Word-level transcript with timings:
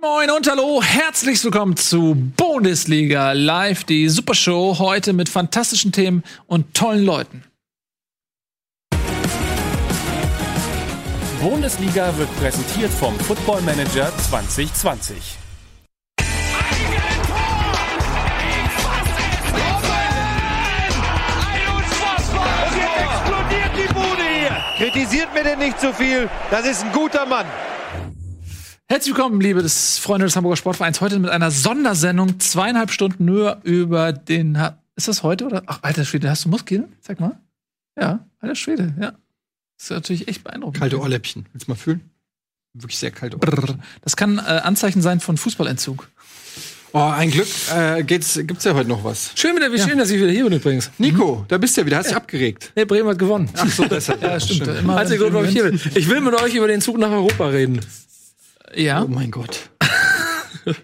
Moin 0.00 0.30
und 0.30 0.48
hallo, 0.48 0.80
herzlich 0.80 1.42
willkommen 1.42 1.76
zu 1.76 2.14
Bundesliga 2.36 3.32
Live, 3.32 3.82
die 3.82 4.08
Supershow 4.08 4.78
heute 4.78 5.12
mit 5.12 5.28
fantastischen 5.28 5.90
Themen 5.90 6.22
und 6.46 6.72
tollen 6.72 7.04
Leuten. 7.04 7.42
Bundesliga 11.42 12.16
wird 12.16 12.28
präsentiert 12.38 12.92
vom 12.92 13.18
Football 13.18 13.60
Manager 13.62 14.12
2020. 14.30 15.36
explodiert 23.02 23.70
die 23.76 23.92
Bude 23.92 24.22
hier. 24.22 24.56
Kritisiert 24.76 25.34
mir 25.34 25.42
denn 25.42 25.58
nicht 25.58 25.80
zu 25.80 25.92
viel. 25.92 26.30
Das 26.52 26.64
ist 26.64 26.84
ein 26.84 26.92
guter 26.92 27.26
Mann. 27.26 27.46
Herzlich 28.90 29.14
willkommen, 29.14 29.38
liebe 29.42 29.60
des 29.60 29.98
Freunde 29.98 30.24
des 30.24 30.34
Hamburger 30.34 30.56
Sportvereins, 30.56 31.02
heute 31.02 31.18
mit 31.18 31.28
einer 31.28 31.50
Sondersendung, 31.50 32.40
zweieinhalb 32.40 32.90
Stunden 32.90 33.26
nur 33.26 33.58
über 33.62 34.14
den. 34.14 34.58
Ha 34.58 34.78
ist 34.96 35.08
das 35.08 35.22
heute 35.22 35.44
oder? 35.44 35.62
Ach, 35.66 35.80
alter 35.82 36.06
Schwede, 36.06 36.30
hast 36.30 36.46
du 36.46 36.48
Muskeln? 36.48 36.96
Sag 37.02 37.20
mal. 37.20 37.38
Ja, 38.00 38.26
alter 38.40 38.54
Schwede, 38.54 38.94
ja. 38.98 39.12
Das 39.76 39.84
ist 39.84 39.90
natürlich 39.90 40.28
echt 40.28 40.42
beeindruckend. 40.42 40.78
Kalte 40.78 40.98
Ohrläppchen. 41.00 41.44
Willst 41.52 41.68
du 41.68 41.70
mal 41.70 41.76
fühlen? 41.76 42.00
Wirklich 42.72 42.96
sehr 42.96 43.10
kalt. 43.10 43.36
Das 44.00 44.16
kann 44.16 44.38
äh, 44.38 44.40
Anzeichen 44.40 45.02
sein 45.02 45.20
von 45.20 45.36
Fußballentzug. 45.36 46.08
Oh, 46.94 46.98
ein 46.98 47.30
Glück 47.30 47.46
äh, 47.70 48.02
geht's, 48.04 48.40
gibt's 48.42 48.64
ja 48.64 48.72
heute 48.72 48.88
noch 48.88 49.04
was. 49.04 49.32
Schön, 49.34 49.54
wieder, 49.54 49.70
wie 49.70 49.78
schön, 49.78 49.98
dass 49.98 50.08
ich 50.08 50.18
wieder 50.18 50.32
hier 50.32 50.44
bin 50.44 50.54
übrigens. 50.54 50.90
Nico, 50.96 51.44
da 51.48 51.58
bist 51.58 51.76
du 51.76 51.82
ja 51.82 51.86
wieder. 51.86 51.98
Hast 51.98 52.08
dich 52.08 52.16
abgeregt. 52.16 52.72
Nee, 52.74 52.86
Bremen 52.86 53.10
hat 53.10 53.18
gewonnen. 53.18 53.50
Ach 53.54 53.70
so, 53.70 53.84
deshalb. 53.84 54.22
Ja, 54.28 54.40
stimmt. 54.40 54.66
Immer 54.66 54.96
Einziger 54.96 55.24
Grund, 55.24 55.34
warum 55.34 55.46
ich 55.46 55.52
hier 55.52 55.64
bin. 55.64 55.78
Ich 55.94 56.08
will 56.08 56.22
mit 56.22 56.32
euch 56.32 56.54
über 56.54 56.68
den 56.68 56.80
Zug 56.80 56.96
nach 56.96 57.10
Europa 57.10 57.48
reden. 57.48 57.80
Ja. 58.74 59.02
Oh 59.02 59.08
mein 59.08 59.30
Gott. 59.30 59.70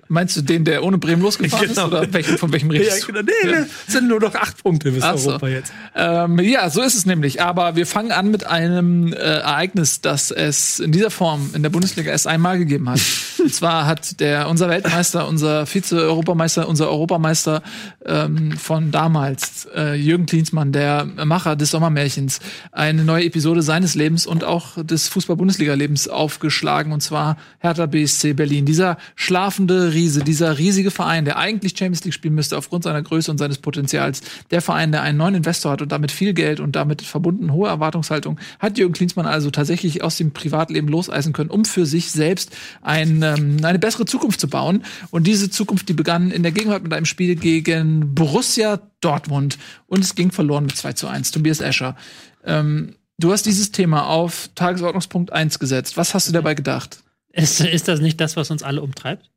Meinst 0.08 0.36
du 0.36 0.42
den, 0.42 0.64
der 0.64 0.82
ohne 0.84 0.98
Bremen 0.98 1.22
losgefahren 1.22 1.68
Genau. 1.68 1.86
ist? 1.86 1.92
Oder 1.92 2.12
welchen, 2.12 2.38
von 2.38 2.52
welchem 2.52 2.70
redest 2.70 3.02
du? 3.02 3.06
genau. 3.12 3.20
Nee, 3.22 3.50
nee, 3.50 3.66
es 3.86 3.92
sind 3.92 4.08
nur 4.08 4.20
noch 4.20 4.34
acht 4.34 4.62
Punkte 4.62 4.90
bis 4.92 5.02
Ach 5.02 5.16
so. 5.18 5.30
Europa 5.30 5.48
jetzt. 5.48 5.72
Ähm, 5.94 6.38
ja, 6.40 6.68
so 6.70 6.82
ist 6.82 6.94
es 6.94 7.06
nämlich. 7.06 7.42
Aber 7.42 7.76
wir 7.76 7.86
fangen 7.86 8.12
an 8.12 8.30
mit 8.30 8.46
einem 8.46 9.12
äh, 9.12 9.16
Ereignis, 9.16 10.00
das 10.00 10.30
es 10.30 10.80
in 10.80 10.92
dieser 10.92 11.10
Form 11.10 11.50
in 11.54 11.62
der 11.62 11.70
Bundesliga 11.70 12.10
erst 12.10 12.26
einmal 12.26 12.58
gegeben 12.58 12.88
hat. 12.88 13.00
Und 13.38 13.54
zwar 13.54 13.86
hat 13.86 14.20
der 14.20 14.48
unser 14.48 14.68
Weltmeister, 14.68 15.28
unser 15.28 15.66
Vize-Europameister, 15.66 16.68
unser 16.68 16.88
Europameister 16.88 17.62
ähm, 18.06 18.52
von 18.52 18.90
damals, 18.90 19.66
äh, 19.74 19.94
Jürgen 19.94 20.26
Klinsmann, 20.26 20.72
der 20.72 21.04
Macher 21.04 21.56
des 21.56 21.70
Sommermärchens, 21.70 22.38
eine 22.72 23.04
neue 23.04 23.24
Episode 23.24 23.62
seines 23.62 23.94
Lebens 23.94 24.26
und 24.26 24.44
auch 24.44 24.82
des 24.82 25.08
Fußball-Bundesliga-Lebens 25.08 26.08
aufgeschlagen. 26.08 26.92
Und 26.92 27.00
zwar 27.02 27.36
Hertha 27.58 27.86
BSC 27.86 28.32
Berlin. 28.32 28.64
Dieser 28.66 28.96
schlafende 29.14 29.73
Riese, 29.74 30.22
dieser 30.24 30.58
riesige 30.58 30.90
Verein, 30.90 31.24
der 31.24 31.36
eigentlich 31.36 31.76
Champions 31.76 32.04
League 32.04 32.14
spielen 32.14 32.34
müsste 32.34 32.56
aufgrund 32.56 32.84
seiner 32.84 33.02
Größe 33.02 33.30
und 33.30 33.38
seines 33.38 33.58
Potenzials, 33.58 34.22
der 34.50 34.62
Verein, 34.62 34.92
der 34.92 35.02
einen 35.02 35.18
neuen 35.18 35.34
Investor 35.34 35.72
hat 35.72 35.82
und 35.82 35.92
damit 35.92 36.12
viel 36.12 36.32
Geld 36.32 36.60
und 36.60 36.76
damit 36.76 37.02
verbunden 37.02 37.52
hohe 37.52 37.68
Erwartungshaltung, 37.68 38.38
hat 38.58 38.78
Jürgen 38.78 38.94
Klinsmann 38.94 39.26
also 39.26 39.50
tatsächlich 39.50 40.02
aus 40.02 40.16
dem 40.16 40.32
Privatleben 40.32 40.88
loseisen 40.88 41.32
können, 41.32 41.50
um 41.50 41.64
für 41.64 41.86
sich 41.86 42.10
selbst 42.12 42.50
ein, 42.82 43.22
ähm, 43.22 43.56
eine 43.62 43.78
bessere 43.78 44.06
Zukunft 44.06 44.40
zu 44.40 44.48
bauen. 44.48 44.84
Und 45.10 45.26
diese 45.26 45.50
Zukunft, 45.50 45.88
die 45.88 45.94
begann 45.94 46.30
in 46.30 46.42
der 46.42 46.52
Gegenwart 46.52 46.82
mit 46.82 46.92
einem 46.92 47.06
Spiel 47.06 47.36
gegen 47.36 48.14
Borussia 48.14 48.80
Dortmund 49.00 49.58
und 49.86 50.00
es 50.02 50.14
ging 50.14 50.32
verloren 50.32 50.66
mit 50.66 50.76
2 50.76 50.94
zu 50.94 51.08
1. 51.08 51.30
Tobias 51.30 51.60
Escher. 51.60 51.96
Ähm, 52.44 52.94
du 53.18 53.32
hast 53.32 53.46
dieses 53.46 53.70
Thema 53.70 54.06
auf 54.06 54.50
Tagesordnungspunkt 54.54 55.32
1 55.32 55.58
gesetzt. 55.58 55.96
Was 55.96 56.14
hast 56.14 56.28
du 56.28 56.32
dabei 56.32 56.54
gedacht? 56.54 57.02
Ist, 57.32 57.60
ist 57.60 57.88
das 57.88 58.00
nicht 58.00 58.20
das, 58.20 58.36
was 58.36 58.50
uns 58.50 58.62
alle 58.62 58.80
umtreibt? 58.80 59.30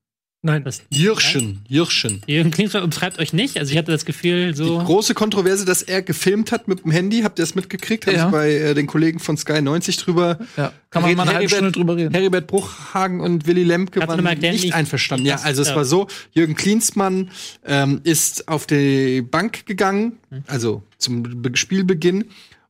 Nein. 0.44 0.64
Das, 0.64 0.84
Jirschen, 0.90 1.62
Jirschen. 1.68 2.22
Jürgen 2.28 2.52
Klinsmann 2.52 2.84
umtreibt 2.84 3.18
euch 3.20 3.34
nicht? 3.34 3.58
Also 3.58 3.72
ich 3.72 3.78
hatte 3.78 3.92
das 3.92 4.06
Gefühl, 4.06 4.52
Die 4.52 4.58
so. 4.58 4.78
große 4.78 5.16
Kontroverse, 5.16 5.66
dass 5.66 5.82
er 5.82 6.04
gefilmt 6.04 6.52
hat 6.52 6.68
mit 6.68 6.84
dem 6.84 6.92
Handy, 6.92 7.22
habt 7.22 7.40
ihr 7.40 7.44
das 7.44 7.56
mitgekriegt? 7.56 8.06
Ja. 8.06 8.24
sich 8.26 8.32
bei 8.32 8.52
äh, 8.52 8.74
den 8.76 8.86
Kollegen 8.86 9.20
von 9.20 9.36
Sky 9.36 9.62
90 9.62 9.98
drüber. 9.98 10.38
Ja, 10.56 10.72
kann 10.92 11.02
man 11.02 11.16
mal 11.16 11.24
eine 11.24 11.34
halbe 11.34 11.50
Stunde 11.50 11.72
drüber 11.72 11.98
reden. 11.98 12.14
Heribert 12.14 12.46
Bruchhagen 12.48 13.20
und 13.20 13.48
Willy 13.48 13.64
Lemke 13.64 14.00
Kannst 14.00 14.24
waren 14.24 14.40
nicht 14.40 14.74
einverstanden. 14.74 15.26
Ja, 15.26 15.38
also 15.38 15.64
es 15.64 15.70
ja. 15.70 15.76
war 15.76 15.86
so, 15.86 16.08
Jürgen 16.34 16.56
Klinsmann 16.56 17.32
ähm, 17.66 18.02
ist 18.04 18.48
auf 18.48 18.68
die 18.68 19.24
Bank 19.24 19.66
gegangen, 19.66 20.20
Hm. 20.30 20.44
also 20.48 20.84
zum 20.98 21.42
Be 21.42 21.52
Spielbeginn. 21.56 22.26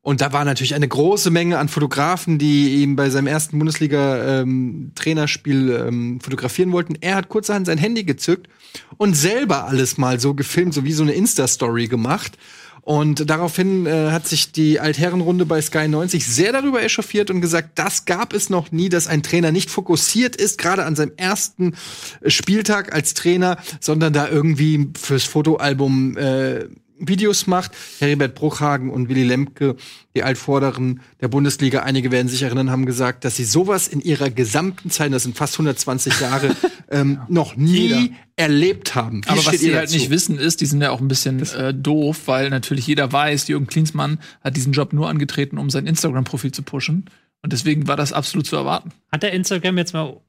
Und 0.07 0.21
da 0.21 0.31
war 0.31 0.45
natürlich 0.45 0.73
eine 0.73 0.87
große 0.87 1.29
Menge 1.31 1.57
an 1.57 1.67
Fotografen, 1.67 2.37
die 2.37 2.81
ihn 2.81 2.95
bei 2.95 3.09
seinem 3.09 3.27
ersten 3.27 3.59
Bundesliga-Trainerspiel 3.59 5.85
ähm, 5.85 6.21
fotografieren 6.21 6.71
wollten. 6.71 6.95
Er 7.01 7.15
hat 7.15 7.27
kurzerhand 7.27 7.65
sein 7.65 7.77
Handy 7.77 8.05
gezückt 8.05 8.47
und 8.95 9.17
selber 9.17 9.65
alles 9.65 9.97
mal 9.97 10.21
so 10.21 10.33
gefilmt, 10.33 10.73
so 10.73 10.85
wie 10.85 10.93
so 10.93 11.03
eine 11.03 11.11
Insta-Story 11.11 11.87
gemacht. 11.87 12.37
Und 12.83 13.29
daraufhin 13.29 13.85
äh, 13.85 14.11
hat 14.11 14.29
sich 14.29 14.53
die 14.53 14.79
Altherrenrunde 14.79 15.45
bei 15.45 15.61
Sky 15.61 15.89
90 15.89 16.25
sehr 16.25 16.53
darüber 16.53 16.81
echauffiert 16.81 17.29
und 17.29 17.41
gesagt, 17.41 17.71
das 17.75 18.05
gab 18.05 18.31
es 18.31 18.49
noch 18.49 18.71
nie, 18.71 18.87
dass 18.87 19.07
ein 19.07 19.23
Trainer 19.23 19.51
nicht 19.51 19.69
fokussiert 19.69 20.37
ist, 20.37 20.57
gerade 20.57 20.85
an 20.85 20.95
seinem 20.95 21.11
ersten 21.17 21.75
äh, 22.21 22.29
Spieltag 22.29 22.93
als 22.93 23.13
Trainer, 23.13 23.57
sondern 23.81 24.13
da 24.13 24.29
irgendwie 24.29 24.87
fürs 24.97 25.25
Fotoalbum 25.25 26.15
äh, 26.15 26.69
Videos 26.99 27.47
macht. 27.47 27.71
Heribert 27.99 28.35
Bruchhagen 28.35 28.89
und 28.89 29.09
Willy 29.09 29.23
Lemke, 29.23 29.75
die 30.15 30.23
Altvorderen 30.23 31.01
der 31.21 31.27
Bundesliga, 31.27 31.81
einige 31.81 32.11
werden 32.11 32.27
sich 32.27 32.43
erinnern, 32.43 32.71
haben 32.71 32.85
gesagt, 32.85 33.25
dass 33.25 33.35
sie 33.35 33.43
sowas 33.43 33.87
in 33.87 34.01
ihrer 34.01 34.29
gesamten 34.29 34.89
Zeit, 34.89 35.13
das 35.13 35.23
sind 35.23 35.37
fast 35.37 35.55
120 35.55 36.19
Jahre, 36.19 36.55
ähm, 36.91 37.19
noch 37.27 37.55
nie 37.55 37.87
Jeder. 37.87 38.09
erlebt 38.35 38.95
haben. 38.95 39.23
Wie 39.25 39.29
Aber 39.29 39.45
was 39.45 39.59
sie 39.59 39.75
halt 39.75 39.91
nicht 39.91 40.09
wissen 40.09 40.37
ist, 40.37 40.61
die 40.61 40.65
sind 40.65 40.81
ja 40.81 40.91
auch 40.91 41.01
ein 41.01 41.07
bisschen 41.07 41.41
äh, 41.53 41.73
doof, 41.73 42.23
weil 42.25 42.49
natürlich 42.49 42.87
jeder 42.87 43.11
weiß, 43.11 43.47
Jürgen 43.47 43.67
Klinsmann 43.67 44.19
hat 44.43 44.55
diesen 44.55 44.73
Job 44.73 44.93
nur 44.93 45.09
angetreten, 45.09 45.57
um 45.57 45.69
sein 45.69 45.87
Instagram-Profil 45.87 46.51
zu 46.51 46.63
pushen. 46.63 47.05
Und 47.43 47.53
deswegen 47.53 47.87
war 47.87 47.95
das 47.95 48.13
absolut 48.13 48.47
zu 48.47 48.55
erwarten. 48.55 48.91
Hat 49.11 49.23
der 49.23 49.31
Instagram 49.31 49.77
jetzt 49.77 49.93
mal 49.93 50.19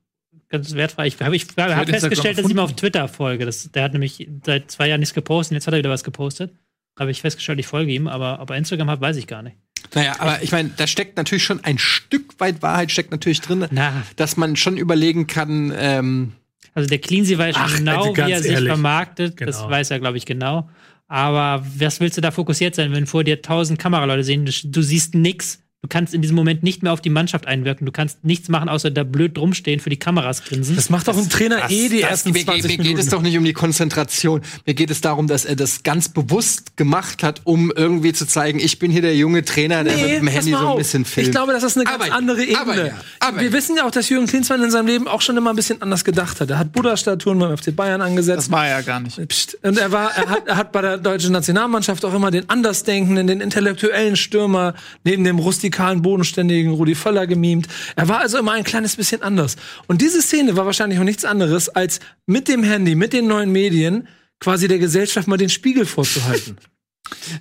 ganz 0.48 0.74
wertfrei? 0.74 1.06
Ich 1.06 1.20
habe 1.20 1.36
ich 1.36 1.42
hab 1.44 1.58
Instagram 1.58 1.86
festgestellt, 1.86 2.38
dass 2.38 2.46
ich 2.48 2.54
mal 2.54 2.62
auf. 2.62 2.74
Twitter 2.76 3.08
folge. 3.08 3.44
Das, 3.44 3.70
der 3.70 3.82
hat 3.84 3.92
nämlich 3.92 4.28
seit 4.44 4.70
zwei 4.70 4.88
Jahren 4.88 5.00
nichts 5.00 5.14
gepostet 5.14 5.52
und 5.52 5.56
jetzt 5.56 5.66
hat 5.66 5.74
er 5.74 5.78
wieder 5.78 5.90
was 5.90 6.04
gepostet. 6.04 6.52
Habe 6.98 7.10
ich 7.10 7.20
festgestellt, 7.20 7.60
ich 7.60 7.66
folge 7.66 7.92
ihm, 7.92 8.08
aber 8.08 8.40
ob 8.40 8.50
er 8.50 8.56
Instagram 8.56 8.90
hat, 8.90 9.00
weiß 9.00 9.16
ich 9.16 9.26
gar 9.26 9.42
nicht. 9.42 9.56
Naja, 9.94 10.16
aber 10.18 10.42
ich 10.42 10.50
meine, 10.50 10.70
da 10.76 10.86
steckt 10.86 11.16
natürlich 11.16 11.44
schon 11.44 11.62
ein 11.64 11.78
Stück 11.78 12.38
weit 12.40 12.60
Wahrheit 12.62 12.90
steckt 12.90 13.12
natürlich 13.12 13.40
drin, 13.40 13.66
Na. 13.70 14.02
dass 14.16 14.36
man 14.36 14.56
schon 14.56 14.76
überlegen 14.76 15.26
kann, 15.28 15.72
ähm, 15.76 16.32
Also 16.74 16.88
der 16.88 16.98
Cleansy 16.98 17.38
weiß 17.38 17.54
schon 17.56 17.64
Ach, 17.64 17.76
genau, 17.76 18.02
also 18.12 18.16
wie 18.16 18.32
er 18.32 18.42
sich 18.42 18.52
ehrlich. 18.52 18.68
vermarktet. 18.68 19.40
Das 19.40 19.58
Genau. 19.58 19.70
weiß 19.70 19.90
er, 19.92 20.00
glaube 20.00 20.18
ich, 20.18 20.26
genau. 20.26 20.68
Aber 21.06 21.64
was 21.78 22.00
willst 22.00 22.16
du 22.16 22.20
da 22.20 22.30
fokussiert 22.32 22.74
sein, 22.74 22.92
wenn 22.92 23.06
vor 23.06 23.24
dir 23.24 23.40
tausend 23.40 23.78
Kameraleute 23.78 24.24
sehen? 24.24 24.44
Du, 24.44 24.52
du 24.64 24.82
siehst 24.82 25.14
nix. 25.14 25.60
Du 25.80 25.88
kannst 25.88 26.12
in 26.12 26.22
diesem 26.22 26.34
Moment 26.34 26.64
nicht 26.64 26.82
mehr 26.82 26.92
auf 26.92 27.00
die 27.00 27.08
Mannschaft 27.08 27.46
einwirken. 27.46 27.86
Du 27.86 27.92
kannst 27.92 28.24
nichts 28.24 28.48
machen, 28.48 28.68
außer 28.68 28.90
da 28.90 29.04
blöd 29.04 29.38
rumstehen, 29.38 29.78
für 29.78 29.90
die 29.90 29.96
Kameras 29.96 30.42
grinsen. 30.42 30.74
Das 30.74 30.90
macht 30.90 31.06
doch 31.06 31.16
ein 31.16 31.28
Trainer 31.28 31.70
eh 31.70 31.88
die 31.88 32.00
das, 32.00 32.10
ersten 32.10 32.32
mir, 32.32 32.44
20 32.44 32.64
mir 32.64 32.68
geht 32.70 32.78
Minuten. 32.78 32.98
es 33.00 33.08
doch 33.10 33.22
nicht 33.22 33.38
um 33.38 33.44
die 33.44 33.52
Konzentration. 33.52 34.40
Mir 34.66 34.74
geht 34.74 34.90
es 34.90 35.00
darum, 35.02 35.28
dass 35.28 35.44
er 35.44 35.54
das 35.54 35.84
ganz 35.84 36.08
bewusst 36.08 36.76
gemacht 36.76 37.22
hat, 37.22 37.42
um 37.44 37.70
irgendwie 37.76 38.12
zu 38.12 38.26
zeigen, 38.26 38.58
ich 38.58 38.80
bin 38.80 38.90
hier 38.90 39.02
der 39.02 39.14
junge 39.14 39.44
Trainer, 39.44 39.84
der 39.84 39.96
mit 39.96 40.16
dem 40.16 40.26
Handy 40.26 40.50
so 40.50 40.72
ein 40.72 40.78
bisschen 40.78 41.04
filmt. 41.04 41.28
Ich 41.28 41.32
glaube, 41.32 41.52
das 41.52 41.62
ist 41.62 41.76
eine 41.76 41.84
ganz 41.84 42.02
Aber- 42.06 42.12
andere 42.12 42.42
Ebene. 42.42 42.58
aber 42.60 42.86
ja, 42.88 42.92
aber 43.20 43.36
Wir 43.38 43.46
ja. 43.46 43.52
wissen 43.52 43.76
ja 43.76 43.86
auch, 43.86 43.92
dass 43.92 44.08
Jürgen 44.08 44.26
Klinsmann 44.26 44.60
in 44.60 44.72
seinem 44.72 44.88
Leben 44.88 45.06
auch 45.06 45.20
schon 45.20 45.36
immer 45.36 45.50
ein 45.50 45.56
bisschen 45.56 45.80
anders 45.80 46.04
gedacht 46.04 46.40
hat. 46.40 46.50
Er 46.50 46.58
hat 46.58 46.72
Buddha-Statuen 46.72 47.38
beim 47.38 47.56
FC 47.56 47.70
Bayern 47.76 48.02
angesetzt. 48.02 48.38
Das 48.38 48.50
war 48.50 48.66
er 48.66 48.78
ja 48.78 48.82
gar 48.82 48.98
nicht. 48.98 49.16
Psst. 49.28 49.56
Und 49.62 49.78
er 49.78 49.92
war, 49.92 50.10
er 50.16 50.28
hat, 50.28 50.48
er 50.48 50.56
hat 50.56 50.72
bei 50.72 50.82
der 50.82 50.98
deutschen 50.98 51.30
Nationalmannschaft 51.30 52.04
auch 52.04 52.14
immer 52.14 52.32
den 52.32 52.50
Andersdenkenden, 52.50 53.28
den 53.28 53.40
intellektuellen 53.40 54.16
Stürmer 54.16 54.74
neben 55.04 55.22
dem 55.22 55.38
rustikalen, 55.78 56.02
bodenständigen 56.02 56.72
Rudi 56.72 56.94
Völler 56.94 57.26
gemimt. 57.26 57.68
Er 57.96 58.08
war 58.08 58.20
also 58.20 58.38
immer 58.38 58.52
ein 58.52 58.64
kleines 58.64 58.96
bisschen 58.96 59.22
anders. 59.22 59.56
Und 59.86 60.00
diese 60.02 60.20
Szene 60.20 60.56
war 60.56 60.66
wahrscheinlich 60.66 60.98
auch 60.98 61.04
nichts 61.04 61.24
anderes, 61.24 61.68
als 61.68 62.00
mit 62.26 62.48
dem 62.48 62.62
Handy, 62.62 62.94
mit 62.94 63.12
den 63.12 63.28
neuen 63.28 63.52
Medien 63.52 64.08
quasi 64.40 64.68
der 64.68 64.78
Gesellschaft 64.78 65.28
mal 65.28 65.36
den 65.36 65.48
Spiegel 65.48 65.86
vorzuhalten. 65.86 66.56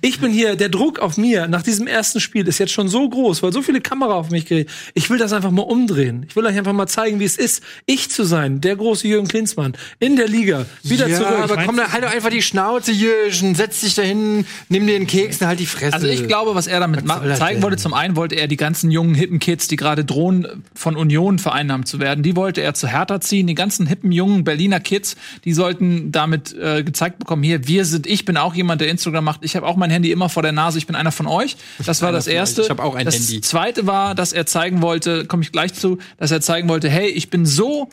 Ich 0.00 0.20
bin 0.20 0.32
hier, 0.32 0.56
der 0.56 0.68
Druck 0.68 0.98
auf 0.98 1.16
mir 1.16 1.48
nach 1.48 1.62
diesem 1.62 1.86
ersten 1.86 2.20
Spiel 2.20 2.46
ist 2.46 2.58
jetzt 2.58 2.72
schon 2.72 2.88
so 2.88 3.08
groß, 3.08 3.42
weil 3.42 3.52
so 3.52 3.62
viele 3.62 3.80
Kamera 3.80 4.14
auf 4.14 4.30
mich 4.30 4.46
gerichtet. 4.46 4.74
Ich 4.94 5.10
will 5.10 5.18
das 5.18 5.32
einfach 5.32 5.50
mal 5.50 5.62
umdrehen. 5.62 6.26
Ich 6.28 6.36
will 6.36 6.44
euch 6.46 6.56
einfach 6.56 6.72
mal 6.72 6.86
zeigen, 6.86 7.20
wie 7.20 7.24
es 7.24 7.36
ist, 7.36 7.62
ich 7.86 8.10
zu 8.10 8.24
sein, 8.24 8.60
der 8.60 8.76
große 8.76 9.06
Jürgen 9.08 9.28
Klinsmann, 9.28 9.74
in 9.98 10.16
der 10.16 10.28
Liga, 10.28 10.66
wieder 10.82 11.08
ja, 11.08 11.16
zurück. 11.16 11.38
aber 11.42 11.64
komm, 11.64 11.76
da 11.76 11.92
halt 11.92 12.04
doch 12.04 12.12
einfach 12.12 12.30
die 12.30 12.42
Schnauze, 12.42 12.92
Jürgen, 12.92 13.54
setz 13.54 13.80
dich 13.80 13.94
dahin, 13.94 14.46
nimm 14.68 14.86
dir 14.86 14.98
den 14.98 15.06
Keks, 15.06 15.38
dann 15.38 15.48
halt 15.48 15.60
die 15.60 15.66
Fresse. 15.66 15.94
Also 15.94 16.06
ich 16.06 16.26
glaube, 16.26 16.54
was 16.54 16.66
er 16.66 16.80
damit 16.80 17.02
das 17.08 17.38
zeigen 17.38 17.62
wollte, 17.62 17.76
zum 17.76 17.94
einen 17.94 18.16
wollte 18.16 18.34
er 18.36 18.48
die 18.48 18.56
ganzen 18.56 18.90
jungen, 18.90 19.14
hippen 19.14 19.38
Kids, 19.38 19.68
die 19.68 19.76
gerade 19.76 20.04
drohen, 20.04 20.64
von 20.74 20.96
Union 20.96 21.38
vereinnahmt 21.38 21.88
zu 21.88 22.00
werden, 22.00 22.22
die 22.22 22.36
wollte 22.36 22.60
er 22.60 22.74
zu 22.74 22.88
Hertha 22.88 23.20
ziehen. 23.20 23.46
Die 23.46 23.54
ganzen 23.54 23.86
hippen, 23.86 24.12
jungen 24.12 24.44
Berliner 24.44 24.80
Kids, 24.80 25.16
die 25.44 25.52
sollten 25.52 26.12
damit 26.12 26.54
äh, 26.54 26.82
gezeigt 26.82 27.18
bekommen, 27.18 27.42
hier, 27.42 27.66
wir 27.66 27.84
sind, 27.84 28.06
ich 28.06 28.24
bin 28.24 28.36
auch 28.36 28.54
jemand, 28.54 28.80
der 28.80 28.88
Instagram 28.88 29.24
macht. 29.24 29.40
Ich 29.44 29.56
habe 29.58 29.66
auch 29.66 29.76
mein 29.76 29.90
Handy 29.90 30.10
immer 30.10 30.30
vor 30.30 30.42
der 30.42 30.52
Nase, 30.52 30.78
ich 30.78 30.86
bin 30.86 30.96
einer 30.96 31.12
von 31.12 31.26
euch. 31.26 31.56
Das 31.84 32.00
war 32.00 32.10
das. 32.10 32.26
Erste. 32.26 32.62
Ich 32.62 32.70
hab 32.70 32.80
auch 32.80 32.94
ein 32.94 33.04
das 33.04 33.16
Handy. 33.16 33.40
Zweite 33.42 33.86
war, 33.86 34.14
dass 34.14 34.32
er 34.32 34.46
zeigen 34.46 34.80
wollte, 34.80 35.26
komme 35.26 35.42
ich 35.42 35.52
gleich 35.52 35.74
zu, 35.74 35.98
dass 36.16 36.30
er 36.30 36.40
zeigen 36.40 36.68
wollte, 36.68 36.88
hey, 36.88 37.08
ich 37.08 37.30
bin 37.30 37.44
so 37.44 37.90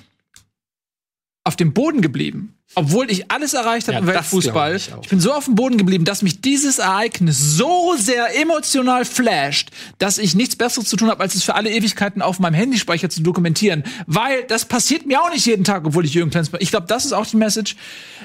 auf 1.45 1.55
dem 1.55 1.73
Boden 1.73 2.01
geblieben. 2.01 2.51
Obwohl 2.73 3.09
ich 3.09 3.31
alles 3.31 3.53
erreicht 3.53 3.87
habe 3.87 3.93
Ja, 3.93 3.99
im 3.99 4.07
Weltfußball. 4.07 4.75
ich. 4.75 4.89
Ich 5.03 5.09
bin 5.09 5.19
so 5.19 5.31
auf 5.31 5.45
dem 5.45 5.53
Boden 5.53 5.77
geblieben, 5.77 6.03
dass 6.03 6.23
mich 6.23 6.41
dieses 6.41 6.79
Ereignis 6.79 7.39
so 7.39 7.93
sehr 7.97 8.37
emotional 8.41 9.05
flasht, 9.05 9.69
dass 9.99 10.17
ich 10.17 10.33
nichts 10.35 10.55
Besseres 10.55 10.89
zu 10.89 10.97
tun 10.97 11.09
habe, 11.09 11.21
als 11.21 11.35
es 11.35 11.43
für 11.43 11.53
alle 11.53 11.69
Ewigkeiten 11.69 12.23
auf 12.23 12.39
meinem 12.39 12.55
Handyspeicher 12.55 13.09
zu 13.09 13.21
dokumentieren. 13.21 13.83
Weil 14.07 14.43
das 14.47 14.65
passiert 14.65 15.05
mir 15.05 15.21
auch 15.21 15.31
nicht 15.31 15.45
jeden 15.45 15.63
Tag, 15.63 15.85
obwohl 15.85 16.03
ich 16.03 16.15
Jürgen 16.15 16.31
Klinsmann. 16.31 16.59
Ich 16.61 16.71
glaube, 16.71 16.87
das 16.87 17.05
ist 17.05 17.13
auch 17.13 17.27
die 17.27 17.37
Message. 17.37 17.75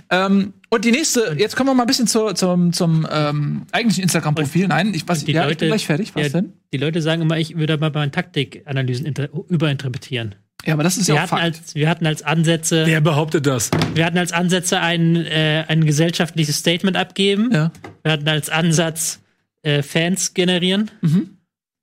Ähm, 0.08 0.55
und 0.70 0.84
die 0.87 0.90
nächste, 0.93 1.37
jetzt 1.38 1.55
kommen 1.55 1.69
wir 1.69 1.75
mal 1.75 1.84
ein 1.84 1.87
bisschen 1.87 2.06
zur, 2.06 2.34
zum, 2.34 2.72
zum 2.72 3.06
ähm, 3.12 3.67
eigentlichen 3.70 4.02
Instagram-Profil. 4.05 4.67
Nein, 4.69 4.94
ich, 4.94 5.06
was, 5.06 5.25
Die 5.26 5.32
ja, 5.32 5.43
ich 5.43 5.49
Leute, 5.49 5.58
bin 5.61 5.69
gleich 5.69 5.87
fertig. 5.87 6.12
Was 6.14 6.22
ja, 6.22 6.28
denn? 6.31 6.55
Die 6.72 6.78
Leute 6.78 7.02
sagen 7.02 7.20
immer, 7.22 7.38
ich 7.38 7.56
würde 7.56 7.76
mal 7.76 7.90
meine 7.93 8.11
Taktikanalysen 8.11 9.05
inter- 9.05 9.28
überinterpretieren. 9.49 10.34
Ja, 10.67 10.75
aber 10.75 10.83
das 10.83 10.97
ist 10.97 11.09
Wir 11.09 11.15
ja 11.17 11.21
auch 11.25 11.31
hatten, 11.33 11.43
Fakt. 11.43 11.59
als, 11.62 11.75
wir 11.75 11.89
hatten 11.89 12.07
als 12.07 12.23
Ansätze, 12.23 12.85
Wer 12.87 13.01
behauptet 13.01 13.47
das? 13.47 13.71
wir 13.95 14.05
hatten 14.05 14.19
als 14.19 14.33
Ansätze 14.33 14.81
ein, 14.81 15.17
äh, 15.17 15.65
ein 15.69 15.85
gesellschaftliches 15.85 16.57
Statement 16.59 16.97
abgeben. 16.97 17.51
ja. 17.53 17.71
Wir 18.03 18.12
hatten 18.12 18.29
als 18.29 18.49
Ansatz 18.49 19.21
äh, 19.62 19.83
Fans 19.83 20.33
generieren. 20.35 20.91
Mhm. 21.03 21.37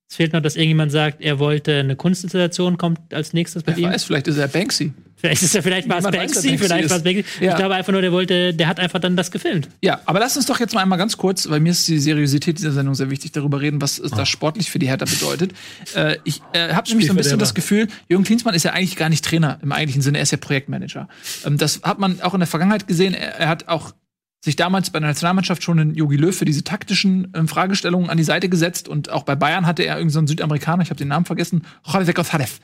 Es 0.09 0.15
fehlt 0.15 0.31
noch, 0.31 0.41
dass 0.41 0.55
irgendjemand 0.55 0.91
sagt, 0.91 1.21
er 1.21 1.37
wollte 1.39 1.79
eine 1.79 1.95
Kunstinstallation, 1.97 2.77
kommt 2.77 3.13
als 3.13 3.33
nächstes 3.33 3.63
bei 3.63 3.75
Wer 3.75 3.83
ihm. 3.83 3.89
weiß, 3.91 4.05
vielleicht 4.05 4.27
ist 4.27 4.37
er 4.37 4.47
Banksy. 4.47 4.93
Vielleicht 5.19 5.41
ist 5.41 5.55
er 5.55 5.63
vielleicht 5.63 5.89
war 5.89 5.97
es 5.97 6.05
weiß, 6.05 6.11
Banksy, 6.11 6.47
Banksy 6.49 6.57
vielleicht 6.57 6.89
war 6.89 6.97
es. 6.97 7.03
Banksy. 7.03 7.25
Ja. 7.41 7.51
Ich 7.51 7.57
glaube 7.57 7.75
einfach 7.75 7.91
nur, 7.91 8.01
der 8.01 8.11
wollte, 8.11 8.53
der 8.53 8.67
hat 8.67 8.79
einfach 8.79 8.99
dann 8.99 9.17
das 9.17 9.31
gefilmt. 9.31 9.67
Ja, 9.81 9.99
aber 10.05 10.19
lass 10.19 10.37
uns 10.37 10.45
doch 10.45 10.59
jetzt 10.59 10.75
mal 10.75 10.81
einmal 10.81 10.97
ganz 10.97 11.17
kurz, 11.17 11.49
weil 11.49 11.59
mir 11.59 11.71
ist 11.71 11.87
die 11.87 11.97
Seriosität 11.99 12.57
dieser 12.57 12.71
Sendung 12.71 12.95
sehr 12.95 13.09
wichtig, 13.09 13.31
darüber 13.33 13.59
reden, 13.59 13.81
was 13.81 13.99
es 13.99 14.11
das 14.11 14.29
sportlich 14.29 14.71
für 14.71 14.79
die 14.79 14.87
Hertha 14.87 15.05
bedeutet. 15.05 15.53
Äh, 15.95 16.17
ich 16.25 16.41
äh, 16.53 16.73
habe 16.73 16.87
nämlich 16.89 17.07
so 17.07 17.13
ein 17.13 17.15
bisschen 17.15 17.39
das 17.39 17.53
Gefühl, 17.53 17.87
Jürgen 18.09 18.23
Klinsmann 18.23 18.53
ist 18.53 18.63
ja 18.63 18.73
eigentlich 18.73 18.97
gar 18.97 19.09
nicht 19.09 19.23
Trainer 19.23 19.57
im 19.63 19.71
eigentlichen 19.71 20.01
Sinne, 20.01 20.17
er 20.17 20.23
ist 20.23 20.31
ja 20.31 20.37
Projektmanager. 20.37 21.07
Ähm, 21.45 21.57
das 21.57 21.81
hat 21.81 21.97
man 21.97 22.21
auch 22.21 22.33
in 22.33 22.41
der 22.41 22.47
Vergangenheit 22.47 22.87
gesehen. 22.87 23.13
Er, 23.13 23.39
er 23.39 23.47
hat 23.47 23.67
auch 23.67 23.93
sich 24.41 24.55
damals 24.55 24.89
bei 24.91 24.99
der 24.99 25.09
Nationalmannschaft 25.09 25.63
schon 25.63 25.79
in 25.79 25.95
Jogi 25.95 26.15
Löw 26.15 26.35
für 26.35 26.45
diese 26.45 26.63
taktischen 26.63 27.31
ähm, 27.35 27.47
Fragestellungen 27.47 28.09
an 28.09 28.17
die 28.17 28.23
Seite 28.23 28.49
gesetzt 28.49 28.87
und 28.87 29.09
auch 29.09 29.23
bei 29.23 29.35
Bayern 29.35 29.65
hatte 29.65 29.83
er 29.83 29.95
irgendeinen 29.95 30.09
so 30.11 30.19
einen 30.19 30.27
Südamerikaner, 30.27 30.83
ich 30.83 30.89
habe 30.89 30.97
den 30.97 31.07
Namen 31.07 31.25
vergessen, 31.25 31.63
Jorge 31.85 32.11
González. 32.11 32.59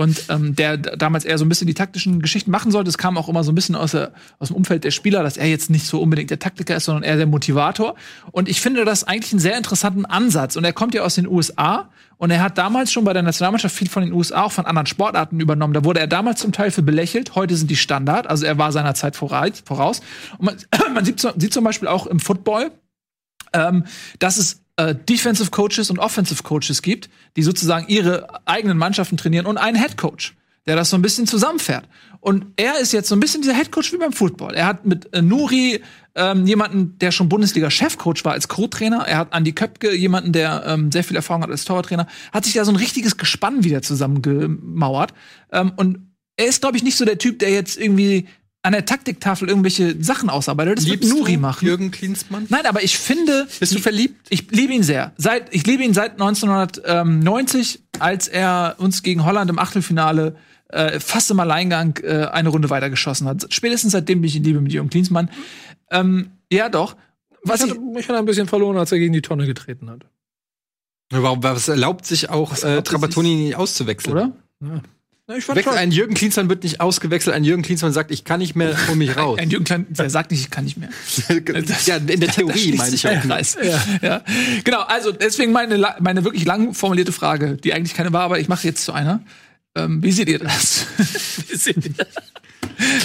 Und 0.00 0.24
ähm, 0.30 0.56
der 0.56 0.78
damals 0.78 1.26
eher 1.26 1.36
so 1.36 1.44
ein 1.44 1.50
bisschen 1.50 1.66
die 1.66 1.74
taktischen 1.74 2.22
Geschichten 2.22 2.50
machen 2.50 2.72
sollte. 2.72 2.88
Es 2.88 2.96
kam 2.96 3.18
auch 3.18 3.28
immer 3.28 3.44
so 3.44 3.52
ein 3.52 3.54
bisschen 3.54 3.74
aus, 3.74 3.90
der, 3.90 4.12
aus 4.38 4.48
dem 4.48 4.56
Umfeld 4.56 4.82
der 4.82 4.92
Spieler, 4.92 5.22
dass 5.22 5.36
er 5.36 5.46
jetzt 5.46 5.68
nicht 5.68 5.86
so 5.86 6.00
unbedingt 6.00 6.30
der 6.30 6.38
Taktiker 6.38 6.74
ist, 6.74 6.86
sondern 6.86 7.02
eher 7.02 7.18
der 7.18 7.26
Motivator. 7.26 7.96
Und 8.32 8.48
ich 8.48 8.62
finde 8.62 8.86
das 8.86 9.04
eigentlich 9.04 9.34
einen 9.34 9.40
sehr 9.40 9.58
interessanten 9.58 10.06
Ansatz. 10.06 10.56
Und 10.56 10.64
er 10.64 10.72
kommt 10.72 10.94
ja 10.94 11.02
aus 11.02 11.16
den 11.16 11.28
USA 11.28 11.90
und 12.16 12.30
er 12.30 12.42
hat 12.42 12.56
damals 12.56 12.90
schon 12.90 13.04
bei 13.04 13.12
der 13.12 13.20
Nationalmannschaft 13.20 13.76
viel 13.76 13.90
von 13.90 14.02
den 14.02 14.14
USA, 14.14 14.44
auch 14.44 14.52
von 14.52 14.64
anderen 14.64 14.86
Sportarten 14.86 15.38
übernommen. 15.38 15.74
Da 15.74 15.84
wurde 15.84 16.00
er 16.00 16.06
damals 16.06 16.40
zum 16.40 16.52
Teil 16.52 16.70
für 16.70 16.80
belächelt. 16.80 17.34
Heute 17.34 17.54
sind 17.54 17.70
die 17.70 17.76
Standard. 17.76 18.26
Also 18.26 18.46
er 18.46 18.56
war 18.56 18.72
seiner 18.72 18.94
Zeit 18.94 19.16
voraus. 19.16 20.00
Und 20.38 20.46
man, 20.46 20.56
man 20.94 21.04
sieht, 21.04 21.20
sieht 21.36 21.52
zum 21.52 21.62
Beispiel 21.62 21.88
auch 21.88 22.06
im 22.06 22.20
Football, 22.20 22.70
ähm, 23.52 23.84
dass 24.18 24.38
es 24.38 24.62
äh, 24.80 24.94
Defensive 24.94 25.50
Coaches 25.50 25.90
und 25.90 25.98
Offensive 25.98 26.42
Coaches 26.42 26.80
gibt, 26.82 27.10
die 27.36 27.42
sozusagen 27.42 27.86
ihre 27.88 28.46
eigenen 28.46 28.78
Mannschaften 28.78 29.16
trainieren 29.16 29.46
und 29.46 29.58
einen 29.58 29.76
Head 29.76 29.96
Coach, 29.96 30.34
der 30.66 30.76
das 30.76 30.90
so 30.90 30.96
ein 30.96 31.02
bisschen 31.02 31.26
zusammenfährt. 31.26 31.86
Und 32.20 32.46
er 32.56 32.78
ist 32.78 32.92
jetzt 32.92 33.08
so 33.08 33.14
ein 33.14 33.20
bisschen 33.20 33.42
dieser 33.42 33.54
Head 33.54 33.72
Coach 33.72 33.92
wie 33.92 33.98
beim 33.98 34.12
Football. 34.12 34.54
Er 34.54 34.66
hat 34.66 34.86
mit 34.86 35.12
äh, 35.14 35.22
Nuri 35.22 35.80
ähm, 36.14 36.46
jemanden, 36.46 36.98
der 36.98 37.12
schon 37.12 37.28
Bundesliga-Chefcoach 37.28 38.24
war 38.24 38.32
als 38.32 38.48
Co-Trainer. 38.48 39.04
Er 39.06 39.18
hat 39.18 39.32
Andi 39.32 39.52
Köpke, 39.52 39.94
jemanden, 39.94 40.32
der 40.32 40.64
ähm, 40.66 40.90
sehr 40.90 41.04
viel 41.04 41.16
Erfahrung 41.16 41.42
hat 41.42 41.50
als 41.50 41.64
Torwarttrainer. 41.64 42.06
Hat 42.32 42.44
sich 42.44 42.54
da 42.54 42.64
so 42.64 42.72
ein 42.72 42.76
richtiges 42.76 43.16
Gespann 43.16 43.64
wieder 43.64 43.82
zusammengemauert. 43.82 45.12
Ähm, 45.52 45.72
und 45.76 46.10
er 46.36 46.46
ist, 46.46 46.62
glaube 46.62 46.76
ich, 46.76 46.82
nicht 46.82 46.96
so 46.96 47.04
der 47.04 47.18
Typ, 47.18 47.38
der 47.38 47.50
jetzt 47.50 47.78
irgendwie 47.78 48.26
an 48.62 48.72
der 48.72 48.84
Taktiktafel 48.84 49.48
irgendwelche 49.48 50.02
Sachen 50.02 50.28
ausarbeitet. 50.28 50.78
Das 50.78 50.86
wird 50.86 51.04
Nuri 51.04 51.36
machen. 51.36 51.66
Jürgen 51.66 51.90
Klinsmann? 51.90 52.46
Nein, 52.50 52.66
aber 52.66 52.82
ich 52.82 52.98
finde. 52.98 53.48
Bist 53.58 53.74
du 53.74 53.78
verliebt? 53.78 54.26
Ich 54.28 54.50
liebe 54.50 54.72
ihn 54.72 54.82
sehr. 54.82 55.12
Seit, 55.16 55.54
ich 55.54 55.66
liebe 55.66 55.82
ihn 55.82 55.94
seit 55.94 56.12
1990, 56.12 57.80
als 57.98 58.28
er 58.28 58.76
uns 58.78 59.02
gegen 59.02 59.24
Holland 59.24 59.50
im 59.50 59.58
Achtelfinale 59.58 60.36
äh, 60.68 61.00
fast 61.00 61.30
im 61.30 61.40
Alleingang 61.40 61.98
äh, 62.02 62.26
eine 62.26 62.50
Runde 62.50 62.68
weitergeschossen 62.70 63.26
hat. 63.26 63.46
Spätestens 63.50 63.92
seitdem 63.92 64.20
bin 64.20 64.28
ich 64.28 64.36
in 64.36 64.44
Liebe 64.44 64.60
mit 64.60 64.72
Jürgen 64.72 64.90
Klinsmann. 64.90 65.30
Ähm, 65.90 66.32
ja, 66.52 66.68
doch. 66.68 66.96
Was 67.42 67.60
Ich 67.60 67.66
ich, 67.66 67.72
hatte, 67.72 67.80
ich 67.98 68.08
hatte 68.08 68.18
ein 68.18 68.26
bisschen 68.26 68.46
verloren, 68.46 68.76
als 68.76 68.92
er 68.92 68.98
gegen 68.98 69.14
die 69.14 69.22
Tonne 69.22 69.46
getreten 69.46 69.90
hat. 69.90 70.04
Warum, 71.10 71.42
was 71.42 71.66
erlaubt 71.66 72.06
sich 72.06 72.30
auch 72.30 72.56
äh, 72.58 72.68
erlaubt 72.68 72.88
Trapattoni 72.88 73.34
nicht 73.34 73.56
auszuwechseln? 73.56 74.12
oder? 74.12 74.32
Ja, 74.62 74.82
ich 75.36 75.44
fand 75.44 75.58
Wechsel, 75.58 75.74
ein 75.74 75.90
Jürgen 75.92 76.14
Klinsmann 76.14 76.48
wird 76.48 76.62
nicht 76.62 76.80
ausgewechselt, 76.80 77.34
ein 77.34 77.44
Jürgen 77.44 77.62
Klinsmann 77.62 77.92
sagt, 77.92 78.10
ich 78.10 78.24
kann 78.24 78.40
nicht 78.40 78.56
mehr, 78.56 78.76
hol 78.88 78.96
mich 78.96 79.16
raus. 79.16 79.38
Ein 79.38 79.50
Jürgen 79.50 79.86
der 79.88 80.10
sagt 80.10 80.30
nicht, 80.30 80.40
ich 80.40 80.50
kann 80.50 80.64
nicht 80.64 80.76
mehr. 80.76 80.88
ja, 81.86 81.96
in 81.96 82.20
der 82.20 82.28
Theorie 82.30 82.72
meine 82.74 82.94
ich 82.94 83.06
auch. 83.06 83.10
ein 83.10 83.22
Kreis. 83.22 83.56
Ja. 84.02 84.22
Genau, 84.64 84.80
also 84.82 85.12
deswegen 85.12 85.52
meine, 85.52 85.94
meine 86.00 86.24
wirklich 86.24 86.44
lang 86.44 86.74
formulierte 86.74 87.12
Frage, 87.12 87.56
die 87.56 87.72
eigentlich 87.72 87.94
keine 87.94 88.12
war, 88.12 88.22
aber 88.22 88.38
ich 88.38 88.48
mache 88.48 88.66
jetzt 88.66 88.84
zu 88.84 88.92
einer. 88.92 89.20
Ähm, 89.76 90.02
wie 90.02 90.12
seht 90.12 90.28
ihr 90.28 90.40
das? 90.40 90.86
wie 91.48 91.56
seht 91.56 91.84
ihr 91.84 91.92
das? 91.96 92.08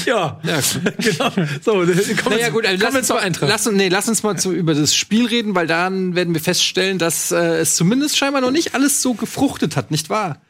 ja, 0.05 0.39
Ja, 0.43 0.59
genau. 0.97 1.31
So, 1.63 1.85
komm, 2.23 2.33
Naja, 2.33 2.49
gut, 2.49 2.65
also 2.65 2.83
lass, 2.83 2.95
uns 2.95 3.09
mal, 3.09 3.31
lass, 3.41 3.71
nee, 3.71 3.89
lass 3.89 4.07
uns 4.07 4.23
mal 4.23 4.37
zu, 4.37 4.51
über 4.51 4.73
das 4.73 4.95
Spiel 4.95 5.27
reden, 5.27 5.53
weil 5.55 5.67
dann 5.67 6.15
werden 6.15 6.33
wir 6.33 6.41
feststellen, 6.41 6.97
dass 6.97 7.31
äh, 7.31 7.57
es 7.57 7.75
zumindest 7.75 8.17
scheinbar 8.17 8.41
noch 8.41 8.51
nicht 8.51 8.73
alles 8.73 9.01
so 9.01 9.13
gefruchtet 9.13 9.75
hat, 9.75 9.91
nicht 9.91 10.09
wahr? 10.09 10.41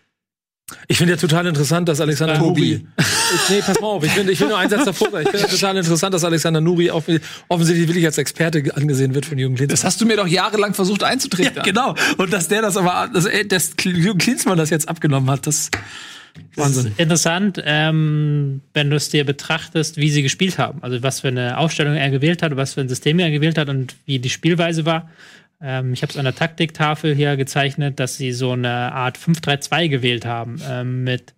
Ich 0.88 0.98
finde 0.98 1.14
ja 1.14 1.18
total 1.18 1.48
interessant, 1.48 1.90
dass 1.90 2.00
Alexander 2.02 2.38
Tobi. 2.38 2.62
Nuri. 2.62 2.88
Ich, 2.98 3.50
nee, 3.50 3.62
pass 3.66 3.80
mal 3.80 3.88
auf, 3.88 4.04
ich 4.04 4.16
will, 4.16 4.30
ich 4.30 4.40
will 4.40 4.50
nur 4.50 4.58
einen 4.58 4.70
Satz 4.70 4.86
davor. 4.86 5.08
Ich 5.20 5.30
finde 5.30 5.40
ja 5.40 5.48
total 5.50 5.78
interessant, 5.78 6.14
dass 6.14 6.24
Alexander 6.24 6.62
Nuri 6.62 6.92
off 6.92 7.06
offensichtlich 7.48 7.88
wirklich 7.88 8.06
als 8.06 8.18
Experte 8.18 8.64
angesehen 8.76 9.16
wird 9.16 9.26
von 9.26 9.38
Jürgen 9.38 9.56
Klinsmann. 9.56 9.76
Das 9.76 9.84
hast 9.84 10.02
du 10.02 10.06
mir 10.06 10.18
doch 10.18 10.28
jahrelang 10.28 10.74
versucht 10.74 11.04
einzutreten. 11.04 11.58
ja, 11.58 11.64
genau. 11.64 11.96
Und 12.18 12.32
dass 12.32 12.48
der 12.48 12.62
das 12.62 12.78
aber, 12.78 13.10
dass, 13.14 13.28
dass 13.48 13.72
Jürgen 13.84 14.20
Klinsmann 14.20 14.58
das 14.58 14.70
jetzt 14.70 14.88
abgenommen 14.88 15.30
hat, 15.30 15.48
das 15.48 15.72
Wahnsinn. 16.56 16.94
Interessant, 16.98 17.62
ähm, 17.66 18.62
wenn 18.74 18.90
du 18.90 18.96
es 18.96 19.10
dir 19.10 19.26
betrachtest, 19.26 19.98
wie 19.98 20.10
sie 20.10 20.22
gespielt 20.22 20.58
haben. 20.58 20.84
Also 20.84 21.02
was 21.02 21.22
für 21.22 21.30
eine 21.30 21.58
Aufstellung 21.58 21.96
er 21.96 22.10
gewählt 22.10 22.42
hat, 22.42 22.56
was 22.56 22.74
für 22.74 22.82
ein 22.82 22.90
System 22.90 23.20
er 23.20 23.32
gewählt 23.32 23.58
hat 23.58 23.70
und 23.70 23.96
wie 24.06 24.20
die 24.20 24.30
Spielweise 24.30 24.86
war. 24.86 25.10
Ähm, 25.62 25.94
ich 25.94 26.02
habe 26.02 26.12
es 26.12 26.18
an 26.18 26.26
der 26.26 26.36
Taktiktafel 26.36 27.16
hier 27.16 27.38
gezeichnet, 27.38 28.00
dass 28.00 28.18
sie 28.18 28.32
so 28.32 28.52
eine 28.52 28.92
Art 28.94 29.18
5-3-2 29.18 29.90
gewählt 29.90 30.26
haben. 30.26 30.62
Ähm, 30.68 31.04
mit 31.04 31.34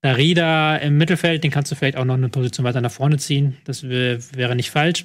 Darida 0.00 0.76
im 0.76 0.98
Mittelfeld, 0.98 1.44
den 1.44 1.50
kannst 1.50 1.70
du 1.70 1.76
vielleicht 1.76 1.96
auch 1.96 2.04
noch 2.04 2.14
eine 2.14 2.28
Position 2.28 2.64
weiter 2.64 2.80
nach 2.80 2.90
vorne 2.90 3.18
ziehen. 3.18 3.56
Das 3.64 3.88
wär, 3.88 4.18
wäre 4.34 4.56
nicht 4.56 4.70
falsch. 4.70 5.04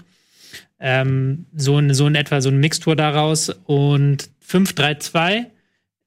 Ähm, 0.80 1.46
so, 1.56 1.78
in, 1.78 1.94
so 1.94 2.08
in 2.08 2.16
etwa 2.16 2.42
so 2.42 2.50
ein 2.50 2.60
Mixtur 2.60 2.96
daraus. 2.96 3.50
Und 3.50 4.30
5-3-2 4.48 5.46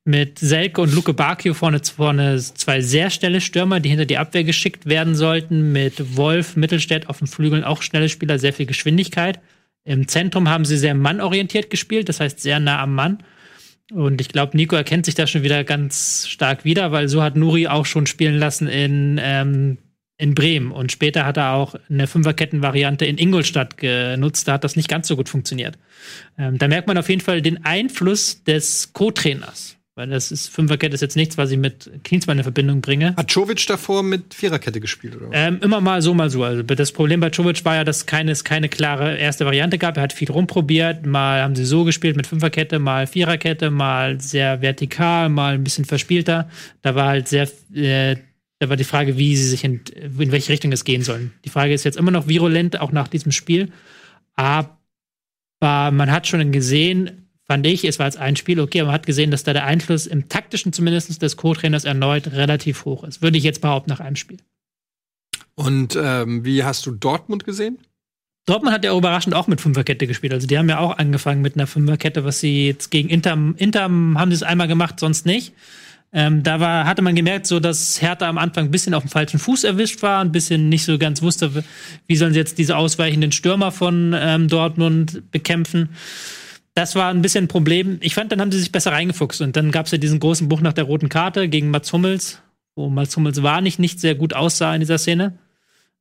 mit 0.04 0.38
Selke 0.38 0.80
und 0.80 0.94
Luke 0.94 1.12
Bakio 1.12 1.54
vorne, 1.54 1.80
vorne 1.84 2.38
zwei 2.38 2.80
sehr 2.80 3.10
schnelle 3.10 3.40
Stürmer, 3.40 3.80
die 3.80 3.90
hinter 3.90 4.06
die 4.06 4.18
Abwehr 4.18 4.44
geschickt 4.44 4.86
werden 4.86 5.14
sollten, 5.14 5.72
mit 5.72 6.16
Wolf, 6.16 6.56
Mittelstädt 6.56 7.08
auf 7.08 7.18
den 7.18 7.26
Flügeln 7.26 7.64
auch 7.64 7.82
schnelle 7.82 8.08
Spieler, 8.08 8.38
sehr 8.38 8.52
viel 8.52 8.66
Geschwindigkeit. 8.66 9.40
Im 9.84 10.08
Zentrum 10.08 10.48
haben 10.48 10.64
sie 10.64 10.76
sehr 10.76 10.94
mannorientiert 10.94 11.70
gespielt, 11.70 12.08
das 12.08 12.20
heißt 12.20 12.40
sehr 12.40 12.60
nah 12.60 12.82
am 12.82 12.94
Mann. 12.94 13.18
Und 13.92 14.20
ich 14.20 14.28
glaube, 14.28 14.56
Nico 14.56 14.76
erkennt 14.76 15.06
sich 15.06 15.14
da 15.14 15.26
schon 15.26 15.42
wieder 15.42 15.64
ganz 15.64 16.26
stark 16.28 16.64
wieder, 16.64 16.92
weil 16.92 17.08
so 17.08 17.22
hat 17.22 17.36
Nuri 17.36 17.66
auch 17.66 17.86
schon 17.86 18.06
spielen 18.06 18.38
lassen 18.38 18.68
in, 18.68 19.18
ähm, 19.20 19.78
in 20.16 20.34
Bremen. 20.34 20.70
Und 20.70 20.92
später 20.92 21.26
hat 21.26 21.38
er 21.38 21.54
auch 21.54 21.74
eine 21.88 22.06
Fünferketten-Variante 22.06 23.04
in 23.04 23.18
Ingolstadt 23.18 23.78
genutzt. 23.78 24.46
Da 24.46 24.52
hat 24.54 24.64
das 24.64 24.76
nicht 24.76 24.88
ganz 24.88 25.08
so 25.08 25.16
gut 25.16 25.28
funktioniert. 25.28 25.76
Ähm, 26.38 26.58
da 26.58 26.68
merkt 26.68 26.86
man 26.86 26.98
auf 26.98 27.08
jeden 27.08 27.22
Fall 27.22 27.42
den 27.42 27.64
Einfluss 27.64 28.44
des 28.44 28.92
Co-Trainers. 28.92 29.79
Weil 30.00 30.08
das 30.08 30.32
ist, 30.32 30.48
Fünferkette 30.48 30.94
ist 30.94 31.02
jetzt 31.02 31.14
nichts, 31.14 31.36
was 31.36 31.50
ich 31.50 31.58
mit 31.58 31.90
Klinsmann 32.04 32.38
in 32.38 32.42
Verbindung 32.42 32.80
bringe. 32.80 33.14
Hat 33.16 33.30
Czovic 33.30 33.66
davor 33.66 34.02
mit 34.02 34.32
Viererkette 34.32 34.80
gespielt, 34.80 35.14
oder? 35.14 35.28
Ähm, 35.30 35.58
immer 35.60 35.82
mal 35.82 36.00
so, 36.00 36.14
mal 36.14 36.30
so. 36.30 36.42
Also 36.42 36.62
das 36.62 36.90
Problem 36.90 37.20
bei 37.20 37.28
Czovic 37.28 37.62
war 37.66 37.74
ja, 37.74 37.84
dass 37.84 38.06
keine, 38.06 38.30
es 38.30 38.42
keine 38.42 38.70
klare 38.70 39.18
erste 39.18 39.44
Variante 39.44 39.76
gab. 39.76 39.98
Er 39.98 40.04
hat 40.04 40.14
viel 40.14 40.30
rumprobiert. 40.30 41.04
Mal 41.04 41.42
haben 41.42 41.54
sie 41.54 41.66
so 41.66 41.84
gespielt 41.84 42.16
mit 42.16 42.26
Fünferkette, 42.26 42.78
mal 42.78 43.06
Viererkette, 43.06 43.70
mal 43.70 44.18
sehr 44.22 44.62
vertikal, 44.62 45.28
mal 45.28 45.52
ein 45.52 45.64
bisschen 45.64 45.84
verspielter. 45.84 46.48
Da 46.80 46.94
war 46.94 47.08
halt 47.08 47.28
sehr, 47.28 47.46
äh, 47.74 48.16
da 48.58 48.70
war 48.70 48.78
die 48.78 48.84
Frage, 48.84 49.18
wie 49.18 49.36
sie 49.36 49.48
sich 49.48 49.64
in, 49.64 49.82
in 49.94 50.32
welche 50.32 50.50
Richtung 50.50 50.72
es 50.72 50.84
gehen 50.84 51.02
sollen. 51.02 51.34
Die 51.44 51.50
Frage 51.50 51.74
ist 51.74 51.84
jetzt 51.84 51.98
immer 51.98 52.10
noch 52.10 52.26
virulent, 52.26 52.80
auch 52.80 52.92
nach 52.92 53.08
diesem 53.08 53.32
Spiel. 53.32 53.68
Aber 54.34 54.70
man 55.60 56.10
hat 56.10 56.26
schon 56.26 56.52
gesehen, 56.52 57.19
fand 57.50 57.66
ich, 57.66 57.84
es 57.84 57.98
war 57.98 58.06
jetzt 58.06 58.16
ein 58.16 58.36
Spiel, 58.36 58.60
okay, 58.60 58.78
aber 58.78 58.86
man 58.86 58.94
hat 58.94 59.06
gesehen, 59.06 59.32
dass 59.32 59.42
da 59.42 59.52
der 59.52 59.64
Einfluss 59.64 60.06
im 60.06 60.28
taktischen 60.28 60.72
zumindest 60.72 61.20
des 61.20 61.36
Co-Trainers 61.36 61.84
erneut 61.84 62.30
relativ 62.30 62.84
hoch 62.84 63.02
ist. 63.02 63.22
Würde 63.22 63.38
ich 63.38 63.42
jetzt 63.42 63.60
behaupten 63.60 63.90
nach 63.90 63.98
einem 63.98 64.14
Spiel. 64.14 64.38
Und 65.56 65.98
ähm, 66.00 66.44
wie 66.44 66.62
hast 66.62 66.86
du 66.86 66.92
Dortmund 66.92 67.44
gesehen? 67.44 67.78
Dortmund 68.46 68.72
hat 68.72 68.84
ja 68.84 68.96
überraschend 68.96 69.34
auch 69.34 69.48
mit 69.48 69.60
Fünferkette 69.60 70.06
gespielt. 70.06 70.32
Also 70.32 70.46
die 70.46 70.58
haben 70.58 70.68
ja 70.68 70.78
auch 70.78 70.96
angefangen 70.98 71.42
mit 71.42 71.56
einer 71.56 71.66
Fünferkette, 71.66 72.24
was 72.24 72.38
sie 72.38 72.68
jetzt 72.68 72.92
gegen 72.92 73.08
Inter, 73.08 73.36
Inter 73.56 73.82
haben 73.82 74.26
sie 74.28 74.36
es 74.36 74.44
einmal 74.44 74.68
gemacht, 74.68 75.00
sonst 75.00 75.26
nicht. 75.26 75.52
Ähm, 76.12 76.44
da 76.44 76.60
war, 76.60 76.86
hatte 76.86 77.02
man 77.02 77.16
gemerkt, 77.16 77.48
so 77.48 77.58
dass 77.58 78.00
Hertha 78.00 78.28
am 78.28 78.38
Anfang 78.38 78.66
ein 78.66 78.70
bisschen 78.70 78.94
auf 78.94 79.02
dem 79.02 79.10
falschen 79.10 79.40
Fuß 79.40 79.64
erwischt 79.64 80.02
war, 80.02 80.20
ein 80.20 80.30
bisschen 80.30 80.68
nicht 80.68 80.84
so 80.84 80.98
ganz 80.98 81.20
wusste, 81.20 81.64
wie 82.06 82.14
sollen 82.14 82.32
sie 82.32 82.38
jetzt 82.38 82.58
diese 82.58 82.76
ausweichenden 82.76 83.32
Stürmer 83.32 83.72
von 83.72 84.14
ähm, 84.16 84.46
Dortmund 84.46 85.32
bekämpfen. 85.32 85.88
Das 86.80 86.94
war 86.94 87.10
ein 87.10 87.20
bisschen 87.20 87.44
ein 87.44 87.48
Problem. 87.48 87.98
Ich 88.00 88.14
fand, 88.14 88.32
dann 88.32 88.40
haben 88.40 88.50
sie 88.50 88.58
sich 88.58 88.72
besser 88.72 88.92
reingefuchst. 88.92 89.42
Und 89.42 89.54
dann 89.54 89.70
gab 89.70 89.84
es 89.84 89.92
ja 89.92 89.98
diesen 89.98 90.18
großen 90.18 90.48
Bruch 90.48 90.62
nach 90.62 90.72
der 90.72 90.84
roten 90.84 91.10
Karte 91.10 91.46
gegen 91.50 91.68
Mats 91.68 91.92
Hummels, 91.92 92.40
wo 92.74 92.88
Mats 92.88 93.14
Hummels 93.18 93.42
war 93.42 93.60
nicht, 93.60 93.78
nicht 93.78 94.00
sehr 94.00 94.14
gut 94.14 94.32
aussah 94.32 94.74
in 94.74 94.80
dieser 94.80 94.96
Szene. 94.96 95.36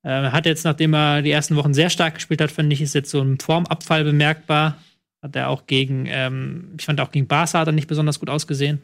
Äh, 0.03 0.29
hat 0.31 0.45
jetzt, 0.45 0.63
nachdem 0.63 0.93
er 0.93 1.21
die 1.21 1.31
ersten 1.31 1.57
Wochen 1.57 1.73
sehr 1.73 1.89
stark 1.89 2.15
gespielt 2.15 2.39
hat, 2.39 2.49
finde 2.49 2.73
ich, 2.73 2.81
ist 2.81 2.95
jetzt 2.95 3.09
so 3.09 3.19
ein 3.19 3.39
Formabfall 3.41 4.05
bemerkbar. 4.05 4.77
Hat 5.21 5.35
er 5.35 5.49
auch 5.49 5.67
gegen, 5.67 6.05
ähm, 6.07 6.75
ich 6.79 6.85
fand 6.85 7.01
auch 7.01 7.11
gegen 7.11 7.27
Barca 7.27 7.59
hat 7.59 7.67
er 7.67 7.73
nicht 7.73 7.89
besonders 7.89 8.21
gut 8.21 8.29
ausgesehen. 8.29 8.81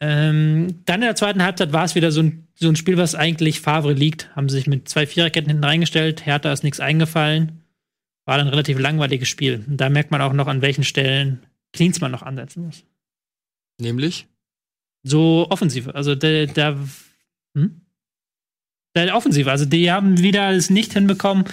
Ähm, 0.00 0.80
dann 0.86 1.02
in 1.02 1.08
der 1.08 1.16
zweiten 1.16 1.42
Halbzeit 1.42 1.74
war 1.74 1.84
es 1.84 1.96
wieder 1.96 2.12
so 2.12 2.22
ein, 2.22 2.48
so 2.54 2.66
ein 2.66 2.76
Spiel, 2.76 2.96
was 2.96 3.14
eigentlich 3.14 3.60
Favre 3.60 3.92
liegt. 3.92 4.34
Haben 4.34 4.48
sich 4.48 4.66
mit 4.66 4.88
zwei 4.88 5.06
Viererketten 5.06 5.50
hinten 5.50 5.64
reingestellt. 5.64 6.24
Hertha 6.24 6.50
ist 6.50 6.64
nichts 6.64 6.80
eingefallen. 6.80 7.60
War 8.28 8.36
dann 8.36 8.48
ein 8.48 8.50
relativ 8.50 8.78
langweiliges 8.78 9.26
Spiel. 9.26 9.64
Und 9.66 9.78
da 9.78 9.88
merkt 9.88 10.10
man 10.10 10.20
auch 10.20 10.34
noch, 10.34 10.48
an 10.48 10.60
welchen 10.60 10.84
Stellen 10.84 11.40
Klinsmann 11.72 12.10
noch 12.10 12.20
ansetzen 12.20 12.66
muss. 12.66 12.84
Nämlich? 13.80 14.26
So 15.02 15.46
offensiv. 15.48 15.88
Also 15.88 16.14
der, 16.14 16.46
der 16.46 16.76
hm? 17.54 17.80
der 18.94 19.16
Offensive. 19.16 19.50
Also 19.50 19.64
die 19.64 19.90
haben 19.90 20.18
wieder 20.18 20.50
es 20.50 20.68
nicht 20.68 20.92
hinbekommen, 20.92 21.44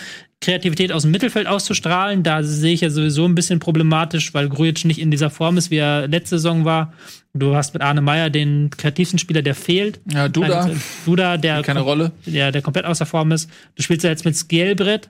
Kreativität 0.42 0.92
aus 0.92 1.04
dem 1.04 1.12
Mittelfeld 1.12 1.48
auszustrahlen. 1.48 2.24
Da 2.24 2.44
sehe 2.44 2.74
ich 2.74 2.82
ja 2.82 2.90
sowieso 2.90 3.24
ein 3.24 3.36
bisschen 3.36 3.62
problematisch, 3.62 4.34
weil 4.34 4.50
Grujic 4.50 4.84
nicht 4.84 5.00
in 5.00 5.12
dieser 5.12 5.30
Form 5.30 5.58
ist, 5.58 5.72
wie 5.72 5.78
er 5.78 6.10
letzte 6.10 6.40
Saison 6.40 6.66
war. 6.66 6.92
Du 7.34 7.56
hast 7.56 7.74
mit 7.74 7.84
Arne 7.84 8.02
Meyer 8.02 8.30
den 8.30 8.70
kreativsten 8.70 9.18
Spieler, 9.18 9.44
der 9.44 9.56
fehlt. 9.56 10.02
Ja, 10.12 10.28
Duda. 10.28 10.70
Duda, 11.06 11.38
der 11.38 11.62
Keine 11.62 11.80
Rolle. 11.80 12.12
Der, 12.26 12.52
der 12.52 12.62
komplett 12.62 12.84
außer 12.84 13.06
Form 13.06 13.32
ist. 13.32 13.50
Du 13.76 13.82
spielst 13.82 14.04
ja 14.04 14.10
jetzt 14.10 14.26
mit 14.26 14.36
Skelbrett 14.36 15.10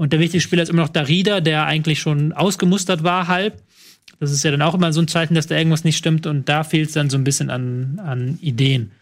und 0.00 0.14
der 0.14 0.20
wichtige 0.20 0.40
Spieler 0.40 0.62
ist 0.62 0.70
immer 0.70 0.80
noch 0.80 0.88
Darida, 0.88 1.42
der 1.42 1.66
eigentlich 1.66 2.00
schon 2.00 2.32
ausgemustert 2.32 3.02
war, 3.02 3.28
halb. 3.28 3.62
Das 4.18 4.32
ist 4.32 4.42
ja 4.42 4.50
dann 4.50 4.62
auch 4.62 4.74
immer 4.74 4.94
so 4.94 5.02
ein 5.02 5.08
Zeichen, 5.08 5.34
dass 5.34 5.46
da 5.46 5.58
irgendwas 5.58 5.84
nicht 5.84 5.98
stimmt 5.98 6.26
und 6.26 6.48
da 6.48 6.64
fehlt 6.64 6.88
es 6.88 6.94
dann 6.94 7.10
so 7.10 7.18
ein 7.18 7.24
bisschen 7.24 7.50
an, 7.50 8.00
an 8.02 8.38
Ideen. 8.40 8.92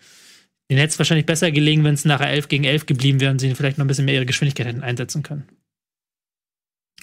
Den 0.68 0.76
hätte 0.76 0.90
es 0.90 0.98
wahrscheinlich 0.98 1.24
besser 1.24 1.52
gelegen, 1.52 1.84
wenn 1.84 1.94
es 1.94 2.04
nachher 2.04 2.30
11 2.30 2.48
gegen 2.48 2.64
11 2.64 2.86
geblieben 2.86 3.20
wäre 3.20 3.30
und 3.30 3.38
sie 3.38 3.54
vielleicht 3.54 3.78
noch 3.78 3.84
ein 3.84 3.86
bisschen 3.86 4.06
mehr 4.06 4.16
ihre 4.16 4.26
Geschwindigkeit 4.26 4.66
hätten 4.66 4.82
einsetzen 4.82 5.22
können. 5.22 5.44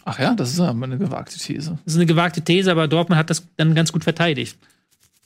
Ach 0.03 0.19
ja, 0.19 0.33
das 0.35 0.51
ist 0.51 0.59
aber 0.59 0.83
eine 0.83 0.97
gewagte 0.97 1.39
These. 1.39 1.79
Das 1.85 1.93
ist 1.93 1.97
eine 1.97 2.05
gewagte 2.05 2.41
These, 2.41 2.69
aber 2.69 2.89
Dortmund 2.89 3.17
hat 3.17 3.29
das 3.29 3.47
dann 3.55 3.75
ganz 3.75 3.93
gut 3.93 4.03
verteidigt. 4.03 4.57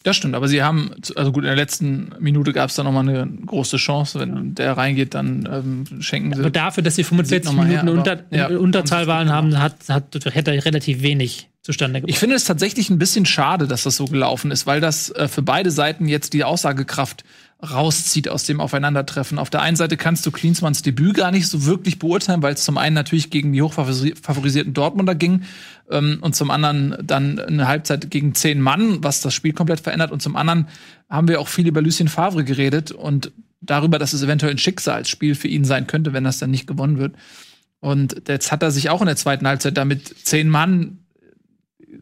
Das 0.04 0.16
stimmt, 0.16 0.34
aber 0.34 0.48
sie 0.48 0.64
haben, 0.64 0.92
also 1.16 1.34
gut, 1.34 1.44
in 1.44 1.48
der 1.48 1.58
letzten 1.58 2.12
Minute 2.20 2.54
gab 2.54 2.70
es 2.70 2.76
da 2.76 2.84
nochmal 2.84 3.08
eine 3.08 3.28
große 3.46 3.76
Chance. 3.76 4.20
Wenn 4.20 4.56
der 4.56 4.78
reingeht, 4.78 5.14
dann 5.14 5.48
ähm, 5.52 6.02
schenken 6.02 6.34
sie. 6.34 6.40
Aber 6.40 6.50
dafür, 6.50 6.84
dass 6.84 6.96
sie 6.96 7.04
45 7.04 7.46
noch 7.46 7.54
mal 7.54 7.68
Minuten 7.68 7.88
her, 7.88 7.98
unter, 7.98 8.24
ja, 8.32 8.48
in 8.48 8.58
Unterzahl 8.58 9.00
haben 9.00 9.04
sie 9.04 9.08
waren, 9.08 9.28
gut 9.50 9.58
haben, 9.58 9.60
hat, 9.60 9.76
hat, 9.90 10.34
hätte 10.34 10.56
er 10.56 10.64
relativ 10.64 11.02
wenig 11.02 11.50
zustande 11.62 12.00
gebracht. 12.00 12.12
Ich 12.12 12.20
finde 12.20 12.36
es 12.36 12.46
tatsächlich 12.46 12.90
ein 12.90 12.98
bisschen 12.98 13.26
schade, 13.26 13.68
dass 13.68 13.84
das 13.84 13.98
so 13.98 14.06
gelaufen 14.06 14.52
ist, 14.52 14.66
weil 14.66 14.80
das 14.80 15.10
äh, 15.12 15.28
für 15.28 15.42
beide 15.42 15.70
Seiten 15.70 16.08
jetzt 16.08 16.32
die 16.32 16.46
Aussagekraft 16.46 17.26
rauszieht 17.62 18.30
aus 18.30 18.44
dem 18.44 18.62
Aufeinandertreffen. 18.62 19.38
Auf 19.38 19.50
der 19.50 19.62
einen 19.62 19.76
Seite 19.76 19.98
kannst 19.98 20.26
du 20.26 20.32
Klinsmanns 20.32 20.82
Debüt 20.82 21.16
gar 21.16 21.32
nicht 21.32 21.48
so 21.48 21.66
wirklich 21.66 22.00
beurteilen, 22.00 22.42
weil 22.42 22.54
es 22.54 22.64
zum 22.64 22.78
einen 22.78 22.96
natürlich 22.96 23.30
gegen 23.30 23.52
die 23.52 23.62
hochfavorisierten 23.62 24.74
Dortmunder 24.74 25.14
ging 25.14 25.44
ähm, 25.90 26.20
und 26.22 26.36
zum 26.36 26.52
anderen 26.52 26.96
dann 27.04 27.38
eine 27.38 27.68
Halbzeit 27.68 28.10
gegen 28.10 28.34
zehn 28.34 28.62
Mann, 28.62 29.04
was 29.04 29.20
das 29.22 29.34
Spiel 29.34 29.52
komplett 29.52 29.82
verändert. 29.82 30.12
Und 30.12 30.22
zum 30.22 30.38
anderen 30.38 30.68
haben 31.10 31.28
wir 31.28 31.42
auch 31.42 31.50
viel 31.50 31.68
über 31.68 31.82
Lucien 31.82 32.08
Favre 32.08 32.46
geredet 32.46 32.92
und 32.92 33.34
darüber, 33.60 34.00
dass 34.00 34.14
es 34.14 34.24
eventuell 34.24 34.54
ein 34.54 34.58
Schicksalsspiel 34.58 35.36
für 35.36 35.50
ihn 35.50 35.66
sein 35.66 35.86
könnte, 35.86 36.14
wenn 36.14 36.24
das 36.24 36.40
dann 36.40 36.52
nicht 36.52 36.66
gewonnen 36.66 36.98
wird. 36.98 37.16
Und 37.82 38.24
jetzt 38.30 38.54
hat 38.54 38.64
er 38.64 38.72
sich 38.72 38.90
auch 38.90 39.02
in 39.02 39.08
der 39.08 39.18
zweiten 39.18 39.48
Halbzeit 39.48 39.76
damit 39.76 40.26
zehn 40.26 40.48
Mann 40.50 41.00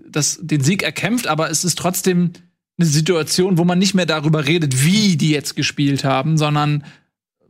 das, 0.07 0.39
den 0.41 0.61
Sieg 0.61 0.83
erkämpft, 0.83 1.27
aber 1.27 1.49
es 1.49 1.63
ist 1.63 1.77
trotzdem 1.77 2.31
eine 2.79 2.87
Situation, 2.87 3.57
wo 3.57 3.63
man 3.63 3.79
nicht 3.79 3.93
mehr 3.95 4.05
darüber 4.05 4.45
redet, 4.45 4.83
wie 4.83 5.17
die 5.17 5.31
jetzt 5.31 5.55
gespielt 5.55 6.03
haben, 6.03 6.37
sondern 6.37 6.83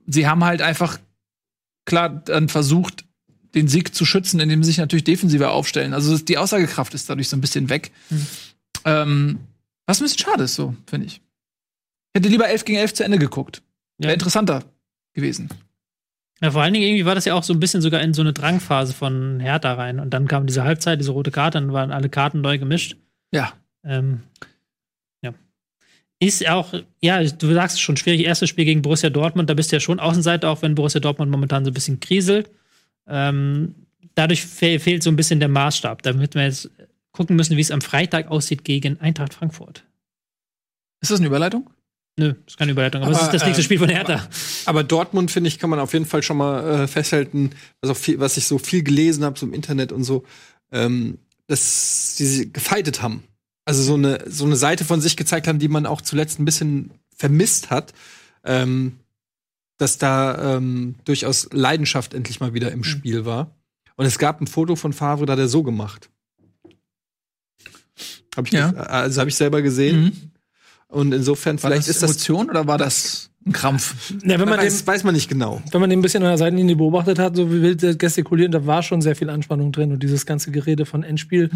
sie 0.05 0.27
haben 0.27 0.43
halt 0.43 0.61
einfach 0.61 0.99
klar 1.85 2.09
dann 2.09 2.49
versucht, 2.49 3.05
den 3.55 3.67
Sieg 3.67 3.93
zu 3.95 4.05
schützen, 4.05 4.39
indem 4.39 4.63
sie 4.63 4.67
sich 4.71 4.77
natürlich 4.77 5.03
defensiver 5.03 5.51
aufstellen. 5.51 5.93
Also 5.93 6.17
die 6.17 6.37
Aussagekraft 6.37 6.93
ist 6.93 7.09
dadurch 7.09 7.29
so 7.29 7.35
ein 7.37 7.41
bisschen 7.41 7.69
weg. 7.69 7.91
Ähm, 8.85 9.39
was 9.85 9.99
ein 9.99 10.03
bisschen 10.03 10.19
schade 10.19 10.43
ist, 10.43 10.55
so, 10.55 10.75
finde 10.85 11.07
ich. 11.07 11.15
Ich 11.15 12.19
hätte 12.19 12.29
lieber 12.29 12.47
11 12.47 12.65
gegen 12.65 12.77
11 12.79 12.93
zu 12.93 13.03
Ende 13.03 13.17
geguckt. 13.17 13.61
Wäre 13.97 14.11
Ja. 14.11 14.13
interessanter 14.13 14.63
gewesen. 15.13 15.49
Ja, 16.41 16.51
vor 16.51 16.61
allen 16.61 16.73
Dingen 16.73 16.85
irgendwie 16.85 17.05
war 17.05 17.15
das 17.15 17.25
ja 17.25 17.33
auch 17.33 17.43
so 17.43 17.51
ein 17.53 17.59
bisschen 17.59 17.81
sogar 17.81 18.01
in 18.01 18.13
so 18.13 18.21
eine 18.21 18.31
Drangphase 18.33 18.93
von 18.93 19.39
Hertha 19.39 19.73
rein. 19.73 19.99
Und 19.99 20.11
dann 20.11 20.27
kam 20.27 20.45
diese 20.45 20.63
Halbzeit, 20.63 20.99
diese 20.99 21.11
rote 21.11 21.31
Karte, 21.31 21.59
dann 21.59 21.73
waren 21.73 21.91
alle 21.91 22.09
Karten 22.09 22.41
neu 22.41 22.59
gemischt. 22.59 22.95
Ja. 23.31 23.53
Ähm, 23.83 24.21
ja. 24.41 24.47
Ist 26.19 26.47
auch, 26.47 26.73
ja, 26.99 27.23
du 27.23 27.53
sagst 27.53 27.75
es 27.75 27.81
schon, 27.81 27.95
schwierig. 27.95 28.25
Erstes 28.25 28.49
Spiel 28.49 28.65
gegen 28.65 28.81
Borussia 28.81 29.09
Dortmund, 29.09 29.49
da 29.49 29.53
bist 29.53 29.71
du 29.71 29.75
ja 29.75 29.79
schon 29.79 29.99
Außenseiter, 29.99 30.49
auch 30.49 30.63
wenn 30.63 30.73
Borussia 30.73 30.99
Dortmund 30.99 31.31
momentan 31.31 31.63
so 31.63 31.69
ein 31.69 31.73
bisschen 31.73 31.99
kriselt. 31.99 32.49
Ähm, 33.07 33.75
dadurch 34.15 34.45
fe 34.45 34.79
fehlt 34.79 35.03
so 35.03 35.11
ein 35.11 35.15
bisschen 35.15 35.39
der 35.39 35.49
Maßstab. 35.49 36.01
Da 36.01 36.19
wird 36.19 36.33
man 36.33 36.45
jetzt 36.45 36.69
gucken 37.11 37.35
müssen, 37.35 37.55
wie 37.55 37.61
es 37.61 37.71
am 37.71 37.81
Freitag 37.81 38.29
aussieht 38.29 38.63
gegen 38.63 38.99
Eintracht 38.99 39.33
Frankfurt. 39.33 39.83
Ist 41.01 41.11
das 41.11 41.19
eine 41.19 41.27
Überleitung? 41.27 41.69
Nö, 42.19 42.33
ist 42.47 42.57
keine 42.57 42.71
Überleitung, 42.71 43.03
aber, 43.03 43.11
es 43.11 43.19
Aber, 43.19 43.27
ist 43.27 43.33
das 43.33 43.45
nächste 43.45 43.61
äh, 43.61 43.65
Spiel 43.65 43.77
von 43.77 43.89
Hertha. 43.89 44.27
Aber 44.65 44.83
Dortmund, 44.83 45.29
finde 45.29 45.49
ich, 45.49 45.59
kann 45.59 45.69
man 45.69 45.79
auf 45.79 45.93
jeden 45.93 46.07
Fall 46.07 46.23
schon 46.23 46.37
mal 46.37 46.83
äh, 46.83 46.87
festhalten, 46.87 47.51
was, 47.79 47.91
auch 47.91 47.97
viel, 47.97 48.19
was 48.19 48.37
ich 48.37 48.47
so 48.47 48.57
viel 48.57 48.81
gelesen 48.81 49.23
habe, 49.23 49.37
so 49.37 49.45
im 49.45 49.53
Internet 49.53 49.91
und 49.91 50.03
so, 50.03 50.23
ähm, 50.71 51.19
dass 51.45 52.17
sie 52.17 52.51
gefeitet 52.51 53.03
haben. 53.03 53.23
Also 53.67 53.83
so 53.83 53.95
eine, 53.95 54.23
so 54.27 54.45
eine 54.45 54.55
Seite 54.55 54.85
von 54.85 55.01
sich 55.01 55.17
gezeigt 55.17 55.47
haben, 55.47 55.59
die 55.59 55.67
man 55.67 55.85
auch 55.85 56.01
zuletzt 56.01 56.39
ein 56.39 56.45
bisschen 56.45 56.91
vermisst 57.15 57.69
hat. 57.69 57.93
Ähm, 58.43 58.97
dass 59.77 59.97
da 59.97 60.55
ähm, 60.55 60.95
durchaus 61.05 61.49
Leidenschaft 61.51 62.13
endlich 62.13 62.39
mal 62.39 62.53
wieder 62.53 62.71
im 62.71 62.83
Spiel 62.83 63.25
war. 63.25 63.51
Und 63.95 64.05
es 64.05 64.17
gab 64.17 64.41
ein 64.41 64.47
Foto 64.47 64.75
von 64.75 64.93
Favre, 64.93 65.25
da 65.25 65.33
hat 65.33 65.39
er 65.39 65.47
so 65.47 65.63
gemacht. 65.63 66.09
Hab 68.35 68.47
ich 68.47 68.53
Ja. 68.53 68.71
also 68.71 69.19
habe 69.19 69.29
ich 69.29 69.35
selber 69.35 69.61
gesehen. 69.61 70.31
Und 70.87 71.13
insofern, 71.13 71.61
War 71.61 71.69
vielleicht 71.69 71.89
das 71.89 71.95
ist 71.95 72.03
das. 72.03 72.11
Emotion 72.11 72.49
oder 72.49 72.65
war 72.67 72.77
das 72.77 73.29
ein 73.47 73.53
Krampf? 73.53 74.13
Ja, 74.23 74.39
wenn 74.39 74.47
man, 74.47 74.59
den, 74.59 74.67
weiß, 74.67 74.85
weiß 74.85 75.03
man 75.03 75.13
nicht 75.13 75.29
genau. 75.29 75.61
wenn 75.71 75.81
man 75.81 75.89
den 75.89 75.99
ein 75.99 76.01
bisschen 76.01 76.23
an 76.23 76.29
der 76.29 76.37
Seitenlinie 76.37 76.75
beobachtet 76.75 77.19
hat, 77.19 77.35
so 77.35 77.51
wie 77.51 77.61
wild 77.61 77.81
der 77.81 77.95
gestikulieren, 77.95 78.51
da 78.51 78.65
war 78.65 78.83
schon 78.83 79.01
sehr 79.01 79.15
viel 79.15 79.29
Anspannung 79.29 79.71
drin 79.71 79.91
und 79.91 80.03
dieses 80.03 80.25
ganze 80.25 80.51
Gerede 80.51 80.85
von 80.85 81.03
Endspiel 81.03 81.49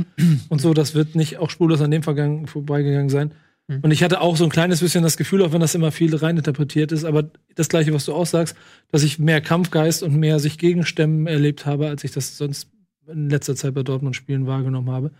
und 0.49 0.61
so, 0.61 0.73
das 0.73 0.95
wird 0.95 1.15
nicht 1.15 1.37
auch 1.37 1.49
spurlos 1.49 1.81
an 1.81 1.91
dem 1.91 2.03
vergangen, 2.03 2.47
vorbeigegangen 2.47 3.09
sein. 3.09 3.33
Und 3.81 3.91
ich 3.91 4.03
hatte 4.03 4.19
auch 4.19 4.35
so 4.35 4.43
ein 4.43 4.49
kleines 4.49 4.81
bisschen 4.81 5.03
das 5.03 5.15
Gefühl, 5.15 5.41
auch 5.43 5.53
wenn 5.53 5.61
das 5.61 5.75
immer 5.75 5.91
viel 5.91 6.13
reininterpretiert 6.13 6.91
ist, 6.91 7.05
aber 7.05 7.29
das 7.55 7.69
Gleiche, 7.69 7.93
was 7.93 8.05
du 8.05 8.13
auch 8.13 8.25
sagst, 8.25 8.55
dass 8.91 9.03
ich 9.03 9.17
mehr 9.17 9.39
Kampfgeist 9.39 10.03
und 10.03 10.15
mehr 10.15 10.39
sich 10.39 10.57
gegenstemmen 10.57 11.25
erlebt 11.27 11.65
habe, 11.65 11.87
als 11.87 12.03
ich 12.03 12.11
das 12.11 12.37
sonst 12.37 12.69
in 13.07 13.29
letzter 13.29 13.55
Zeit 13.55 13.73
bei 13.73 13.83
Dortmund-Spielen 13.83 14.45
wahrgenommen 14.45 14.91
habe. 14.91 15.11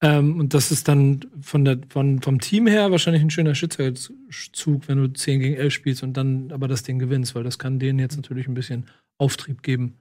Ähm, 0.00 0.38
und 0.38 0.54
das 0.54 0.70
ist 0.70 0.86
dann 0.86 1.26
von 1.40 1.64
der, 1.64 1.78
von, 1.88 2.22
vom 2.22 2.40
Team 2.40 2.66
her 2.66 2.90
wahrscheinlich 2.90 3.22
ein 3.22 3.30
schöner 3.30 3.54
Schicksalszug, 3.54 4.86
wenn 4.86 4.98
du 4.98 5.12
10 5.12 5.40
gegen 5.40 5.56
11 5.56 5.72
spielst 5.72 6.02
und 6.02 6.16
dann 6.16 6.52
aber 6.52 6.68
das 6.68 6.84
Ding 6.84 6.98
gewinnst, 6.98 7.34
weil 7.34 7.42
das 7.42 7.58
kann 7.58 7.78
denen 7.78 7.98
jetzt 7.98 8.16
natürlich 8.16 8.46
ein 8.46 8.54
bisschen 8.54 8.86
Auftrieb 9.18 9.62
geben. 9.62 9.94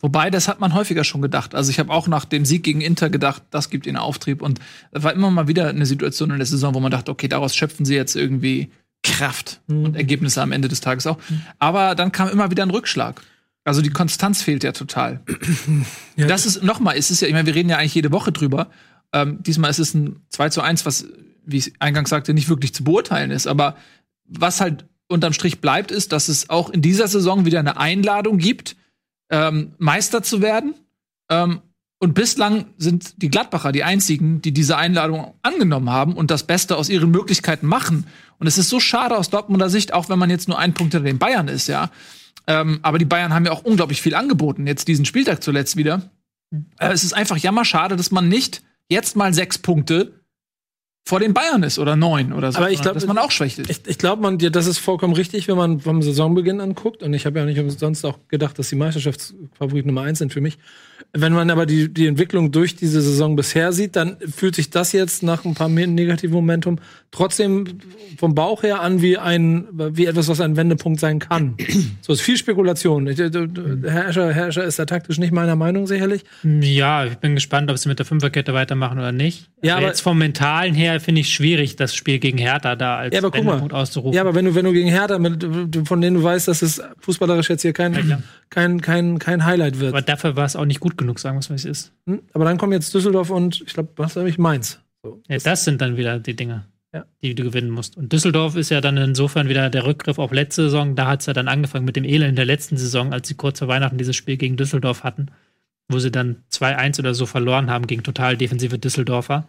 Wobei, 0.00 0.30
das 0.30 0.48
hat 0.48 0.60
man 0.60 0.74
häufiger 0.74 1.04
schon 1.04 1.20
gedacht. 1.20 1.54
Also 1.54 1.70
ich 1.70 1.78
habe 1.78 1.92
auch 1.92 2.08
nach 2.08 2.24
dem 2.24 2.44
Sieg 2.44 2.62
gegen 2.62 2.80
Inter 2.80 3.10
gedacht, 3.10 3.42
das 3.50 3.68
gibt 3.68 3.86
ihnen 3.86 3.98
Auftrieb. 3.98 4.40
Und 4.40 4.58
es 4.92 5.02
war 5.02 5.12
immer 5.12 5.30
mal 5.30 5.46
wieder 5.46 5.68
eine 5.68 5.86
Situation 5.86 6.30
in 6.30 6.38
der 6.38 6.46
Saison, 6.46 6.74
wo 6.74 6.80
man 6.80 6.90
dachte, 6.90 7.10
okay, 7.10 7.28
daraus 7.28 7.54
schöpfen 7.54 7.84
sie 7.84 7.94
jetzt 7.94 8.16
irgendwie 8.16 8.70
Kraft 9.02 9.60
und 9.68 9.96
Ergebnisse 9.96 10.42
am 10.42 10.52
Ende 10.52 10.68
des 10.68 10.80
Tages 10.80 11.06
auch. 11.06 11.18
Aber 11.58 11.94
dann 11.94 12.12
kam 12.12 12.28
immer 12.28 12.50
wieder 12.50 12.62
ein 12.62 12.70
Rückschlag. 12.70 13.20
Also 13.64 13.82
die 13.82 13.90
Konstanz 13.90 14.42
fehlt 14.42 14.64
ja 14.64 14.72
total. 14.72 15.20
Ja. 16.16 16.26
Das 16.26 16.44
ist 16.44 16.62
nochmal, 16.62 16.98
es 16.98 17.10
ist 17.10 17.22
ja, 17.22 17.28
ich 17.28 17.32
meine, 17.32 17.46
wir 17.46 17.54
reden 17.54 17.70
ja 17.70 17.78
eigentlich 17.78 17.94
jede 17.94 18.12
Woche 18.12 18.30
drüber. 18.30 18.68
Ähm, 19.12 19.42
diesmal 19.42 19.70
ist 19.70 19.78
es 19.78 19.94
ein 19.94 20.22
2 20.30 20.50
zu 20.50 20.60
1, 20.60 20.86
was, 20.86 21.06
wie 21.44 21.58
ich 21.58 21.72
eingangs 21.80 22.10
sagte, 22.10 22.34
nicht 22.34 22.48
wirklich 22.48 22.74
zu 22.74 22.84
beurteilen 22.84 23.30
ist. 23.30 23.46
Aber 23.46 23.76
was 24.24 24.60
halt 24.60 24.86
unterm 25.08 25.32
Strich 25.32 25.60
bleibt, 25.60 25.90
ist, 25.90 26.12
dass 26.12 26.28
es 26.28 26.50
auch 26.50 26.70
in 26.70 26.82
dieser 26.82 27.08
Saison 27.08 27.44
wieder 27.44 27.58
eine 27.58 27.76
Einladung 27.76 28.38
gibt, 28.38 28.76
ähm, 29.30 29.72
Meister 29.78 30.22
zu 30.22 30.40
werden. 30.40 30.74
Ähm, 31.28 31.60
und 32.02 32.14
bislang 32.14 32.66
sind 32.78 33.20
die 33.20 33.28
Gladbacher 33.28 33.72
die 33.72 33.84
einzigen, 33.84 34.40
die 34.40 34.52
diese 34.52 34.78
Einladung 34.78 35.34
angenommen 35.42 35.90
haben 35.90 36.14
und 36.14 36.30
das 36.30 36.44
Beste 36.44 36.76
aus 36.76 36.88
ihren 36.88 37.10
Möglichkeiten 37.10 37.66
machen. 37.66 38.06
Und 38.38 38.46
es 38.46 38.56
ist 38.56 38.70
so 38.70 38.80
schade 38.80 39.18
aus 39.18 39.28
Dortmunder 39.28 39.68
Sicht, 39.68 39.92
auch 39.92 40.08
wenn 40.08 40.18
man 40.18 40.30
jetzt 40.30 40.48
nur 40.48 40.58
einen 40.58 40.72
Punkt 40.72 40.94
hinter 40.94 41.06
den 41.06 41.18
Bayern 41.18 41.48
ist, 41.48 41.66
ja. 41.66 41.90
Ähm, 42.46 42.78
aber 42.82 42.98
die 42.98 43.04
Bayern 43.04 43.34
haben 43.34 43.44
ja 43.44 43.52
auch 43.52 43.64
unglaublich 43.64 44.00
viel 44.00 44.14
angeboten, 44.14 44.66
jetzt 44.66 44.88
diesen 44.88 45.04
Spieltag 45.04 45.42
zuletzt 45.42 45.76
wieder. 45.76 46.10
Äh, 46.78 46.92
es 46.92 47.04
ist 47.04 47.12
einfach 47.12 47.36
jammerschade, 47.36 47.96
dass 47.96 48.10
man 48.10 48.28
nicht 48.28 48.62
jetzt 48.90 49.16
mal 49.16 49.32
sechs 49.32 49.58
Punkte 49.58 50.20
vor 51.08 51.18
den 51.18 51.32
Bayern 51.32 51.62
ist 51.62 51.78
oder 51.78 51.96
neun 51.96 52.32
oder 52.32 52.52
so. 52.52 52.58
Aber 52.58 52.70
ich 52.70 52.78
sondern 52.78 52.92
glaub, 52.92 52.94
dass 52.94 53.06
man 53.06 53.18
auch 53.18 53.30
schwächelt. 53.30 53.70
Ich, 53.70 53.80
ich 53.86 53.98
glaube, 53.98 54.20
man, 54.22 54.38
dir- 54.38 54.50
das 54.50 54.66
ist 54.66 54.78
vollkommen 54.78 55.14
richtig, 55.14 55.48
wenn 55.48 55.56
man 55.56 55.80
vom 55.80 56.02
Saisonbeginn 56.02 56.60
anguckt. 56.60 57.02
Und 57.02 57.14
ich 57.14 57.24
habe 57.26 57.38
ja 57.38 57.44
nicht 57.46 57.58
umsonst 57.58 58.04
auch 58.04 58.18
gedacht, 58.28 58.58
dass 58.58 58.68
die 58.68 58.76
Meisterschaftsfavorit 58.76 59.86
Nummer 59.86 60.02
eins 60.02 60.18
sind 60.18 60.32
für 60.32 60.40
mich. 60.40 60.58
Wenn 61.12 61.32
man 61.32 61.50
aber 61.50 61.66
die, 61.66 61.92
die 61.92 62.06
Entwicklung 62.06 62.52
durch 62.52 62.76
diese 62.76 63.00
Saison 63.02 63.34
bisher 63.34 63.72
sieht, 63.72 63.96
dann 63.96 64.16
fühlt 64.32 64.54
sich 64.54 64.70
das 64.70 64.92
jetzt 64.92 65.24
nach 65.24 65.44
ein 65.44 65.54
paar 65.54 65.68
negativen 65.68 66.34
Momentum 66.34 66.78
trotzdem 67.10 67.64
vom 68.18 68.36
Bauch 68.36 68.62
her 68.62 68.80
an 68.80 69.02
wie 69.02 69.18
ein, 69.18 69.64
wie 69.72 70.06
etwas, 70.06 70.28
was 70.28 70.40
ein 70.40 70.56
Wendepunkt 70.56 71.00
sein 71.00 71.18
kann. 71.18 71.56
so 72.00 72.12
ist 72.12 72.20
viel 72.20 72.36
Spekulation. 72.36 73.06
Du- 73.06 73.30
du- 73.48 73.88
Herr 73.90 74.08
Escher, 74.08 74.32
Herr 74.32 74.48
Escher 74.48 74.62
ist 74.62 74.78
da 74.78 74.84
taktisch 74.84 75.18
nicht 75.18 75.32
meiner 75.32 75.56
Meinung 75.56 75.88
sicherlich. 75.88 76.22
Ja, 76.44 77.04
ich 77.04 77.16
bin 77.16 77.34
gespannt, 77.34 77.68
ob 77.72 77.78
sie 77.78 77.88
mit 77.88 77.98
der 77.98 78.06
Fünferkette 78.06 78.54
weitermachen 78.54 78.98
oder 78.98 79.10
nicht. 79.10 79.48
Ja, 79.62 79.72
aber 79.72 79.78
aber- 79.80 79.88
jetzt 79.88 80.02
vom 80.02 80.16
Mentalen 80.18 80.74
her 80.74 81.00
finde 81.00 81.22
ich 81.22 81.30
schwierig, 81.30 81.74
das 81.74 81.94
Spiel 81.96 82.20
gegen 82.20 82.38
Hertha 82.38 82.76
da 82.76 82.98
als 82.98 83.12
Ja, 83.12 83.18
aber 83.20 83.32
guck 83.32 83.42
mal. 83.44 83.50
Wendepunkt 83.52 83.74
auszurufen. 83.74 84.14
Ja, 84.14 84.20
aber 84.20 84.36
wenn 84.36 84.44
du, 84.44 84.54
wenn 84.54 84.64
du 84.64 84.72
gegen 84.72 84.88
Hertha, 84.90 85.18
mit, 85.18 85.44
von 85.88 86.00
denen 86.00 86.14
du 86.18 86.22
weißt, 86.22 86.46
dass 86.46 86.62
es 86.62 86.80
fußballerisch 87.00 87.48
jetzt 87.50 87.62
hier 87.62 87.72
kein, 87.72 88.22
kein, 88.50 88.80
kein, 88.80 89.18
kein 89.18 89.44
Highlight 89.44 89.78
wird. 89.80 89.92
aber 89.92 90.02
dafür 90.02 90.36
war 90.36 90.44
es 90.44 90.56
auch 90.56 90.64
nicht 90.64 90.80
gut 90.80 90.98
genug, 90.98 91.18
sagen 91.18 91.36
wir 91.36 91.40
es, 91.40 91.50
wie 91.50 91.54
es 91.54 91.64
ist. 91.64 91.92
Hm? 92.06 92.20
Aber 92.32 92.44
dann 92.44 92.58
kommen 92.58 92.72
jetzt 92.72 92.92
Düsseldorf 92.94 93.30
und 93.30 93.60
ich 93.66 93.74
glaube, 93.74 93.90
was 93.96 94.16
habe 94.16 94.28
ich 94.28 94.38
Mainz. 94.38 94.80
So. 95.02 95.22
Ja, 95.28 95.38
das 95.38 95.64
sind 95.64 95.80
dann 95.80 95.96
wieder 95.96 96.18
die 96.18 96.34
Dinge, 96.36 96.66
Ja. 96.92 97.04
die 97.22 97.34
du 97.34 97.44
gewinnen 97.44 97.70
musst. 97.70 97.96
Und 97.96 98.12
Düsseldorf 98.12 98.56
ist 98.56 98.70
ja 98.70 98.80
dann 98.80 98.96
insofern 98.96 99.48
wieder 99.48 99.70
der 99.70 99.86
Rückgriff 99.86 100.18
auf 100.18 100.32
letzte 100.32 100.64
Saison. 100.64 100.94
Da 100.96 101.06
hat 101.06 101.20
es 101.20 101.26
ja 101.26 101.32
dann 101.32 101.48
angefangen 101.48 101.84
mit 101.84 101.96
dem 101.96 102.04
Elend 102.04 102.36
der 102.36 102.44
letzten 102.44 102.76
Saison, 102.76 103.12
als 103.12 103.28
sie 103.28 103.34
kurz 103.34 103.60
vor 103.60 103.68
Weihnachten 103.68 103.98
dieses 103.98 104.16
Spiel 104.16 104.36
gegen 104.36 104.56
Düsseldorf 104.56 105.04
hatten, 105.04 105.26
wo 105.88 105.98
sie 105.98 106.10
dann 106.10 106.42
2-1 106.52 106.98
oder 106.98 107.14
so 107.14 107.26
verloren 107.26 107.70
haben 107.70 107.86
gegen 107.86 108.02
total 108.02 108.36
defensive 108.36 108.78
Düsseldorfer. 108.78 109.48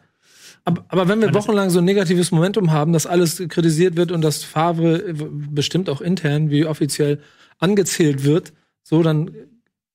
Aber, 0.63 0.85
aber 0.89 1.07
wenn 1.07 1.19
wir 1.21 1.33
wochenlang 1.33 1.71
so 1.71 1.79
ein 1.79 1.85
negatives 1.85 2.29
Momentum 2.31 2.71
haben, 2.71 2.93
dass 2.93 3.07
alles 3.07 3.41
kritisiert 3.49 3.95
wird 3.97 4.11
und 4.11 4.21
dass 4.21 4.43
Favre 4.43 4.99
bestimmt 5.49 5.89
auch 5.89 6.01
intern 6.01 6.51
wie 6.51 6.65
offiziell 6.67 7.19
angezählt 7.57 8.23
wird, 8.23 8.53
so 8.83 9.03
dann 9.03 9.31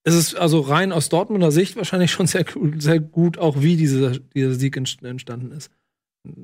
ist 0.05 0.15
es 0.15 0.35
also 0.35 0.61
rein 0.61 0.93
aus 0.93 1.09
Dortmunder 1.09 1.51
Sicht 1.51 1.77
wahrscheinlich 1.77 2.13
schon 2.13 2.27
sehr, 2.27 2.45
sehr 2.79 3.01
gut, 3.01 3.39
auch 3.39 3.61
wie 3.63 3.77
dieser, 3.77 4.13
dieser 4.35 4.55
Sieg 4.55 4.77
entst- 4.77 5.05
entstanden 5.05 5.51
ist. 5.53 5.71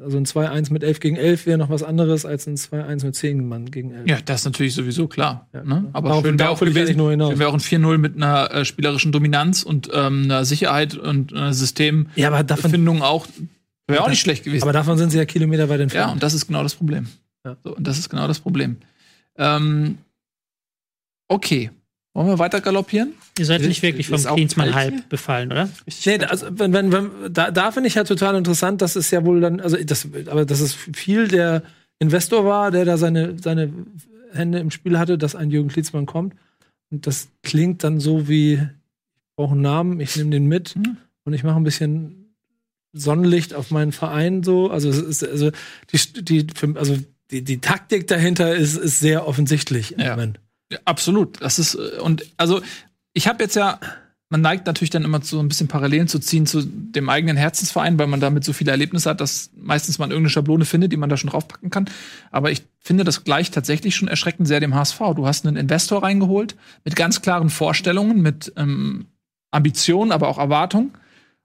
Also 0.00 0.16
ein 0.16 0.26
2-1 0.26 0.72
mit 0.72 0.84
11 0.84 1.00
gegen 1.00 1.16
11 1.16 1.46
wäre 1.46 1.58
noch 1.58 1.68
was 1.70 1.82
anderes 1.82 2.24
als 2.24 2.46
ein 2.46 2.56
2-1 2.56 3.04
mit 3.04 3.16
10 3.16 3.48
Mann 3.48 3.70
gegen 3.70 3.90
11. 3.92 4.08
Ja, 4.08 4.20
das 4.24 4.40
ist 4.40 4.44
natürlich 4.44 4.74
sowieso 4.74 5.08
klar. 5.08 5.48
Ja. 5.52 5.64
Ne? 5.64 5.88
Aber 5.92 6.08
Darauf- 6.10 6.24
schön 6.24 6.38
wäre 6.38 6.50
auch 6.50 6.58
gewesen, 6.60 6.96
nur 6.96 7.10
hinaus. 7.10 7.30
schön 7.30 7.38
wäre 7.40 7.50
auch 7.50 7.54
ein 7.54 7.60
4-0 7.60 7.98
mit 7.98 8.14
einer 8.16 8.50
äh, 8.52 8.64
spielerischen 8.64 9.10
Dominanz 9.12 9.62
und 9.64 9.90
ähm, 9.92 10.22
einer 10.24 10.44
Sicherheit 10.44 10.94
und 10.96 11.32
einer 11.32 11.52
Systemfindung 11.52 12.12
Ja, 12.16 12.28
aber 12.28 12.42
davon, 12.44 13.02
auch. 13.02 13.26
Wäre 13.88 14.02
auch 14.04 14.08
nicht 14.08 14.20
schlecht 14.20 14.44
gewesen. 14.44 14.62
aber 14.62 14.72
davon 14.72 14.98
sind 14.98 15.10
sie 15.10 15.18
ja 15.18 15.24
Kilometer 15.24 15.68
weit 15.68 15.78
ja, 15.78 15.82
entfernt. 15.82 16.12
und 16.14 16.22
das 16.22 16.34
ist 16.34 16.46
genau 16.46 16.62
das 16.62 16.74
Problem. 16.76 17.08
Ja. 17.44 17.56
So, 17.64 17.74
und 17.76 17.84
das 17.86 17.98
ist 17.98 18.08
genau 18.08 18.28
das 18.28 18.38
Problem. 18.38 18.76
Ähm, 19.36 19.98
okay. 21.28 21.70
Wollen 22.14 22.26
wir 22.28 22.38
weiter 22.38 22.60
galoppieren? 22.60 23.14
Ihr 23.38 23.46
seid 23.46 23.62
nicht 23.62 23.82
wirklich 23.82 24.08
vom 24.08 24.22
Klinsmann-Hype 24.22 25.08
befallen, 25.08 25.50
oder? 25.50 25.68
Nee, 26.04 26.18
also 26.24 26.46
wenn, 26.50 26.72
wenn, 26.74 26.92
wenn, 26.92 27.10
da, 27.32 27.50
da 27.50 27.72
finde 27.72 27.88
ich 27.88 27.94
ja 27.94 28.04
total 28.04 28.36
interessant, 28.36 28.82
dass 28.82 28.96
es 28.96 29.10
ja 29.10 29.24
wohl 29.24 29.40
dann, 29.40 29.60
also 29.60 29.76
das, 29.82 30.06
aber 30.26 30.44
dass 30.44 30.60
es 30.60 30.74
viel 30.74 31.28
der 31.28 31.62
Investor 32.00 32.44
war, 32.44 32.70
der 32.70 32.84
da 32.84 32.98
seine, 32.98 33.38
seine 33.40 33.72
Hände 34.32 34.58
im 34.58 34.70
Spiel 34.70 34.98
hatte, 34.98 35.16
dass 35.16 35.34
ein 35.34 35.50
Jürgen 35.50 35.68
Klinsmann 35.68 36.04
kommt. 36.04 36.34
Und 36.90 37.06
das 37.06 37.28
klingt 37.42 37.82
dann 37.84 37.98
so 38.00 38.28
wie, 38.28 38.54
ich 38.54 38.60
brauche 39.36 39.52
einen 39.52 39.62
Namen, 39.62 39.98
ich 40.00 40.14
nehme 40.16 40.30
den 40.30 40.46
mit 40.46 40.76
Mhm. 40.76 40.96
und 41.24 41.32
ich 41.32 41.44
mache 41.44 41.56
ein 41.56 41.64
bisschen 41.64 42.34
Sonnenlicht 42.92 43.54
auf 43.54 43.70
meinen 43.70 43.92
Verein 43.92 44.42
so. 44.42 44.70
Also 44.70 44.90
es 44.90 44.98
ist, 44.98 45.24
also 45.26 45.50
die, 45.92 46.22
die, 46.24 46.46
also 46.74 46.98
die, 47.30 47.42
die 47.42 47.58
Taktik 47.62 48.06
dahinter 48.06 48.54
ist, 48.54 48.76
ist 48.76 49.00
sehr 49.00 49.26
offensichtlich 49.26 49.92
im 49.92 50.00
Ja. 50.00 50.10
Moment. 50.10 50.40
Ja, 50.72 50.78
absolut. 50.84 51.40
Das 51.42 51.58
ist 51.58 51.74
äh, 51.74 52.00
und 52.00 52.24
also 52.36 52.62
ich 53.12 53.28
habe 53.28 53.42
jetzt 53.42 53.56
ja 53.56 53.78
man 54.32 54.40
neigt 54.40 54.66
natürlich 54.66 54.88
dann 54.88 55.04
immer 55.04 55.20
so 55.20 55.40
ein 55.40 55.48
bisschen 55.48 55.68
Parallelen 55.68 56.08
zu 56.08 56.18
ziehen 56.18 56.46
zu 56.46 56.62
dem 56.62 57.10
eigenen 57.10 57.36
Herzensverein, 57.36 57.98
weil 57.98 58.06
man 58.06 58.18
damit 58.18 58.44
so 58.44 58.54
viele 58.54 58.70
Erlebnisse 58.70 59.10
hat, 59.10 59.20
dass 59.20 59.50
meistens 59.54 59.98
man 59.98 60.10
irgendeine 60.10 60.30
Schablone 60.30 60.64
findet, 60.64 60.90
die 60.90 60.96
man 60.96 61.10
da 61.10 61.18
schon 61.18 61.28
draufpacken 61.28 61.68
kann. 61.68 61.84
Aber 62.30 62.50
ich 62.50 62.62
finde 62.78 63.04
das 63.04 63.24
gleich 63.24 63.50
tatsächlich 63.50 63.94
schon 63.94 64.08
erschreckend 64.08 64.48
sehr 64.48 64.58
dem 64.58 64.74
HSV. 64.74 64.98
Du 65.16 65.26
hast 65.26 65.46
einen 65.46 65.56
Investor 65.56 66.02
reingeholt 66.02 66.56
mit 66.82 66.96
ganz 66.96 67.20
klaren 67.20 67.50
Vorstellungen, 67.50 68.22
mit 68.22 68.54
ähm, 68.56 69.04
Ambitionen, 69.50 70.12
aber 70.12 70.28
auch 70.28 70.38
Erwartungen, 70.38 70.92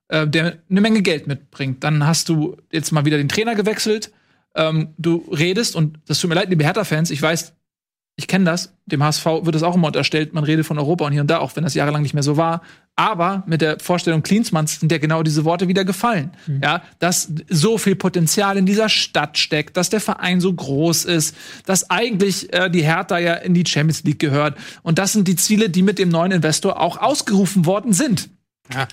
äh, 0.07 0.25
der 0.25 0.59
eine 0.69 0.79
Menge 0.79 1.01
Geld 1.01 1.27
mitbringt. 1.27 1.83
Dann 1.83 2.07
hast 2.07 2.29
du 2.29 2.55
jetzt 2.71 2.93
mal 2.93 3.03
wieder 3.03 3.17
den 3.17 3.27
Trainer 3.27 3.55
gewechselt. 3.55 4.13
Ähm, 4.55 4.93
du 4.97 5.25
redest 5.29 5.75
und 5.75 5.99
das 6.07 6.21
tut 6.21 6.29
mir 6.29 6.35
leid, 6.35 6.49
liebe 6.49 6.63
Hertha-Fans, 6.63 7.11
ich 7.11 7.21
weiß, 7.21 7.53
ich 8.19 8.27
kenne 8.27 8.45
das, 8.45 8.73
dem 8.87 9.03
HSV 9.03 9.25
wird 9.43 9.53
es 9.53 9.61
auch 9.61 9.75
immer 9.75 9.87
unterstellt, 9.87 10.33
man 10.33 10.43
redet 10.43 10.65
von 10.65 10.79
Europa 10.79 11.05
und 11.05 11.11
hier 11.11 11.21
und 11.21 11.29
da, 11.29 11.37
auch 11.37 11.55
wenn 11.55 11.63
das 11.63 11.75
jahrelang 11.75 12.01
nicht 12.01 12.15
mehr 12.15 12.23
so 12.23 12.35
war. 12.35 12.63
Aber 12.95 13.43
mit 13.45 13.61
der 13.61 13.79
Vorstellung 13.79 14.23
Klinsmanns 14.23 14.79
sind 14.79 14.91
ja 14.91 14.97
genau 14.97 15.21
diese 15.21 15.45
Worte 15.45 15.67
wieder 15.67 15.85
gefallen. 15.85 16.31
Ja, 16.63 16.81
dass 16.97 17.31
so 17.47 17.77
viel 17.77 17.95
Potenzial 17.95 18.57
in 18.57 18.65
dieser 18.65 18.89
Stadt 18.89 19.37
steckt, 19.37 19.77
dass 19.77 19.91
der 19.91 20.01
Verein 20.01 20.41
so 20.41 20.51
groß 20.51 21.05
ist, 21.05 21.35
dass 21.67 21.91
eigentlich 21.91 22.51
äh, 22.53 22.71
die 22.71 22.83
Hertha 22.83 23.19
ja 23.19 23.35
in 23.35 23.53
die 23.53 23.63
Champions 23.67 24.03
League 24.03 24.19
gehört. 24.19 24.57
Und 24.81 24.97
das 24.97 25.13
sind 25.13 25.27
die 25.27 25.35
Ziele, 25.35 25.69
die 25.69 25.83
mit 25.83 25.99
dem 25.99 26.09
neuen 26.09 26.31
Investor 26.31 26.81
auch 26.81 26.97
ausgerufen 26.97 27.67
worden 27.67 27.93
sind. 27.93 28.29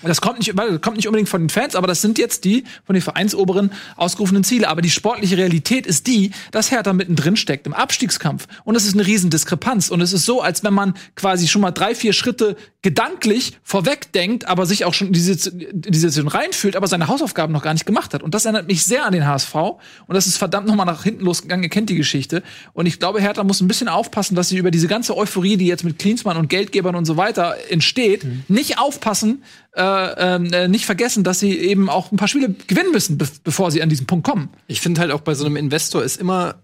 Das 0.03 0.21
kommt 0.21 0.39
nicht, 0.39 0.53
das 0.57 0.81
kommt 0.81 0.97
nicht 0.97 1.07
unbedingt 1.07 1.29
von 1.29 1.41
den 1.41 1.49
Fans, 1.49 1.75
aber 1.75 1.87
das 1.87 2.01
sind 2.01 2.17
jetzt 2.17 2.45
die 2.45 2.63
von 2.85 2.93
den 2.93 3.01
Vereinsoberen 3.01 3.71
ausgerufenen 3.95 4.43
Ziele. 4.43 4.69
Aber 4.69 4.81
die 4.81 4.89
sportliche 4.89 5.37
Realität 5.37 5.85
ist 5.85 6.07
die, 6.07 6.31
dass 6.51 6.71
Hertha 6.71 6.93
mittendrin 6.93 7.35
steckt 7.35 7.67
im 7.67 7.73
Abstiegskampf. 7.73 8.47
Und 8.63 8.75
es 8.75 8.85
ist 8.85 8.93
eine 8.93 9.05
Riesendiskrepanz. 9.05 9.89
Und 9.89 10.01
es 10.01 10.13
ist 10.13 10.25
so, 10.25 10.41
als 10.41 10.63
wenn 10.63 10.73
man 10.73 10.93
quasi 11.15 11.47
schon 11.47 11.61
mal 11.61 11.71
drei, 11.71 11.95
vier 11.95 12.13
Schritte 12.13 12.55
gedanklich 12.81 13.57
vorwegdenkt, 13.63 14.47
aber 14.47 14.65
sich 14.67 14.85
auch 14.85 14.93
schon 14.93 15.07
in 15.07 15.13
diese, 15.13 15.49
in 15.49 15.81
diese 15.81 16.09
Situation 16.09 16.27
reinfühlt, 16.27 16.75
aber 16.75 16.87
seine 16.87 17.07
Hausaufgaben 17.07 17.51
noch 17.51 17.63
gar 17.63 17.73
nicht 17.73 17.87
gemacht 17.87 18.13
hat. 18.13 18.21
Und 18.21 18.35
das 18.35 18.45
erinnert 18.45 18.67
mich 18.67 18.83
sehr 18.83 19.05
an 19.05 19.11
den 19.11 19.25
HSV. 19.25 19.55
Und 19.55 19.79
das 20.09 20.27
ist 20.27 20.37
verdammt 20.37 20.67
nochmal 20.67 20.85
nach 20.85 21.03
hinten 21.03 21.25
losgegangen. 21.25 21.63
Ihr 21.63 21.69
kennt 21.69 21.89
die 21.89 21.95
Geschichte. 21.95 22.43
Und 22.73 22.85
ich 22.85 22.99
glaube, 22.99 23.19
Hertha 23.19 23.43
muss 23.43 23.59
ein 23.59 23.67
bisschen 23.67 23.87
aufpassen, 23.87 24.35
dass 24.35 24.49
sie 24.49 24.57
über 24.57 24.71
diese 24.71 24.87
ganze 24.87 25.17
Euphorie, 25.17 25.57
die 25.57 25.65
jetzt 25.65 25.83
mit 25.83 25.97
Klinsmann 25.97 26.37
und 26.37 26.47
Geldgebern 26.47 26.95
und 26.95 27.05
so 27.05 27.17
weiter 27.17 27.55
entsteht, 27.69 28.25
nicht 28.49 28.77
aufpassen, 28.77 29.43
äh, 29.75 30.35
ähm, 30.35 30.53
äh, 30.53 30.67
nicht 30.67 30.85
vergessen, 30.85 31.23
dass 31.23 31.39
sie 31.39 31.57
eben 31.57 31.89
auch 31.89 32.11
ein 32.11 32.17
paar 32.17 32.27
Spiele 32.27 32.55
gewinnen 32.67 32.91
müssen, 32.91 33.17
be 33.17 33.27
bevor 33.43 33.71
sie 33.71 33.81
an 33.81 33.89
diesen 33.89 34.07
Punkt 34.07 34.25
kommen. 34.25 34.49
Ich 34.67 34.81
finde 34.81 35.01
halt 35.01 35.11
auch 35.11 35.21
bei 35.21 35.33
so 35.33 35.45
einem 35.45 35.57
Investor 35.57 36.03
ist 36.03 36.17
immer 36.17 36.61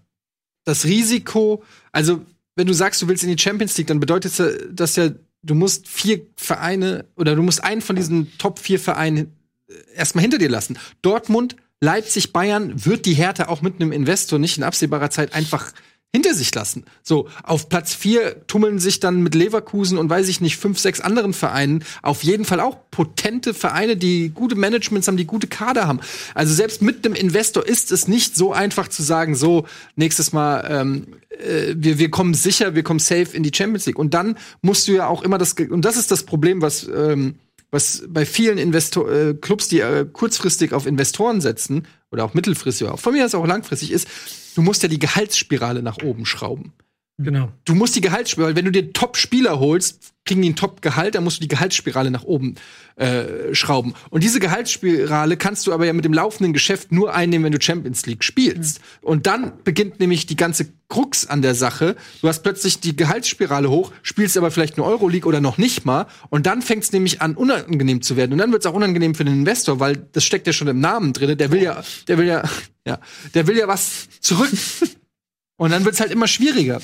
das 0.64 0.84
Risiko, 0.84 1.62
also 1.92 2.24
wenn 2.56 2.66
du 2.66 2.72
sagst, 2.72 3.02
du 3.02 3.08
willst 3.08 3.24
in 3.24 3.34
die 3.34 3.42
Champions 3.42 3.76
League, 3.76 3.86
dann 3.88 4.00
bedeutet 4.00 4.32
das 4.72 4.96
ja- 4.96 5.10
du 5.42 5.54
musst 5.54 5.88
vier 5.88 6.20
Vereine 6.36 7.04
oder 7.16 7.34
du 7.34 7.42
musst 7.42 7.64
einen 7.64 7.80
von 7.80 7.96
diesen 7.96 8.36
Top 8.38 8.58
vier 8.58 8.78
Vereinen 8.78 9.32
äh, 9.68 9.74
erstmal 9.96 10.22
hinter 10.22 10.38
dir 10.38 10.48
lassen. 10.48 10.78
Dortmund, 11.02 11.56
Leipzig, 11.80 12.32
Bayern 12.32 12.84
wird 12.84 13.06
die 13.06 13.14
Härte 13.14 13.48
auch 13.48 13.60
mit 13.60 13.80
einem 13.80 13.90
Investor 13.92 14.38
nicht 14.38 14.56
in 14.56 14.62
absehbarer 14.62 15.10
Zeit 15.10 15.34
einfach 15.34 15.72
hinter 16.14 16.34
sich 16.34 16.54
lassen. 16.54 16.84
So, 17.02 17.28
auf 17.42 17.70
Platz 17.70 17.94
vier 17.94 18.46
tummeln 18.46 18.78
sich 18.78 19.00
dann 19.00 19.22
mit 19.22 19.34
Leverkusen 19.34 19.96
und 19.96 20.10
weiß 20.10 20.28
ich 20.28 20.42
nicht, 20.42 20.58
fünf, 20.58 20.78
sechs 20.78 21.00
anderen 21.00 21.32
Vereinen 21.32 21.84
auf 22.02 22.22
jeden 22.22 22.44
Fall 22.44 22.60
auch 22.60 22.76
potente 22.90 23.54
Vereine, 23.54 23.96
die 23.96 24.28
gute 24.28 24.54
Managements 24.54 25.08
haben, 25.08 25.16
die 25.16 25.24
gute 25.24 25.46
Kader 25.46 25.86
haben. 25.86 26.00
Also 26.34 26.52
selbst 26.52 26.82
mit 26.82 27.06
einem 27.06 27.14
Investor 27.14 27.66
ist 27.66 27.92
es 27.92 28.08
nicht 28.08 28.36
so 28.36 28.52
einfach 28.52 28.88
zu 28.88 29.02
sagen, 29.02 29.34
so, 29.34 29.66
nächstes 29.96 30.32
Mal, 30.32 30.66
ähm, 30.68 31.06
äh, 31.30 31.74
wir, 31.76 31.98
wir 31.98 32.10
kommen 32.10 32.34
sicher, 32.34 32.74
wir 32.74 32.82
kommen 32.82 33.00
safe 33.00 33.34
in 33.34 33.42
die 33.42 33.52
Champions 33.54 33.86
League. 33.86 33.98
Und 33.98 34.12
dann 34.12 34.36
musst 34.60 34.88
du 34.88 34.92
ja 34.92 35.06
auch 35.06 35.22
immer 35.22 35.38
das, 35.38 35.54
und 35.54 35.84
das 35.84 35.96
ist 35.96 36.10
das 36.10 36.24
Problem, 36.24 36.60
was, 36.60 36.86
ähm, 36.94 37.36
was 37.72 38.04
bei 38.06 38.24
vielen 38.24 38.58
Investor 38.58 39.10
äh, 39.10 39.34
Clubs, 39.34 39.66
die 39.66 39.80
äh, 39.80 40.06
kurzfristig 40.10 40.72
auf 40.72 40.86
Investoren 40.86 41.40
setzen, 41.40 41.88
oder 42.12 42.24
auch 42.24 42.34
mittelfristig, 42.34 42.86
oder 42.86 42.94
auch 42.94 43.00
von 43.00 43.14
mir 43.14 43.24
aus 43.24 43.34
auch 43.34 43.46
langfristig 43.46 43.90
ist, 43.90 44.06
du 44.54 44.62
musst 44.62 44.82
ja 44.82 44.88
die 44.88 44.98
Gehaltsspirale 44.98 45.82
nach 45.82 45.96
oben 46.04 46.26
schrauben. 46.26 46.74
Genau. 47.18 47.52
Du 47.64 47.74
musst 47.74 47.94
die 47.94 48.00
Gehaltsspirale, 48.00 48.56
wenn 48.56 48.64
du 48.64 48.72
dir 48.72 48.92
Top-Spieler 48.92 49.60
holst, 49.60 50.12
kriegen 50.24 50.42
die 50.42 50.50
ein 50.50 50.56
Top-Gehalt, 50.56 51.14
dann 51.14 51.24
musst 51.24 51.38
du 51.38 51.42
die 51.42 51.48
Gehaltsspirale 51.48 52.10
nach 52.10 52.22
oben 52.24 52.54
äh, 52.96 53.54
schrauben. 53.54 53.94
Und 54.10 54.22
diese 54.22 54.40
Gehaltsspirale 54.40 55.36
kannst 55.36 55.66
du 55.66 55.72
aber 55.72 55.84
ja 55.84 55.92
mit 55.92 56.04
dem 56.04 56.12
laufenden 56.12 56.52
Geschäft 56.52 56.90
nur 56.90 57.14
einnehmen, 57.14 57.44
wenn 57.44 57.52
du 57.52 57.60
Champions 57.60 58.06
League 58.06 58.24
spielst. 58.24 58.80
Und 59.02 59.26
dann 59.26 59.52
beginnt 59.62 60.00
nämlich 60.00 60.26
die 60.26 60.36
ganze 60.36 60.72
Krux 60.88 61.26
an 61.26 61.42
der 61.42 61.54
Sache. 61.54 61.96
Du 62.22 62.28
hast 62.28 62.42
plötzlich 62.42 62.80
die 62.80 62.96
Gehaltsspirale 62.96 63.68
hoch, 63.68 63.92
spielst 64.02 64.38
aber 64.38 64.50
vielleicht 64.50 64.78
eine 64.78 64.86
Euroleague 64.86 65.28
oder 65.28 65.40
noch 65.40 65.58
nicht 65.58 65.84
mal. 65.84 66.06
Und 66.30 66.46
dann 66.46 66.62
fängt 66.62 66.84
es 66.84 66.92
nämlich 66.92 67.20
an, 67.20 67.34
unangenehm 67.34 68.00
zu 68.00 68.16
werden. 68.16 68.32
Und 68.32 68.38
dann 68.38 68.52
wird 68.52 68.64
es 68.64 68.70
auch 68.70 68.74
unangenehm 68.74 69.14
für 69.14 69.24
den 69.24 69.34
Investor, 69.34 69.80
weil 69.80 69.96
das 70.12 70.24
steckt 70.24 70.46
ja 70.46 70.52
schon 70.52 70.68
im 70.68 70.80
Namen 70.80 71.12
drin. 71.12 71.36
Der 71.36 71.50
will 71.50 71.62
ja, 71.62 71.82
der 72.08 72.18
will 72.18 72.26
ja, 72.26 72.42
ja, 72.86 72.98
der 73.34 73.46
will 73.46 73.56
ja 73.56 73.68
was 73.68 74.08
zurück. 74.20 74.50
Und 75.56 75.70
dann 75.70 75.84
wird 75.84 75.94
es 75.94 76.00
halt 76.00 76.10
immer 76.10 76.26
schwieriger. 76.26 76.80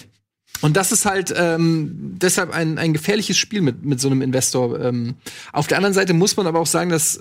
Und 0.60 0.76
das 0.76 0.92
ist 0.92 1.06
halt 1.06 1.32
ähm, 1.36 2.16
deshalb 2.20 2.52
ein, 2.54 2.78
ein 2.78 2.92
gefährliches 2.92 3.36
Spiel 3.36 3.60
mit, 3.60 3.84
mit 3.84 4.00
so 4.00 4.08
einem 4.08 4.22
Investor. 4.22 4.80
Ähm, 4.80 5.14
auf 5.52 5.66
der 5.66 5.78
anderen 5.78 5.94
Seite 5.94 6.14
muss 6.14 6.36
man 6.36 6.46
aber 6.46 6.60
auch 6.60 6.66
sagen, 6.66 6.90
dass 6.90 7.16
äh, 7.16 7.20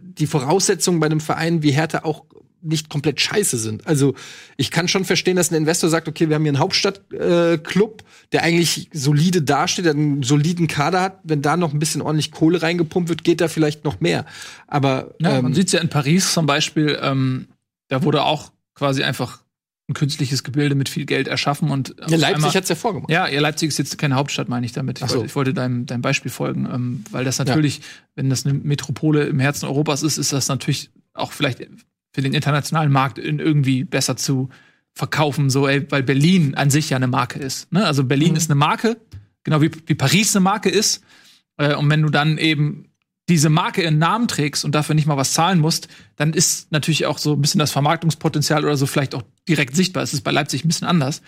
die 0.00 0.26
Voraussetzungen 0.26 1.00
bei 1.00 1.06
einem 1.06 1.20
Verein 1.20 1.62
wie 1.62 1.72
Hertha 1.72 2.04
auch 2.04 2.24
nicht 2.60 2.88
komplett 2.88 3.20
scheiße 3.20 3.56
sind. 3.56 3.86
Also 3.86 4.14
ich 4.56 4.70
kann 4.70 4.88
schon 4.88 5.04
verstehen, 5.04 5.36
dass 5.36 5.50
ein 5.50 5.54
Investor 5.54 5.88
sagt, 5.88 6.08
okay, 6.08 6.28
wir 6.28 6.34
haben 6.34 6.42
hier 6.42 6.50
einen 6.50 6.58
Hauptstadtclub, 6.58 8.02
äh, 8.02 8.04
der 8.32 8.42
eigentlich 8.42 8.90
solide 8.92 9.42
dasteht, 9.42 9.84
der 9.84 9.92
einen 9.92 10.22
soliden 10.22 10.66
Kader 10.66 11.00
hat. 11.00 11.20
Wenn 11.22 11.40
da 11.40 11.56
noch 11.56 11.72
ein 11.72 11.78
bisschen 11.78 12.02
ordentlich 12.02 12.32
Kohle 12.32 12.60
reingepumpt 12.60 13.08
wird, 13.08 13.24
geht 13.24 13.40
da 13.40 13.48
vielleicht 13.48 13.84
noch 13.84 14.00
mehr. 14.00 14.26
Aber 14.66 15.14
Ja, 15.20 15.36
ähm, 15.36 15.44
man 15.44 15.54
sieht's 15.54 15.72
ja 15.72 15.80
in 15.80 15.88
Paris 15.88 16.32
zum 16.32 16.46
Beispiel, 16.46 16.98
ähm, 17.00 17.46
da 17.88 18.02
wurde 18.02 18.22
auch 18.22 18.50
quasi 18.74 19.02
einfach 19.02 19.42
ein 19.88 19.94
künstliches 19.94 20.44
Gebilde 20.44 20.74
mit 20.74 20.88
viel 20.88 21.06
Geld 21.06 21.28
erschaffen 21.28 21.70
und 21.70 21.94
ja, 21.98 22.16
Leipzig 22.16 22.34
einmal- 22.34 22.54
hat's 22.54 22.68
ja 22.68 22.74
vorgemacht. 22.74 23.10
Ja, 23.10 23.26
ja, 23.26 23.40
Leipzig 23.40 23.68
ist 23.68 23.78
jetzt 23.78 23.96
keine 23.96 24.16
Hauptstadt, 24.16 24.48
meine 24.48 24.66
ich 24.66 24.72
damit. 24.72 25.00
Ich, 25.00 25.06
so. 25.06 25.14
wollte, 25.16 25.26
ich 25.26 25.34
wollte 25.34 25.54
deinem, 25.54 25.86
deinem 25.86 26.02
Beispiel 26.02 26.30
folgen, 26.30 26.66
ähm, 26.66 27.04
weil 27.10 27.24
das 27.24 27.38
natürlich, 27.38 27.80
wenn 28.14 28.28
das 28.28 28.44
eine 28.44 28.54
Metropole 28.54 29.24
im 29.24 29.40
Herzen 29.40 29.66
Europas 29.66 30.02
ist, 30.02 30.18
ist 30.18 30.32
das 30.32 30.48
natürlich 30.48 30.90
auch 31.14 31.32
vielleicht 31.32 31.66
für 32.12 32.20
den 32.20 32.34
internationalen 32.34 32.92
Markt 32.92 33.18
in 33.18 33.38
irgendwie 33.38 33.84
besser 33.84 34.16
zu 34.16 34.50
verkaufen, 34.94 35.48
so, 35.48 35.66
ey, 35.68 35.90
weil 35.90 36.02
Berlin 36.02 36.54
an 36.54 36.70
sich 36.70 36.90
ja 36.90 36.96
eine 36.96 37.06
Marke 37.06 37.38
ist. 37.38 37.72
Ne? 37.72 37.86
Also 37.86 38.04
Berlin 38.04 38.36
ist 38.36 38.50
eine 38.50 38.58
Marke, 38.58 38.98
genau 39.44 39.62
wie, 39.62 39.70
wie 39.86 39.94
Paris 39.94 40.34
eine 40.34 40.42
Marke 40.42 40.68
ist. 40.68 41.02
Äh, 41.56 41.74
und 41.74 41.88
wenn 41.88 42.02
du 42.02 42.10
dann 42.10 42.36
eben 42.36 42.87
diese 43.28 43.50
Marke 43.50 43.82
in 43.82 43.98
Namen 43.98 44.28
trägst 44.28 44.64
und 44.64 44.74
dafür 44.74 44.94
nicht 44.94 45.06
mal 45.06 45.16
was 45.16 45.32
zahlen 45.32 45.58
musst, 45.58 45.88
dann 46.16 46.32
ist 46.32 46.72
natürlich 46.72 47.06
auch 47.06 47.18
so 47.18 47.34
ein 47.34 47.40
bisschen 47.40 47.58
das 47.58 47.70
Vermarktungspotenzial 47.70 48.64
oder 48.64 48.76
so 48.76 48.86
vielleicht 48.86 49.14
auch 49.14 49.22
direkt 49.48 49.76
sichtbar. 49.76 50.02
Es 50.02 50.14
ist 50.14 50.22
bei 50.22 50.30
Leipzig 50.30 50.64
ein 50.64 50.68
bisschen 50.68 50.88
anders. 50.88 51.22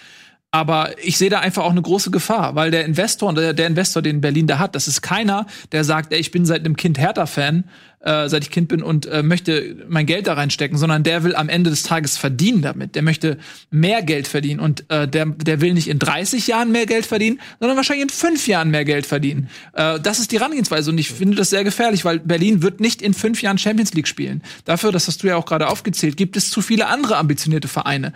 Aber 0.52 0.98
ich 0.98 1.16
sehe 1.16 1.30
da 1.30 1.38
einfach 1.38 1.62
auch 1.62 1.70
eine 1.70 1.82
große 1.82 2.10
Gefahr, 2.10 2.56
weil 2.56 2.72
der 2.72 2.84
Investor, 2.84 3.32
der, 3.34 3.52
der 3.52 3.68
Investor, 3.68 4.02
den 4.02 4.20
Berlin 4.20 4.48
da 4.48 4.58
hat, 4.58 4.74
das 4.74 4.88
ist 4.88 5.00
keiner, 5.00 5.46
der 5.70 5.84
sagt, 5.84 6.12
ey, 6.12 6.18
ich 6.18 6.32
bin 6.32 6.44
seit 6.44 6.64
einem 6.64 6.76
Kind 6.76 6.98
Hertha-Fan, 6.98 7.64
äh, 8.00 8.28
seit 8.28 8.44
ich 8.44 8.50
Kind 8.50 8.68
bin 8.68 8.82
und 8.82 9.06
äh, 9.06 9.22
möchte 9.22 9.76
mein 9.88 10.06
Geld 10.06 10.26
da 10.26 10.34
reinstecken, 10.34 10.78
sondern 10.78 11.02
der 11.02 11.22
will 11.22 11.34
am 11.36 11.48
Ende 11.48 11.70
des 11.70 11.82
Tages 11.82 12.16
verdienen 12.16 12.62
damit. 12.62 12.94
Der 12.94 13.02
möchte 13.02 13.38
mehr 13.70 14.02
Geld 14.02 14.26
verdienen 14.26 14.60
und 14.60 14.84
äh, 14.90 15.06
der, 15.06 15.26
der 15.26 15.60
will 15.60 15.74
nicht 15.74 15.88
in 15.88 15.98
30 15.98 16.46
Jahren 16.46 16.72
mehr 16.72 16.86
Geld 16.86 17.06
verdienen, 17.06 17.40
sondern 17.58 17.76
wahrscheinlich 17.76 18.04
in 18.04 18.10
fünf 18.10 18.46
Jahren 18.46 18.70
mehr 18.70 18.84
Geld 18.84 19.06
verdienen. 19.06 19.48
Äh, 19.74 20.00
das 20.00 20.18
ist 20.18 20.32
die 20.32 20.38
Herangehensweise 20.38 20.90
und 20.90 20.98
ich 20.98 21.10
finde 21.10 21.36
das 21.36 21.50
sehr 21.50 21.64
gefährlich, 21.64 22.04
weil 22.04 22.20
Berlin 22.20 22.62
wird 22.62 22.80
nicht 22.80 23.02
in 23.02 23.14
fünf 23.14 23.42
Jahren 23.42 23.58
Champions 23.58 23.92
League 23.94 24.08
spielen. 24.08 24.42
Dafür, 24.64 24.92
das 24.92 25.06
hast 25.06 25.22
du 25.22 25.28
ja 25.28 25.36
auch 25.36 25.46
gerade 25.46 25.68
aufgezählt, 25.68 26.16
gibt 26.16 26.36
es 26.36 26.50
zu 26.50 26.62
viele 26.62 26.86
andere 26.86 27.16
ambitionierte 27.16 27.68
Vereine. 27.68 28.12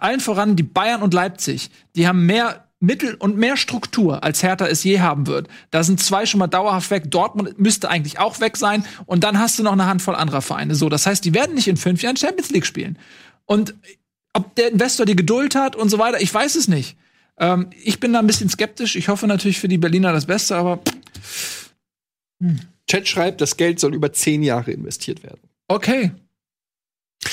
Allen 0.00 0.20
voran 0.20 0.56
die 0.56 0.62
Bayern 0.62 1.02
und 1.02 1.12
Leipzig. 1.12 1.70
Die 1.94 2.08
haben 2.08 2.26
mehr 2.26 2.65
Mittel 2.78 3.14
und 3.14 3.38
mehr 3.38 3.56
Struktur, 3.56 4.22
als 4.22 4.42
Hertha 4.42 4.66
es 4.66 4.84
je 4.84 5.00
haben 5.00 5.26
wird. 5.26 5.48
Da 5.70 5.82
sind 5.82 6.00
zwei 6.00 6.26
schon 6.26 6.38
mal 6.38 6.46
dauerhaft 6.46 6.90
weg. 6.90 7.10
Dortmund 7.10 7.58
müsste 7.58 7.88
eigentlich 7.88 8.18
auch 8.18 8.40
weg 8.40 8.56
sein. 8.56 8.84
Und 9.06 9.24
dann 9.24 9.38
hast 9.38 9.58
du 9.58 9.62
noch 9.62 9.72
eine 9.72 9.86
Handvoll 9.86 10.14
anderer 10.14 10.42
Vereine. 10.42 10.74
So, 10.74 10.88
das 10.88 11.06
heißt, 11.06 11.24
die 11.24 11.32
werden 11.32 11.54
nicht 11.54 11.68
in 11.68 11.78
fünf 11.78 12.02
Jahren 12.02 12.16
Champions 12.16 12.50
League 12.50 12.66
spielen. 12.66 12.98
Und 13.46 13.74
ob 14.34 14.54
der 14.56 14.70
Investor 14.70 15.06
die 15.06 15.16
Geduld 15.16 15.54
hat 15.54 15.74
und 15.74 15.88
so 15.88 15.98
weiter, 15.98 16.20
ich 16.20 16.32
weiß 16.32 16.56
es 16.56 16.68
nicht. 16.68 16.96
Ähm, 17.38 17.70
ich 17.82 17.98
bin 17.98 18.12
da 18.12 18.18
ein 18.18 18.26
bisschen 18.26 18.50
skeptisch. 18.50 18.96
Ich 18.96 19.08
hoffe 19.08 19.26
natürlich 19.26 19.58
für 19.58 19.68
die 19.68 19.78
Berliner 19.78 20.12
das 20.12 20.26
Beste, 20.26 20.56
aber 20.56 20.80
Chat 22.86 23.08
schreibt, 23.08 23.40
das 23.40 23.56
Geld 23.56 23.80
soll 23.80 23.94
über 23.94 24.12
zehn 24.12 24.42
Jahre 24.42 24.72
investiert 24.72 25.22
werden. 25.22 25.40
okay. 25.68 26.12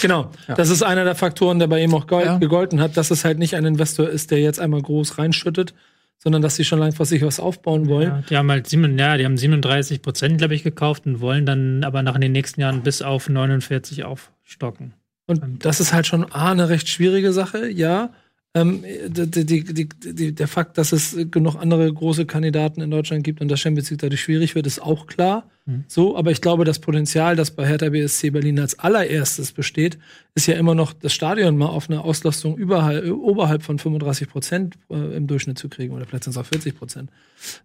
Genau. 0.02 0.32
Das 0.56 0.70
ist 0.70 0.84
einer 0.84 1.04
der 1.04 1.16
Faktoren, 1.16 1.60
der 1.60 1.68
bei 1.68 1.82
ihm 1.84 1.94
auch 1.94 2.10
Ja. 2.10 2.38
gegolten 2.38 2.82
hat, 2.82 2.98
dass 2.98 3.12
es 3.12 3.24
halt 3.26 3.40
nicht 3.40 3.56
ein 3.56 3.66
Investor 3.66 4.10
ist, 4.10 4.32
der 4.32 4.40
jetzt 4.40 4.60
einmal 4.60 4.82
groß 4.82 5.18
reinschüttet, 5.18 5.74
sondern 6.18 6.42
dass 6.42 6.56
sie 6.56 6.66
schon 6.66 6.80
langfristig 6.80 7.22
was 7.24 7.40
aufbauen 7.40 7.88
wollen. 7.88 8.10
Ja, 8.10 8.24
die 8.30 8.38
haben 8.38 8.50
halt 8.52 8.68
sieben, 8.68 8.98
ja, 8.98 9.18
die 9.18 9.26
haben 9.26 9.38
37 9.38 10.02
Prozent, 10.02 10.38
glaube 10.38 10.56
ich, 10.56 10.64
gekauft 10.64 11.06
und 11.06 11.20
wollen 11.22 11.46
dann 11.46 11.84
aber 11.84 12.02
nach 12.02 12.16
in 12.16 12.22
den 12.22 12.32
nächsten 12.32 12.62
Jahren 12.62 12.82
bis 12.82 13.02
auf 13.02 13.30
49 13.30 14.04
aufstocken. 14.06 14.94
Und 15.26 15.64
das 15.66 15.80
ist 15.80 15.94
halt 15.94 16.08
schon 16.08 16.30
A, 16.32 16.52
eine 16.52 16.70
recht 16.70 16.90
schwierige 16.90 17.32
Sache, 17.34 17.70
ja. 17.70 18.10
Ähm, 18.56 18.84
die, 19.08 19.46
die, 19.66 19.90
die, 19.90 20.32
der 20.36 20.48
Fakt, 20.48 20.78
dass 20.78 20.92
es 20.92 21.18
genug 21.32 21.56
andere 21.56 21.92
große 21.92 22.26
Kandidaten 22.28 22.82
in 22.82 22.92
Deutschland 22.92 23.24
gibt 23.24 23.42
und 23.42 23.48
das 23.50 23.60
Champions 23.60 23.90
League 23.90 24.02
dadurch 24.02 24.22
schwierig 24.22 24.54
wird, 24.54 24.68
ist 24.68 24.80
auch 24.82 25.08
klar. 25.08 25.50
So, 25.88 26.18
aber 26.18 26.30
ich 26.32 26.42
glaube, 26.42 26.66
das 26.66 26.80
Potenzial, 26.80 27.38
das 27.38 27.52
bei 27.52 27.66
Hertha 27.66 27.88
BSC 27.88 28.32
Berlin 28.32 28.60
als 28.60 28.78
allererstes 28.80 29.54
besteht, 29.54 29.98
ist 30.36 30.46
ja 30.46 30.56
immer 30.56 30.76
noch 30.76 30.92
das 30.92 31.14
Stadion 31.14 31.56
mal 31.58 31.68
auf 31.68 31.90
eine 31.90 32.02
Auslastung 32.04 32.58
überhalb, 32.58 33.10
oberhalb 33.10 33.64
von 33.64 33.80
35 33.80 34.28
Prozent 34.28 34.76
äh, 34.90 35.16
im 35.16 35.26
Durchschnitt 35.26 35.58
zu 35.58 35.70
kriegen 35.70 35.94
oder 35.94 36.06
vielleicht 36.06 36.26
sind 36.26 36.32
es 36.32 36.38
auch 36.38 36.46
40 36.46 36.78
Prozent. 36.78 37.10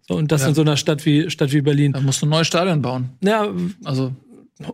So, 0.07 0.15
und 0.15 0.31
das 0.31 0.43
Ja. 0.43 0.47
in 0.47 0.55
so 0.55 0.61
einer 0.61 0.77
Stadt 0.77 1.05
wie, 1.05 1.29
Stadt 1.29 1.51
wie 1.51 1.59
Berlin. 1.61 1.91
Da 1.91 1.99
musst 1.99 2.21
du 2.21 2.25
ein 2.25 2.29
neues 2.29 2.47
Stadion 2.47 2.81
bauen. 2.81 3.09
Ja, 3.21 3.49
Also, 3.83 4.13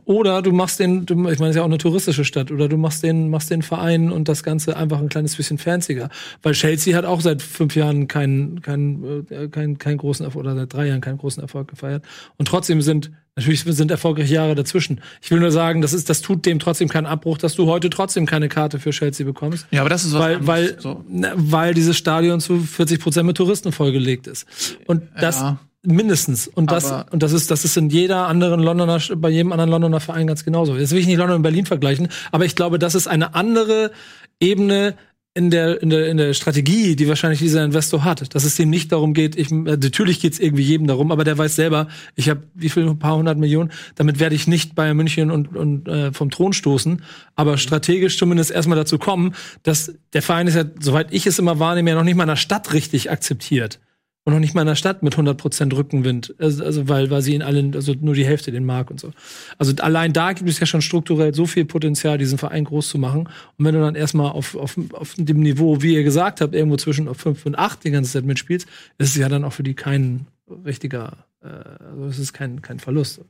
oder 0.06 0.42
du 0.42 0.52
machst 0.52 0.80
den, 0.80 1.06
du, 1.06 1.14
ich 1.14 1.40
meine, 1.40 1.50
es 1.50 1.50
ist 1.52 1.56
ja 1.58 1.62
auch 1.62 1.66
eine 1.68 1.78
touristische 1.78 2.26
Stadt, 2.26 2.52
oder 2.52 2.68
du 2.68 2.76
machst 2.78 3.04
den, 3.04 3.30
machst 3.30 3.52
den 3.52 3.62
Verein 3.62 4.12
und 4.12 4.28
das 4.28 4.42
Ganze 4.42 4.76
einfach 4.76 5.00
ein 5.00 5.10
kleines 5.10 5.36
bisschen 5.36 5.60
fancier. 5.60 6.10
Weil 6.42 6.54
Chelsea 6.54 6.98
hat 6.98 7.06
auch 7.06 7.22
seit 7.22 7.44
fünf 7.44 7.76
Jahren 7.76 8.08
keinen, 8.08 8.62
keinen, 8.62 9.28
äh, 9.30 9.48
keinen, 9.48 9.78
keinen 9.78 9.98
großen 9.98 10.26
Erfolg, 10.26 10.46
oder 10.46 10.56
seit 10.56 10.74
drei 10.74 10.88
Jahren 10.88 11.02
keinen 11.02 11.20
großen 11.20 11.42
Erfolg 11.42 11.68
gefeiert. 11.68 12.04
Und 12.38 12.48
trotzdem 12.48 12.82
sind, 12.82 13.12
natürlich 13.36 13.64
sind 13.64 13.92
erfolgreiche 13.92 14.34
Jahre 14.34 14.56
dazwischen. 14.56 15.02
Ich 15.22 15.30
will 15.30 15.40
nur 15.40 15.52
sagen, 15.52 15.82
das 15.82 15.94
ist, 15.94 16.10
das 16.10 16.22
tut 16.22 16.48
dem 16.48 16.58
trotzdem 16.58 16.88
keinen 16.90 17.06
Abbruch, 17.06 17.38
dass 17.38 17.54
du 17.54 17.68
heute 17.68 17.92
trotzdem 17.92 18.26
keine 18.26 18.50
Karte 18.50 18.80
für 18.80 18.90
Chelsea 18.90 19.24
bekommst. 19.24 19.68
ja, 19.70 19.82
aber 19.82 19.90
das 19.90 20.04
ist 20.04 20.14
was 20.14 20.20
Weil, 20.22 20.48
weil, 20.48 20.78
so. 20.80 21.04
na, 21.08 21.34
weil 21.36 21.76
dieses 21.76 21.96
Stadion 21.96 22.40
zu 22.40 22.58
40 22.60 23.00
Prozent 23.00 23.28
mit 23.28 23.38
Touristen 23.38 23.72
vollgelegt 23.72 24.26
ist. 24.26 24.48
Und 24.88 25.04
das 25.20 25.42
Ja. 25.42 25.60
Mindestens. 25.86 26.48
Und 26.48 26.72
das, 26.72 26.92
Aber- 26.92 27.12
und 27.12 27.24
das 27.24 27.34
ist, 27.34 27.52
das 27.52 27.66
ist 27.66 27.78
in 27.78 27.90
jeder 27.90 28.28
anderen 28.28 28.62
Londoner, 28.62 29.00
bei 29.18 29.30
jedem 29.30 29.52
anderen 29.52 29.70
Londoner 29.72 30.00
Verein 30.00 30.28
ganz 30.28 30.44
genauso. 30.46 30.76
Jetzt 30.76 30.92
will 30.92 31.00
ich 31.00 31.08
nicht 31.08 31.18
London 31.18 31.38
und 31.38 31.44
Berlin 31.44 31.66
vergleichen, 31.66 32.08
aber 32.32 32.46
ich 32.46 32.56
glaube, 32.56 32.80
das 32.80 32.96
ist 32.96 33.08
eine 33.08 33.36
andere 33.36 33.92
Ebene 34.40 34.96
in 35.38 35.50
der, 35.50 35.82
in 35.82 35.90
der, 35.90 36.08
in 36.08 36.16
der 36.16 36.34
Strategie, 36.34 36.96
die 36.96 37.10
wahrscheinlich 37.10 37.40
dieser 37.40 37.64
Investor 37.64 38.06
hat. 38.06 38.34
Dass 38.34 38.46
es 38.46 38.56
dem 38.56 38.70
nicht 38.70 38.94
darum 38.94 39.14
geht, 39.14 39.36
ich, 39.36 39.52
äh, 39.52 39.56
natürlich 39.56 40.22
geht 40.22 40.32
es 40.32 40.40
irgendwie 40.40 40.64
jedem 40.64 40.88
darum, 40.88 41.12
aber 41.12 41.26
der 41.26 41.38
weiß 41.38 41.58
selber, 41.58 41.90
ich 42.16 42.30
habe 42.30 42.44
wie 42.54 42.70
viel, 42.70 42.88
ein 42.88 43.00
paar 43.00 43.18
hundert 43.18 43.38
Millionen, 43.38 43.72
damit 43.96 44.20
werde 44.20 44.34
ich 44.34 44.48
nicht 44.48 44.76
Bayern 44.76 44.96
München 44.96 45.32
und, 45.32 45.54
und 45.54 45.90
äh, 45.90 46.14
vom 46.14 46.32
Thron 46.32 46.54
stoßen, 46.54 47.04
aber 47.36 47.58
strategisch 47.58 48.18
zumindest 48.18 48.50
erstmal 48.50 48.78
dazu 48.78 48.98
kommen, 48.98 49.36
dass 49.64 49.94
der 50.14 50.22
Verein 50.22 50.48
ist 50.48 50.56
ja, 50.56 50.64
soweit 50.80 51.14
ich 51.14 51.28
es 51.28 51.38
immer 51.38 51.60
wahrnehme, 51.60 51.90
ja 51.90 51.98
noch 51.98 52.04
nicht 52.04 52.16
mal 52.16 52.24
in 52.24 52.30
der 52.30 52.38
Stadt 52.38 52.72
richtig 52.72 53.12
akzeptiert. 53.12 53.82
Und 54.28 54.34
noch 54.34 54.40
nicht 54.40 54.56
mal 54.56 54.62
in 54.62 54.68
der 54.68 54.76
Stadt 54.76 55.04
mit 55.04 55.16
100% 55.16 55.76
Rückenwind. 55.76 56.34
Also, 56.40 56.64
also 56.66 56.90
weil, 56.90 57.12
weil 57.12 57.22
sie 57.22 57.36
in 57.36 57.44
allen, 57.44 57.76
also 57.76 57.94
nur 57.94 58.16
die 58.16 58.26
Hälfte 58.26 58.52
den 58.52 58.66
mag 58.66 58.90
und 58.90 59.00
so. 59.00 59.12
Also 59.60 59.72
allein 59.84 60.14
da 60.14 60.34
gibt 60.34 60.50
es 60.50 60.60
ja 60.60 60.66
schon 60.66 60.82
strukturell 60.82 61.32
so 61.36 61.46
viel 61.46 61.64
Potenzial, 61.64 62.18
diesen 62.18 62.40
Verein 62.40 62.64
groß 62.64 62.90
zu 62.90 62.98
machen. 62.98 63.30
Und 63.58 63.66
wenn 63.66 63.76
du 63.76 63.82
dann 63.82 63.94
erstmal 63.94 64.32
auf, 64.32 64.56
auf, 64.56 64.80
auf 64.94 65.14
dem 65.16 65.42
Niveau, 65.42 65.84
wie 65.84 65.94
ihr 65.94 66.04
gesagt 66.04 66.42
habt, 66.42 66.56
irgendwo 66.56 66.76
zwischen 66.78 67.14
5 67.14 67.46
und 67.46 67.56
8 67.58 67.84
die 67.84 67.92
ganze 67.92 68.14
Zeit 68.14 68.26
mitspielst, 68.26 68.68
ist 68.98 69.10
es 69.10 69.16
ja 69.16 69.30
dann 69.30 69.44
auch 69.44 69.54
für 69.54 69.62
die 69.62 69.76
kein 69.76 70.26
richtiger, 70.66 71.26
äh, 71.44 71.48
also 71.92 72.06
es 72.06 72.18
ist 72.18 72.34
kein, 72.34 72.64
kein 72.64 72.80
Verlust. 72.80 73.22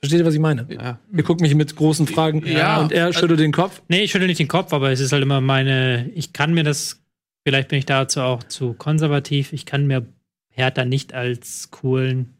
Versteht 0.00 0.18
ihr, 0.20 0.26
was 0.26 0.34
ich 0.34 0.40
meine? 0.40 0.66
Ja. 0.68 0.98
Ihr 1.16 1.22
guckt 1.22 1.40
mich 1.40 1.54
mit 1.54 1.74
großen 1.76 2.06
Fragen 2.06 2.44
Ja. 2.44 2.82
und 2.82 2.92
er 2.92 3.14
schüttelt 3.14 3.40
den 3.40 3.52
Kopf. 3.52 3.80
Nee, 3.88 4.02
ich 4.02 4.10
schüttel 4.10 4.26
nicht 4.26 4.40
den 4.40 4.48
Kopf, 4.48 4.74
aber 4.74 4.90
es 4.90 5.00
ist 5.00 5.12
halt 5.12 5.22
immer 5.22 5.40
meine, 5.40 6.10
ich 6.14 6.34
kann 6.34 6.52
mir 6.52 6.64
das, 6.64 7.00
vielleicht 7.46 7.68
bin 7.68 7.78
ich 7.78 7.86
dazu 7.86 8.20
auch 8.20 8.42
zu 8.42 8.74
konservativ, 8.74 9.54
ich 9.54 9.64
kann 9.64 9.86
mir 9.86 10.04
Hertha 10.52 10.84
nicht 10.84 11.12
als 11.14 11.70
coolen 11.70 12.34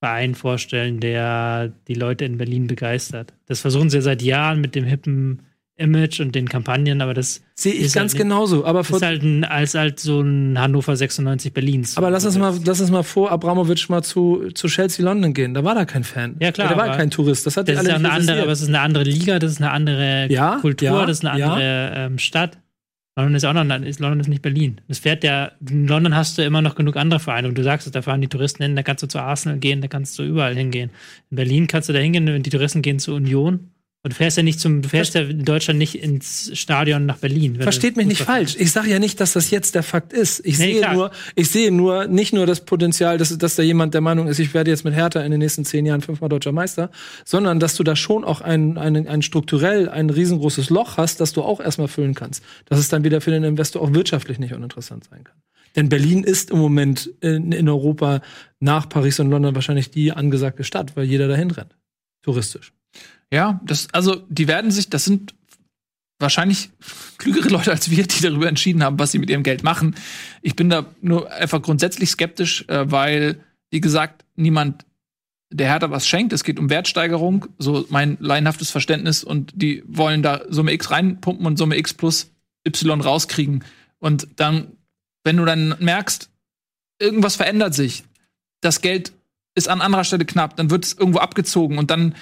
Verein 0.00 0.34
vorstellen, 0.34 1.00
der 1.00 1.72
die 1.88 1.94
Leute 1.94 2.24
in 2.24 2.36
Berlin 2.38 2.66
begeistert. 2.66 3.34
Das 3.46 3.60
versuchen 3.60 3.88
sie 3.90 3.98
ja 3.98 4.02
seit 4.02 4.22
Jahren 4.22 4.60
mit 4.60 4.74
dem 4.74 4.84
hippen 4.84 5.42
Image 5.76 6.20
und 6.20 6.34
den 6.34 6.48
Kampagnen, 6.48 7.00
aber 7.00 7.14
das 7.14 7.40
Sehe 7.54 7.72
ich 7.72 7.80
Ist 7.80 7.86
halt 7.96 8.02
ganz 8.02 8.12
nicht- 8.12 8.22
genauso. 8.22 8.64
Aber 8.66 8.80
ist 8.80 9.02
halt 9.02 9.22
ein, 9.22 9.44
als 9.44 9.74
halt 9.74 10.00
so 10.00 10.20
ein 10.20 10.58
Hannover 10.58 10.94
96 10.96 11.52
Berlins. 11.54 11.96
Aber 11.96 12.10
lass 12.10 12.24
uns 12.26 12.36
mal, 12.36 12.54
lass 12.64 12.80
uns 12.80 12.90
mal 12.90 13.02
vor 13.02 13.30
Abramovic 13.30 13.88
mal 13.88 14.02
zu, 14.02 14.50
zu 14.54 14.66
Chelsea 14.68 15.04
London 15.04 15.32
gehen. 15.32 15.54
Da 15.54 15.64
war 15.64 15.74
da 15.74 15.84
kein 15.84 16.04
Fan. 16.04 16.36
Ja, 16.40 16.52
klar, 16.52 16.68
Da 16.68 16.76
war 16.76 16.94
kein 16.96 17.10
Tourist. 17.10 17.46
Das 17.46 17.56
hat 17.56 17.68
Das 17.68 17.80
ist 17.80 17.88
ja 17.88 17.94
eine 17.94 18.10
andere, 18.12 18.42
aber 18.42 18.52
es 18.52 18.60
ist 18.60 18.68
eine 18.68 18.80
andere 18.80 19.04
Liga, 19.04 19.38
das 19.38 19.52
ist 19.52 19.60
eine 19.62 19.70
andere 19.70 20.26
Ja, 20.30 20.58
Kultur, 20.60 20.88
ja, 20.88 21.06
das 21.06 21.18
ist 21.18 21.24
eine 21.24 21.38
ja. 21.40 21.52
andere 21.52 21.92
ähm, 21.96 22.18
Stadt. 22.18 22.58
London 23.14 23.34
ist 23.34 23.44
auch 23.44 23.52
noch, 23.52 23.82
ist, 23.82 24.00
London 24.00 24.20
ist 24.20 24.28
nicht 24.28 24.40
Berlin. 24.40 24.80
Das 24.88 24.98
fährt 24.98 25.22
ja, 25.22 25.52
in 25.68 25.86
London 25.86 26.16
hast 26.16 26.38
du 26.38 26.42
immer 26.42 26.62
noch 26.62 26.74
genug 26.74 26.96
andere 26.96 27.20
Vereine 27.20 27.48
und 27.48 27.58
du 27.58 27.62
sagst 27.62 27.86
es, 27.86 27.92
da 27.92 28.00
fahren 28.00 28.22
die 28.22 28.28
Touristen 28.28 28.62
hin, 28.62 28.74
da 28.74 28.82
kannst 28.82 29.02
du 29.02 29.06
zu 29.06 29.18
Arsenal 29.18 29.58
gehen, 29.58 29.82
da 29.82 29.88
kannst 29.88 30.18
du 30.18 30.22
überall 30.22 30.54
hingehen. 30.54 30.90
In 31.30 31.36
Berlin 31.36 31.66
kannst 31.66 31.90
du 31.90 31.92
da 31.92 31.98
hingehen 31.98 32.26
und 32.28 32.46
die 32.46 32.50
Touristen 32.50 32.80
gehen 32.80 32.98
zur 32.98 33.16
Union. 33.16 33.71
Und 34.04 34.12
du 34.12 34.16
fährst 34.16 34.36
ja 34.36 34.42
nicht 34.42 34.58
zum, 34.58 34.82
du 34.82 34.88
fährst 34.88 35.14
ja 35.14 35.20
in 35.20 35.44
Deutschland 35.44 35.78
nicht 35.78 35.94
ins 35.94 36.50
Stadion 36.58 37.06
nach 37.06 37.18
Berlin. 37.18 37.60
Versteht 37.60 37.96
mich 37.96 38.06
nicht 38.06 38.22
falsch. 38.22 38.56
Ich 38.58 38.72
sage 38.72 38.90
ja 38.90 38.98
nicht, 38.98 39.20
dass 39.20 39.34
das 39.34 39.52
jetzt 39.52 39.76
der 39.76 39.84
Fakt 39.84 40.12
ist. 40.12 40.44
Ich 40.44 40.58
Nee, 40.58 40.72
sehe 40.72 40.80
klar. 40.80 40.94
nur, 40.94 41.10
ich 41.36 41.50
sehe 41.50 41.70
nur 41.70 42.08
nicht 42.08 42.32
nur 42.32 42.44
das 42.44 42.64
Potenzial, 42.64 43.16
dass, 43.16 43.38
dass 43.38 43.54
da 43.54 43.62
jemand 43.62 43.94
der 43.94 44.00
Meinung 44.00 44.26
ist, 44.26 44.40
ich 44.40 44.54
werde 44.54 44.72
jetzt 44.72 44.84
mit 44.84 44.92
Hertha 44.94 45.20
in 45.20 45.30
den 45.30 45.38
nächsten 45.38 45.64
zehn 45.64 45.86
Jahren 45.86 46.00
fünfmal 46.00 46.28
deutscher 46.28 46.50
Meister, 46.50 46.90
sondern 47.24 47.60
dass 47.60 47.76
du 47.76 47.84
da 47.84 47.94
schon 47.94 48.24
auch 48.24 48.40
ein, 48.40 48.76
ein, 48.76 49.06
ein 49.06 49.22
strukturell 49.22 49.88
ein 49.88 50.10
riesengroßes 50.10 50.68
Loch 50.70 50.96
hast, 50.96 51.20
das 51.20 51.32
du 51.32 51.42
auch 51.42 51.60
erstmal 51.60 51.86
füllen 51.86 52.16
kannst. 52.16 52.42
Dass 52.64 52.80
es 52.80 52.88
dann 52.88 53.04
wieder 53.04 53.20
für 53.20 53.30
den 53.30 53.44
Investor 53.44 53.82
auch 53.82 53.94
wirtschaftlich 53.94 54.40
nicht 54.40 54.52
uninteressant 54.52 55.04
sein 55.08 55.22
kann. 55.22 55.36
Denn 55.76 55.88
Berlin 55.88 56.24
ist 56.24 56.50
im 56.50 56.58
Moment 56.58 57.08
in, 57.20 57.52
in 57.52 57.68
Europa 57.68 58.20
nach 58.58 58.88
Paris 58.88 59.20
und 59.20 59.30
London 59.30 59.54
wahrscheinlich 59.54 59.92
die 59.92 60.10
angesagte 60.10 60.64
Stadt, 60.64 60.96
weil 60.96 61.04
jeder 61.04 61.28
dahin 61.28 61.52
rennt. 61.52 61.76
Touristisch. 62.22 62.72
Ja, 63.32 63.60
das, 63.64 63.88
also 63.92 64.22
die 64.28 64.46
werden 64.46 64.70
sich, 64.70 64.90
das 64.90 65.06
sind 65.06 65.34
wahrscheinlich 66.18 66.70
klügere 67.16 67.48
Leute 67.48 67.72
als 67.72 67.90
wir, 67.90 68.06
die 68.06 68.20
darüber 68.20 68.46
entschieden 68.46 68.84
haben, 68.84 68.98
was 68.98 69.10
sie 69.10 69.18
mit 69.18 69.30
ihrem 69.30 69.42
Geld 69.42 69.62
machen. 69.62 69.96
Ich 70.42 70.54
bin 70.54 70.68
da 70.68 70.86
nur 71.00 71.32
einfach 71.32 71.62
grundsätzlich 71.62 72.10
skeptisch, 72.10 72.68
äh, 72.68 72.90
weil, 72.90 73.40
wie 73.70 73.80
gesagt, 73.80 74.26
niemand 74.36 74.84
der 75.50 75.68
Hertha 75.68 75.90
was 75.90 76.06
schenkt. 76.06 76.34
Es 76.34 76.44
geht 76.44 76.58
um 76.58 76.68
Wertsteigerung, 76.68 77.46
so 77.58 77.86
mein 77.88 78.18
laienhaftes 78.20 78.70
Verständnis. 78.70 79.24
Und 79.24 79.52
die 79.54 79.82
wollen 79.86 80.22
da 80.22 80.42
Summe 80.48 80.72
X 80.72 80.90
reinpumpen 80.90 81.46
und 81.46 81.56
Summe 81.56 81.78
X 81.78 81.94
plus 81.94 82.30
Y 82.66 83.00
rauskriegen. 83.00 83.64
Und 83.98 84.28
dann, 84.36 84.72
wenn 85.24 85.38
du 85.38 85.44
dann 85.46 85.74
merkst, 85.80 86.30
irgendwas 86.98 87.36
verändert 87.36 87.74
sich, 87.74 88.04
das 88.60 88.82
Geld 88.82 89.12
ist 89.54 89.68
an 89.68 89.80
anderer 89.80 90.04
Stelle 90.04 90.24
knapp, 90.24 90.56
dann 90.56 90.70
wird 90.70 90.84
es 90.84 90.92
irgendwo 90.92 91.18
abgezogen 91.18 91.78
und 91.78 91.90
dann 91.90 92.14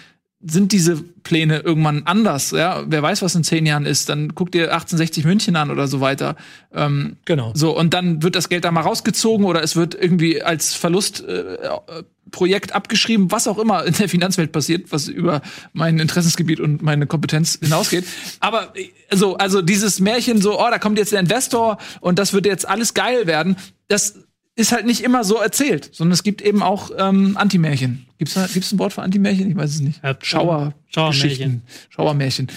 sind 0.42 0.72
diese 0.72 0.96
Pläne 0.96 1.58
irgendwann 1.58 2.04
anders. 2.06 2.52
Ja, 2.52 2.82
wer 2.86 3.02
weiß, 3.02 3.20
was 3.20 3.34
in 3.34 3.44
zehn 3.44 3.66
Jahren 3.66 3.84
ist. 3.84 4.08
Dann 4.08 4.34
guck 4.34 4.50
dir 4.50 4.72
1860 4.72 5.24
München 5.24 5.54
an 5.54 5.70
oder 5.70 5.86
so 5.86 6.00
weiter. 6.00 6.34
Ähm, 6.74 7.16
Genau. 7.26 7.52
so 7.54 7.76
und 7.76 7.92
dann 7.92 8.22
wird 8.22 8.36
das 8.36 8.48
Geld 8.48 8.64
da 8.64 8.70
mal 8.70 8.80
rausgezogen 8.80 9.44
oder 9.44 9.62
es 9.62 9.76
wird 9.76 9.94
irgendwie 9.94 10.42
als 10.42 10.74
Verlustprojekt 10.74 12.72
abgeschrieben, 12.74 13.30
was 13.30 13.48
auch 13.48 13.58
immer 13.58 13.84
in 13.84 13.92
der 13.94 14.08
Finanzwelt 14.08 14.52
passiert, 14.52 14.90
was 14.92 15.08
über 15.08 15.42
mein 15.74 15.98
Interessensgebiet 15.98 16.58
und 16.60 16.80
meine 16.80 17.06
Kompetenz 17.06 17.58
hinausgeht. 17.60 18.04
Aber 18.40 18.72
äh, 18.76 18.88
so, 19.14 19.36
also 19.36 19.60
dieses 19.60 20.00
Märchen 20.00 20.40
so, 20.40 20.58
oh, 20.58 20.70
da 20.70 20.78
kommt 20.78 20.96
jetzt 20.98 21.12
der 21.12 21.20
Investor 21.20 21.76
und 22.00 22.18
das 22.18 22.32
wird 22.32 22.46
jetzt 22.46 22.66
alles 22.66 22.94
geil 22.94 23.26
werden. 23.26 23.56
Das 23.88 24.14
ist 24.56 24.72
halt 24.72 24.86
nicht 24.86 25.02
immer 25.02 25.24
so 25.24 25.36
erzählt, 25.36 25.90
sondern 25.92 26.12
es 26.12 26.22
gibt 26.22 26.42
eben 26.42 26.62
auch 26.62 26.90
ähm, 26.96 27.36
Antimärchen. 27.36 28.06
Gibt's 28.18 28.34
da, 28.34 28.46
gibt's 28.46 28.72
ein 28.72 28.78
Wort 28.78 28.92
für 28.92 29.02
Antimärchen? 29.02 29.50
Ich 29.50 29.56
weiß 29.56 29.70
es 29.70 29.80
nicht. 29.80 30.02
Ja, 30.02 30.16
Schauer, 30.20 30.74
Schauermärchen. 30.88 31.62
Schauermärchen. 31.88 32.48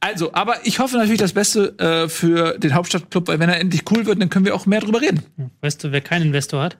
Also, 0.00 0.32
aber 0.34 0.66
ich 0.66 0.80
hoffe 0.80 0.96
natürlich 0.96 1.20
das 1.20 1.32
Beste 1.32 1.78
äh, 1.78 2.08
für 2.08 2.58
den 2.58 2.74
Hauptstadtclub, 2.74 3.28
weil 3.28 3.38
wenn 3.38 3.48
er 3.48 3.58
endlich 3.58 3.90
cool 3.90 4.04
wird, 4.04 4.20
dann 4.20 4.28
können 4.28 4.44
wir 4.44 4.54
auch 4.54 4.66
mehr 4.66 4.80
drüber 4.80 5.00
reden. 5.00 5.22
Weißt 5.62 5.82
du, 5.82 5.92
wer 5.92 6.00
keinen 6.00 6.26
Investor 6.26 6.62
hat? 6.62 6.76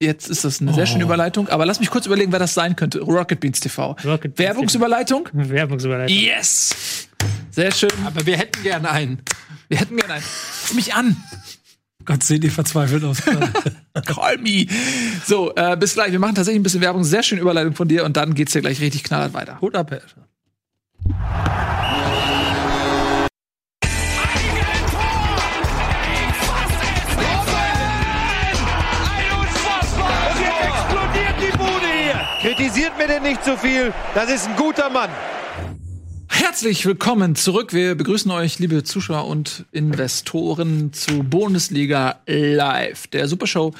Jetzt 0.00 0.30
ist 0.30 0.44
das 0.44 0.60
eine 0.60 0.72
sehr 0.72 0.86
schöne 0.86 1.02
Überleitung, 1.02 1.48
aber 1.48 1.66
lass 1.66 1.80
mich 1.80 1.90
kurz 1.90 2.06
überlegen, 2.06 2.30
wer 2.30 2.38
das 2.38 2.54
sein 2.54 2.76
könnte. 2.76 3.00
Rocket 3.00 3.40
Beans 3.40 3.58
TV. 3.58 3.96
Rocket 4.04 4.36
Beans 4.36 4.38
Werbungsüberleitung? 4.38 5.28
Werbungsüberleitung. 5.32 6.16
Yes! 6.16 7.08
Sehr 7.50 7.72
schön. 7.72 7.90
Aber 8.06 8.24
wir 8.24 8.36
hätten 8.36 8.62
gerne 8.62 8.90
einen. 8.90 9.20
Wir 9.68 9.80
hätten 9.80 9.96
gerne 9.96 10.14
einen. 10.14 10.22
Ruf 10.22 10.74
mich 10.74 10.94
an. 10.94 11.16
Gott, 12.08 12.22
sehen 12.22 12.40
die 12.40 12.48
verzweifelt 12.48 13.04
aus. 13.04 13.18
Call 14.06 14.38
me. 14.38 14.66
So, 15.26 15.54
äh, 15.54 15.76
bis 15.76 15.92
gleich. 15.92 16.10
Wir 16.10 16.18
machen 16.18 16.36
tatsächlich 16.36 16.58
ein 16.58 16.62
bisschen 16.62 16.80
Werbung. 16.80 17.04
Sehr 17.04 17.22
schöne 17.22 17.42
Überleitung 17.42 17.74
von 17.74 17.86
dir 17.86 18.06
und 18.06 18.16
dann 18.16 18.32
geht's 18.32 18.54
hier 18.54 18.62
gleich 18.62 18.80
richtig 18.80 19.04
knallhart 19.04 19.34
weiter. 19.34 19.60
Hut 19.60 19.76
ab, 19.76 19.90
Herr. 19.90 20.00
Und 20.00 20.06
jetzt 30.40 30.62
explodiert 30.64 31.36
die 31.42 31.58
Bude 31.58 31.92
hier. 31.92 32.20
Kritisiert 32.40 32.96
mir 32.96 33.06
denn 33.06 33.22
nicht 33.22 33.44
zu 33.44 33.54
viel. 33.58 33.92
Das 34.14 34.30
ist 34.30 34.48
ein 34.48 34.56
guter 34.56 34.88
Mann. 34.88 35.10
Herzlich 36.40 36.86
willkommen 36.86 37.34
zurück. 37.34 37.72
Wir 37.72 37.96
begrüßen 37.96 38.30
euch, 38.30 38.60
liebe 38.60 38.84
Zuschauer 38.84 39.26
und 39.26 39.66
Investoren, 39.72 40.92
zu 40.92 41.24
Bundesliga 41.24 42.20
Live, 42.26 43.08
der 43.08 43.26
Supershow. 43.26 43.74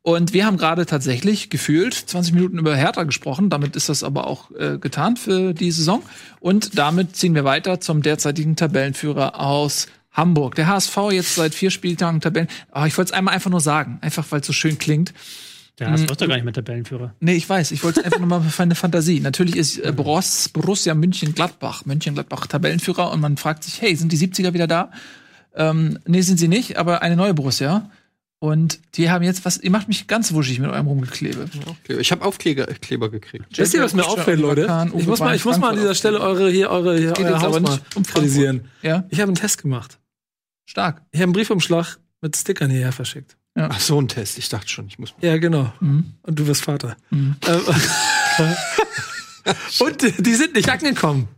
Und 0.00 0.32
wir 0.32 0.46
haben 0.46 0.56
gerade 0.56 0.86
tatsächlich 0.86 1.50
gefühlt 1.50 1.92
20 1.92 2.32
Minuten 2.32 2.58
über 2.58 2.76
Hertha 2.76 3.02
gesprochen. 3.02 3.50
Damit 3.50 3.74
ist 3.74 3.88
das 3.88 4.04
aber 4.04 4.28
auch 4.28 4.52
äh, 4.52 4.78
getan 4.78 5.16
für 5.16 5.54
die 5.54 5.72
Saison. 5.72 6.04
Und 6.38 6.78
damit 6.78 7.16
ziehen 7.16 7.34
wir 7.34 7.42
weiter 7.42 7.80
zum 7.80 8.00
derzeitigen 8.00 8.54
Tabellenführer 8.54 9.40
aus 9.40 9.88
Hamburg. 10.12 10.54
Der 10.54 10.68
HSV 10.68 10.96
jetzt 11.10 11.34
seit 11.34 11.52
vier 11.52 11.72
Spieltagen 11.72 12.20
Tabellen. 12.20 12.48
Aber 12.70 12.86
ich 12.86 12.96
wollte 12.96 13.10
es 13.10 13.12
einmal 13.12 13.34
einfach 13.34 13.50
nur 13.50 13.60
sagen, 13.60 13.98
einfach 14.02 14.24
weil 14.30 14.40
es 14.40 14.46
so 14.46 14.52
schön 14.52 14.78
klingt. 14.78 15.12
Der 15.78 15.90
hast 15.90 16.02
du 16.08 16.14
doch 16.14 16.28
gar 16.28 16.36
nicht 16.36 16.44
mit 16.44 16.54
Tabellenführer. 16.54 17.14
Nee, 17.18 17.34
ich 17.34 17.48
weiß. 17.48 17.72
Ich 17.72 17.82
wollte 17.82 18.00
es 18.00 18.06
einfach 18.06 18.20
nur 18.20 18.28
mal 18.28 18.40
für 18.42 18.62
eine 18.62 18.76
Fantasie. 18.76 19.18
Natürlich 19.18 19.56
ist 19.56 19.78
äh, 19.78 19.92
Borussia 19.92 20.94
München-Gladbach, 20.94 21.84
München-Gladbach 21.84 22.46
Tabellenführer 22.46 23.10
und 23.10 23.20
man 23.20 23.36
fragt 23.36 23.64
sich, 23.64 23.82
hey, 23.82 23.96
sind 23.96 24.12
die 24.12 24.18
70er 24.18 24.52
wieder 24.52 24.68
da? 24.68 24.92
Ähm, 25.54 25.98
nee, 26.06 26.20
sind 26.20 26.38
sie 26.38 26.48
nicht, 26.48 26.76
aber 26.78 27.02
eine 27.02 27.16
neue 27.16 27.34
Borussia. 27.34 27.90
Und 28.38 28.78
die 28.96 29.10
haben 29.10 29.24
jetzt 29.24 29.44
was, 29.46 29.56
ihr 29.58 29.70
macht 29.70 29.88
mich 29.88 30.06
ganz 30.06 30.32
wuschig 30.32 30.58
mit 30.60 30.70
eurem 30.70 30.86
Rumgeklebe. 30.86 31.46
Okay, 31.66 31.98
Ich 31.98 32.12
habe 32.12 32.24
Aufkleber 32.24 32.66
Kleber 32.66 33.10
gekriegt. 33.10 33.46
Wisst 33.56 33.72
ihr, 33.74 33.82
was 33.82 33.94
mir 33.94 34.04
auffällt, 34.04 34.38
Leute? 34.38 34.68
Ich 34.96 35.06
muss 35.06 35.18
mal, 35.20 35.34
ich 35.34 35.44
muss 35.44 35.58
mal 35.58 35.70
an 35.70 35.76
dieser 35.76 35.94
Stelle 35.94 36.20
eure, 36.20 36.50
hier, 36.50 36.68
eure, 36.70 36.98
hier, 36.98 37.12
geht 37.12 37.24
euer 37.24 37.32
jetzt 37.32 37.42
Haus 37.42 37.56
aber 37.56 37.60
mal 37.60 37.72
nicht 37.72 37.96
um 37.96 38.02
kritisieren. 38.02 38.68
Ja, 38.82 39.04
Ich 39.08 39.18
habe 39.20 39.28
einen 39.30 39.36
Test 39.36 39.62
gemacht. 39.62 39.98
stark. 40.66 41.02
Ich 41.10 41.18
habe 41.20 41.24
einen 41.24 41.32
Briefumschlag 41.32 41.98
mit 42.20 42.36
Stickern 42.36 42.70
hierher 42.70 42.92
verschickt. 42.92 43.36
Ach, 43.56 43.78
so 43.80 44.00
ein 44.00 44.08
Test. 44.08 44.36
Ich 44.38 44.48
dachte 44.48 44.68
schon, 44.68 44.88
ich 44.88 44.98
muss 44.98 45.12
mal. 45.16 45.24
Ja, 45.26 45.36
genau. 45.38 45.72
Mhm. 45.80 46.14
Und 46.22 46.38
du 46.38 46.46
wirst 46.46 46.62
Vater. 46.62 46.96
Ähm, 47.12 47.36
Und 49.80 50.02
die- 50.26 50.34
sind 50.34 50.54
nicht 50.54 50.68
angekommen. 50.68 51.28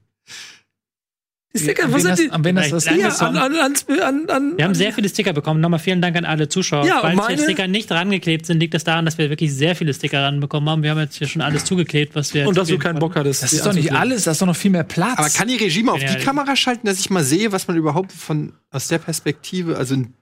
Die 1.55 1.63
Sticker, 1.63 1.91
wo 1.91 1.99
sind 1.99 2.19
die? 2.19 2.31
An 2.31 2.45
wen 2.45 2.59
hast 2.59 2.69
du 2.69 2.75
das 2.75 2.85
Ja, 2.85 3.09
an, 3.27 3.37
an, 3.37 3.55
an, 3.57 4.29
an, 4.31 4.57
Wir 4.59 4.65
haben 4.67 4.75
sehr 4.75 4.93
viele 4.93 5.09
Sticker 5.09 5.33
bekommen. 5.33 5.61
Nochmal 5.61 5.79
vielen 5.81 6.03
Dank 6.03 6.15
an 6.17 6.27
alle 6.27 6.49
Zuschauer. 6.51 6.85
Ja, 6.87 7.01
meine- 7.15 7.37
die 7.37 7.43
Sticker 7.43 7.67
nicht 7.67 7.91
rangeklebt 7.91 8.45
sind, 8.47 8.61
liegt 8.61 8.75
das 8.75 8.85
daran, 8.85 9.07
dass 9.07 9.17
wir 9.17 9.31
wirklich 9.31 9.55
sehr 9.55 9.75
viele 9.75 9.93
Sticker 9.95 10.23
ranbekommen 10.23 10.69
haben. 10.69 10.83
Wir 10.83 10.91
haben 10.91 10.99
jetzt 10.99 11.17
hier 11.17 11.27
schon 11.29 11.41
alles 11.43 11.65
zugeklebt, 11.65 12.15
was 12.15 12.35
wir. 12.35 12.47
Und 12.47 12.57
dass 12.59 12.69
du 12.69 12.75
keinen 12.79 12.93
konnten. 12.95 13.01
Bock 13.01 13.17
hattest. 13.17 13.43
Das 13.43 13.53
ist 13.55 13.65
doch 13.65 13.73
nicht 13.73 13.93
alles, 13.93 14.25
da 14.25 14.33
ist 14.33 14.43
doch 14.43 14.47
noch 14.47 14.57
viel 14.57 14.71
mehr 14.71 14.85
Platz. 14.85 15.19
Aber 15.19 15.31
kann 15.31 15.49
die 15.49 15.57
Regie 15.57 15.83
mal 15.83 15.93
auf 15.93 16.03
Ja, 16.03 16.15
die 16.15 16.23
Kamera 16.25 16.55
schalten, 16.57 16.87
dass 16.87 16.99
ich 17.01 17.09
mal 17.11 17.25
sehe, 17.25 17.53
was 17.53 17.67
man 17.69 17.77
überhaupt 17.79 18.13
von 18.13 18.53
aus 18.71 18.89
der 18.89 18.99
Perspektive, 18.99 19.77
also 19.79 19.95
in 19.95 20.13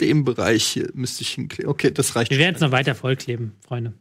dem 0.00 0.24
Bereich 0.24 0.64
hier 0.64 0.90
müsste 0.94 1.22
ich 1.22 1.30
hinkleben. 1.30 1.70
Okay, 1.70 1.90
das 1.90 2.16
reicht. 2.16 2.30
Wir 2.30 2.38
werden 2.38 2.54
es 2.54 2.60
noch 2.60 2.72
weiter 2.72 2.94
vollkleben, 2.94 3.52
Freunde. 3.66 3.94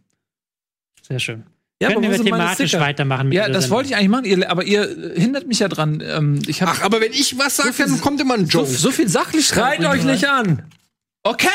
Sehr 1.07 1.19
schön. 1.19 1.43
Ja, 1.79 1.89
Können 1.89 2.05
aber 2.05 2.17
wir 2.17 2.23
thematisch 2.23 2.73
weitermachen? 2.73 3.29
mit 3.29 3.35
ja, 3.35 3.47
das 3.47 3.63
Sendung? 3.63 3.77
wollte 3.77 3.89
ich 3.89 3.95
eigentlich 3.95 4.09
machen, 4.09 4.25
ihr, 4.25 4.49
aber 4.49 4.63
ihr 4.63 5.15
äh, 5.15 5.19
hindert 5.19 5.47
mich 5.47 5.59
ja 5.59 5.67
dran. 5.67 6.01
Ähm, 6.03 6.39
ich 6.47 6.63
Ach, 6.63 6.81
aber 6.81 7.01
wenn 7.01 7.13
ich 7.13 7.37
was 7.37 7.57
sage, 7.57 7.71
dann 7.77 8.01
kommt 8.01 8.19
immer 8.19 8.33
ein 8.33 8.47
so, 8.47 8.59
Joke. 8.59 8.71
so 8.71 8.89
viel 8.89 9.07
Sachlichkeit. 9.07 9.77
Schreit 9.77 9.85
euch 9.85 10.03
nicht 10.03 10.27
an! 10.27 10.63
Okay! 11.21 11.47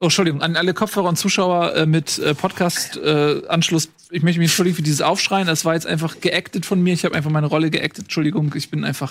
Oh, 0.00 0.06
Entschuldigung, 0.06 0.42
an 0.42 0.56
alle 0.56 0.72
Kopfhörer 0.74 1.08
und 1.08 1.16
Zuschauer 1.16 1.74
äh, 1.76 1.86
mit 1.86 2.18
äh, 2.18 2.34
Podcast-Anschluss. 2.34 3.90
Ich 4.12 4.22
möchte 4.22 4.38
mich 4.38 4.48
entschuldigen 4.50 4.76
für 4.76 4.82
dieses 4.82 5.00
Aufschreien. 5.00 5.46
Das 5.46 5.64
war 5.64 5.74
jetzt 5.74 5.86
einfach 5.86 6.20
geactet 6.20 6.66
von 6.66 6.82
mir. 6.82 6.92
Ich 6.92 7.04
habe 7.04 7.14
einfach 7.14 7.30
meine 7.30 7.46
Rolle 7.46 7.70
geactet. 7.70 8.04
Entschuldigung, 8.04 8.54
ich 8.54 8.70
bin 8.70 8.84
einfach 8.84 9.10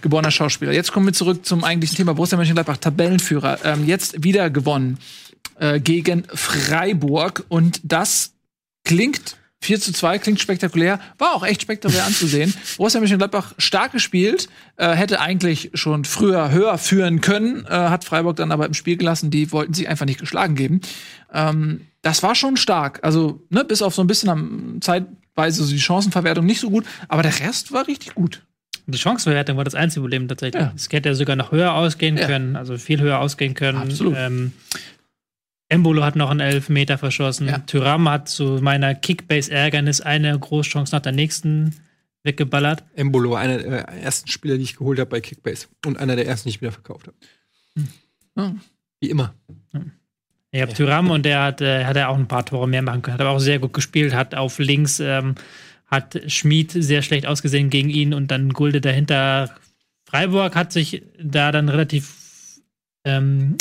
geborener 0.00 0.30
Schauspieler. 0.30 0.72
Jetzt 0.72 0.92
kommen 0.92 1.06
wir 1.06 1.12
zurück 1.12 1.44
zum 1.44 1.64
eigentlichen 1.64 1.96
Thema. 1.96 2.14
Borussia 2.14 2.38
Mönchengladbach, 2.38 2.76
Tabellenführer. 2.76 3.58
Ähm, 3.64 3.86
jetzt 3.86 4.22
wieder 4.22 4.50
gewonnen 4.50 4.98
äh, 5.58 5.80
gegen 5.80 6.24
Freiburg. 6.32 7.44
Und 7.48 7.80
das 7.82 8.32
klingt 8.84 9.36
4 9.64 9.80
zu 9.80 9.92
2, 9.92 10.18
klingt 10.18 10.40
spektakulär, 10.40 11.00
war 11.18 11.34
auch 11.34 11.44
echt 11.44 11.62
spektakulär 11.62 12.04
anzusehen. 12.04 12.52
Borussia 12.76 13.00
Mönchengladbach 13.00 13.54
stark 13.58 13.92
gespielt, 13.92 14.48
äh, 14.76 14.90
hätte 14.92 15.20
eigentlich 15.20 15.70
schon 15.74 16.04
früher 16.04 16.50
höher 16.50 16.78
führen 16.78 17.20
können, 17.20 17.64
äh, 17.66 17.70
hat 17.70 18.04
Freiburg 18.04 18.36
dann 18.36 18.52
aber 18.52 18.66
im 18.66 18.74
Spiel 18.74 18.96
gelassen, 18.96 19.30
die 19.30 19.50
wollten 19.52 19.74
sich 19.74 19.88
einfach 19.88 20.06
nicht 20.06 20.20
geschlagen 20.20 20.54
geben. 20.54 20.80
Ähm, 21.32 21.82
das 22.02 22.22
war 22.22 22.34
schon 22.34 22.56
stark, 22.56 23.00
also 23.02 23.42
ne, 23.50 23.64
bis 23.64 23.80
auf 23.82 23.94
so 23.94 24.02
ein 24.02 24.06
bisschen 24.06 24.28
am 24.28 24.78
zeitweise 24.80 25.64
so 25.64 25.72
die 25.72 25.80
Chancenverwertung 25.80 26.44
nicht 26.44 26.60
so 26.60 26.70
gut, 26.70 26.84
aber 27.08 27.22
der 27.22 27.40
Rest 27.40 27.72
war 27.72 27.86
richtig 27.88 28.14
gut. 28.14 28.42
Die 28.86 28.98
Chancenverwertung 28.98 29.56
war 29.56 29.64
das 29.64 29.74
einzige 29.74 30.02
Problem 30.02 30.28
tatsächlich. 30.28 30.62
Ja. 30.62 30.72
Es 30.76 30.88
hätte 30.92 31.08
ja 31.08 31.14
sogar 31.14 31.36
noch 31.36 31.52
höher 31.52 31.72
ausgehen 31.72 32.18
Ja. 32.18 32.26
können, 32.26 32.54
also 32.54 32.76
viel 32.76 33.00
höher 33.00 33.18
ausgehen 33.18 33.54
können. 33.54 33.78
Absolut. 33.78 34.14
Ähm, 34.18 34.52
Embolo 35.68 36.02
hat 36.04 36.16
noch 36.16 36.30
einen 36.30 36.40
Elfmeter 36.40 36.98
verschossen. 36.98 37.48
Ja. 37.48 37.58
Tyram 37.58 38.08
hat 38.08 38.28
zu 38.28 38.58
meiner 38.60 38.94
Kickbase-Ärgernis 38.94 40.00
eine 40.00 40.38
Großchance 40.38 40.94
nach 40.94 41.02
der 41.02 41.12
nächsten 41.12 41.74
weggeballert. 42.22 42.84
Embolo, 42.94 43.34
einer 43.34 43.58
der 43.58 43.88
ersten 43.88 44.28
Spieler, 44.28 44.56
die 44.56 44.64
ich 44.64 44.76
geholt 44.76 44.98
habe 44.98 45.10
bei 45.10 45.20
Kickbase. 45.20 45.68
Und 45.84 45.98
einer 45.98 46.16
der 46.16 46.26
ersten, 46.26 46.48
die 46.48 46.56
ich 46.56 46.60
wieder 46.60 46.72
verkauft 46.72 47.08
habe. 47.08 47.16
Ja. 48.36 48.54
Wie 49.00 49.10
immer. 49.10 49.34
Ich 50.50 50.62
habe 50.62 50.72
Tyram 50.72 51.10
und 51.10 51.24
der 51.24 51.42
hat, 51.42 51.60
äh, 51.60 51.84
hat 51.84 51.96
er 51.96 52.08
auch 52.08 52.16
ein 52.16 52.28
paar 52.28 52.46
Tore 52.46 52.68
mehr 52.68 52.82
machen 52.82 53.02
können. 53.02 53.14
Hat 53.14 53.20
aber 53.20 53.30
auch 53.30 53.40
sehr 53.40 53.58
gut 53.58 53.72
gespielt, 53.72 54.14
hat 54.14 54.34
auf 54.34 54.58
links, 54.58 55.00
ähm, 55.00 55.34
hat 55.86 56.20
Schmid 56.28 56.70
sehr 56.72 57.02
schlecht 57.02 57.26
ausgesehen 57.26 57.70
gegen 57.70 57.90
ihn 57.90 58.14
und 58.14 58.30
dann 58.30 58.50
Gulde 58.50 58.80
dahinter. 58.80 59.54
Freiburg 60.04 60.54
hat 60.54 60.72
sich 60.72 61.02
da 61.20 61.50
dann 61.50 61.68
relativ 61.68 62.60
ähm, 63.04 63.56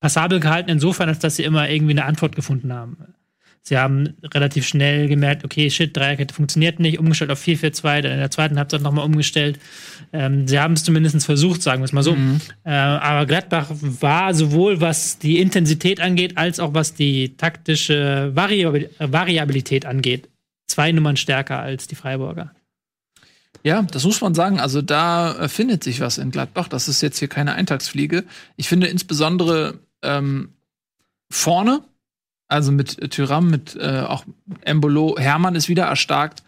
passabel 0.00 0.40
gehalten, 0.40 0.70
insofern, 0.70 1.08
als 1.08 1.18
dass 1.18 1.36
sie 1.36 1.44
immer 1.44 1.68
irgendwie 1.68 1.92
eine 1.92 2.06
Antwort 2.06 2.34
gefunden 2.34 2.72
haben. 2.72 2.96
Sie 3.62 3.76
haben 3.76 4.14
relativ 4.24 4.66
schnell 4.66 5.06
gemerkt, 5.06 5.44
okay, 5.44 5.70
shit, 5.70 5.94
Dreierkette 5.94 6.34
funktioniert 6.34 6.80
nicht, 6.80 6.98
umgestellt 6.98 7.30
auf 7.30 7.42
4-4-2, 7.42 8.00
dann 8.00 8.12
in 8.12 8.18
der 8.18 8.30
zweiten 8.30 8.58
Halbzeit 8.58 8.80
nochmal 8.80 9.04
umgestellt. 9.04 9.60
Ähm, 10.12 10.48
sie 10.48 10.58
haben 10.58 10.72
es 10.72 10.82
zumindest 10.82 11.24
versucht, 11.24 11.60
sagen 11.62 11.82
wir 11.82 11.84
es 11.84 11.92
mal 11.92 12.02
so. 12.02 12.16
Äh, 12.64 12.70
aber 12.70 13.26
Gladbach 13.26 13.68
war 13.70 14.32
sowohl 14.32 14.80
was 14.80 15.18
die 15.18 15.40
Intensität 15.40 16.00
angeht, 16.00 16.38
als 16.38 16.58
auch 16.58 16.72
was 16.72 16.94
die 16.94 17.36
taktische 17.36 18.32
äh, 18.34 19.12
Variabilität 19.12 19.84
angeht, 19.84 20.30
zwei 20.66 20.90
Nummern 20.90 21.18
stärker 21.18 21.60
als 21.60 21.86
die 21.86 21.96
Freiburger. 21.96 22.52
Ja, 23.62 23.82
das 23.82 24.04
muss 24.04 24.22
man 24.22 24.34
sagen. 24.34 24.58
Also 24.58 24.80
da 24.80 25.38
äh, 25.38 25.48
findet 25.48 25.84
sich 25.84 26.00
was 26.00 26.16
in 26.16 26.30
Gladbach. 26.30 26.68
Das 26.68 26.88
ist 26.88 27.02
jetzt 27.02 27.18
hier 27.18 27.28
keine 27.28 27.52
Eintagsfliege. 27.52 28.24
Ich 28.56 28.68
finde 28.68 28.86
insbesondere 28.86 29.80
ähm, 30.02 30.52
vorne, 31.30 31.82
also 32.48 32.72
mit 32.72 33.10
Tyram, 33.12 33.50
mit 33.50 33.76
äh, 33.76 34.00
auch 34.00 34.24
Embolo, 34.62 35.16
Hermann 35.18 35.54
ist 35.54 35.68
wieder 35.68 35.84
erstarkt, 35.84 36.42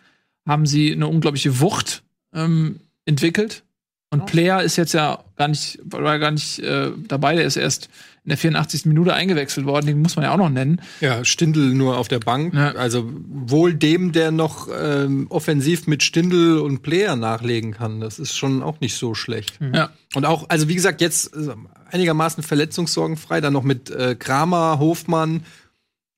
haben 0.47 0.67
sie 0.67 0.93
eine 0.93 1.07
unglaubliche 1.07 1.61
Wucht 1.61 2.03
ähm, 2.35 2.81
entwickelt. 3.05 3.63
Und 4.11 4.27
Player 4.27 4.63
ist 4.63 4.77
jetzt 4.77 4.93
ja 4.93 5.25
gar 5.37 5.49
nicht, 5.49 5.79
war 5.85 6.19
gar 6.19 6.33
nicht 6.33 6.59
äh, 6.59 6.91
dabei, 7.09 7.35
der 7.35 7.47
ist 7.47 7.57
erst 7.57 7.89
in 8.25 8.29
der 8.29 8.39
84. 8.39 8.87
Minute 8.87 9.15
eingewechselt 9.15 9.67
worden, 9.67 9.87
den 9.87 10.01
muss 10.01 10.15
man 10.15 10.25
ja 10.25 10.33
auch 10.33 10.37
noch 10.37 10.49
nennen. 10.49 10.81
Ja, 11.01 11.25
Stindl 11.25 11.75
nur 11.75 11.99
auf 11.99 12.07
der 12.07 12.21
Bank. 12.21 12.55
Ja. 12.55 12.73
Also 12.73 13.11
wohl 13.29 13.75
dem, 13.75 14.13
der 14.13 14.31
noch 14.31 14.69
ähm, 14.73 15.27
offensiv 15.29 15.89
mit 15.89 16.05
Stindl 16.05 16.59
und 16.59 16.83
Player 16.83 17.17
nachlegen 17.17 17.73
kann. 17.73 18.01
Das 18.01 18.21
ist 18.21 18.37
schon 18.37 18.63
auch 18.63 18.81
nicht 18.81 18.95
so 18.95 19.15
schlecht. 19.15 19.59
Ja. 19.75 19.91
Und 20.15 20.25
auch, 20.25 20.49
also 20.49 20.69
wie 20.69 20.77
gesagt, 20.77 21.01
jetzt 21.01 21.35
äh, 21.35 21.49
einigermaßen 21.91 22.45
verletzungssorgenfrei, 22.45 23.41
dann 23.41 23.55
noch 23.55 23.65
mit 23.65 23.91
äh, 23.91 24.15
Kramer, 24.15 24.79
Hofmann, 24.79 25.45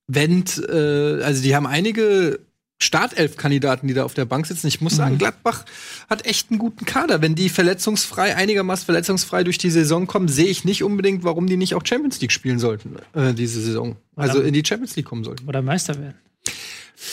Wendt, 0.07 0.61
äh, 0.69 1.23
also 1.23 1.41
die 1.41 1.55
haben 1.55 1.65
einige 1.65 2.39
Startelf-Kandidaten, 2.81 3.87
die 3.87 3.93
da 3.93 4.03
auf 4.03 4.13
der 4.13 4.25
Bank 4.25 4.45
sitzen. 4.47 4.67
Ich 4.67 4.81
muss 4.81 4.95
sagen, 4.95 5.17
Gladbach 5.17 5.63
hat 6.09 6.25
echt 6.25 6.51
einen 6.51 6.59
guten 6.59 6.85
Kader. 6.85 7.21
Wenn 7.21 7.33
die 7.33 7.47
verletzungsfrei, 7.47 8.35
einigermaßen 8.35 8.85
verletzungsfrei 8.85 9.45
durch 9.45 9.57
die 9.57 9.69
Saison 9.69 10.07
kommen, 10.07 10.27
sehe 10.27 10.47
ich 10.47 10.65
nicht 10.65 10.83
unbedingt, 10.83 11.23
warum 11.23 11.47
die 11.47 11.55
nicht 11.55 11.73
auch 11.75 11.85
Champions 11.85 12.19
League 12.19 12.33
spielen 12.33 12.59
sollten, 12.59 12.97
äh, 13.13 13.33
diese 13.33 13.61
Saison. 13.61 13.95
Also 14.15 14.41
in 14.41 14.53
die 14.53 14.63
Champions 14.65 14.95
League 14.97 15.05
kommen 15.05 15.23
sollten. 15.23 15.47
Oder 15.47 15.61
Meister 15.61 15.97
werden. 15.97 16.15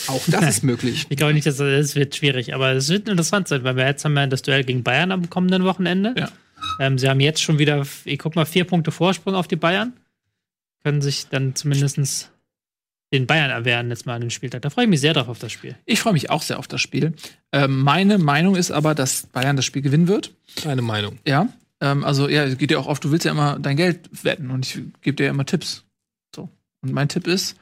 Auch 0.07 0.21
das 0.27 0.57
ist 0.57 0.63
möglich. 0.63 1.05
Ich 1.09 1.17
glaube 1.17 1.33
nicht, 1.33 1.45
dass 1.45 1.57
das 1.57 1.95
wird 1.95 2.15
schwierig, 2.15 2.53
aber 2.53 2.73
es 2.73 2.89
wird 2.89 3.07
interessant 3.07 3.47
sein, 3.47 3.63
weil 3.63 3.77
wir 3.77 3.85
jetzt 3.85 4.03
haben 4.03 4.13
wir 4.13 4.27
das 4.27 4.41
Duell 4.41 4.63
gegen 4.65 4.83
Bayern 4.83 5.11
am 5.11 5.29
kommenden 5.29 5.63
Wochenende. 5.63 6.13
Ja. 6.17 6.29
Ähm, 6.79 6.97
sie 6.97 7.09
haben 7.09 7.19
jetzt 7.19 7.41
schon 7.41 7.57
wieder, 7.57 7.85
ich 8.03 8.19
guck 8.19 8.35
mal, 8.35 8.45
vier 8.45 8.65
Punkte 8.65 8.91
Vorsprung 8.91 9.35
auf 9.35 9.47
die 9.47 9.55
Bayern. 9.55 9.93
Können 10.83 11.01
sich 11.01 11.27
dann 11.29 11.55
zumindestens 11.55 12.29
den 13.13 13.27
Bayern 13.27 13.51
erwehren 13.51 13.89
jetzt 13.89 14.05
mal 14.05 14.15
an 14.15 14.21
dem 14.21 14.29
Spieltag. 14.29 14.63
Da 14.63 14.69
freue 14.69 14.85
ich 14.85 14.89
mich 14.89 14.99
sehr 14.99 15.13
drauf 15.13 15.29
auf 15.29 15.39
das 15.39 15.51
Spiel. 15.51 15.75
Ich 15.85 16.01
freue 16.01 16.13
mich 16.13 16.29
auch 16.29 16.41
sehr 16.41 16.59
auf 16.59 16.67
das 16.67 16.81
Spiel. 16.81 17.13
Ähm, 17.51 17.79
meine 17.81 18.17
Meinung 18.17 18.55
ist 18.55 18.71
aber, 18.71 18.95
dass 18.95 19.27
Bayern 19.27 19.55
das 19.55 19.65
Spiel 19.65 19.81
gewinnen 19.81 20.07
wird. 20.07 20.33
Eine 20.65 20.81
Meinung. 20.81 21.19
Ja. 21.25 21.47
Ähm, 21.79 22.03
also, 22.03 22.27
ja, 22.27 22.43
es 22.43 22.57
geht 22.57 22.71
ja 22.71 22.79
auch 22.79 22.87
oft, 22.87 23.03
du 23.03 23.11
willst 23.11 23.25
ja 23.25 23.31
immer 23.31 23.59
dein 23.59 23.77
Geld 23.77 24.09
wetten 24.23 24.49
und 24.49 24.65
ich 24.65 24.81
gebe 25.01 25.15
dir 25.15 25.25
ja 25.25 25.29
immer 25.29 25.45
Tipps. 25.45 25.83
So. 26.35 26.49
Und 26.81 26.91
mein 26.91 27.07
Tipp 27.07 27.27
ist, 27.27 27.55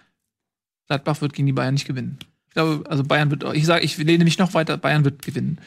Gladbach 0.87 1.21
wird 1.21 1.33
gegen 1.33 1.45
die 1.45 1.53
Bayern 1.53 1.73
nicht 1.73 1.87
gewinnen. 1.87 2.17
Ich 2.47 2.53
glaube, 2.53 2.89
also 2.89 3.03
Bayern 3.03 3.29
wird, 3.29 3.43
ich 3.53 3.65
sage, 3.65 3.83
ich 3.83 3.97
lehne 3.97 4.23
mich 4.23 4.39
noch 4.39 4.53
weiter, 4.53 4.77
Bayern 4.77 5.05
wird 5.05 5.21
gewinnen. 5.21 5.59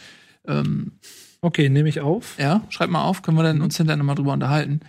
Ähm, 0.47 0.93
Okay, 1.45 1.69
nehme 1.69 1.91
ich 1.91 2.01
auf. 2.01 2.39
ja, 2.39 2.63
schreib 2.71 2.89
mal 2.89 3.05
auf, 3.05 3.21
können 3.21 3.37
wir 3.37 3.43
dann 3.43 3.61
uns 3.61 3.77
hinterher 3.77 3.99
nochmal 3.99 4.15
drüber 4.15 4.33
unterhalten. 4.33 4.81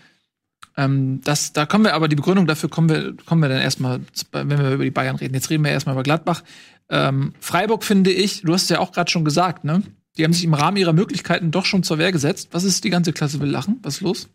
Ähm, 0.77 1.21
das, 1.23 1.53
da 1.53 1.65
kommen 1.65 1.85
wir 1.85 1.93
aber, 1.93 2.07
die 2.07 2.15
Begründung 2.15 2.47
dafür 2.47 2.69
kommen 2.69 2.89
wir, 2.89 3.15
kommen 3.25 3.41
wir 3.41 3.49
dann 3.49 3.61
erstmal, 3.61 4.01
wenn 4.31 4.49
wir 4.49 4.71
über 4.71 4.83
die 4.83 4.91
Bayern 4.91 5.15
reden. 5.15 5.33
Jetzt 5.33 5.49
reden 5.49 5.63
wir 5.63 5.71
erstmal 5.71 5.95
über 5.95 6.03
Gladbach. 6.03 6.43
Ähm, 6.89 7.33
Freiburg 7.39 7.83
finde 7.83 8.11
ich, 8.11 8.41
du 8.41 8.53
hast 8.53 8.63
es 8.63 8.69
ja 8.69 8.79
auch 8.79 8.91
gerade 8.91 9.09
schon 9.09 9.25
gesagt, 9.25 9.63
ne? 9.63 9.81
Die 10.17 10.23
haben 10.23 10.33
sich 10.33 10.43
im 10.43 10.53
Rahmen 10.53 10.77
ihrer 10.77 10.93
Möglichkeiten 10.93 11.51
doch 11.51 11.65
schon 11.65 11.83
zur 11.83 11.97
Wehr 11.97 12.11
gesetzt. 12.11 12.49
Was 12.51 12.63
ist 12.63 12.83
die 12.83 12.89
ganze 12.89 13.11
Klasse 13.11 13.39
will 13.39 13.49
lachen? 13.49 13.79
Was 13.81 13.95
ist 13.95 14.01
los? 14.01 14.29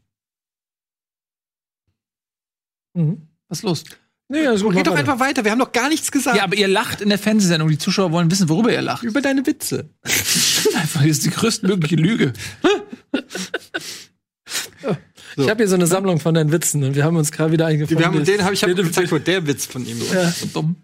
Mhm. 2.94 3.28
Was 3.48 3.58
ist 3.58 3.64
los? 3.64 3.84
Nee, 4.28 4.46
also 4.46 4.68
Geht 4.68 4.86
doch 4.86 4.94
einfach 4.94 5.18
weiter, 5.18 5.44
wir 5.44 5.50
haben 5.50 5.58
doch 5.58 5.72
gar 5.72 5.88
nichts 5.88 6.12
gesagt. 6.12 6.36
Ja, 6.36 6.44
aber 6.44 6.54
ihr 6.54 6.68
lacht 6.68 7.00
in 7.00 7.08
der 7.08 7.18
Fernsehsendung. 7.18 7.68
Die 7.68 7.78
Zuschauer 7.78 8.12
wollen 8.12 8.30
wissen, 8.30 8.48
worüber 8.48 8.72
ihr 8.72 8.80
lacht. 8.80 9.02
über 9.02 9.20
deine 9.20 9.44
Witze. 9.44 9.90
Einfach, 10.04 11.00
das 11.00 11.10
ist 11.10 11.24
die 11.24 11.30
größtmögliche 11.30 11.96
Lüge. 11.96 12.32
Ich 15.44 15.50
habe 15.50 15.58
hier 15.58 15.68
so 15.68 15.74
eine 15.74 15.86
Sammlung 15.86 16.20
von 16.20 16.34
deinen 16.34 16.52
Witzen 16.52 16.82
und 16.84 16.94
wir 16.94 17.04
haben 17.04 17.16
uns 17.16 17.32
gerade 17.32 17.52
wieder 17.52 17.66
eingefangen. 17.66 17.98
Wir 17.98 18.06
haben, 18.06 18.24
den 18.24 18.44
habe 18.44 18.54
ich 18.54 18.62
hab 18.62 18.74
den, 18.74 18.84
gezeigt, 18.84 19.12
wo 19.12 19.18
der 19.18 19.46
Witz 19.46 19.66
von 19.66 19.86
ihm 19.86 20.00
ist. 20.00 20.12
Ja, 20.12 20.30
So 20.30 20.46
dumm. 20.46 20.76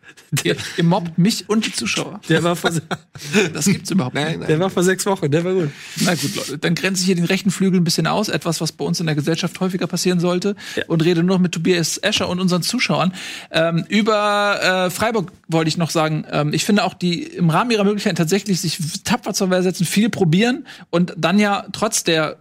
Ihr, 0.42 0.57
ihr 0.77 0.85
mobbt 0.85 1.19
mich 1.19 1.49
und 1.49 1.66
die 1.66 1.73
Zuschauer. 1.73 2.21
der, 2.29 2.42
war 2.42 2.57
vor, 2.57 2.71
Das 3.53 3.64
gibt's 3.66 3.90
überhaupt 3.90 4.14
nicht. 4.14 4.25
Nein, 4.25 4.40
nein. 4.40 4.49
der 4.49 4.59
war 4.59 4.71
vor 4.71 4.83
sechs 4.83 5.07
Wochen, 5.07 5.31
der 5.31 5.45
war 5.45 5.55
gut. 5.55 5.71
Na 6.01 6.14
gut, 6.14 6.35
Leute, 6.35 6.59
dann 6.59 6.75
grenze 6.75 7.01
ich 7.01 7.07
hier 7.07 7.14
den 7.14 7.25
rechten 7.25 7.51
Flügel 7.51 7.81
ein 7.81 7.85
bisschen 7.85 8.07
aus, 8.07 8.29
etwas, 8.29 8.61
was 8.61 8.73
bei 8.73 8.85
uns 8.85 8.99
in 9.01 9.07
der 9.07 9.14
Gesellschaft 9.14 9.59
häufiger 9.61 9.87
passieren 9.87 10.21
sollte, 10.21 10.57
und 10.88 11.05
rede 11.05 11.23
nur 11.23 11.37
noch 11.37 11.42
mit 11.42 11.53
Tobias 11.53 11.99
Escher 11.99 12.29
und 12.29 12.40
unseren 12.40 12.62
Zuschauern. 12.62 13.12
Ähm, 13.51 13.85
über 13.88 14.87
äh, 14.87 14.90
Freiburg 14.90 15.33
wollte 15.49 15.69
ich 15.69 15.77
noch 15.77 15.90
sagen, 15.90 16.25
ähm, 16.31 16.53
ich 16.53 16.64
finde 16.64 16.85
auch, 16.85 16.95
die 16.95 17.23
im 17.23 17.51
Rahmen 17.51 17.71
ihrer 17.71 17.85
Möglichkeiten 17.85 18.16
tatsächlich 18.16 18.61
sich 18.61 18.79
tapfer 19.05 19.35
zur 19.35 19.51
Wehr 19.51 19.62
setzen, 19.62 19.87
viel 19.87 20.11
probieren 20.11 20.66
und 20.90 21.14
dann 21.16 21.38
ja 21.38 21.66
trotz 21.73 22.05
der 22.05 22.38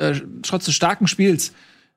äh, 0.00 0.14
trotz 0.42 0.64
des 0.64 0.74
starken 0.74 1.06
Spiels 1.06 1.52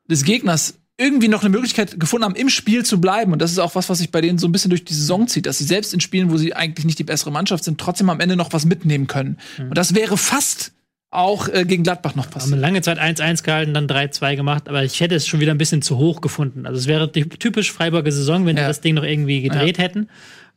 des 0.09 0.23
Gegners 0.23 0.75
irgendwie 0.97 1.27
noch 1.27 1.41
eine 1.41 1.49
Möglichkeit 1.49 1.99
gefunden 1.99 2.23
haben, 2.25 2.35
im 2.35 2.49
Spiel 2.49 2.85
zu 2.85 3.01
bleiben. 3.01 3.33
Und 3.33 3.41
das 3.41 3.51
ist 3.51 3.57
auch 3.57 3.73
was, 3.73 3.89
was 3.89 3.97
sich 3.97 4.11
bei 4.11 4.21
denen 4.21 4.37
so 4.37 4.47
ein 4.47 4.51
bisschen 4.51 4.69
durch 4.69 4.85
die 4.85 4.93
Saison 4.93 5.27
zieht, 5.27 5.47
dass 5.47 5.57
sie 5.57 5.63
selbst 5.63 5.93
in 5.93 5.99
Spielen, 5.99 6.29
wo 6.31 6.37
sie 6.37 6.53
eigentlich 6.55 6.85
nicht 6.85 6.99
die 6.99 7.03
bessere 7.03 7.31
Mannschaft 7.31 7.63
sind, 7.63 7.79
trotzdem 7.79 8.09
am 8.11 8.19
Ende 8.19 8.35
noch 8.35 8.53
was 8.53 8.65
mitnehmen 8.65 9.07
können. 9.07 9.37
Und 9.57 9.75
das 9.77 9.95
wäre 9.95 10.17
fast 10.17 10.71
auch 11.09 11.47
äh, 11.47 11.65
gegen 11.65 11.83
Gladbach 11.83 12.15
noch 12.15 12.25
Haben 12.25 12.33
passiert. 12.33 12.59
lange 12.59 12.81
Zeit 12.81 12.99
1-1 12.99 13.43
gehalten, 13.43 13.73
dann 13.73 13.87
3-2 13.87 14.35
gemacht, 14.35 14.67
aber 14.69 14.83
ich 14.83 14.99
hätte 14.99 15.15
es 15.15 15.27
schon 15.27 15.39
wieder 15.39 15.51
ein 15.51 15.57
bisschen 15.59 15.81
zu 15.81 15.97
hoch 15.97 16.21
gefunden. 16.21 16.65
Also 16.65 16.79
es 16.79 16.87
wäre 16.87 17.07
die 17.11 17.27
typisch 17.27 17.71
Freiburger 17.71 18.11
Saison, 18.11 18.45
wenn 18.45 18.57
Ja. 18.57 18.63
sie 18.63 18.67
das 18.67 18.81
Ding 18.81 18.95
noch 18.95 19.03
irgendwie 19.03 19.41
gedreht 19.41 19.77
hätten, 19.77 20.09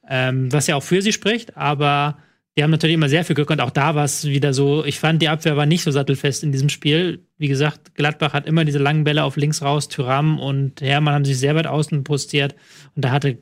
ähm, 0.09 0.51
was 0.53 0.67
ja 0.67 0.77
auch 0.77 0.83
für 0.83 1.03
sie 1.03 1.13
spricht, 1.13 1.57
aber 1.57 2.19
die 2.57 2.63
haben 2.63 2.71
natürlich 2.71 2.95
immer 2.95 3.09
sehr 3.09 3.25
viel 3.25 3.35
Glück 3.35 3.51
und 3.51 3.61
auch 3.61 3.71
da 3.71 3.95
war 3.95 4.05
es 4.05 4.25
wieder 4.25 4.55
so, 4.55 4.85
ich 4.85 4.99
fand, 4.99 5.21
die 5.21 5.29
Abwehr 5.29 5.57
war 5.57 5.67
nicht 5.67 5.83
so 5.83 5.91
sattelfest 5.91 6.43
in 6.43 6.53
diesem 6.53 6.71
Spiel. 6.71 7.27
Wie 7.37 7.49
gesagt, 7.49 7.95
Gladbach 7.95 8.33
hat 8.33 8.47
immer 8.47 8.65
diese 8.65 8.79
langen 8.79 9.05
Bälle 9.05 9.25
auf 9.25 9.37
links 9.37 9.61
raus, 9.61 9.89
Tyram 9.89 10.39
und 10.39 10.81
Hermann 10.81 11.15
haben 11.15 11.25
sich 11.27 11.39
sehr 11.39 11.55
weit 11.55 11.67
außen 11.67 12.03
postiert 12.03 12.55
und 12.95 13.05
da 13.05 13.11
hatte 13.11 13.39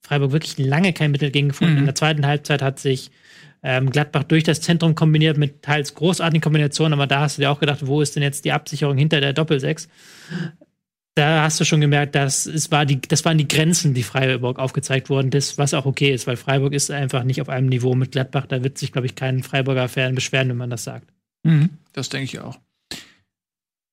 Freiburg 0.00 0.32
wirklich 0.32 0.58
lange 0.58 0.92
kein 0.92 1.12
Mittel 1.12 1.30
gegen 1.30 1.48
gefunden. 1.48 1.74
Mhm. 1.74 1.80
In 1.80 1.84
der 1.86 1.94
zweiten 1.94 2.26
Halbzeit 2.26 2.60
hat 2.60 2.80
sich 2.80 3.10
ähm, 3.62 3.90
Gladbach 3.90 4.24
durch 4.24 4.42
das 4.42 4.60
Zentrum 4.60 4.96
kombiniert 4.96 5.36
mit 5.38 5.62
teils 5.62 5.94
großartigen 5.94 6.40
Kombinationen, 6.40 6.92
aber 6.92 7.06
da 7.06 7.20
hast 7.20 7.38
du 7.38 7.42
dir 7.42 7.50
auch 7.50 7.60
gedacht, 7.60 7.86
wo 7.86 8.00
ist 8.00 8.16
denn 8.16 8.22
jetzt 8.22 8.44
die 8.44 8.52
Absicherung 8.52 8.96
hinter 8.96 9.20
der 9.20 9.32
Doppelsechs? 9.32 9.88
Da 11.16 11.44
hast 11.44 11.58
du 11.58 11.64
schon 11.64 11.80
gemerkt, 11.80 12.14
dass 12.14 12.44
es 12.44 12.70
war 12.70 12.84
die, 12.84 13.00
das 13.00 13.24
waren 13.24 13.38
die 13.38 13.48
Grenzen, 13.48 13.94
die 13.94 14.02
Freiburg 14.02 14.58
aufgezeigt 14.58 15.08
wurden, 15.08 15.30
das, 15.30 15.56
was 15.56 15.72
auch 15.72 15.86
okay 15.86 16.12
ist, 16.12 16.26
weil 16.26 16.36
Freiburg 16.36 16.74
ist 16.74 16.90
einfach 16.90 17.24
nicht 17.24 17.40
auf 17.40 17.48
einem 17.48 17.70
Niveau 17.70 17.94
mit 17.94 18.12
Gladbach. 18.12 18.44
Da 18.46 18.62
wird 18.62 18.76
sich, 18.76 18.92
glaube 18.92 19.06
ich, 19.06 19.14
kein 19.14 19.42
Freiburger 19.42 19.88
Fan 19.88 20.14
beschweren, 20.14 20.50
wenn 20.50 20.58
man 20.58 20.68
das 20.68 20.84
sagt. 20.84 21.08
Mhm, 21.42 21.70
das 21.94 22.10
denke 22.10 22.24
ich 22.24 22.38
auch. 22.40 22.58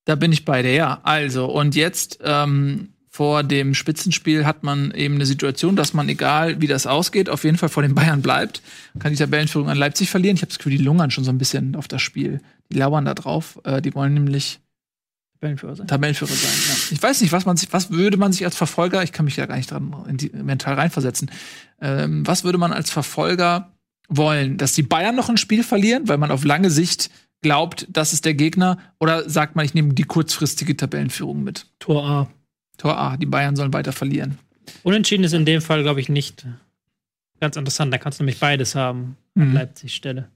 Da 0.04 0.16
bin 0.16 0.34
ich 0.34 0.44
bei 0.44 0.64
dir, 0.64 0.74
ja. 0.74 1.00
Also, 1.04 1.46
und 1.46 1.76
jetzt 1.76 2.20
ähm, 2.26 2.90
vor 3.08 3.44
dem 3.44 3.74
Spitzenspiel 3.74 4.46
hat 4.46 4.64
man 4.64 4.92
eben 4.92 5.16
eine 5.16 5.26
Situation, 5.26 5.78
dass 5.78 5.94
man, 5.94 6.10
egal 6.10 6.60
wie 6.60 6.68
das 6.68 6.86
ausgeht, 6.86 7.30
auf 7.30 7.46
jeden 7.46 7.58
Fall 7.58 7.70
vor 7.70 7.84
den 7.84 7.96
Bayern 7.96 8.22
bleibt. 8.22 8.62
Kann 9.00 9.14
die 9.14 9.18
Tabellenführung 9.18 9.70
an 9.70 9.78
Leipzig 9.78 10.10
verlieren. 10.10 10.36
Ich 10.36 10.42
habe 10.42 10.50
das 10.50 10.58
Gefühl, 10.58 10.78
die 10.78 10.84
lungern 10.84 11.10
schon 11.10 11.24
so 11.24 11.32
ein 11.32 11.38
bisschen 11.38 11.78
auf 11.78 11.88
das 11.88 12.02
Spiel. 12.02 12.42
Die 12.70 12.80
lauern 12.80 13.06
da 13.06 13.14
drauf. 13.14 13.62
Äh, 13.64 13.82
die 13.82 13.96
wollen 13.96 14.14
nämlich 14.14 14.60
Tabellenführer 15.44 15.76
sein. 15.76 15.88
Tabellenführer 15.88 16.32
sein. 16.32 16.52
Ja. 16.70 16.76
Ich 16.92 17.04
weiß 17.04 17.22
nicht, 17.22 17.34
was 17.34 17.46
man 17.46 17.58
sich, 17.58 17.74
was 17.74 17.92
würde 17.92 18.18
man 18.18 18.32
sich 18.32 18.46
als 18.46 18.56
Verfolger, 18.56 19.04
ich 19.04 19.12
kann 19.12 19.26
mich 19.26 19.36
ja 19.36 19.46
gar 19.46 19.58
nicht 19.58 19.70
dran 19.72 19.94
in 20.08 20.18
die, 20.18 20.30
mental 20.30 20.76
reinversetzen, 20.76 21.30
ähm, 21.82 22.26
was 22.26 22.44
würde 22.44 22.58
man 22.58 22.72
als 22.72 22.90
Verfolger 22.90 23.72
wollen? 24.08 24.58
Dass 24.58 24.74
die 24.74 24.84
Bayern 24.84 25.16
noch 25.16 25.30
ein 25.30 25.38
Spiel 25.38 25.64
verlieren, 25.64 26.08
weil 26.08 26.18
man 26.18 26.32
auf 26.32 26.46
lange 26.46 26.70
Sicht 26.70 27.10
glaubt, 27.42 27.88
das 27.90 28.14
ist 28.14 28.24
der 28.24 28.36
Gegner, 28.36 28.78
oder 29.00 29.30
sagt 29.30 29.56
man, 29.58 29.66
ich 29.66 29.74
nehme 29.74 29.94
die 29.94 30.04
kurzfristige 30.04 30.78
Tabellenführung 30.78 31.44
mit? 31.44 31.68
Tor 31.80 32.06
A. 32.06 32.30
Tor 32.78 32.98
A, 32.98 33.18
die 33.18 33.26
Bayern 33.26 33.56
sollen 33.58 33.74
weiter 33.74 33.92
verlieren. 33.92 34.40
Unentschieden 34.84 35.26
ist 35.26 35.34
in 35.34 35.46
dem 35.46 35.62
Fall, 35.62 35.84
glaube 35.84 36.00
ich, 36.00 36.08
nicht 36.08 36.46
ganz 37.42 37.58
interessant. 37.58 37.94
Da 37.94 37.98
kannst 37.98 38.20
du 38.20 38.24
nämlich 38.24 38.40
beides 38.40 38.76
haben 38.76 39.18
an 39.36 39.50
Mhm. 39.50 39.54
Leipzig 39.56 39.94
Stelle. 39.94 40.30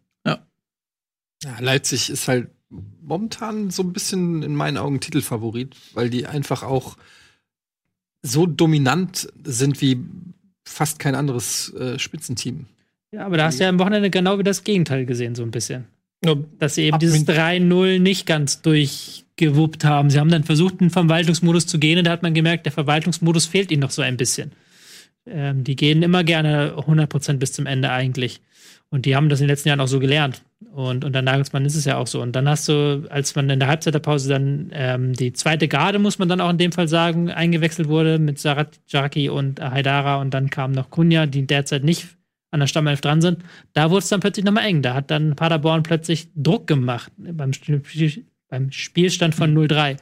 Ja, 1.43 1.59
Leipzig 1.59 2.09
ist 2.09 2.27
halt 2.27 2.49
momentan 2.69 3.69
so 3.69 3.83
ein 3.83 3.93
bisschen 3.93 4.43
in 4.43 4.55
meinen 4.55 4.77
Augen 4.77 4.99
Titelfavorit, 4.99 5.75
weil 5.93 6.09
die 6.09 6.25
einfach 6.25 6.63
auch 6.63 6.97
so 8.21 8.45
dominant 8.45 9.27
sind 9.43 9.81
wie 9.81 9.99
fast 10.65 10.99
kein 10.99 11.15
anderes 11.15 11.73
äh, 11.75 11.97
Spitzenteam. 11.97 12.65
Ja, 13.11 13.25
aber 13.25 13.37
da 13.37 13.45
hast 13.45 13.59
du 13.59 13.63
ja 13.63 13.69
am 13.69 13.79
Wochenende 13.79 14.09
genau 14.09 14.37
wie 14.37 14.43
das 14.43 14.63
Gegenteil 14.65 15.05
gesehen, 15.05 15.33
so 15.35 15.43
ein 15.43 15.51
bisschen. 15.51 15.85
Ja, 16.25 16.35
Dass 16.59 16.75
sie 16.75 16.83
eben 16.83 16.99
dieses 16.99 17.19
mit- 17.19 17.29
3-0 17.29 17.99
nicht 17.99 18.25
ganz 18.25 18.61
durchgewuppt 18.63 19.85
haben. 19.85 20.09
Sie 20.09 20.19
haben 20.19 20.29
dann 20.29 20.43
versucht, 20.43 20.73
in 20.73 20.87
den 20.87 20.89
Verwaltungsmodus 20.89 21.67
zu 21.67 21.79
gehen 21.79 21.99
und 21.99 22.05
da 22.05 22.11
hat 22.11 22.23
man 22.23 22.33
gemerkt, 22.33 22.65
der 22.65 22.73
Verwaltungsmodus 22.73 23.45
fehlt 23.45 23.71
ihnen 23.71 23.81
noch 23.81 23.91
so 23.91 24.01
ein 24.01 24.17
bisschen. 24.17 24.51
Ähm, 25.25 25.63
die 25.63 25.75
gehen 25.75 26.03
immer 26.03 26.23
gerne 26.23 26.73
100% 26.75 27.33
bis 27.37 27.53
zum 27.53 27.65
Ende 27.65 27.91
eigentlich. 27.91 28.41
Und 28.89 29.05
die 29.05 29.15
haben 29.15 29.29
das 29.29 29.39
in 29.39 29.45
den 29.45 29.49
letzten 29.51 29.69
Jahren 29.69 29.79
auch 29.81 29.87
so 29.87 29.99
gelernt. 29.99 30.41
Und 30.71 31.05
unter 31.05 31.21
Nagelsmann 31.21 31.65
ist 31.65 31.75
es 31.75 31.85
ja 31.85 31.97
auch 31.97 32.07
so. 32.07 32.21
Und 32.21 32.35
dann 32.35 32.49
hast 32.49 32.67
du, 32.67 33.05
als 33.09 33.35
man 33.35 33.49
in 33.49 33.59
der 33.59 33.67
Halbzeiterpause 33.67 34.29
dann 34.29 34.71
ähm, 34.73 35.13
die 35.13 35.31
zweite 35.33 35.67
Garde, 35.67 35.99
muss 35.99 36.17
man 36.17 36.29
dann 36.29 36.41
auch 36.41 36.49
in 36.49 36.57
dem 36.57 36.71
Fall 36.71 36.87
sagen, 36.87 37.29
eingewechselt 37.29 37.87
wurde 37.87 38.17
mit 38.17 38.39
Sarat 38.39 38.79
Jaraki 38.87 39.29
und 39.29 39.61
Haidara 39.61 40.19
und 40.19 40.33
dann 40.33 40.49
kam 40.49 40.71
noch 40.71 40.89
Kunja, 40.89 41.27
die 41.27 41.45
derzeit 41.45 41.83
nicht 41.83 42.07
an 42.51 42.59
der 42.59 42.67
Stammelf 42.67 43.01
dran 43.01 43.21
sind, 43.21 43.43
da 43.73 43.89
wurde 43.91 43.99
es 43.99 44.09
dann 44.09 44.19
plötzlich 44.19 44.45
nochmal 44.45 44.65
eng. 44.65 44.81
Da 44.81 44.93
hat 44.93 45.11
dann 45.11 45.35
Paderborn 45.35 45.83
plötzlich 45.83 46.29
Druck 46.35 46.65
gemacht 46.65 47.11
beim, 47.17 47.51
beim 48.49 48.71
Spielstand 48.71 49.35
von 49.35 49.55
0-3. 49.55 49.97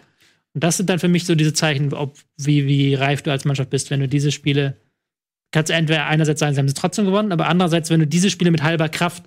Und 0.54 0.64
das 0.64 0.78
sind 0.78 0.90
dann 0.90 1.00
für 1.00 1.08
mich 1.08 1.26
so 1.26 1.36
diese 1.36 1.54
Zeichen, 1.54 1.94
ob, 1.94 2.18
wie, 2.38 2.66
wie 2.66 2.94
reif 2.96 3.22
du 3.22 3.32
als 3.32 3.46
Mannschaft 3.46 3.72
bist, 3.72 3.90
wenn 3.90 4.00
du 4.00 4.08
diese 4.08 4.32
Spiele, 4.32 4.78
kannst 5.52 5.70
du 5.70 5.74
entweder 5.74 6.06
einerseits 6.06 6.40
sagen, 6.40 6.54
sie 6.54 6.60
haben 6.60 6.68
es 6.68 6.76
trotzdem 6.76 7.06
gewonnen, 7.06 7.32
aber 7.32 7.48
andererseits, 7.48 7.90
wenn 7.90 8.00
du 8.00 8.08
diese 8.08 8.30
Spiele 8.30 8.52
mit 8.52 8.64
halber 8.64 8.88
Kraft 8.88 9.24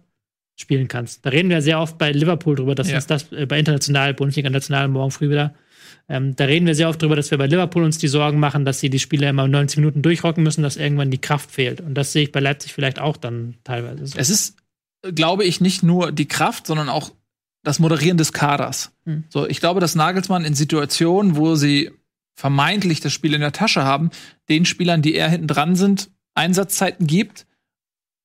spielen 0.60 0.88
kannst. 0.88 1.24
Da 1.24 1.30
reden 1.30 1.48
wir 1.50 1.62
sehr 1.62 1.80
oft 1.80 1.98
bei 1.98 2.10
Liverpool 2.12 2.56
drüber, 2.56 2.74
dass 2.74 2.90
Ja. 2.90 2.96
uns 2.96 3.06
das 3.06 3.32
äh, 3.32 3.46
bei 3.46 3.58
international, 3.58 4.12
Bundesliga 4.14 4.48
international 4.48 4.88
morgen 4.88 5.10
früh 5.10 5.30
wieder. 5.30 5.54
Ähm, 6.08 6.34
da 6.36 6.44
reden 6.44 6.66
wir 6.66 6.74
sehr 6.74 6.88
oft 6.88 7.00
drüber, 7.00 7.16
dass 7.16 7.30
wir 7.30 7.38
bei 7.38 7.46
Liverpool 7.46 7.84
uns 7.84 7.98
die 7.98 8.08
Sorgen 8.08 8.40
machen, 8.40 8.64
dass 8.64 8.80
sie 8.80 8.90
die 8.90 8.98
Spiele 8.98 9.28
immer 9.28 9.46
90 9.46 9.78
Minuten 9.78 10.02
durchrocken 10.02 10.42
müssen, 10.42 10.62
dass 10.62 10.76
irgendwann 10.76 11.10
die 11.10 11.20
Kraft 11.20 11.50
fehlt. 11.50 11.80
Und 11.80 11.94
das 11.94 12.12
sehe 12.12 12.24
ich 12.24 12.32
bei 12.32 12.40
Leipzig 12.40 12.72
vielleicht 12.72 12.98
auch 12.98 13.16
dann 13.16 13.54
teilweise 13.62 14.06
so. 14.06 14.18
Es 14.18 14.30
ist, 14.30 14.56
glaube 15.14 15.44
ich, 15.44 15.60
nicht 15.60 15.82
nur 15.82 16.10
die 16.12 16.26
Kraft, 16.26 16.66
sondern 16.66 16.88
auch 16.88 17.12
das 17.62 17.78
Moderieren 17.78 18.18
des 18.18 18.32
Kaders. 18.32 18.92
Hm. 19.04 19.24
So, 19.28 19.46
ich 19.46 19.60
glaube, 19.60 19.80
dass 19.80 19.94
Nagelsmann 19.94 20.44
in 20.44 20.54
Situationen, 20.54 21.36
wo 21.36 21.54
sie 21.54 21.90
vermeintlich 22.34 23.00
das 23.00 23.12
Spiel 23.12 23.34
in 23.34 23.40
der 23.40 23.52
Tasche 23.52 23.84
haben, 23.84 24.10
den 24.48 24.64
Spielern, 24.64 25.02
die 25.02 25.14
eher 25.14 25.28
hinten 25.28 25.48
dran 25.48 25.76
sind, 25.76 26.10
Einsatzzeiten 26.34 27.06
gibt, 27.06 27.46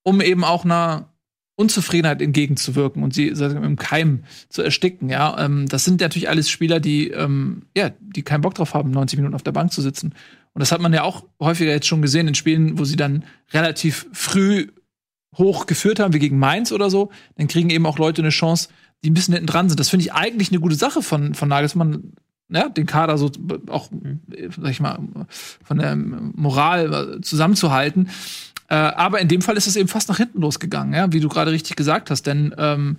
um 0.04 0.22
eben 0.22 0.44
auch 0.44 0.66
einer 0.66 1.13
Unzufriedenheit 1.56 2.22
entgegenzuwirken 2.22 3.04
und 3.04 3.14
sie 3.14 3.28
im 3.28 3.76
Keim 3.76 4.24
zu 4.50 4.64
ersticken. 4.64 5.10
Ja, 5.10 5.38
ähm, 5.44 5.68
das 5.68 5.86
sind 5.86 6.02
natürlich 6.02 6.30
alles 6.30 6.50
Spieler, 6.50 6.80
die 6.80 7.10
ähm, 7.10 7.64
ja, 7.78 7.92
die 8.00 8.24
keinen 8.24 8.42
Bock 8.42 8.56
drauf 8.56 8.74
haben, 8.74 8.92
90 8.92 9.18
Minuten 9.20 9.36
auf 9.36 9.44
der 9.44 9.52
Bank 9.52 9.72
zu 9.72 9.82
sitzen. 9.82 10.14
Und 10.54 10.60
das 10.60 10.72
hat 10.72 10.82
man 10.82 10.94
ja 10.94 11.04
auch 11.04 11.26
häufiger 11.40 11.72
jetzt 11.72 11.88
schon 11.88 12.02
gesehen 12.02 12.28
in 12.28 12.36
Spielen, 12.36 12.80
wo 12.80 12.86
sie 12.86 12.96
dann 12.96 13.24
relativ 13.52 14.08
früh 14.14 14.68
hoch 15.36 15.66
geführt 15.66 16.00
haben, 16.00 16.14
wie 16.14 16.20
gegen 16.20 16.38
Mainz 16.38 16.72
oder 16.72 16.90
so. 16.90 17.12
Dann 17.38 17.48
kriegen 17.48 17.70
eben 17.70 17.86
auch 17.86 17.98
Leute 17.98 18.22
eine 18.22 18.30
Chance, 18.30 18.70
die 19.04 19.10
ein 19.10 19.14
bisschen 19.14 19.34
hinten 19.34 19.48
dran 19.48 19.70
sind. 19.70 19.80
Das 19.80 19.90
finde 19.90 20.06
ich 20.06 20.14
eigentlich 20.14 20.50
eine 20.50 20.60
gute 20.60 20.76
Sache 20.76 21.02
von, 21.02 21.34
von 21.34 21.50
Nagelsmann, 21.50 22.14
ja, 22.50 22.70
den 22.70 22.86
Kader 22.86 23.18
so 23.18 23.32
auch, 23.68 23.92
äh, 24.32 24.50
sag 24.50 24.72
ich 24.72 24.80
mal, 24.80 25.00
von 25.64 25.78
der 25.78 25.96
Moral 25.96 27.18
äh, 27.18 27.22
zusammenzuhalten. 27.22 28.10
Äh, 28.74 28.76
aber 28.76 29.20
in 29.22 29.28
dem 29.28 29.44
Fall 29.44 29.56
ist 29.56 29.68
es 29.68 29.76
eben 29.76 29.88
fast 29.88 30.10
nach 30.10 30.18
hinten 30.18 30.42
losgegangen, 30.42 30.96
ja, 30.96 31.14
wie 31.14 31.20
du 31.20 31.30
gerade 31.30 31.52
richtig 31.52 31.76
gesagt 31.76 32.10
hast. 32.10 32.26
Denn 32.26 32.56
ähm, 32.58 32.98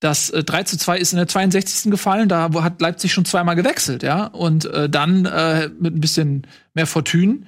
das 0.00 0.30
äh, 0.30 0.42
3 0.42 0.62
zu 0.62 0.78
2 0.78 0.96
ist 0.96 1.12
in 1.12 1.18
der 1.18 1.28
62. 1.28 1.90
gefallen, 1.90 2.30
da 2.30 2.48
hat 2.62 2.80
Leipzig 2.80 3.12
schon 3.12 3.26
zweimal 3.26 3.54
gewechselt, 3.54 4.02
ja. 4.02 4.24
Und 4.24 4.64
äh, 4.64 4.88
dann 4.88 5.26
äh, 5.26 5.68
mit 5.78 5.94
ein 5.94 6.00
bisschen 6.00 6.46
mehr 6.72 6.86
Fortune 6.86 7.40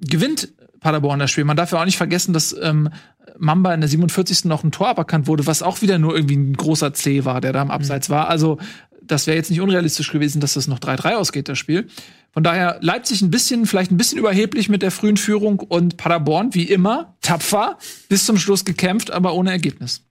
gewinnt 0.00 0.52
Paderborn 0.78 1.18
das 1.18 1.32
Spiel. 1.32 1.42
Man 1.42 1.56
darf 1.56 1.72
ja 1.72 1.80
auch 1.80 1.84
nicht 1.84 1.96
vergessen, 1.96 2.34
dass 2.34 2.56
ähm, 2.62 2.88
Mamba 3.36 3.74
in 3.74 3.80
der 3.80 3.88
47. 3.88 4.44
noch 4.44 4.62
ein 4.62 4.70
Tor 4.70 4.86
aberkannt 4.86 5.26
wurde, 5.26 5.48
was 5.48 5.64
auch 5.64 5.82
wieder 5.82 5.98
nur 5.98 6.14
irgendwie 6.14 6.36
ein 6.36 6.56
großer 6.56 6.94
C 6.94 7.24
war, 7.24 7.40
der 7.40 7.52
da 7.52 7.62
im 7.62 7.72
Abseits 7.72 8.10
war. 8.10 8.28
Also, 8.28 8.58
das 9.06 9.26
wäre 9.26 9.36
jetzt 9.36 9.50
nicht 9.50 9.60
unrealistisch 9.60 10.10
gewesen, 10.10 10.40
dass 10.40 10.54
das 10.54 10.68
noch 10.68 10.78
3-3 10.78 11.14
ausgeht, 11.14 11.48
das 11.48 11.58
Spiel. 11.58 11.88
Von 12.32 12.42
daher 12.42 12.78
Leipzig 12.80 13.22
ein 13.22 13.30
bisschen, 13.30 13.66
vielleicht 13.66 13.90
ein 13.90 13.96
bisschen 13.96 14.18
überheblich 14.18 14.68
mit 14.68 14.82
der 14.82 14.90
frühen 14.90 15.16
Führung 15.16 15.60
und 15.60 15.96
Paderborn, 15.96 16.54
wie 16.54 16.64
immer, 16.64 17.16
tapfer, 17.20 17.78
bis 18.08 18.24
zum 18.24 18.38
Schluss 18.38 18.64
gekämpft, 18.64 19.10
aber 19.10 19.34
ohne 19.34 19.50
Ergebnis. 19.50 20.02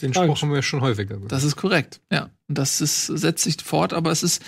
Den 0.00 0.14
Spruch 0.14 0.42
haben 0.42 0.52
wir 0.52 0.62
schon 0.62 0.80
häufiger 0.80 1.14
gehört. 1.14 1.32
Das 1.32 1.44
ist 1.44 1.56
korrekt, 1.56 2.00
ja. 2.10 2.30
Und 2.48 2.58
das 2.58 2.80
ist, 2.80 3.06
setzt 3.06 3.44
sich 3.44 3.56
fort, 3.62 3.92
aber 3.92 4.10
es 4.10 4.22
ist 4.22 4.42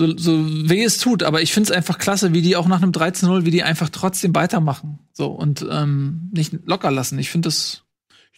so, 0.00 0.16
so 0.16 0.68
weh 0.68 0.82
es 0.82 0.98
tut, 0.98 1.22
aber 1.22 1.42
ich 1.42 1.52
finde 1.52 1.70
es 1.70 1.76
einfach 1.76 1.98
klasse, 1.98 2.32
wie 2.32 2.42
die 2.42 2.56
auch 2.56 2.66
nach 2.66 2.82
einem 2.82 2.92
13-0, 2.92 3.44
wie 3.44 3.50
die 3.50 3.62
einfach 3.62 3.90
trotzdem 3.90 4.34
weitermachen. 4.34 4.98
So 5.12 5.26
und 5.26 5.66
ähm, 5.70 6.30
nicht 6.32 6.54
locker 6.64 6.90
lassen. 6.90 7.18
Ich 7.18 7.30
finde 7.30 7.48
das. 7.48 7.84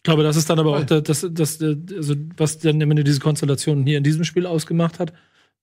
Ich 0.02 0.04
glaube, 0.04 0.24
das 0.24 0.36
ist 0.36 0.50
dann 0.50 0.58
aber 0.58 0.78
auch 0.78 0.84
das, 0.84 1.04
das, 1.04 1.28
das, 1.30 1.62
also 1.62 2.16
was 2.36 2.58
dann 2.58 2.82
am 2.82 2.90
Ende 2.90 3.04
diese 3.04 3.20
Konstellation 3.20 3.86
hier 3.86 3.98
in 3.98 4.02
diesem 4.02 4.24
Spiel 4.24 4.46
ausgemacht 4.46 4.98
hat. 4.98 5.12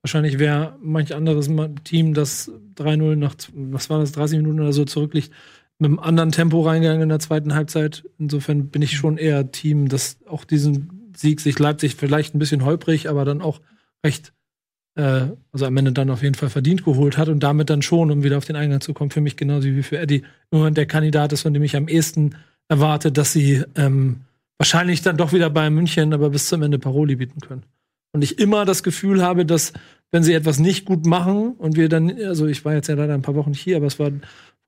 Wahrscheinlich 0.01 0.39
wäre 0.39 0.77
manch 0.81 1.13
anderes 1.13 1.49
Team, 1.83 2.13
das 2.13 2.49
3-0 2.77 3.17
nach, 3.17 3.35
was 3.53 3.89
war 3.89 3.99
das, 3.99 4.13
30 4.13 4.37
Minuten 4.37 4.61
oder 4.61 4.71
so 4.71 4.85
zurückliegt, 4.85 5.29
mit 5.77 5.89
einem 5.89 5.99
anderen 5.99 6.31
Tempo 6.31 6.61
reingegangen 6.61 7.01
in 7.01 7.09
der 7.09 7.19
zweiten 7.19 7.53
Halbzeit. 7.53 8.05
Insofern 8.17 8.69
bin 8.69 8.81
ich 8.81 8.95
schon 8.95 9.17
eher 9.17 9.51
Team, 9.51 9.89
das 9.89 10.19
auch 10.25 10.45
diesen 10.45 11.11
Sieg 11.17 11.41
sich 11.41 11.59
Leipzig 11.59 11.95
vielleicht 11.95 12.33
ein 12.33 12.39
bisschen 12.39 12.63
holprig, 12.63 13.09
aber 13.09 13.25
dann 13.25 13.41
auch 13.41 13.59
recht, 14.05 14.31
äh, 14.95 15.27
also 15.51 15.65
am 15.65 15.75
Ende 15.75 15.91
dann 15.91 16.09
auf 16.11 16.23
jeden 16.23 16.35
Fall 16.35 16.49
verdient 16.49 16.85
geholt 16.85 17.17
hat 17.17 17.27
und 17.27 17.43
damit 17.43 17.69
dann 17.69 17.81
schon, 17.81 18.09
um 18.09 18.23
wieder 18.23 18.37
auf 18.37 18.45
den 18.45 18.55
Eingang 18.55 18.79
zu 18.79 18.93
kommen, 18.93 19.11
für 19.11 19.19
mich 19.19 19.35
genauso 19.35 19.67
wie 19.67 19.83
für 19.83 19.97
Eddie, 19.97 20.23
im 20.51 20.59
Moment 20.59 20.77
der 20.77 20.85
Kandidat 20.85 21.33
ist, 21.33 21.41
von 21.41 21.53
dem 21.53 21.63
ich 21.63 21.75
am 21.75 21.89
ehesten 21.89 22.35
erwarte, 22.69 23.11
dass 23.11 23.33
sie 23.33 23.63
ähm, 23.75 24.21
wahrscheinlich 24.59 25.01
dann 25.01 25.17
doch 25.17 25.33
wieder 25.33 25.49
bei 25.49 25.69
München, 25.71 26.13
aber 26.13 26.29
bis 26.29 26.47
zum 26.47 26.61
Ende 26.61 26.77
Paroli 26.77 27.15
bieten 27.15 27.39
können. 27.39 27.63
Und 28.11 28.23
ich 28.23 28.37
immer 28.39 28.65
das 28.65 28.83
Gefühl 28.83 29.23
habe, 29.23 29.45
dass 29.45 29.73
wenn 30.11 30.23
sie 30.23 30.33
etwas 30.33 30.59
nicht 30.59 30.85
gut 30.85 31.05
machen 31.05 31.53
und 31.53 31.75
wir 31.75 31.89
dann, 31.89 32.11
also 32.23 32.45
ich 32.45 32.65
war 32.65 32.73
jetzt 32.73 32.87
ja 32.87 32.95
leider 32.95 33.13
ein 33.13 33.21
paar 33.21 33.35
Wochen 33.35 33.51
nicht 33.51 33.61
hier, 33.61 33.77
aber 33.77 33.85
es 33.85 33.99
war 33.99 34.07
ein 34.07 34.21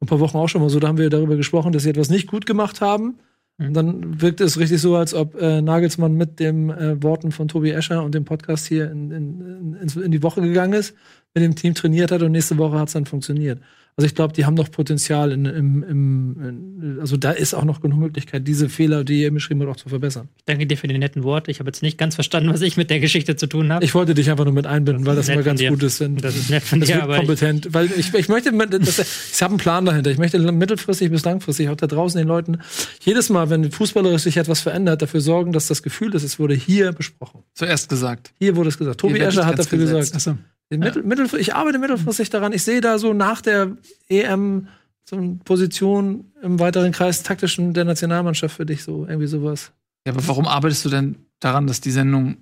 paar 0.07 0.19
Wochen 0.19 0.37
auch 0.37 0.47
schon 0.47 0.61
mal 0.61 0.69
so, 0.69 0.79
da 0.79 0.87
haben 0.87 0.97
wir 0.97 1.09
darüber 1.09 1.35
gesprochen, 1.35 1.71
dass 1.71 1.83
sie 1.83 1.89
etwas 1.89 2.09
nicht 2.09 2.27
gut 2.27 2.45
gemacht 2.45 2.81
haben. 2.81 3.19
Und 3.57 3.73
dann 3.73 4.21
wirkt 4.21 4.41
es 4.41 4.59
richtig 4.59 4.81
so, 4.81 4.95
als 4.95 5.13
ob 5.13 5.39
äh, 5.39 5.61
Nagelsmann 5.61 6.15
mit 6.15 6.39
den 6.39 6.69
äh, 6.69 7.01
Worten 7.03 7.31
von 7.31 7.47
Tobi 7.47 7.71
Escher 7.71 8.03
und 8.03 8.15
dem 8.15 8.25
Podcast 8.25 8.65
hier 8.65 8.89
in, 8.89 9.11
in, 9.11 9.75
in, 9.75 10.01
in 10.01 10.11
die 10.11 10.23
Woche 10.23 10.41
gegangen 10.41 10.73
ist, 10.73 10.95
mit 11.35 11.43
dem 11.43 11.55
Team 11.55 11.75
trainiert 11.75 12.11
hat 12.11 12.23
und 12.23 12.31
nächste 12.31 12.57
Woche 12.57 12.79
hat 12.79 12.87
es 12.87 12.93
dann 12.93 13.05
funktioniert. 13.05 13.59
Also 13.97 14.05
ich 14.07 14.15
glaube, 14.15 14.33
die 14.33 14.45
haben 14.45 14.53
noch 14.53 14.71
Potenzial 14.71 15.31
in, 15.31 15.45
im, 15.45 15.83
im, 15.83 16.37
in, 16.81 16.97
also 17.01 17.17
da 17.17 17.31
ist 17.31 17.53
auch 17.53 17.65
noch 17.65 17.81
genug 17.81 17.99
Möglichkeit, 17.99 18.47
diese 18.47 18.69
Fehler, 18.69 19.03
die 19.03 19.19
ihr 19.21 19.27
eben 19.27 19.35
beschrieben 19.35 19.61
habt, 19.61 19.69
auch 19.71 19.75
zu 19.75 19.89
verbessern. 19.89 20.29
Danke 20.45 20.65
dir 20.65 20.77
für 20.77 20.87
die 20.87 20.97
netten 20.97 21.23
Worte. 21.23 21.51
Ich 21.51 21.59
habe 21.59 21.67
jetzt 21.67 21.83
nicht 21.83 21.97
ganz 21.97 22.15
verstanden, 22.15 22.49
was 22.53 22.61
ich 22.61 22.77
mit 22.77 22.89
der 22.89 22.99
Geschichte 22.99 23.35
zu 23.35 23.47
tun 23.47 23.71
habe. 23.71 23.83
Ich 23.83 23.93
wollte 23.93 24.13
dich 24.13 24.31
einfach 24.31 24.45
nur 24.45 24.53
mit 24.53 24.65
einbinden, 24.65 25.05
weil 25.05 25.15
das 25.17 25.27
immer 25.29 25.43
ganz 25.43 25.61
gut 25.63 25.83
ist. 25.83 26.01
Das 26.21 26.35
ist 26.37 26.49
nett 26.49 26.63
von 26.63 26.79
das 26.79 26.87
dir, 26.87 26.95
wird 26.95 27.03
aber 27.03 27.13
ich- 27.15 27.19
kompetent. 27.19 27.73
Weil 27.73 27.87
ich, 27.97 28.13
ich 28.13 28.29
möchte, 28.29 28.51
das, 28.79 29.31
ich 29.33 29.41
habe 29.41 29.51
einen 29.51 29.57
Plan 29.59 29.85
dahinter. 29.85 30.09
Ich 30.09 30.17
möchte 30.17 30.39
mittelfristig 30.51 31.11
bis 31.11 31.23
langfristig 31.25 31.69
auch 31.69 31.75
da 31.75 31.87
draußen 31.87 32.17
den 32.17 32.27
Leuten 32.27 32.59
jedes 33.03 33.29
Mal, 33.29 33.49
wenn 33.49 33.69
fußballerisch 33.71 34.21
sich 34.23 34.37
etwas 34.37 34.61
verändert, 34.61 35.01
dafür 35.01 35.21
sorgen, 35.21 35.51
dass 35.51 35.67
das 35.67 35.83
Gefühl 35.83 36.15
ist, 36.15 36.23
es 36.23 36.39
wurde 36.39 36.53
hier 36.53 36.91
besprochen. 36.93 37.41
Zuerst 37.53 37.89
gesagt. 37.89 38.31
Hier 38.39 38.55
wurde 38.55 38.69
es 38.69 38.77
gesagt. 38.77 38.99
Tobi 39.01 39.19
Escher 39.19 39.45
hat 39.45 39.59
dafür 39.59 39.77
gesetzt. 39.79 40.13
gesagt. 40.13 40.15
Achso. 40.37 40.37
Mittel, 40.79 41.03
mittelfr- 41.03 41.37
ich 41.37 41.53
arbeite 41.53 41.79
mittelfristig 41.79 42.29
daran. 42.29 42.53
Ich 42.53 42.63
sehe 42.63 42.81
da 42.81 42.97
so 42.97 43.13
nach 43.13 43.41
der 43.41 43.75
EM 44.09 44.67
so 45.03 45.15
eine 45.17 45.39
Position 45.43 46.31
im 46.41 46.59
weiteren 46.59 46.91
Kreis 46.91 47.23
taktischen 47.23 47.73
der 47.73 47.85
Nationalmannschaft 47.85 48.55
für 48.55 48.65
dich 48.65 48.83
so 48.83 49.05
irgendwie 49.05 49.27
sowas. 49.27 49.71
Ja, 50.07 50.13
aber 50.13 50.25
warum 50.27 50.47
arbeitest 50.47 50.85
du 50.85 50.89
denn 50.89 51.15
daran, 51.39 51.67
dass 51.67 51.81
die 51.81 51.91
Sendung, 51.91 52.37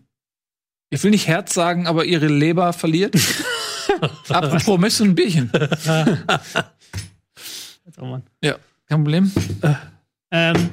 ich 0.90 1.04
will 1.04 1.12
nicht 1.12 1.28
Herz 1.28 1.54
sagen, 1.54 1.88
aber 1.88 2.06
ihre 2.06 2.28
Leber 2.28 2.74
verliert? 2.74 3.16
Apropos, 4.30 4.80
möchtest 4.80 5.00
du 5.02 5.06
ein 5.06 5.16
Bierchen? 5.16 5.52
Oh 8.02 8.06
Mann. 8.06 8.24
Ja, 8.42 8.56
kein 8.88 9.04
Problem. 9.04 9.32
Ähm, 10.32 10.70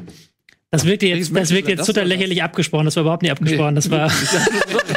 das 0.73 0.85
Welches 0.85 1.09
jetzt, 1.09 1.37
das 1.37 1.51
wirkt 1.51 1.69
jetzt 1.69 1.81
das? 1.81 1.87
total 1.87 2.07
lächerlich 2.07 2.43
abgesprochen. 2.43 2.87
Das 2.87 2.97
war 2.97 3.03
überhaupt 3.03 3.23
nicht 3.23 3.31
abgesprochen. 3.31 3.75
Das 3.75 3.91
war. 3.91 4.11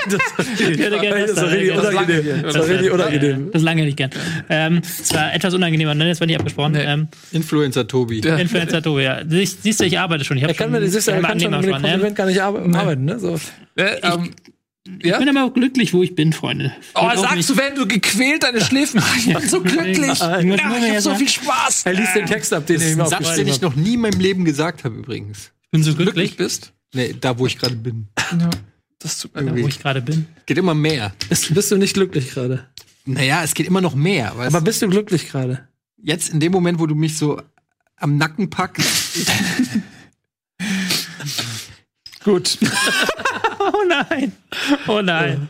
Das 0.10 0.22
war 0.22 0.46
das 0.46 1.52
richtig 1.52 1.72
unangenehm. 1.72 2.42
Das 2.42 2.56
war 2.56 2.68
richtig 2.68 2.92
unangenehm. 2.92 3.52
Das 3.52 3.62
lange 3.62 3.84
nicht 3.84 3.98
gern. 3.98 4.10
Ähm, 4.50 4.82
es 4.84 5.14
war 5.14 5.34
etwas 5.34 5.54
unangenehmer, 5.54 5.94
ne? 5.94 6.08
Das 6.08 6.20
war 6.20 6.26
nicht 6.26 6.40
abgesprochen. 6.40 6.72
Nee. 6.72 6.84
Ähm, 6.84 7.08
Influencer 7.32 7.88
Tobi. 7.88 8.22
Ja. 8.22 8.38
Influencer 8.38 8.82
Tobi, 8.82 9.04
ja. 9.04 9.22
Siehst, 9.28 9.62
siehst 9.62 9.80
du, 9.82 9.84
ich 9.86 10.00
arbeite 10.00 10.24
schon. 10.24 10.38
Ich, 10.38 10.44
Er 10.44 10.54
kann, 10.54 10.72
schon, 10.72 10.82
mit, 10.82 10.92
siehst 10.92 11.08
du, 11.08 11.12
er 11.12 11.20
ich 11.20 11.28
kann 11.28 11.40
schon 11.40 11.52
mit 11.52 11.64
dem 11.66 11.72
Kompliment 11.74 12.16
gar 12.16 12.26
nicht 12.26 12.42
arbe 12.42 12.60
arbeiten. 12.78 13.06
Ne? 13.06 13.20
So. 13.20 13.40
Äh, 13.76 14.00
ähm, 14.02 14.32
ja? 15.04 15.20
Ich 15.20 15.26
bin 15.26 15.38
aber 15.38 15.48
auch 15.48 15.54
glücklich, 15.54 15.94
wo 15.94 16.02
ich 16.02 16.16
bin, 16.16 16.34
Freunde. 16.34 16.74
Oh, 16.96 17.10
sagst 17.16 17.36
nicht- 17.36 17.50
du, 17.50 17.58
wenn 17.58 17.76
du 17.76 17.88
gequält 17.88 18.44
deine 18.44 18.62
Schläfen 18.62 19.02
Ich 19.18 19.32
bin 19.34 19.48
so 19.48 19.62
glücklich. 19.62 20.12
Ich 20.14 20.20
Ja, 20.20 20.42
nur 20.42 20.56
ich 20.56 20.64
mehr 20.64 20.72
hab 20.72 20.96
so 20.96 21.10
sagen, 21.10 21.20
viel 21.20 21.30
Spaß. 21.30 21.86
Er 21.86 21.94
liest 21.94 22.16
den 22.16 22.26
Text 22.26 22.54
ab, 22.54 22.66
den 22.66 22.78
ich 22.82 22.96
Satz, 22.96 23.36
den 23.36 23.48
noch 23.62 23.76
nie 23.76 23.94
in 23.96 24.02
meinem 24.02 24.20
Leben 24.20 24.46
gesagt 24.46 24.84
habe, 24.84 24.96
übrigens. 24.96 25.52
Ich 25.70 25.72
bin 25.72 25.84
so 25.84 25.94
Glücklich 25.94 26.14
glücklich, 26.32 26.38
bist. 26.38 26.74
Nee, 26.96 27.16
da, 27.22 27.38
wo 27.38 27.46
ich 27.46 27.60
gerade 27.60 27.76
bin. 27.76 28.08
Ja, 28.32 28.50
das 28.98 29.20
tut 29.20 29.36
mir 29.36 29.42
Irgendwie. 29.42 29.62
wo 29.62 29.68
leid. 29.68 29.76
ich 29.76 29.80
gerade 29.80 30.02
bin. 30.02 30.26
Geht 30.48 30.58
immer 30.58 30.74
mehr. 30.74 31.14
Bist, 31.30 31.54
bist 31.54 31.70
du 31.70 31.78
nicht 31.78 31.94
glücklich 31.94 32.32
gerade? 32.32 32.66
Naja, 33.06 33.44
es 33.44 33.54
geht 33.54 33.68
immer 33.68 33.80
noch 33.80 33.94
mehr. 33.94 34.36
Weißt? 34.36 34.56
Aber 34.56 34.64
bist 34.64 34.82
du 34.82 34.90
glücklich 34.90 35.30
gerade? 35.30 35.68
jetzt 36.02 36.30
in 36.30 36.40
dem 36.40 36.52
Moment, 36.52 36.80
wo 36.80 36.88
du 36.88 36.96
mich 36.96 37.18
so 37.18 37.40
am 37.98 38.18
Nacken 38.18 38.50
packst, 38.50 39.28
Gut. 42.24 42.58
Oh 43.62 43.84
nein. 43.88 44.32
Oh 44.88 45.02
nein. 45.02 45.48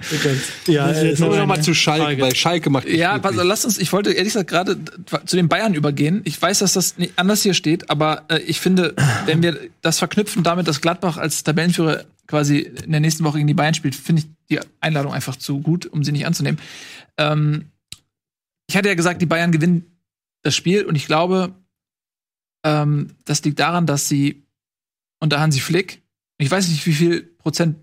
Ja, 0.65 0.87
Das 0.87 0.97
ist 0.97 1.03
äh, 1.03 1.07
jetzt 1.09 1.19
kommen 1.19 1.29
wir 1.31 1.37
eine 1.37 1.47
noch 1.47 1.55
mal 1.55 1.61
zu 1.61 1.73
Schalke, 1.75 2.03
Frage. 2.03 2.21
weil 2.23 2.35
Schalke 2.35 2.69
macht 2.71 2.89
Ja, 2.89 3.19
pass, 3.19 3.35
lass 3.35 3.65
uns, 3.65 3.77
ich 3.77 3.93
wollte 3.93 4.11
ehrlich 4.11 4.33
gesagt 4.33 4.49
gerade 4.49 4.77
zu 5.25 5.35
den 5.35 5.47
Bayern 5.47 5.75
übergehen. 5.75 6.21
Ich 6.25 6.41
weiß, 6.41 6.59
dass 6.59 6.73
das 6.73 6.97
nicht 6.97 7.13
anders 7.17 7.43
hier 7.43 7.53
steht, 7.53 7.89
aber 7.91 8.25
äh, 8.29 8.39
ich 8.39 8.59
finde, 8.59 8.95
wenn 9.25 9.43
wir 9.43 9.59
das 9.81 9.99
verknüpfen 9.99 10.43
damit, 10.43 10.67
dass 10.67 10.81
Gladbach 10.81 11.17
als 11.17 11.43
Tabellenführer 11.43 12.05
quasi 12.27 12.59
in 12.59 12.91
der 12.91 12.99
nächsten 12.99 13.23
Woche 13.23 13.37
gegen 13.37 13.47
die 13.47 13.53
Bayern 13.53 13.75
spielt, 13.75 13.95
finde 13.95 14.23
ich 14.23 14.27
die 14.49 14.59
Einladung 14.81 15.13
einfach 15.13 15.35
zu 15.35 15.59
gut, 15.61 15.85
um 15.85 16.03
sie 16.03 16.11
nicht 16.11 16.25
anzunehmen. 16.25 16.59
Ähm, 17.17 17.65
ich 18.67 18.75
hatte 18.75 18.89
ja 18.89 18.95
gesagt, 18.95 19.21
die 19.21 19.27
Bayern 19.27 19.51
gewinnen 19.51 19.85
das 20.41 20.55
Spiel 20.55 20.83
und 20.85 20.95
ich 20.95 21.05
glaube, 21.05 21.53
ähm, 22.65 23.11
das 23.25 23.43
liegt 23.43 23.59
daran, 23.59 23.85
dass 23.85 24.09
sie 24.09 24.41
unter 25.19 25.39
Hansi 25.39 25.59
Flick, 25.59 26.01
ich 26.39 26.49
weiß 26.49 26.67
nicht, 26.69 26.85
wie 26.85 26.93
viel 26.93 27.21
Prozent 27.21 27.75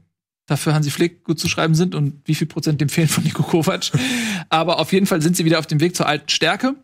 dafür 0.46 0.74
Hansi 0.74 0.90
Flick 0.90 1.24
gut 1.24 1.38
zu 1.38 1.48
schreiben 1.48 1.74
sind 1.74 1.94
und 1.94 2.20
wie 2.24 2.34
viel 2.34 2.46
Prozent 2.46 2.80
dem 2.80 2.88
fehlen 2.88 3.08
von 3.08 3.22
Nico 3.22 3.42
Kovac. 3.42 3.90
Aber 4.48 4.78
auf 4.78 4.92
jeden 4.92 5.06
Fall 5.06 5.20
sind 5.20 5.36
sie 5.36 5.44
wieder 5.44 5.58
auf 5.58 5.66
dem 5.66 5.80
Weg 5.80 5.94
zur 5.94 6.06
alten 6.06 6.28
Stärke. 6.28 6.74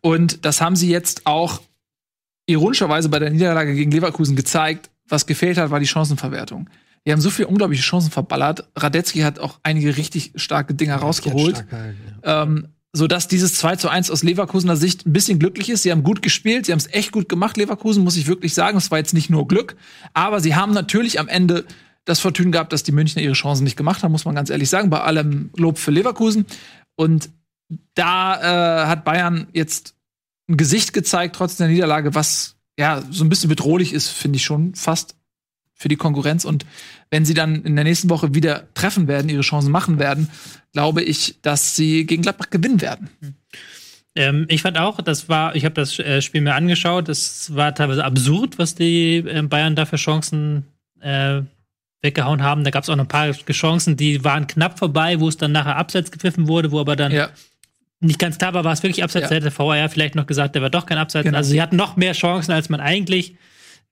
Und 0.00 0.44
das 0.44 0.60
haben 0.60 0.76
sie 0.76 0.90
jetzt 0.90 1.26
auch 1.26 1.62
ironischerweise 2.46 3.08
bei 3.08 3.18
der 3.18 3.30
Niederlage 3.30 3.74
gegen 3.74 3.90
Leverkusen 3.90 4.36
gezeigt. 4.36 4.90
Was 5.08 5.26
gefehlt 5.26 5.56
hat, 5.56 5.70
war 5.70 5.80
die 5.80 5.86
Chancenverwertung. 5.86 6.68
Die 7.06 7.12
haben 7.12 7.20
so 7.20 7.30
viele 7.30 7.48
unglaubliche 7.48 7.82
Chancen 7.82 8.10
verballert. 8.10 8.68
Radetzky 8.74 9.20
hat 9.20 9.38
auch 9.38 9.60
einige 9.62 9.96
richtig 9.96 10.32
starke 10.34 10.74
Dinger 10.74 10.96
rausgeholt. 10.96 11.64
Ähm, 12.24 12.68
so 12.96 13.06
dass 13.06 13.28
dieses 13.28 13.54
2 13.54 13.76
zu 13.76 13.88
1 13.90 14.10
aus 14.10 14.22
Leverkusener 14.22 14.76
Sicht 14.76 15.06
ein 15.06 15.12
bisschen 15.12 15.38
glücklich 15.38 15.68
ist. 15.68 15.82
Sie 15.82 15.92
haben 15.92 16.02
gut 16.02 16.22
gespielt, 16.22 16.64
sie 16.64 16.72
haben 16.72 16.78
es 16.78 16.92
echt 16.92 17.12
gut 17.12 17.28
gemacht, 17.28 17.58
Leverkusen, 17.58 18.02
muss 18.02 18.16
ich 18.16 18.26
wirklich 18.26 18.54
sagen. 18.54 18.78
Es 18.78 18.90
war 18.90 18.98
jetzt 18.98 19.12
nicht 19.12 19.28
nur 19.28 19.46
Glück, 19.46 19.76
aber 20.14 20.40
sie 20.40 20.54
haben 20.54 20.72
natürlich 20.72 21.20
am 21.20 21.28
Ende 21.28 21.66
das 22.06 22.20
Fortune 22.20 22.52
gehabt, 22.52 22.72
dass 22.72 22.84
die 22.84 22.92
Münchner 22.92 23.20
ihre 23.20 23.34
Chancen 23.34 23.64
nicht 23.64 23.76
gemacht 23.76 24.02
haben, 24.02 24.12
muss 24.12 24.24
man 24.24 24.34
ganz 24.34 24.48
ehrlich 24.48 24.70
sagen, 24.70 24.88
bei 24.88 25.00
allem 25.00 25.50
Lob 25.56 25.76
für 25.76 25.90
Leverkusen. 25.90 26.46
Und 26.94 27.28
da 27.94 28.84
äh, 28.84 28.86
hat 28.86 29.04
Bayern 29.04 29.48
jetzt 29.52 29.94
ein 30.48 30.56
Gesicht 30.56 30.94
gezeigt, 30.94 31.36
trotz 31.36 31.56
der 31.56 31.68
Niederlage, 31.68 32.14
was 32.14 32.56
ja 32.78 33.02
so 33.10 33.24
ein 33.24 33.28
bisschen 33.28 33.50
bedrohlich 33.50 33.92
ist, 33.92 34.08
finde 34.08 34.36
ich 34.36 34.44
schon 34.44 34.74
fast 34.74 35.16
für 35.76 35.88
die 35.88 35.96
Konkurrenz. 35.96 36.44
Und 36.44 36.64
wenn 37.10 37.24
sie 37.24 37.34
dann 37.34 37.62
in 37.64 37.76
der 37.76 37.84
nächsten 37.84 38.10
Woche 38.10 38.34
wieder 38.34 38.64
treffen 38.74 39.06
werden, 39.06 39.28
ihre 39.28 39.42
Chancen 39.42 39.70
machen 39.70 39.98
werden, 39.98 40.30
glaube 40.72 41.02
ich, 41.02 41.36
dass 41.42 41.76
sie 41.76 42.06
gegen 42.06 42.22
Gladbach 42.22 42.50
gewinnen 42.50 42.80
werden. 42.80 43.10
Ähm, 44.14 44.46
ich 44.48 44.62
fand 44.62 44.78
auch, 44.78 45.00
das 45.02 45.28
war, 45.28 45.54
ich 45.54 45.64
habe 45.66 45.74
das 45.74 45.98
äh, 45.98 46.22
Spiel 46.22 46.40
mir 46.40 46.54
angeschaut, 46.54 47.08
das 47.08 47.54
war 47.54 47.74
teilweise 47.74 48.04
absurd, 48.04 48.58
was 48.58 48.74
die 48.74 49.16
äh, 49.18 49.42
Bayern 49.42 49.76
da 49.76 49.84
für 49.84 49.96
Chancen 49.96 50.64
äh, 51.00 51.42
weggehauen 52.00 52.42
haben. 52.42 52.64
Da 52.64 52.70
gab 52.70 52.82
es 52.84 52.88
auch 52.88 52.96
noch 52.96 53.04
ein 53.04 53.08
paar 53.08 53.30
Chancen, 53.32 53.96
die 53.98 54.24
waren 54.24 54.46
knapp 54.46 54.78
vorbei, 54.78 55.20
wo 55.20 55.28
es 55.28 55.36
dann 55.36 55.52
nachher 55.52 55.76
abseits 55.76 56.10
gepfiffen 56.10 56.48
wurde, 56.48 56.72
wo 56.72 56.80
aber 56.80 56.96
dann 56.96 57.12
Ja. 57.12 57.28
nicht 58.00 58.18
ganz 58.18 58.38
klar 58.38 58.54
war, 58.54 58.64
war 58.64 58.72
es 58.72 58.82
wirklich 58.82 59.04
abseits. 59.04 59.24
Ja. 59.24 59.28
Da 59.28 59.34
hätte 59.34 59.50
der 59.50 59.58
VAR 59.58 59.88
vielleicht 59.90 60.14
noch 60.14 60.26
gesagt, 60.26 60.54
der 60.54 60.62
war 60.62 60.70
doch 60.70 60.86
kein 60.86 60.96
Abseits. 60.98 61.24
Genau. 61.24 61.36
Also 61.36 61.50
sie 61.50 61.60
hatten 61.60 61.76
noch 61.76 61.96
mehr 61.96 62.14
Chancen, 62.14 62.52
als 62.52 62.70
man 62.70 62.80
eigentlich 62.80 63.36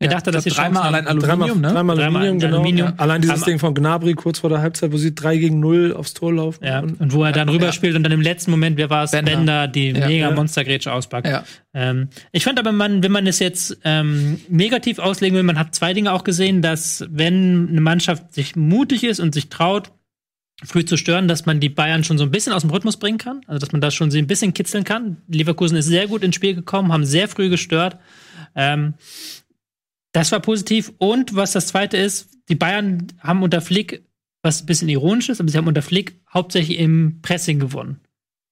dass 0.01 0.43
sie 0.45 0.49
Ich 0.51 0.55
glaub, 0.55 0.67
dreimal 0.67 0.83
haben. 0.85 0.95
allein 0.95 1.07
Aluminium, 1.07 1.63
Dreimal, 1.63 1.73
ne? 1.73 1.73
dreimal 1.73 1.99
Aluminium, 2.01 2.39
genau. 2.39 2.55
Aluminium. 2.57 2.89
Ja. 2.89 2.95
Allein 2.99 3.23
dieses 3.23 3.37
Aber- 3.43 3.45
Ding 3.47 3.59
von 3.59 3.75
Gnabry 3.75 4.15
kurz 4.15 4.41
vor 4.41 4.51
der 4.51 4.61
Halbzeit, 4.61 4.93
wo 4.93 4.97
sie 4.97 5.15
3 5.15 5.37
gegen 5.39 5.61
0 5.61 5.95
aufs 5.95 6.15
Tor 6.15 6.33
laufen. 6.35 6.65
Ja, 6.65 6.81
Und 6.81 7.01
und 7.01 7.13
wo 7.13 7.25
er 7.25 7.33
dann 7.33 7.49
rüberspielt 7.49 7.95
und 7.97 8.03
dann 8.03 8.13
im 8.13 8.21
letzten 8.21 8.51
Moment, 8.51 8.77
wer 8.77 8.91
war 8.91 9.05
es? 9.05 9.13
Bender. 9.13 9.33
Bender, 9.33 9.69
die 9.69 9.91
Ja. 9.91 10.07
mega 10.07 10.29
Ja. 10.29 10.35
Monstergrätsche 10.35 10.93
auspackt. 10.93 11.27
Ja. 11.29 11.45
Ähm, 11.73 12.09
ich 12.33 12.45
fand 12.45 12.59
aber, 12.59 12.73
man, 12.73 13.03
wenn 13.03 13.13
man 13.13 13.27
es 13.27 13.39
jetzt 13.39 13.79
ähm, 13.85 14.41
negativ 14.49 14.99
auslegen 14.99 15.37
will, 15.37 15.43
man 15.45 15.59
hat 15.59 15.75
zwei 15.75 15.93
Dinge 15.95 16.13
auch 16.13 16.25
gesehen, 16.25 16.61
dass 16.61 17.05
wenn 17.11 17.69
eine 17.71 17.81
Mannschaft 17.81 18.35
sich 18.35 18.57
mutig 18.57 19.05
ist 19.05 19.21
und 19.21 19.33
sich 19.33 19.49
traut, 19.49 19.91
früh 20.65 20.85
zu 20.85 20.97
stören, 20.97 21.29
dass 21.29 21.47
man 21.47 21.61
die 21.61 21.69
Bayern 21.69 22.05
schon 22.05 22.17
so 22.17 22.25
ein 22.25 22.31
bisschen 22.31 22.53
aus 22.53 22.63
dem 22.63 22.71
Rhythmus 22.71 22.97
bringen 22.97 23.19
kann. 23.19 23.41
Also 23.47 23.59
dass 23.59 23.73
man 23.73 23.81
das 23.81 23.95
schon 23.95 24.11
so 24.11 24.19
ein 24.19 24.27
bisschen 24.27 24.55
kitzeln 24.55 24.85
kann. 24.85 25.17
Leverkusen 25.29 25.77
ist 25.77 25.87
sehr 25.87 26.07
gut 26.07 26.23
ins 26.23 26.37
Spiel 26.37 26.55
gekommen, 26.55 26.93
haben 26.93 27.05
sehr 27.05 27.29
früh 27.29 27.49
gestört. 27.49 27.97
Ähm, 28.55 28.95
das 30.15 30.33
war 30.33 30.41
positiv. 30.41 30.93
Und 30.99 31.35
was 31.35 31.53
das 31.53 31.67
zweite 31.67 31.99
ist, 31.99 32.31
die 32.49 32.55
Bayern 32.55 33.09
haben 33.19 33.43
unter 33.43 33.61
Flick, 33.61 34.05
was 34.43 34.63
ein 34.63 34.67
bisschen 34.67 34.89
ironisch 34.89 35.29
ist, 35.29 35.41
aber 35.41 35.51
sie 35.51 35.59
haben 35.59 35.67
unter 35.67 35.83
Flick 35.83 36.15
hauptsächlich 36.33 36.79
im 36.79 37.21
Pressing 37.21 37.59
gewonnen. 37.59 38.01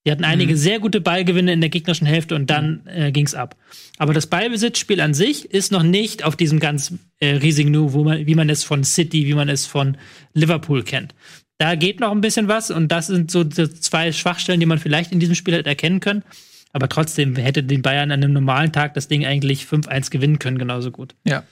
Die 0.05 0.11
hatten 0.11 0.25
einige 0.25 0.57
sehr 0.57 0.81
gute 0.81 1.01
Ballgewinne 1.01 1.53
in 1.53 1.61
der 1.61 1.71
gegnerischen 1.71 2.09
Hälfte 2.09 2.35
und 2.35 2.51
dann 2.51 2.85
äh, 2.87 3.13
ging's 3.13 3.35
ab. 3.35 3.57
Aber 3.99 4.13
das 4.13 4.27
Ballbesitzspiel 4.27 5.01
an 5.01 5.15
sich 5.15 5.53
ist 5.53 5.71
noch 5.71 5.85
nicht 5.85 6.25
auf 6.25 6.35
diesem 6.35 6.59
ganz 6.59 6.93
äh, 7.21 7.37
riesigen 7.37 7.71
Niveau, 7.71 7.93
wo 7.93 8.03
man, 8.03 8.27
wie 8.27 8.35
man 8.35 8.51
es 8.51 8.65
von 8.65 8.83
City, 8.83 9.27
wie 9.27 9.35
man 9.35 9.49
es 9.49 9.65
von 9.65 9.97
Liverpool 10.35 10.83
kennt. 10.83 11.15
Da 11.59 11.77
geht 11.77 12.01
noch 12.01 12.11
ein 12.11 12.21
bisschen 12.21 12.49
was 12.49 12.73
und 12.73 12.91
das 12.91 13.07
sind 13.07 13.31
so 13.31 13.45
die 13.45 13.71
zwei 13.71 14.11
Schwachstellen, 14.11 14.59
die 14.59 14.67
man 14.67 14.81
vielleicht 14.81 15.13
in 15.13 15.21
diesem 15.21 15.37
Spiel 15.37 15.55
hätte 15.55 15.69
erkennen 15.69 16.01
können. 16.01 16.25
Aber 16.73 16.89
trotzdem 16.89 17.37
hätte 17.37 17.63
den 17.63 17.83
Bayern 17.83 18.11
an 18.11 18.23
einem 18.23 18.33
normalen 18.33 18.73
Tag 18.73 18.95
das 18.95 19.09
Ding 19.09 19.27
eigentlich 19.27 19.65
5-1 19.65 20.11
gewinnen 20.11 20.39
können, 20.39 20.59
genauso 20.59 20.91
gut. 20.91 21.15
Ja. 21.25 21.45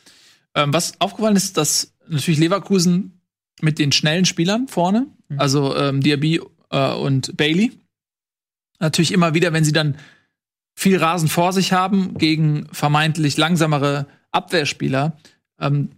Ähm, 0.55 0.73
was 0.73 1.01
aufgefallen 1.01 1.37
ist, 1.37 1.57
dass 1.57 1.95
natürlich 2.09 2.41
Leverkusen 2.41 3.21
mit 3.61 3.79
den 3.79 3.93
schnellen 3.93 4.25
Spielern 4.25 4.68
vorne, 4.68 5.07
also 5.37 5.77
ähm, 5.77 6.01
Diaby 6.01 6.41
äh, 6.71 6.93
und 6.93 7.37
Bailey, 7.37 7.73
natürlich 8.79 9.12
immer 9.12 9.35
wieder, 9.35 9.53
wenn 9.53 9.64
sie 9.64 9.73
dann 9.73 9.97
viel 10.75 10.97
Rasen 10.97 11.29
vor 11.29 11.53
sich 11.53 11.73
haben 11.73 12.14
gegen 12.14 12.66
vermeintlich 12.73 13.37
langsamere 13.37 14.07
Abwehrspieler, 14.33 15.18
ähm, 15.61 15.91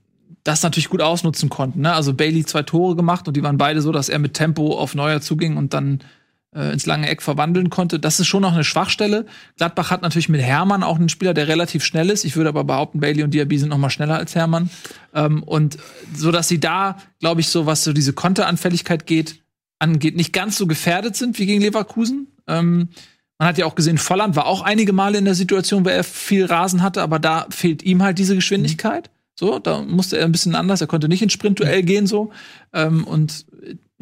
das 0.44 0.62
natürlich 0.62 0.88
gut 0.88 1.02
ausnutzen 1.02 1.48
konnten. 1.48 1.82
Ne? 1.82 1.92
Also 1.92 2.14
Bailey 2.14 2.44
zwei 2.44 2.62
Tore 2.62 2.96
gemacht 2.96 3.28
und 3.28 3.36
die 3.36 3.42
waren 3.44 3.58
beide 3.58 3.80
so, 3.80 3.92
dass 3.92 4.08
er 4.08 4.18
mit 4.18 4.34
Tempo 4.34 4.76
auf 4.76 4.94
Neuer 4.94 5.20
zuging 5.20 5.56
und 5.56 5.72
dann 5.72 6.00
äh, 6.54 6.72
ins 6.72 6.86
lange 6.86 7.08
Eck 7.08 7.22
verwandeln 7.22 7.70
konnte. 7.70 7.98
Das 7.98 8.20
ist 8.20 8.26
schon 8.26 8.42
noch 8.42 8.52
eine 8.52 8.64
Schwachstelle. 8.64 9.26
Gladbach 9.56 9.90
hat 9.90 10.02
natürlich 10.02 10.28
mit 10.28 10.40
Hermann 10.40 10.82
auch 10.82 10.96
einen 10.98 11.08
Spieler, 11.08 11.34
der 11.34 11.48
relativ 11.48 11.84
schnell 11.84 12.10
ist. 12.10 12.24
Ich 12.24 12.36
würde 12.36 12.48
aber 12.48 12.64
behaupten, 12.64 13.00
Bailey 13.00 13.22
und 13.22 13.32
Diaby 13.32 13.58
sind 13.58 13.70
noch 13.70 13.78
mal 13.78 13.90
schneller 13.90 14.16
als 14.16 14.34
Hermann. 14.34 14.70
Ähm, 15.14 15.42
und 15.42 15.78
so, 16.14 16.30
dass 16.30 16.48
sie 16.48 16.60
da, 16.60 16.98
glaube 17.20 17.40
ich, 17.40 17.48
so 17.48 17.66
was 17.66 17.84
so 17.84 17.92
diese 17.92 18.12
Konteranfälligkeit 18.12 19.06
geht, 19.06 19.42
angeht, 19.78 20.16
nicht 20.16 20.32
ganz 20.32 20.56
so 20.56 20.66
gefährdet 20.66 21.16
sind 21.16 21.38
wie 21.38 21.46
gegen 21.46 21.60
Leverkusen. 21.60 22.28
Ähm, 22.46 22.88
man 23.38 23.48
hat 23.48 23.58
ja 23.58 23.66
auch 23.66 23.74
gesehen, 23.74 23.98
Volland 23.98 24.36
war 24.36 24.46
auch 24.46 24.62
einige 24.62 24.92
Male 24.92 25.18
in 25.18 25.24
der 25.24 25.34
Situation, 25.34 25.84
wo 25.84 25.88
er 25.88 26.04
viel 26.04 26.44
Rasen 26.44 26.82
hatte, 26.82 27.02
aber 27.02 27.18
da 27.18 27.46
fehlt 27.50 27.82
ihm 27.82 28.02
halt 28.02 28.18
diese 28.18 28.36
Geschwindigkeit. 28.36 29.10
So, 29.34 29.58
da 29.58 29.82
musste 29.82 30.18
er 30.18 30.26
ein 30.26 30.32
bisschen 30.32 30.54
anders. 30.54 30.80
Er 30.80 30.86
konnte 30.86 31.08
nicht 31.08 31.22
ins 31.22 31.32
Sprintduell 31.32 31.82
gehen 31.82 32.06
so. 32.06 32.30
Ähm, 32.72 33.04
und 33.04 33.46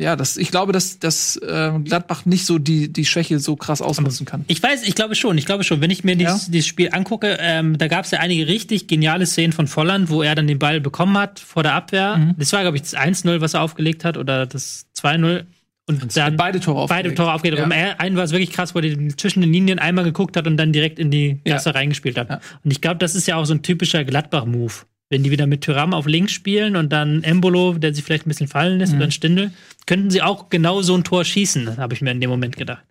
ja, 0.01 0.17
das, 0.17 0.37
ich 0.37 0.51
glaube, 0.51 0.73
dass, 0.73 0.99
dass 0.99 1.37
äh, 1.37 1.73
Gladbach 1.85 2.25
nicht 2.25 2.47
so 2.47 2.59
die, 2.59 2.93
die 2.93 3.05
Schwäche 3.05 3.39
so 3.39 3.55
krass 3.55 3.83
ausnutzen 3.83 4.25
kann. 4.27 4.45
Ich 4.49 4.63
weiß, 4.63 4.83
ich 4.89 4.95
glaube 4.95 5.15
schon, 5.15 5.37
ich 5.39 5.45
glaube 5.47 5.63
schon. 5.63 5.81
Wenn 5.81 5.91
ich 5.91 6.05
mir 6.05 6.17
dieses, 6.17 6.47
Ja. 6.47 6.53
dieses 6.53 6.67
Spiel 6.67 6.89
angucke, 6.93 7.37
ähm, 7.41 7.77
da 7.79 7.87
gab 7.89 8.07
es 8.07 8.11
ja 8.11 8.19
einige 8.21 8.47
richtig 8.49 8.87
geniale 8.87 9.27
Szenen 9.27 9.53
von 9.53 9.67
Volland, 9.67 10.09
wo 10.09 10.23
er 10.23 10.35
dann 10.35 10.47
den 10.47 10.59
Ball 10.59 10.81
bekommen 10.81 11.19
hat 11.19 11.39
vor 11.39 11.63
der 11.63 11.75
Abwehr. 11.75 12.17
Mhm. 12.17 12.35
Das 12.39 12.53
war, 12.53 12.63
glaube 12.63 12.77
ich, 12.79 12.83
das 12.83 12.95
1-0, 12.97 13.41
was 13.41 13.55
er 13.55 13.63
aufgelegt 13.63 14.05
hat, 14.05 14.17
oder 14.17 14.47
das 14.47 14.87
2-0. 14.99 15.45
Und 15.87 16.17
dann 16.17 16.37
beide 16.37 16.61
Tore 16.61 16.87
beide 16.87 17.09
aufgelegt. 17.09 17.17
Tore 17.19 17.33
aufgelegt. 17.35 17.59
Ja. 17.59 17.65
Und 17.65 17.73
einen 17.73 18.17
war 18.17 18.23
es 18.25 18.31
wirklich 18.31 18.53
krass, 18.53 18.75
wo 18.75 18.79
er 18.79 18.97
zwischen 19.17 19.41
den 19.41 19.53
Linien 19.53 19.79
einmal 19.81 20.05
geguckt 20.05 20.37
hat 20.37 20.47
und 20.47 20.57
dann 20.57 20.73
direkt 20.73 20.99
in 21.01 21.11
die 21.11 21.41
Ja. 21.45 21.55
Gasse 21.55 21.75
reingespielt 21.75 22.17
hat. 22.17 22.31
Ja. 22.31 22.41
Und 22.65 22.71
ich 22.71 22.81
glaube, 22.81 22.99
das 22.99 23.15
ist 23.17 23.27
ja 23.27 23.37
auch 23.37 23.45
so 23.45 23.55
ein 23.55 23.63
typischer 23.63 24.05
Gladbach-Move. 24.05 24.73
Wenn 25.11 25.23
die 25.25 25.31
wieder 25.33 25.47
mit 25.47 25.63
Tyram 25.63 25.93
auf 25.93 26.07
links 26.07 26.33
spielen 26.33 26.77
und 26.77 26.91
dann 26.91 27.23
Embolo, 27.25 27.75
der 27.75 27.93
sich 27.93 28.05
vielleicht 28.05 28.27
ein 28.27 28.29
bisschen 28.31 28.49
fallen 28.49 28.79
lässt, 28.79 28.93
Mhm. 28.93 28.99
oder 28.99 29.07
ein 29.09 29.13
Stindel, 29.13 29.53
könnten 29.87 30.11
sie 30.11 30.23
auch 30.23 30.49
genau 30.51 30.83
so 30.83 30.95
ein 30.97 31.03
Tor 31.05 31.25
schießen, 31.25 31.77
habe 31.79 31.95
ich 31.95 32.01
mir 32.01 32.13
in 32.13 32.21
dem 32.21 32.31
Moment 32.31 32.57
gedacht. 32.57 32.85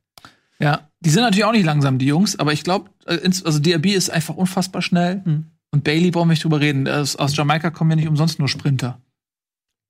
Ja, 0.59 0.89
die 0.99 1.09
sind 1.09 1.23
natürlich 1.23 1.45
auch 1.45 1.53
nicht 1.53 1.63
langsam, 1.65 1.97
die 1.97 2.05
Jungs, 2.07 2.37
aber 2.37 2.51
ich 2.51 2.65
glaube, 2.65 2.89
also 3.05 3.59
Diaby 3.59 3.93
ist 3.93 4.09
einfach 4.09 4.35
unfassbar 4.35 4.81
schnell. 4.81 5.23
Und 5.71 5.83
Bailey 5.85 6.11
brauchen 6.11 6.27
wir 6.27 6.33
nicht 6.33 6.43
drüber 6.43 6.59
reden. 6.59 6.87
Aus, 6.89 7.15
aus 7.15 7.35
Jamaika 7.37 7.69
kommen 7.69 7.91
ja 7.91 7.95
nicht 7.95 8.07
umsonst 8.09 8.37
nur 8.39 8.49
Sprinter 8.49 8.99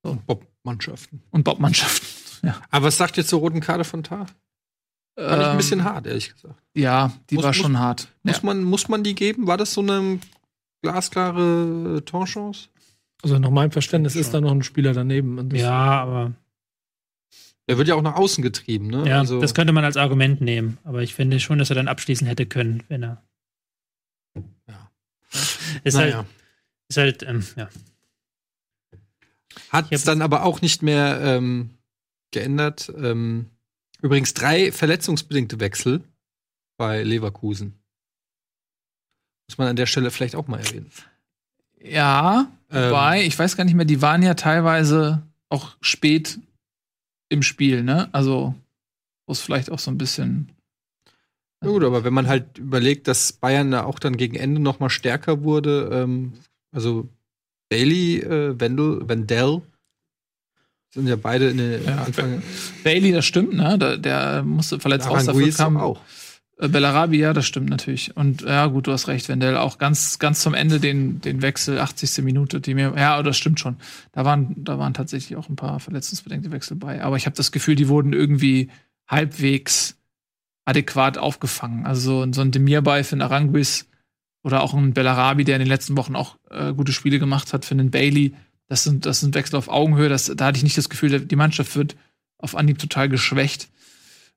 Und 0.04 0.26
Bob-Mannschaften. 0.28 1.22
und 1.32 1.44
Bobmannschaften. 1.44 2.08
Ja, 2.42 2.56
Aber 2.72 2.86
was 2.86 2.96
sagt 2.96 3.18
ihr 3.18 3.26
zur 3.26 3.40
roten 3.42 3.60
Karte 3.60 3.84
von 3.84 4.02
Tar? 4.02 4.28
Fand 5.18 5.42
ich 5.42 5.48
ein 5.50 5.58
bisschen 5.58 5.84
hart, 5.84 6.08
ehrlich 6.08 6.32
gesagt. 6.34 6.56
Ja, 6.74 7.12
die 7.30 7.36
Muss- 7.36 7.44
war 7.44 7.50
muss- 7.50 7.58
schon 7.58 7.78
hart. 7.80 8.08
Ja. 8.24 8.32
Muss, 8.32 8.44
man, 8.44 8.64
muss 8.64 8.88
man 8.88 9.04
die 9.04 9.14
geben? 9.14 9.46
War 9.46 9.58
das 9.58 9.74
so 9.74 9.82
eine 9.82 10.20
glasklare 10.82 11.98
äh, 11.98 12.02
Torchance? 12.02 12.70
Also 13.22 13.38
nach 13.38 13.50
meinem 13.50 13.72
Verständnis 13.72 14.16
ist 14.16 14.34
da 14.34 14.40
noch 14.42 14.52
ein 14.52 14.64
Spieler 14.64 14.94
daneben. 14.94 15.54
Ja, 15.54 16.02
aber 16.02 16.34
Der 17.68 17.78
wird 17.78 17.88
ja 17.90 17.96
auch 17.96 18.02
nach 18.02 18.16
außen 18.16 18.42
getrieben, 18.42 18.88
ne? 18.88 19.08
Ja, 19.08 19.20
also, 19.20 19.42
das 19.42 19.54
könnte 19.54 19.74
man 19.74 19.84
als 19.84 19.98
Argument 19.98 20.40
nehmen. 20.42 20.78
Aber 20.86 21.02
ich 21.04 21.14
finde 21.16 21.40
schon, 21.40 21.60
dass 21.60 21.70
er 21.70 21.76
dann 21.76 21.90
abschließen 21.90 22.26
hätte 22.28 22.46
können, 22.46 22.84
wenn 22.88 23.04
er. 23.04 23.24
Ja. 24.68 24.92
Ist 25.84 25.96
naja. 25.96 26.18
halt, 26.18 26.28
ist 26.88 26.98
halt, 26.98 27.24
ähm, 27.24 27.46
ja. 27.58 27.70
Hat 29.70 29.92
hab- 29.92 30.04
dann 30.06 30.22
aber 30.22 30.44
auch 30.44 30.62
nicht 30.62 30.82
mehr 30.82 31.20
ähm, 31.22 31.72
geändert. 32.32 32.92
Ähm, 32.98 33.48
übrigens 34.02 34.34
drei 34.34 34.72
verletzungsbedingte 34.72 35.60
Wechsel 35.60 36.04
bei 36.78 37.04
Leverkusen. 37.04 37.74
Muss 39.50 39.58
man 39.58 39.68
an 39.68 39.76
der 39.76 39.88
Stelle 39.88 40.12
vielleicht 40.12 40.36
auch 40.36 40.48
mal 40.48 40.60
erwähnen. 40.60 40.92
Ja, 41.82 42.52
Ähm. 42.72 42.90
wobei, 42.92 43.26
ich 43.26 43.38
weiß 43.38 43.58
gar 43.58 43.64
nicht 43.64 43.74
mehr, 43.74 43.86
die 43.86 44.02
waren 44.02 44.22
ja 44.22 44.36
teilweise 44.36 45.24
auch 45.50 45.76
spät 45.82 46.40
im 47.30 47.42
Spiel, 47.42 47.82
ne? 47.84 48.10
Also, 48.12 48.54
wo 49.26 49.32
es 49.32 49.42
vielleicht 49.42 49.72
auch 49.72 49.80
so 49.80 49.90
ein 49.90 49.98
bisschen. 49.98 50.50
Na 51.62 51.70
gut, 51.70 51.84
aber 51.84 52.04
wenn 52.04 52.14
man 52.14 52.28
halt 52.28 52.58
überlegt, 52.60 53.08
dass 53.08 53.34
Bayern 53.34 53.72
da 53.72 53.84
auch 53.84 53.98
dann 54.00 54.18
gegen 54.18 54.36
Ende 54.36 54.62
noch 54.62 54.80
mal 54.80 54.90
stärker 54.90 55.42
wurde, 55.44 55.90
ähm, 55.92 56.34
also 56.72 57.10
Bailey, 57.70 58.20
äh, 58.20 58.60
Wendell, 58.60 59.02
Wendell 59.08 59.62
sind 60.94 61.08
ja 61.08 61.16
beide 61.16 61.50
in 61.50 61.58
den 61.58 61.86
Ja, 61.86 62.04
Anfang. 62.04 62.42
Bailey, 62.84 63.12
das 63.12 63.26
stimmt, 63.26 63.54
ne? 63.54 63.78
Der, 63.78 63.98
der 63.98 64.44
musste 64.44 64.80
verletzt 64.80 65.10
raus, 65.10 65.26
dafür 65.26 65.52
kam 65.54 65.78
auch. 65.78 66.02
Äh, 66.60 66.68
Bellarabi, 66.68 67.18
ja, 67.18 67.34
das 67.34 67.46
stimmt 67.46 67.70
natürlich. 67.70 68.16
Und 68.16 68.42
ja, 68.42 68.68
gut, 68.68 68.88
du 68.88 68.92
hast 68.92 69.08
recht, 69.08 69.30
Wendell 69.30 69.58
auch 69.58 69.78
ganz, 69.78 70.20
ganz 70.20 70.42
zum 70.42 70.54
Ende 70.54 70.80
den, 70.80 71.22
den 71.22 71.42
Wechsel, 71.42 71.80
80. 71.80 72.24
Minute, 72.24 72.62
die 72.62 72.76
mir, 72.76 72.94
ja, 72.96 73.24
das 73.24 73.38
stimmt 73.38 73.60
schon. 73.60 73.78
Da 74.12 74.26
waren, 74.26 74.56
da 74.58 74.78
waren 74.78 74.94
tatsächlich 74.94 75.38
auch 75.38 75.50
ein 75.50 75.56
paar 75.56 75.80
verletzungsbedingte 75.80 76.52
Wechsel 76.52 76.76
bei. 76.76 77.02
Aber 77.02 77.16
ich 77.16 77.26
habe 77.26 77.36
das 77.36 77.52
Gefühl, 77.52 77.76
die 77.76 77.88
wurden 77.88 78.14
irgendwie 78.14 78.70
halbwegs 79.08 79.98
adäquat 80.66 81.18
aufgefangen. 81.18 81.86
Also 81.86 82.32
so, 82.32 82.42
ein 82.42 82.52
Demir 82.52 82.84
für 82.84 83.14
einen 83.14 83.22
Aranguis 83.22 83.88
oder 84.44 84.62
auch 84.62 84.74
ein 84.74 84.94
Bellarabi, 84.94 85.46
der 85.46 85.56
in 85.56 85.62
den 85.62 85.68
letzten 85.68 85.98
Wochen 85.98 86.16
auch 86.16 86.38
äh, 86.50 86.74
gute 86.74 86.92
Spiele 86.92 87.20
gemacht 87.20 87.54
hat, 87.54 87.66
für 87.66 87.74
einen 87.74 87.90
Bailey. 87.90 88.36
Das 88.68 88.84
sind, 88.84 89.06
das 89.06 89.22
sind 89.22 89.34
Wechsel 89.34 89.56
auf 89.56 89.70
Augenhöhe. 89.70 90.10
Das, 90.10 90.32
da 90.36 90.46
hatte 90.46 90.58
ich 90.58 90.64
nicht 90.64 90.78
das 90.78 90.90
Gefühl, 90.90 91.22
die 91.22 91.36
Mannschaft 91.36 91.76
wird 91.76 91.96
auf 92.38 92.56
Anhieb 92.56 92.78
total 92.78 93.10
geschwächt. 93.10 93.70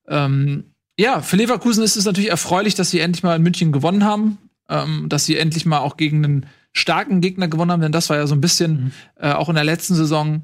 Ähm, 0.08 0.71
ja, 0.99 1.20
für 1.20 1.36
Leverkusen 1.36 1.82
ist 1.82 1.97
es 1.97 2.05
natürlich 2.05 2.30
erfreulich, 2.30 2.74
dass 2.74 2.90
sie 2.90 3.01
endlich 3.01 3.22
mal 3.22 3.36
in 3.36 3.43
München 3.43 3.72
gewonnen 3.72 4.05
haben, 4.05 4.38
ähm, 4.68 5.09
dass 5.09 5.24
sie 5.24 5.36
endlich 5.36 5.66
mal 5.66 5.78
auch 5.78 5.97
gegen 5.97 6.24
einen 6.24 6.47
starken 6.72 7.20
Gegner 7.20 7.49
gewonnen 7.49 7.70
haben, 7.70 7.82
denn 7.82 7.93
das 7.93 8.11
war 8.11 8.16
ja 8.16 8.26
so 8.26 8.34
ein 8.34 8.40
bisschen 8.40 8.72
mhm. 8.72 8.93
äh, 9.16 9.32
auch 9.32 9.49
in 9.49 9.55
der 9.55 9.64
letzten 9.64 9.95
Saison 9.95 10.43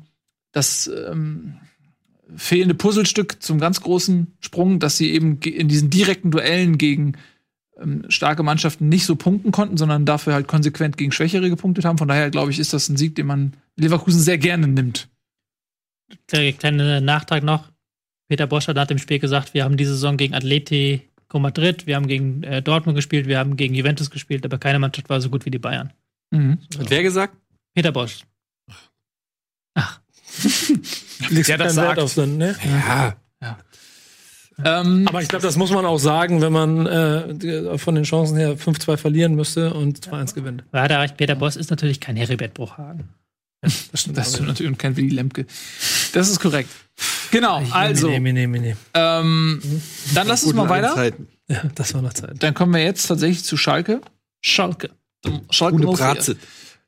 das 0.53 0.89
ähm, 0.89 1.57
fehlende 2.37 2.75
Puzzlestück 2.75 3.43
zum 3.43 3.59
ganz 3.59 3.81
großen 3.81 4.35
Sprung, 4.41 4.79
dass 4.81 4.97
sie 4.97 5.13
eben 5.13 5.39
in 5.41 5.69
diesen 5.69 5.91
direkten 5.91 6.31
Duellen 6.31 6.79
gegen 6.79 7.15
ähm, 7.81 8.05
starke 8.09 8.43
Mannschaften 8.43 8.89
nicht 8.89 9.07
so 9.07 9.17
punkten 9.17 9.51
konnten, 9.51 9.77
sondern 9.77 10.05
dafür 10.05 10.35
halt 10.35 10.49
konsequent 10.49 10.97
gegen 10.97 11.13
Schwächere 11.13 11.49
gepunktet 11.49 11.85
haben. 11.85 11.99
Von 11.99 12.09
daher 12.09 12.31
glaube 12.31 12.51
ich, 12.51 12.59
ist 12.59 12.73
das 12.73 12.89
ein 12.89 12.97
Sieg, 12.97 13.15
den 13.15 13.27
man 13.27 13.55
Leverkusen 13.77 14.21
sehr 14.21 14.39
gerne 14.39 14.69
nimmt. 14.69 15.09
Kleiner 16.27 17.01
Nachtrag 17.01 17.43
noch. 17.43 17.71
Peter 18.29 18.47
Bosch 18.47 18.69
hat 18.69 18.77
nach 18.77 18.87
dem 18.87 18.99
Spiel 18.99 19.19
gesagt, 19.19 19.55
wir 19.55 19.65
haben 19.65 19.77
diese 19.77 19.93
Saison 19.93 20.17
gegen 20.17 20.35
Atletico 20.35 21.39
Madrid, 21.39 21.87
wir 21.87 21.97
haben 21.97 22.07
gegen 22.07 22.43
äh, 22.43 22.63
Dortmund 22.63 22.97
gespielt, 22.97 23.27
wir 23.27 23.39
haben 23.39 23.57
gegen 23.57 23.75
Juventus 23.75 24.11
gespielt, 24.11 24.45
aber 24.45 24.59
keine 24.59 24.79
Mannschaft 24.79 25.09
war 25.09 25.21
so 25.21 25.31
gut 25.31 25.47
wie 25.47 25.51
die 25.51 25.59
Bayern. 25.59 25.93
Mhm. 26.31 26.59
So. 26.73 26.81
Hat 26.81 26.91
wer 26.91 27.03
gesagt? 27.03 27.37
Peter 27.75 27.93
Bosch. 27.93 28.25
Ach. 29.75 30.01
Ja, 31.31 31.57
das 31.57 31.75
sagt. 31.75 31.99
Auf 31.99 32.15
den, 32.15 32.37
ne? 32.37 32.55
Ja. 32.65 33.17
ja. 33.43 33.59
Ähm, 34.65 35.07
aber 35.09 35.21
ich 35.21 35.29
glaube, 35.29 35.43
das 35.43 35.57
muss 35.57 35.71
man 35.71 35.85
auch 35.85 35.99
sagen, 35.99 36.41
wenn 36.41 36.53
man 36.53 36.87
äh, 36.87 37.79
von 37.79 37.95
den 37.95 38.05
Chancen 38.05 38.37
her 38.37 38.57
5-2 38.57 38.97
verlieren 38.97 39.35
müsste 39.35 39.75
und 39.75 40.01
2-1 40.01 40.35
gewinnt. 40.35 40.65
Ja, 40.73 40.89
da 40.89 40.99
reicht 40.99 41.17
Peter 41.17 41.35
Bosch 41.35 41.57
ist 41.57 41.71
natürlich 41.71 42.01
kein 42.01 42.17
Heribert 42.17 42.55
Bruchhagen. 42.55 43.09
Das 43.61 44.01
stimmt, 44.03 44.17
das 44.17 44.33
stimmt 44.33 44.49
natürlich 44.49 44.71
und 44.71 44.79
kein 44.79 44.97
Willy 44.97 45.09
Lemke. 45.09 45.47
Das 46.13 46.29
ist 46.29 46.39
korrekt. 46.41 46.71
Genau, 47.31 47.63
also. 47.71 48.09
Nee, 48.09 48.21
nee, 48.21 48.47
nee, 48.47 48.77
ähm, 48.95 49.61
dann 50.15 50.27
lass 50.27 50.45
uns 50.45 50.55
mal 50.55 50.69
weiter. 50.69 50.95
Zeiten. 50.95 51.29
Ja, 51.49 51.63
das 51.75 51.95
war 51.95 52.03
noch 52.03 52.13
Zeit. 52.13 52.43
Dann 52.43 52.55
kommen 52.55 52.73
wir 52.75 52.83
jetzt 52.83 53.07
tatsächlich 53.07 53.45
zu 53.45 53.57
Schalke. 53.57 54.01
Schalke. 54.41 54.91
Schalke 55.51 55.77
Gute 55.77 55.97
Bratze. 55.99 56.37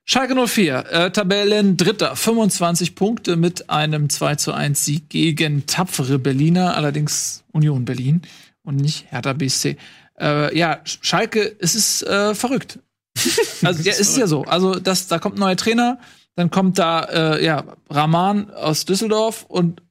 Schalke 0.04 0.34
04, 0.34 0.86
äh, 0.90 1.10
Tabellen 1.12 1.76
Dritter, 1.76 2.16
25 2.16 2.94
Punkte 2.94 3.36
mit 3.36 3.70
einem 3.70 4.08
2 4.08 4.36
zu 4.36 4.52
1 4.52 4.84
Sieg 4.84 5.08
gegen 5.08 5.66
tapfere 5.66 6.18
Berliner, 6.18 6.76
allerdings 6.76 7.44
Union 7.52 7.84
Berlin 7.84 8.22
und 8.62 8.76
nicht 8.76 9.06
Hertha 9.10 9.34
BSC. 9.34 9.76
Äh, 10.18 10.58
ja, 10.58 10.80
Schalke, 10.84 11.54
es 11.60 11.74
ist 11.74 12.02
äh, 12.02 12.34
verrückt. 12.34 12.78
also 13.62 13.82
ja, 13.82 13.92
es 13.92 14.00
ist 14.00 14.16
ja 14.16 14.26
so. 14.26 14.42
Also 14.44 14.80
das, 14.80 15.06
da 15.06 15.18
kommt 15.18 15.36
ein 15.36 15.40
neuer 15.40 15.56
Trainer, 15.56 15.98
dann 16.40 16.50
kommt 16.50 16.78
da 16.78 17.04
äh, 17.04 17.44
ja 17.44 17.64
Rahman 17.90 18.50
aus 18.50 18.86
Düsseldorf 18.86 19.44
und 19.46 19.82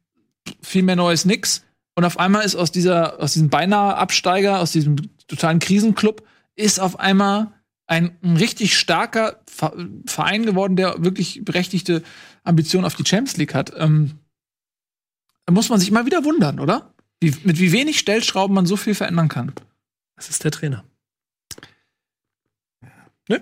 viel 0.61 0.81
mehr 0.81 0.95
Neues 0.95 1.25
nix. 1.25 1.63
Und 1.95 2.05
auf 2.05 2.17
einmal 2.17 2.43
ist 2.43 2.55
aus 2.55 2.71
dieser, 2.71 3.21
aus 3.21 3.33
diesem 3.33 3.49
beinahe 3.49 3.95
Absteiger, 3.95 4.59
aus 4.59 4.71
diesem 4.71 4.95
totalen 5.27 5.59
Krisenclub, 5.59 6.25
ist 6.55 6.79
auf 6.79 6.99
einmal 6.99 7.51
ein, 7.85 8.17
ein 8.23 8.37
richtig 8.37 8.77
starker 8.77 9.41
Verein 10.05 10.45
geworden, 10.45 10.75
der 10.75 11.03
wirklich 11.03 11.41
berechtigte 11.45 12.01
Ambitionen 12.43 12.85
auf 12.85 12.95
die 12.95 13.05
Champions 13.05 13.37
League 13.37 13.53
hat. 13.53 13.71
Ähm, 13.77 14.17
da 15.45 15.53
muss 15.53 15.69
man 15.69 15.79
sich 15.79 15.89
immer 15.89 16.07
wieder 16.07 16.23
wundern, 16.23 16.59
oder? 16.59 16.93
Wie, 17.19 17.35
mit 17.43 17.59
wie 17.59 17.71
wenig 17.71 17.99
Stellschrauben 17.99 18.55
man 18.55 18.65
so 18.65 18.75
viel 18.75 18.95
verändern 18.95 19.27
kann. 19.27 19.53
Das 20.15 20.29
ist 20.29 20.43
der 20.43 20.51
Trainer. 20.51 20.83
Ja. 22.81 22.89
Ne? 23.27 23.41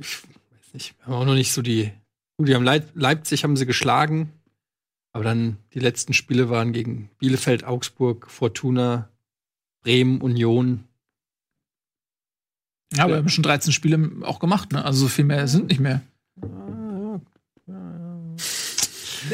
Ich 0.00 0.22
weiß 0.22 0.74
nicht. 0.74 0.98
Wir 0.98 1.06
haben 1.06 1.14
auch 1.14 1.24
noch 1.24 1.34
nicht 1.34 1.52
so 1.52 1.62
die. 1.62 1.92
Die 2.38 2.54
haben 2.54 2.64
Leip 2.64 2.90
Leipzig 2.94 3.44
haben 3.44 3.56
sie 3.56 3.66
geschlagen. 3.66 4.32
Aber 5.12 5.24
dann 5.24 5.58
die 5.74 5.78
letzten 5.78 6.14
Spiele 6.14 6.48
waren 6.48 6.72
gegen 6.72 7.10
Bielefeld, 7.18 7.64
Augsburg, 7.64 8.30
Fortuna, 8.30 9.10
Bremen, 9.82 10.20
Union. 10.20 10.84
Ja, 12.94 13.04
aber 13.04 13.14
wir 13.14 13.18
haben 13.18 13.28
schon 13.28 13.42
13 13.42 13.72
Spiele 13.72 14.10
auch 14.22 14.38
gemacht, 14.38 14.72
ne? 14.72 14.84
Also 14.84 15.00
so 15.00 15.08
viel 15.08 15.24
mehr 15.24 15.48
sind 15.48 15.68
nicht 15.68 15.80
mehr. 15.80 16.02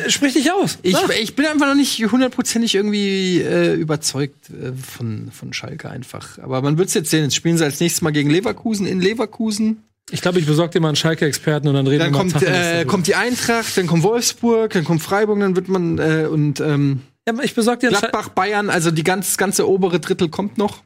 Sprich 0.09 0.35
dich 0.35 0.53
aus. 0.53 0.79
Ich, 0.83 0.97
ich, 1.21 1.35
bin 1.35 1.47
einfach 1.47 1.67
noch 1.67 1.75
nicht 1.75 1.99
hundertprozentig 2.05 2.75
irgendwie 2.75 3.41
äh, 3.41 3.75
überzeugt 3.75 4.51
äh, 4.51 4.73
von, 4.73 5.31
von 5.33 5.53
Schalke 5.53 5.89
einfach. 5.91 6.39
Aber 6.39 6.61
man 6.63 6.79
wird 6.79 6.89
es 6.89 6.95
jetzt 6.95 7.11
sehen. 7.11 7.25
Jetzt 7.25 7.35
spielen 7.35 7.57
sie 7.57 7.65
als 7.65 7.81
nächstes 7.81 8.03
Mal 8.03 8.11
gegen 8.11 8.31
Leverkusen 8.31 8.87
in 8.87 9.01
Leverkusen. 9.01 9.83
Ich 10.11 10.23
glaube, 10.23 10.39
ich 10.39 10.47
besorge 10.47 10.71
dir 10.71 10.81
mal 10.81 10.89
einen 10.89 10.97
Schalke-Experten 10.97 11.69
und 11.69 11.75
dann 11.75 11.87
reden 11.87 12.13
dann 12.13 12.13
wir 12.15 12.25
mal 12.25 12.31
kommt, 12.31 12.43
äh, 12.43 12.85
kommt 12.87 13.07
die 13.07 13.15
Eintracht, 13.15 13.77
dann 13.77 13.87
kommt 13.87 14.03
Wolfsburg, 14.03 14.73
dann 14.73 14.85
kommt 14.85 15.03
Freiburg, 15.03 15.39
dann 15.41 15.55
wird 15.55 15.69
man 15.69 15.99
äh, 15.99 16.27
und 16.31 16.61
ähm, 16.61 17.03
ja, 17.29 17.35
ich 17.43 17.55
besorge 17.55 17.81
dir 17.81 17.89
Gladbach, 17.91 18.31
Bayern, 18.31 18.71
also 18.71 18.91
die 18.91 19.05
ganz 19.05 19.37
ganze 19.37 19.69
obere 19.69 20.01
Drittel 20.01 20.31
kommt 20.31 20.57
noch. 20.57 20.83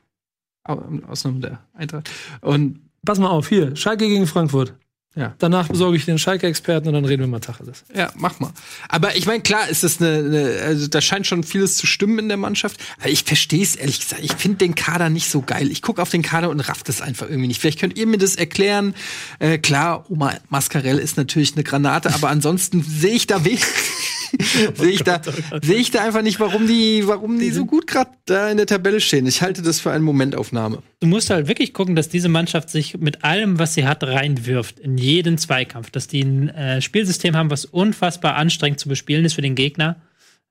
Ausnahme 0.64 1.40
der 1.40 1.60
Eintracht. 1.72 2.10
Und 2.40 2.80
pass 3.04 3.18
mal 3.18 3.30
auf, 3.30 3.48
hier 3.48 3.76
Schalke 3.76 4.08
gegen 4.08 4.26
Frankfurt. 4.26 4.74
Ja. 5.14 5.34
Danach 5.38 5.68
besorge 5.68 5.98
ich 5.98 6.06
den 6.06 6.18
Schalke-Experten 6.18 6.88
und 6.88 6.94
dann 6.94 7.04
reden 7.04 7.20
wir 7.20 7.26
mal 7.26 7.40
Tacheles. 7.40 7.84
Ja, 7.94 8.10
mach 8.16 8.40
mal. 8.40 8.50
Aber 8.88 9.14
ich 9.14 9.26
meine, 9.26 9.42
klar, 9.42 9.68
ist 9.68 9.84
das 9.84 10.00
eine, 10.00 10.18
eine, 10.18 10.60
also 10.62 10.86
da 10.86 11.02
scheint 11.02 11.26
schon 11.26 11.44
vieles 11.44 11.76
zu 11.76 11.86
stimmen 11.86 12.18
in 12.18 12.28
der 12.28 12.38
Mannschaft. 12.38 12.80
Aber 12.98 13.10
ich 13.10 13.24
verstehe 13.24 13.62
es 13.62 13.76
ehrlich 13.76 14.00
gesagt. 14.00 14.24
Ich 14.24 14.32
finde 14.32 14.58
den 14.58 14.74
Kader 14.74 15.10
nicht 15.10 15.28
so 15.28 15.42
geil. 15.42 15.70
Ich 15.70 15.82
gucke 15.82 16.00
auf 16.00 16.08
den 16.08 16.22
Kader 16.22 16.48
und 16.48 16.60
raff 16.60 16.82
das 16.82 17.02
einfach 17.02 17.28
irgendwie 17.28 17.48
nicht. 17.48 17.60
Vielleicht 17.60 17.78
könnt 17.78 17.98
ihr 17.98 18.06
mir 18.06 18.16
das 18.16 18.36
erklären. 18.36 18.94
Äh, 19.38 19.58
klar, 19.58 20.06
Oma 20.08 20.34
Mascarell 20.48 20.98
ist 20.98 21.18
natürlich 21.18 21.54
eine 21.54 21.64
Granate, 21.64 22.14
aber 22.14 22.30
ansonsten 22.30 22.82
sehe 22.82 23.14
ich 23.14 23.26
da 23.26 23.44
wenig. 23.44 23.62
sehe 24.74 24.90
ich 24.90 25.02
da 25.02 25.20
sehe 25.62 25.76
ich 25.76 25.90
da 25.90 26.04
einfach 26.04 26.22
nicht, 26.22 26.40
warum 26.40 26.66
die 26.66 27.06
warum 27.06 27.38
die 27.38 27.50
so 27.50 27.66
gut 27.66 27.86
gerade 27.86 28.10
da 28.26 28.50
in 28.50 28.56
der 28.56 28.66
Tabelle 28.66 29.00
stehen. 29.00 29.26
Ich 29.26 29.42
halte 29.42 29.62
das 29.62 29.80
für 29.80 29.90
eine 29.90 30.04
Momentaufnahme. 30.04 30.82
Du 31.00 31.06
musst 31.06 31.30
halt 31.30 31.48
wirklich 31.48 31.74
gucken, 31.74 31.96
dass 31.96 32.08
diese 32.08 32.28
Mannschaft 32.28 32.70
sich 32.70 32.98
mit 32.98 33.24
allem, 33.24 33.58
was 33.58 33.74
sie 33.74 33.86
hat, 33.86 34.04
reinwirft 34.04 34.78
in 34.80 34.98
jeden 34.98 35.38
Zweikampf, 35.38 35.90
dass 35.90 36.08
die 36.08 36.22
ein 36.22 36.48
äh, 36.50 36.80
Spielsystem 36.80 37.36
haben, 37.36 37.50
was 37.50 37.64
unfassbar 37.64 38.36
anstrengend 38.36 38.80
zu 38.80 38.88
bespielen 38.88 39.24
ist 39.24 39.34
für 39.34 39.42
den 39.42 39.54
Gegner, 39.54 40.00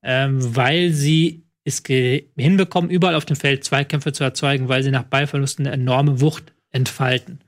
ähm, 0.02 0.38
weil 0.54 0.90
sie 0.92 1.44
es 1.64 1.82
hinbekommen, 1.86 2.90
überall 2.90 3.14
auf 3.14 3.24
dem 3.24 3.36
Feld 3.36 3.64
Zweikämpfe 3.64 4.12
zu 4.12 4.24
erzeugen, 4.24 4.68
weil 4.68 4.82
sie 4.82 4.90
nach 4.90 5.04
Ballverlusten 5.04 5.66
eine 5.66 5.74
enorme 5.74 6.20
Wucht 6.20 6.52
entfalten. 6.70 7.40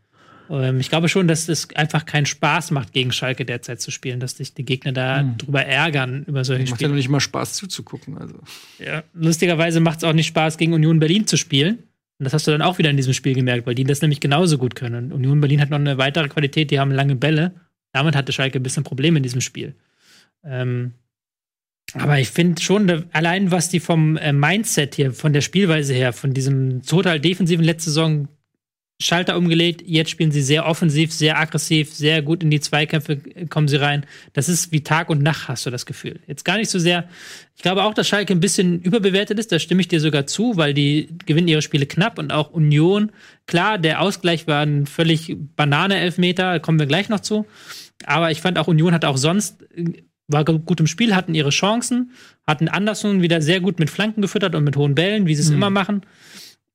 Ähm, 0.51 0.81
ich 0.81 0.89
glaube 0.89 1.09
schon, 1.09 1.29
dass 1.29 1.49
es 1.49 1.69
einfach 1.75 2.07
keinen 2.07 2.27
Spaß 2.27 2.71
macht, 2.71 2.93
gegen 2.93 3.13
Schalke 3.13 3.45
derzeit 3.45 3.81
zu 3.81 3.91
spielen, 3.91 4.21
dass 4.21 4.37
sich 4.37 4.55
die 4.55 4.65
Gegner 4.65 4.93
da 4.93 5.21
hm. 5.21 5.39
drüber 5.39 5.65
ärgern 5.65 6.25
über 6.25 6.45
solche 6.45 6.63
macht 6.63 6.69
Spiele. 6.69 6.75
Macht 6.75 6.81
ja 6.83 6.89
noch 6.89 6.97
nicht 6.97 7.09
mal 7.09 7.21
Spaß 7.21 7.55
zuzugucken. 7.55 8.19
Also. 8.19 8.35
Ja, 8.79 9.03
lustigerweise 9.15 9.81
macht 9.81 9.99
es 9.99 10.05
auch 10.05 10.13
nicht 10.13 10.27
Spaß, 10.27 10.59
gegen 10.59 10.73
Union 10.73 10.99
Berlin 10.99 11.27
zu 11.27 11.37
spielen. 11.37 11.79
Und 12.19 12.25
das 12.25 12.33
hast 12.33 12.47
du 12.47 12.53
dann 12.53 12.63
auch 12.63 12.79
wieder 12.79 12.91
in 12.91 12.97
diesem 12.97 13.13
Spiel 13.13 13.35
gemerkt, 13.35 13.67
weil 13.67 13.75
die 13.75 13.85
das 13.85 14.01
nämlich 14.01 14.21
genauso 14.21 14.59
gut 14.59 14.77
können. 14.77 15.07
Und 15.07 15.13
Union 15.13 15.41
Berlin 15.41 15.61
hat 15.61 15.71
noch 15.71 15.79
eine 15.79 15.99
weitere 15.99 16.29
Qualität, 16.29 16.71
die 16.71 16.79
haben 16.79 16.93
lange 16.93 17.17
Bälle. 17.17 17.55
Damit 17.93 18.15
hatte 18.15 18.33
Schalke 18.33 18.61
ein 18.61 18.63
bisschen 18.63 18.85
Probleme 18.85 19.17
in 19.17 19.23
diesem 19.23 19.41
Spiel. 19.41 19.75
Ähm, 20.45 20.93
aber 21.93 22.19
ich 22.19 22.31
finde 22.31 22.61
schon, 22.61 23.05
allein 23.13 23.51
was 23.51 23.69
die 23.69 23.81
vom 23.81 24.17
äh, 24.17 24.33
Mindset 24.33 24.95
hier, 24.95 25.13
von 25.13 25.33
der 25.33 25.43
Spielweise 25.43 25.95
her, 25.95 26.13
von 26.13 26.33
diesem 26.33 26.83
total 26.83 27.21
defensiven 27.21 27.65
letzte 27.65 27.91
Saison 27.91 28.29
Schalter 29.01 29.37
umgelegt. 29.37 29.83
Jetzt 29.85 30.11
spielen 30.11 30.31
sie 30.31 30.43
sehr 30.43 30.67
offensiv, 30.67 31.13
sehr 31.13 31.39
aggressiv, 31.39 31.93
sehr 31.93 32.23
gut 32.23 32.43
in 32.43 32.51
die 32.51 32.61
Zweikämpfe 32.61 33.19
kommen 33.49 33.67
sie 33.67 33.77
rein. 33.77 34.07
Das 34.33 34.49
ist 34.49 34.71
wie 34.71 34.83
Tag 34.83 35.11
und 35.11 35.23
Nacht, 35.23 35.49
hast 35.49 35.67
du 35.67 35.71
das 35.71 35.85
Gefühl. 35.85 36.21
Jetzt 36.27 36.45
gar 36.45 36.57
nicht 36.57 36.71
so 36.71 36.79
sehr. 36.79 37.09
Ich 37.57 37.63
glaube 37.63 37.83
auch, 37.83 37.93
dass 37.93 38.07
Schalke 38.07 38.33
ein 38.33 38.41
bisschen 38.41 38.81
überbewertet 38.81 39.39
ist. 39.39 39.51
Da 39.51 39.59
stimme 39.59 39.81
ich 39.81 39.89
dir 39.89 40.01
sogar 40.01 40.27
zu, 40.27 40.57
weil 40.57 40.75
die 40.75 41.09
gewinnen 41.27 41.49
ihre 41.49 41.63
Spiele 41.63 41.87
knapp 41.87 42.19
und 42.19 42.33
auch 42.33 42.51
Union. 42.51 43.11
Klar, 43.47 43.79
der 43.79 44.01
Ausgleich 44.01 44.47
war 44.47 44.63
ein 44.63 44.87
völlig 44.87 45.37
Banane-Elfmeter, 45.57 46.53
da 46.53 46.59
kommen 46.61 46.79
wir 46.79 46.87
gleich 46.87 47.09
noch 47.09 47.21
zu. 47.21 47.47
Aber 48.07 48.31
ich 48.31 48.41
fand 48.41 48.59
auch 48.59 48.69
Union 48.69 48.95
hat 48.95 49.05
auch 49.05 49.17
sonst 49.17 49.65
war 50.27 50.45
gut 50.45 50.81
im 50.81 50.87
Spiel, 50.87 51.15
hatten 51.15 51.35
ihre 51.35 51.51
Chancen, 51.51 52.13
hatten 52.47 52.69
Anderson 52.69 53.23
wieder 53.23 53.43
sehr 53.43 53.61
gut 53.61 53.79
mit 53.79 53.91
Flanken 53.91 54.23
gefüttert 54.23 54.55
und 54.55 54.65
mit 54.65 54.77
hohen 54.77 54.95
Bällen, 54.95 55.27
wie 55.27 55.35
sie 55.35 55.43
es 55.43 55.51
mhm. 55.51 55.57
immer 55.57 55.71
machen. 55.71 56.03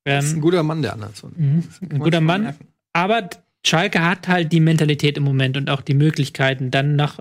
Ähm, 0.05 0.23
ist 0.23 0.33
ein 0.33 0.41
guter 0.41 0.63
Mann, 0.63 0.81
der 0.81 0.93
Anderson. 0.93 1.33
Mhm, 1.35 1.63
ein 1.89 1.99
guter 1.99 2.21
Mann. 2.21 2.43
Merken. 2.43 2.67
Aber 2.93 3.29
Schalke 3.65 4.01
hat 4.01 4.27
halt 4.27 4.51
die 4.51 4.59
Mentalität 4.59 5.17
im 5.17 5.23
Moment 5.23 5.57
und 5.57 5.69
auch 5.69 5.81
die 5.81 5.93
Möglichkeiten, 5.93 6.71
dann 6.71 6.95
nach 6.95 7.19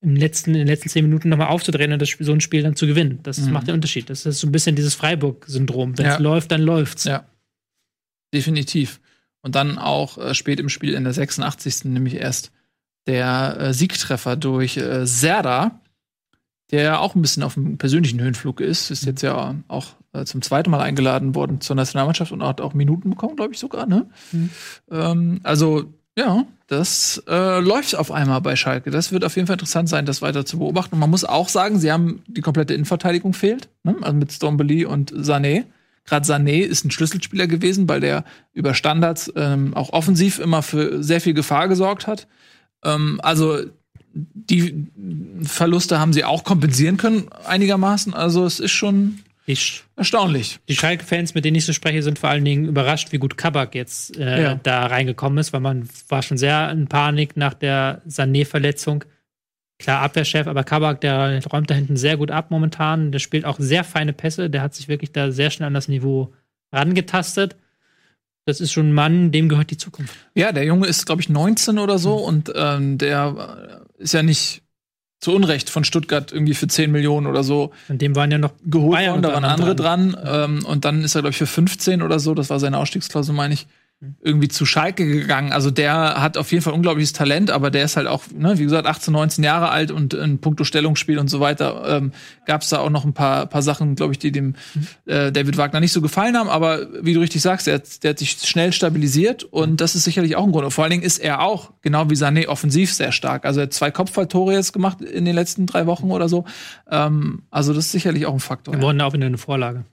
im 0.00 0.14
letzten, 0.14 0.50
in 0.50 0.58
den 0.58 0.68
letzten 0.68 0.88
zehn 0.88 1.04
Minuten 1.04 1.28
nochmal 1.28 1.48
aufzudrehen 1.48 1.92
und 1.92 2.00
das, 2.00 2.10
so 2.20 2.32
ein 2.32 2.40
Spiel 2.40 2.62
dann 2.62 2.76
zu 2.76 2.86
gewinnen. 2.86 3.18
Das 3.24 3.38
mhm. 3.38 3.52
macht 3.52 3.66
den 3.66 3.74
Unterschied. 3.74 4.08
Das 4.10 4.26
ist 4.26 4.38
so 4.38 4.46
ein 4.46 4.52
bisschen 4.52 4.76
dieses 4.76 4.94
Freiburg-Syndrom. 4.94 5.98
Wenn 5.98 6.06
es 6.06 6.14
ja. 6.14 6.20
läuft, 6.20 6.52
dann 6.52 6.62
läuft's. 6.62 7.04
Ja. 7.04 7.24
definitiv. 8.32 9.00
Und 9.42 9.54
dann 9.54 9.78
auch 9.78 10.18
äh, 10.18 10.34
spät 10.34 10.60
im 10.60 10.68
Spiel 10.68 10.94
in 10.94 11.04
der 11.04 11.12
86. 11.12 11.86
nämlich 11.86 12.14
erst 12.14 12.52
der 13.06 13.56
äh, 13.58 13.74
Siegtreffer 13.74 14.36
durch 14.36 14.76
äh, 14.76 15.06
Serda, 15.06 15.80
der 16.70 17.00
auch 17.00 17.14
ein 17.14 17.22
bisschen 17.22 17.42
auf 17.42 17.54
dem 17.54 17.78
persönlichen 17.78 18.20
Höhenflug 18.20 18.60
ist. 18.60 18.90
Ist 18.90 19.06
jetzt 19.06 19.22
ja 19.22 19.56
auch 19.68 19.96
äh, 20.12 20.24
zum 20.24 20.42
zweiten 20.42 20.70
Mal 20.70 20.80
eingeladen 20.80 21.34
worden 21.34 21.60
zur 21.60 21.76
Nationalmannschaft 21.76 22.32
und 22.32 22.42
hat 22.42 22.60
auch 22.60 22.74
Minuten 22.74 23.10
bekommen, 23.10 23.36
glaube 23.36 23.52
ich 23.52 23.58
sogar. 23.58 23.86
Ne? 23.86 24.06
Ähm, 24.90 25.40
also 25.42 25.92
ja, 26.18 26.46
das 26.66 27.22
äh, 27.28 27.60
läuft 27.60 27.94
auf 27.94 28.10
einmal 28.10 28.40
bei 28.40 28.56
Schalke. 28.56 28.90
Das 28.90 29.12
wird 29.12 29.24
auf 29.24 29.36
jeden 29.36 29.46
Fall 29.46 29.54
interessant 29.54 29.88
sein, 29.88 30.04
das 30.04 30.20
weiter 30.20 30.44
zu 30.44 30.58
beobachten. 30.58 30.94
Und 30.94 31.00
man 31.00 31.10
muss 31.10 31.24
auch 31.24 31.48
sagen, 31.48 31.78
sie 31.78 31.92
haben 31.92 32.22
die 32.26 32.40
komplette 32.40 32.74
Innenverteidigung 32.74 33.34
fehlt, 33.34 33.68
ne? 33.84 33.94
also 34.00 34.16
mit 34.16 34.32
Stromboli 34.32 34.84
und 34.84 35.12
Sané. 35.12 35.64
Gerade 36.04 36.26
Sané 36.26 36.62
ist 36.62 36.84
ein 36.84 36.90
Schlüsselspieler 36.90 37.46
gewesen, 37.46 37.88
weil 37.88 38.00
der 38.00 38.24
über 38.52 38.74
Standards 38.74 39.32
ähm, 39.36 39.74
auch 39.74 39.92
offensiv 39.92 40.40
immer 40.40 40.62
für 40.62 41.02
sehr 41.04 41.20
viel 41.20 41.34
Gefahr 41.34 41.68
gesorgt 41.68 42.06
hat. 42.06 42.26
Ähm, 42.82 43.20
also 43.22 43.58
die 44.12 44.88
Verluste 45.42 46.00
haben 46.00 46.12
sie 46.12 46.24
auch 46.24 46.42
kompensieren 46.42 46.96
können 46.96 47.28
einigermaßen. 47.46 48.14
Also 48.14 48.44
es 48.44 48.58
ist 48.58 48.72
schon 48.72 49.20
Ich, 49.48 49.82
erstaunlich. 49.96 50.60
die 50.68 50.76
Schalke-Fans, 50.76 51.34
mit 51.34 51.44
denen 51.44 51.56
ich 51.56 51.64
so 51.64 51.72
spreche, 51.72 52.02
sind 52.02 52.18
vor 52.18 52.28
allen 52.28 52.44
Dingen 52.44 52.66
überrascht, 52.66 53.12
wie 53.12 53.18
gut 53.18 53.36
Kabak 53.38 53.74
jetzt 53.74 54.16
äh, 54.18 54.42
Ja. 54.42 54.54
da 54.62 54.86
reingekommen 54.86 55.38
ist, 55.38 55.52
weil 55.54 55.60
man 55.60 55.88
war 56.08 56.22
schon 56.22 56.36
sehr 56.36 56.70
in 56.70 56.86
Panik 56.86 57.36
nach 57.36 57.54
der 57.54 58.02
Sané-Verletzung. 58.06 59.04
Klar, 59.78 60.02
Abwehrchef, 60.02 60.46
aber 60.46 60.64
Kabak, 60.64 61.00
der 61.00 61.42
räumt 61.46 61.70
da 61.70 61.74
hinten 61.74 61.96
sehr 61.96 62.16
gut 62.18 62.30
ab 62.30 62.50
momentan. 62.50 63.10
Der 63.10 63.20
spielt 63.20 63.44
auch 63.46 63.56
sehr 63.58 63.84
feine 63.84 64.12
Pässe. 64.12 64.50
Der 64.50 64.60
hat 64.60 64.74
sich 64.74 64.88
wirklich 64.88 65.12
da 65.12 65.30
sehr 65.30 65.50
schnell 65.50 65.68
an 65.68 65.74
das 65.74 65.88
Niveau 65.88 66.34
rangetastet. 66.72 67.56
Das 68.44 68.60
ist 68.60 68.72
schon 68.72 68.88
ein 68.90 68.92
Mann, 68.92 69.30
dem 69.30 69.48
gehört 69.48 69.70
die 69.70 69.76
Zukunft. 69.76 70.14
Ja, 70.34 70.52
der 70.52 70.64
Junge 70.64 70.86
ist, 70.88 71.06
glaube 71.06 71.20
ich, 71.22 71.28
19 71.28 71.78
oder 71.78 71.98
so 71.98 72.16
und 72.16 72.52
ähm, 72.54 72.98
der 72.98 73.82
äh, 73.98 74.02
ist 74.02 74.14
ja 74.14 74.22
nicht 74.22 74.62
zu 75.20 75.34
Unrecht 75.34 75.68
von 75.68 75.84
Stuttgart 75.84 76.32
irgendwie 76.32 76.54
für 76.54 76.68
10 76.68 76.92
Millionen 76.92 77.26
oder 77.26 77.42
so 77.42 77.72
Und 77.88 78.00
dem 78.00 78.14
waren 78.14 78.30
ja 78.30 78.38
noch 78.38 78.52
geholt 78.64 78.92
Bayern 78.92 79.14
worden, 79.14 79.22
da 79.22 79.32
waren 79.32 79.44
andere 79.44 79.70
anderem 79.70 80.14
dran. 80.14 80.16
Ähm, 80.24 80.64
und 80.64 80.84
dann 80.84 81.02
ist 81.02 81.14
er, 81.14 81.22
glaube 81.22 81.32
ich, 81.32 81.38
für 81.38 81.46
15 81.46 82.02
oder 82.02 82.20
so, 82.20 82.34
das 82.34 82.50
war 82.50 82.60
seine 82.60 82.78
Ausstiegsklausel, 82.78 83.34
meine 83.34 83.54
ich. 83.54 83.66
Irgendwie 84.20 84.46
zu 84.46 84.64
Schalke 84.64 85.04
gegangen. 85.04 85.50
Also 85.52 85.72
der 85.72 86.22
hat 86.22 86.36
auf 86.36 86.52
jeden 86.52 86.62
Fall 86.62 86.72
unglaubliches 86.72 87.12
Talent, 87.12 87.50
aber 87.50 87.70
der 87.72 87.82
ist 87.84 87.96
halt 87.96 88.06
auch, 88.06 88.22
ne, 88.32 88.56
wie 88.56 88.62
gesagt, 88.62 88.86
18, 88.86 89.12
19 89.12 89.42
Jahre 89.42 89.70
alt 89.70 89.90
und 89.90 90.14
in 90.14 90.38
puncto 90.38 90.62
Stellungsspiel 90.62 91.18
und 91.18 91.26
so 91.28 91.40
weiter 91.40 91.82
ähm, 91.96 92.12
gab 92.46 92.62
es 92.62 92.68
da 92.68 92.78
auch 92.78 92.90
noch 92.90 93.04
ein 93.04 93.12
paar, 93.12 93.46
paar 93.46 93.62
Sachen, 93.62 93.96
glaube 93.96 94.12
ich, 94.12 94.20
die 94.20 94.30
dem 94.30 94.54
Mhm. 94.74 94.86
äh, 95.06 95.32
David 95.32 95.56
Wagner 95.56 95.80
nicht 95.80 95.92
so 95.92 96.00
gefallen 96.00 96.36
haben. 96.36 96.48
Aber 96.48 96.86
wie 97.02 97.12
du 97.12 97.18
richtig 97.20 97.42
sagst, 97.42 97.66
der, 97.66 97.74
hat- 97.74 98.04
der 98.04 98.10
hat 98.10 98.18
sich 98.20 98.30
schnell 98.32 98.72
stabilisiert 98.72 99.42
und 99.42 99.80
das 99.80 99.96
ist 99.96 100.04
sicherlich 100.04 100.36
auch 100.36 100.44
ein 100.44 100.52
Grund. 100.52 100.64
Und 100.66 100.70
vor 100.70 100.84
allen 100.84 100.92
Dingen 100.92 101.02
ist 101.02 101.18
er 101.18 101.40
auch, 101.42 101.72
genau 101.82 102.08
wie 102.08 102.14
Sané, 102.14 102.46
offensiv 102.46 102.92
sehr 102.94 103.10
stark. 103.10 103.44
Also 103.44 103.58
er 103.60 103.64
hat 103.64 103.72
zwei 103.72 103.90
Kopfballtore 103.90 104.52
jetzt 104.52 104.72
gemacht 104.72 105.00
in 105.00 105.24
den 105.24 105.34
letzten 105.34 105.66
drei 105.66 105.86
Wochen 105.86 106.12
oder 106.12 106.28
so. 106.28 106.44
Ähm, 106.88 107.42
also 107.50 107.74
das 107.74 107.86
ist 107.86 107.92
sicherlich 107.92 108.26
auch 108.26 108.34
ein 108.34 108.38
Faktor. 108.40 108.74
Wir 108.74 108.78
ja. 108.78 108.86
wurden 108.86 109.00
auch 109.00 109.12
wieder 109.12 109.26
eine 109.26 109.38
Vorlage. 109.38 109.84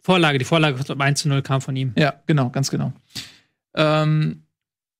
Vorlage, 0.00 0.38
die 0.38 0.44
Vorlage 0.44 0.82
zum 0.84 1.00
1 1.00 1.20
zu 1.20 1.28
0 1.28 1.42
kam 1.42 1.60
von 1.60 1.76
ihm. 1.76 1.92
Ja, 1.96 2.14
genau, 2.26 2.50
ganz 2.50 2.70
genau. 2.70 2.92
Ähm, 3.74 4.42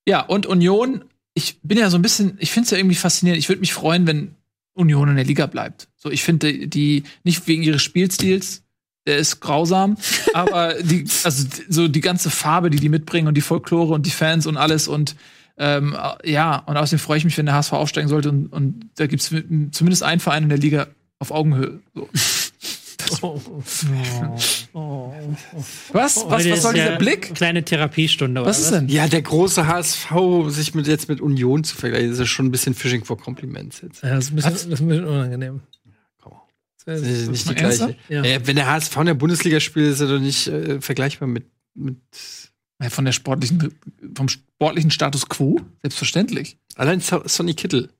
ja, 0.07 0.21
und 0.21 0.47
Union, 0.47 1.05
ich 1.35 1.61
bin 1.63 1.79
ja 1.79 1.91
so 1.91 1.99
ein 1.99 2.03
bisschen, 2.03 2.37
ich 2.39 2.53
finde 2.53 2.65
es 2.65 2.71
ja 2.71 2.79
irgendwie 2.79 2.97
faszinierend. 2.97 3.39
Ich 3.39 3.49
würde 3.49 3.61
mich 3.61 3.73
freuen, 3.73 4.07
wenn 4.07 4.35
Union 4.75 5.09
in 5.09 5.17
der 5.17 5.25
Liga 5.25 5.47
bleibt. 5.47 5.89
So, 5.97 6.11
ich 6.11 6.23
finde 6.23 6.53
die, 6.53 6.69
die, 6.69 7.05
nicht 7.25 7.47
wegen 7.47 7.63
ihres 7.63 7.83
Spielstils, 7.83 8.63
der 9.07 9.17
ist 9.17 9.41
grausam, 9.41 9.97
aber 10.35 10.75
die, 10.83 11.05
also 11.25 11.47
so 11.69 11.89
die 11.89 12.01
ganze 12.01 12.31
Farbe, 12.31 12.71
die 12.71 12.79
die 12.79 12.89
mitbringen 12.89 13.29
und 13.29 13.35
die 13.35 13.43
Folklore 13.43 13.95
und 13.95 14.07
die 14.07 14.11
Fans 14.11 14.47
und 14.47 14.57
alles 14.57 14.89
und 14.89 15.17
ähm, 15.57 15.95
ja, 16.25 16.57
und 16.57 16.77
außerdem 16.79 16.99
freue 16.99 17.19
ich 17.19 17.25
mich, 17.25 17.37
wenn 17.37 17.45
der 17.45 17.55
HSV 17.55 17.73
aufsteigen 17.75 18.09
sollte 18.09 18.31
und, 18.31 18.47
und 18.47 18.91
da 18.97 19.07
gibt 19.07 19.23
es 19.23 19.29
zumindest 19.29 20.03
einen 20.03 20.21
Verein 20.21 20.45
in 20.45 20.49
der 20.49 20.59
Liga 20.59 20.87
auf 21.19 21.31
Augenhöhe. 21.31 21.81
So. 21.95 22.09
Was? 23.11 24.69
Was, 25.93 26.25
was 26.29 26.45
ist 26.45 26.63
soll 26.63 26.75
dieser 26.75 26.97
Blick? 26.97 27.35
Kleine 27.35 27.65
Therapiestunde. 27.65 28.45
Was 28.45 28.59
ist 28.61 28.73
denn? 28.73 28.89
Ja, 28.89 29.09
der 29.09 29.23
große 29.23 29.67
HSV, 29.67 30.13
sich 30.49 30.75
mit, 30.75 30.87
jetzt 30.87 31.09
mit 31.09 31.21
Union 31.21 31.65
zu 31.65 31.77
vergleichen, 31.77 32.11
das 32.11 32.21
ist 32.21 32.29
schon 32.29 32.47
ein 32.47 32.51
bisschen 32.51 32.75
Fishing 32.75 33.05
for 33.05 33.19
Compliments 33.19 33.81
jetzt. 33.83 34.03
Ja, 34.03 34.15
das 34.15 34.27
ist 34.27 34.33
ein 34.33 34.37
bisschen, 34.37 34.53
das 34.53 34.63
ist 34.63 34.81
ein 34.81 34.89
bisschen 34.89 35.05
unangenehm. 35.05 35.61
Das 36.87 37.03
ist 37.03 37.31
nicht 37.31 37.49
die 37.49 37.55
gleiche. 37.55 37.97
Ja. 38.09 38.23
Äh, 38.23 38.47
wenn 38.47 38.57
der 38.57 38.67
HSV 38.67 38.97
in 38.97 39.07
der 39.07 39.15
Bundesliga 39.15 39.61
spielt, 39.61 39.93
ist 39.93 40.01
er 40.01 40.09
doch 40.09 40.19
nicht 40.19 40.47
äh, 40.49 40.81
vergleichbar 40.81 41.29
mit, 41.29 41.45
mit 41.75 41.99
Ja, 42.83 42.89
von 42.91 43.05
der 43.05 43.13
sportlichen, 43.13 43.75
vom 44.15 44.29
sportlichen 44.29 44.91
Status 44.91 45.29
quo? 45.29 45.61
Selbstverständlich. 45.83 46.57
allein 46.77 47.01
so 47.01 47.23
Sonny 47.27 47.55
Kittel. 47.55 47.91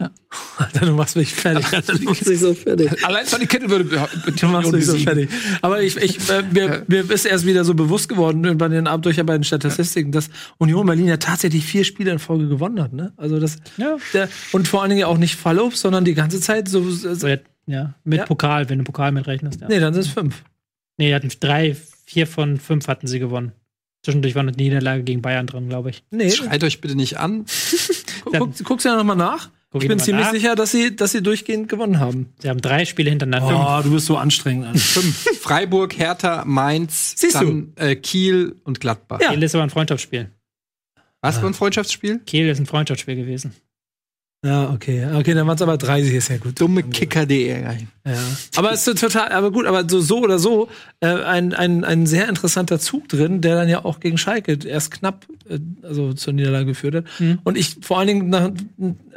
Alter, 0.58 0.86
du 0.86 0.92
machst 0.92 1.16
mich 1.16 1.34
fertig. 1.34 1.66
Alter, 1.72 1.94
du 1.98 2.02
machst 2.04 2.26
mich 2.26 2.38
so 2.38 2.54
fertig. 2.54 3.04
Allein 3.04 3.26
Sonny 3.26 3.46
Kittel 3.46 3.68
würde 3.68 3.84
be- 3.84 4.08
Du 4.38 4.46
machst 4.46 4.70
mich 4.72 4.86
so 4.86 4.96
fertig. 4.96 5.28
Aber 5.60 5.82
ich, 5.82 5.96
ich, 5.96 6.28
äh, 6.30 6.42
mir, 6.52 6.84
mir 6.86 7.10
ist 7.10 7.24
erst 7.24 7.46
wieder 7.46 7.64
so 7.64 7.74
bewusst 7.74 8.08
geworden 8.08 8.56
bei 8.58 8.68
den 8.68 8.86
Abend 8.86 9.06
durch 9.06 9.16
bei 9.16 9.32
den 9.32 9.42
Statistiken, 9.44 10.12
dass 10.12 10.30
Union 10.58 10.86
Berlin 10.86 11.06
ja 11.08 11.16
tatsächlich 11.16 11.64
vier 11.64 11.82
Spiele 11.84 12.12
in 12.12 12.18
Folge 12.20 12.48
gewonnen 12.48 12.80
hat. 12.80 12.92
Ne? 12.92 13.12
Also 13.16 13.40
das, 13.40 13.56
der, 14.12 14.28
und 14.52 14.68
vor 14.68 14.82
allen 14.82 14.90
Dingen 14.90 15.04
auch 15.04 15.18
nicht 15.18 15.34
Fallobst, 15.36 15.80
sondern 15.80 16.04
die 16.04 16.14
ganze 16.14 16.40
Zeit 16.40 16.68
so. 16.68 16.88
so 16.90 17.26
ja, 17.26 17.38
ja, 17.66 17.94
mit 18.04 18.18
Ja. 18.20 18.26
Pokal, 18.26 18.68
wenn 18.68 18.78
du 18.78 18.84
Pokal 18.84 19.10
mitrechnest. 19.12 19.60
Ja. 19.60 19.68
nee, 19.68 19.80
dann 19.80 19.94
sind 19.94 20.02
es 20.02 20.08
fünf. 20.08 20.42
Nee, 20.96 21.08
die 21.08 21.14
hatten 21.14 21.30
drei, 21.40 21.76
vier 22.06 22.26
von 22.26 22.58
fünf 22.58 22.86
hatten 22.88 23.06
sie 23.08 23.18
gewonnen. 23.18 23.52
Zwischendurch 24.04 24.36
war 24.36 24.42
eine 24.42 24.52
Niederlage 24.52 25.02
gegen 25.02 25.22
Bayern 25.22 25.46
drin, 25.48 25.68
glaube 25.68 25.90
ich. 25.90 26.04
Nee, 26.10 26.30
Schreit 26.30 26.62
euch 26.62 26.80
bitte 26.80 26.94
nicht 26.94 27.18
an. 27.18 27.46
guck, 28.24 28.64
guckst 28.64 28.84
du 28.86 28.90
ja 28.90 28.96
nochmal 28.96 29.16
nach. 29.16 29.50
Guck 29.70 29.82
ich 29.82 29.88
bin 29.88 29.98
ziemlich 29.98 30.26
nach. 30.26 30.32
sicher, 30.32 30.54
dass 30.54 30.70
sie, 30.70 30.96
dass 30.96 31.12
sie 31.12 31.22
durchgehend 31.22 31.68
gewonnen 31.68 32.00
haben. 32.00 32.32
Sie 32.38 32.48
haben 32.48 32.60
drei 32.60 32.86
Spiele 32.86 33.10
hintereinander. 33.10 33.78
Oh, 33.78 33.82
du 33.82 33.90
bist 33.92 34.06
so 34.06 34.16
anstrengend. 34.16 34.66
Alter. 34.66 34.78
Fünf. 34.78 35.40
Freiburg, 35.40 35.98
Hertha, 35.98 36.44
Mainz, 36.46 37.14
Siehst 37.18 37.34
dann 37.34 37.72
äh, 37.76 37.94
Kiel 37.94 38.56
und 38.64 38.80
Gladbach. 38.80 39.20
Ja. 39.20 39.30
Kiel 39.30 39.42
ist 39.42 39.54
aber 39.54 39.64
ein 39.64 39.70
Freundschaftsspiel. 39.70 40.30
Was 41.20 41.38
für 41.38 41.46
ein 41.46 41.54
Freundschaftsspiel? 41.54 42.20
Kiel 42.20 42.48
ist 42.48 42.60
ein 42.60 42.66
Freundschaftsspiel 42.66 43.16
gewesen. 43.16 43.54
Ja, 44.44 44.70
okay. 44.70 45.04
Okay, 45.14 45.34
dann 45.34 45.48
waren 45.48 45.56
es 45.56 45.62
aber 45.62 45.76
30, 45.76 46.14
ist 46.14 46.28
ja 46.28 46.36
gut. 46.36 46.60
Dumme 46.60 46.84
Kicker.de. 46.84 47.64
rein. 47.64 47.88
Ja. 48.06 48.14
Aber 48.54 48.72
es 48.72 48.86
ist 48.86 49.00
total, 49.00 49.32
aber 49.32 49.50
gut, 49.50 49.66
aber 49.66 49.88
so, 49.88 50.00
so 50.00 50.20
oder 50.20 50.38
so, 50.38 50.68
äh, 51.00 51.08
ein, 51.08 51.54
ein, 51.54 51.84
ein 51.84 52.06
sehr 52.06 52.28
interessanter 52.28 52.78
Zug 52.78 53.08
drin, 53.08 53.40
der 53.40 53.56
dann 53.56 53.68
ja 53.68 53.84
auch 53.84 53.98
gegen 53.98 54.16
Schalke 54.16 54.56
erst 54.64 54.92
knapp 54.92 55.26
äh, 55.48 55.58
also 55.82 56.12
zur 56.12 56.32
Niederlage 56.34 56.66
geführt 56.66 56.94
hat. 56.94 57.04
Und 57.42 57.58
ich 57.58 57.78
vor 57.80 57.98
allen 57.98 58.06
Dingen 58.06 58.28
nach, 58.28 58.50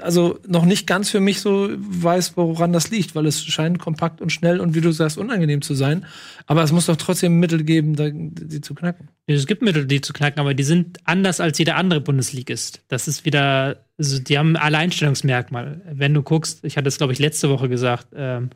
also 0.02 0.40
noch 0.48 0.66
nicht 0.66 0.88
ganz 0.88 1.12
für 1.12 1.20
mich 1.20 1.40
so 1.40 1.70
weiß, 1.72 2.36
woran 2.36 2.74
das 2.74 2.90
liegt, 2.90 3.14
weil 3.14 3.28
es 3.28 3.44
scheint 3.44 3.78
kompakt 3.78 4.22
und 4.22 4.32
schnell 4.32 4.60
und 4.60 4.74
wie 4.74 4.82
du 4.82 4.92
sagst, 4.92 5.20
unangenehm 5.20 5.62
zu 5.62 5.76
sein. 5.76 6.06
Aber 6.48 6.64
es 6.64 6.72
muss 6.72 6.88
doch 6.88 6.98
trotzdem 6.98 7.40
Mittel 7.40 7.64
geben, 7.64 7.96
da, 7.96 8.10
die 8.12 8.62
zu 8.62 8.74
knacken. 8.74 9.10
Es 9.28 9.46
gibt 9.48 9.62
Mittel, 9.62 9.86
die 9.86 10.02
zu 10.02 10.14
knacken, 10.14 10.40
aber 10.40 10.54
die 10.54 10.64
sind 10.64 10.98
anders 11.06 11.40
als 11.40 11.58
jeder 11.60 11.76
andere 11.76 12.02
Bundesligist. 12.02 12.82
Das 12.88 13.08
ist 13.08 13.24
wieder, 13.24 13.86
also 14.02 14.20
die 14.20 14.38
haben 14.38 14.56
ein 14.56 14.62
Alleinstellungsmerkmal. 14.62 15.82
Wenn 15.92 16.14
du 16.14 16.24
guckst, 16.24 16.64
ich 16.66 16.76
hatte 16.76 16.88
es, 16.88 16.98
glaube 16.98 17.14
ich, 17.14 17.20
letzte 17.20 17.50
Woche 17.50 17.70
gesagt, 17.70 18.08
ähm, 18.16 18.50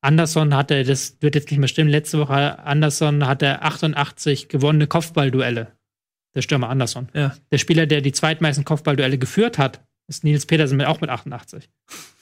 Anderson 0.00 0.54
hatte, 0.54 0.82
das 0.84 1.16
wird 1.20 1.34
jetzt 1.36 1.50
nicht 1.50 1.60
mehr 1.60 1.68
stimmen, 1.68 1.90
letzte 1.90 2.18
Woche 2.18 2.58
Anderson 2.58 3.26
hatte 3.26 3.62
88 3.62 4.48
gewonnene 4.48 4.86
Kopfballduelle. 4.86 5.68
Der 6.34 6.42
Stürmer 6.42 6.68
Anderson. 6.68 7.08
Ja. 7.14 7.34
Der 7.52 7.58
Spieler, 7.58 7.86
der 7.86 8.00
die 8.00 8.12
zweitmeisten 8.12 8.64
Kopfballduelle 8.64 9.18
geführt 9.18 9.56
hat, 9.58 9.80
ist 10.08 10.24
Nils 10.24 10.46
Petersen 10.46 10.76
mit, 10.76 10.86
auch 10.86 11.00
mit 11.00 11.10
88. 11.10 11.68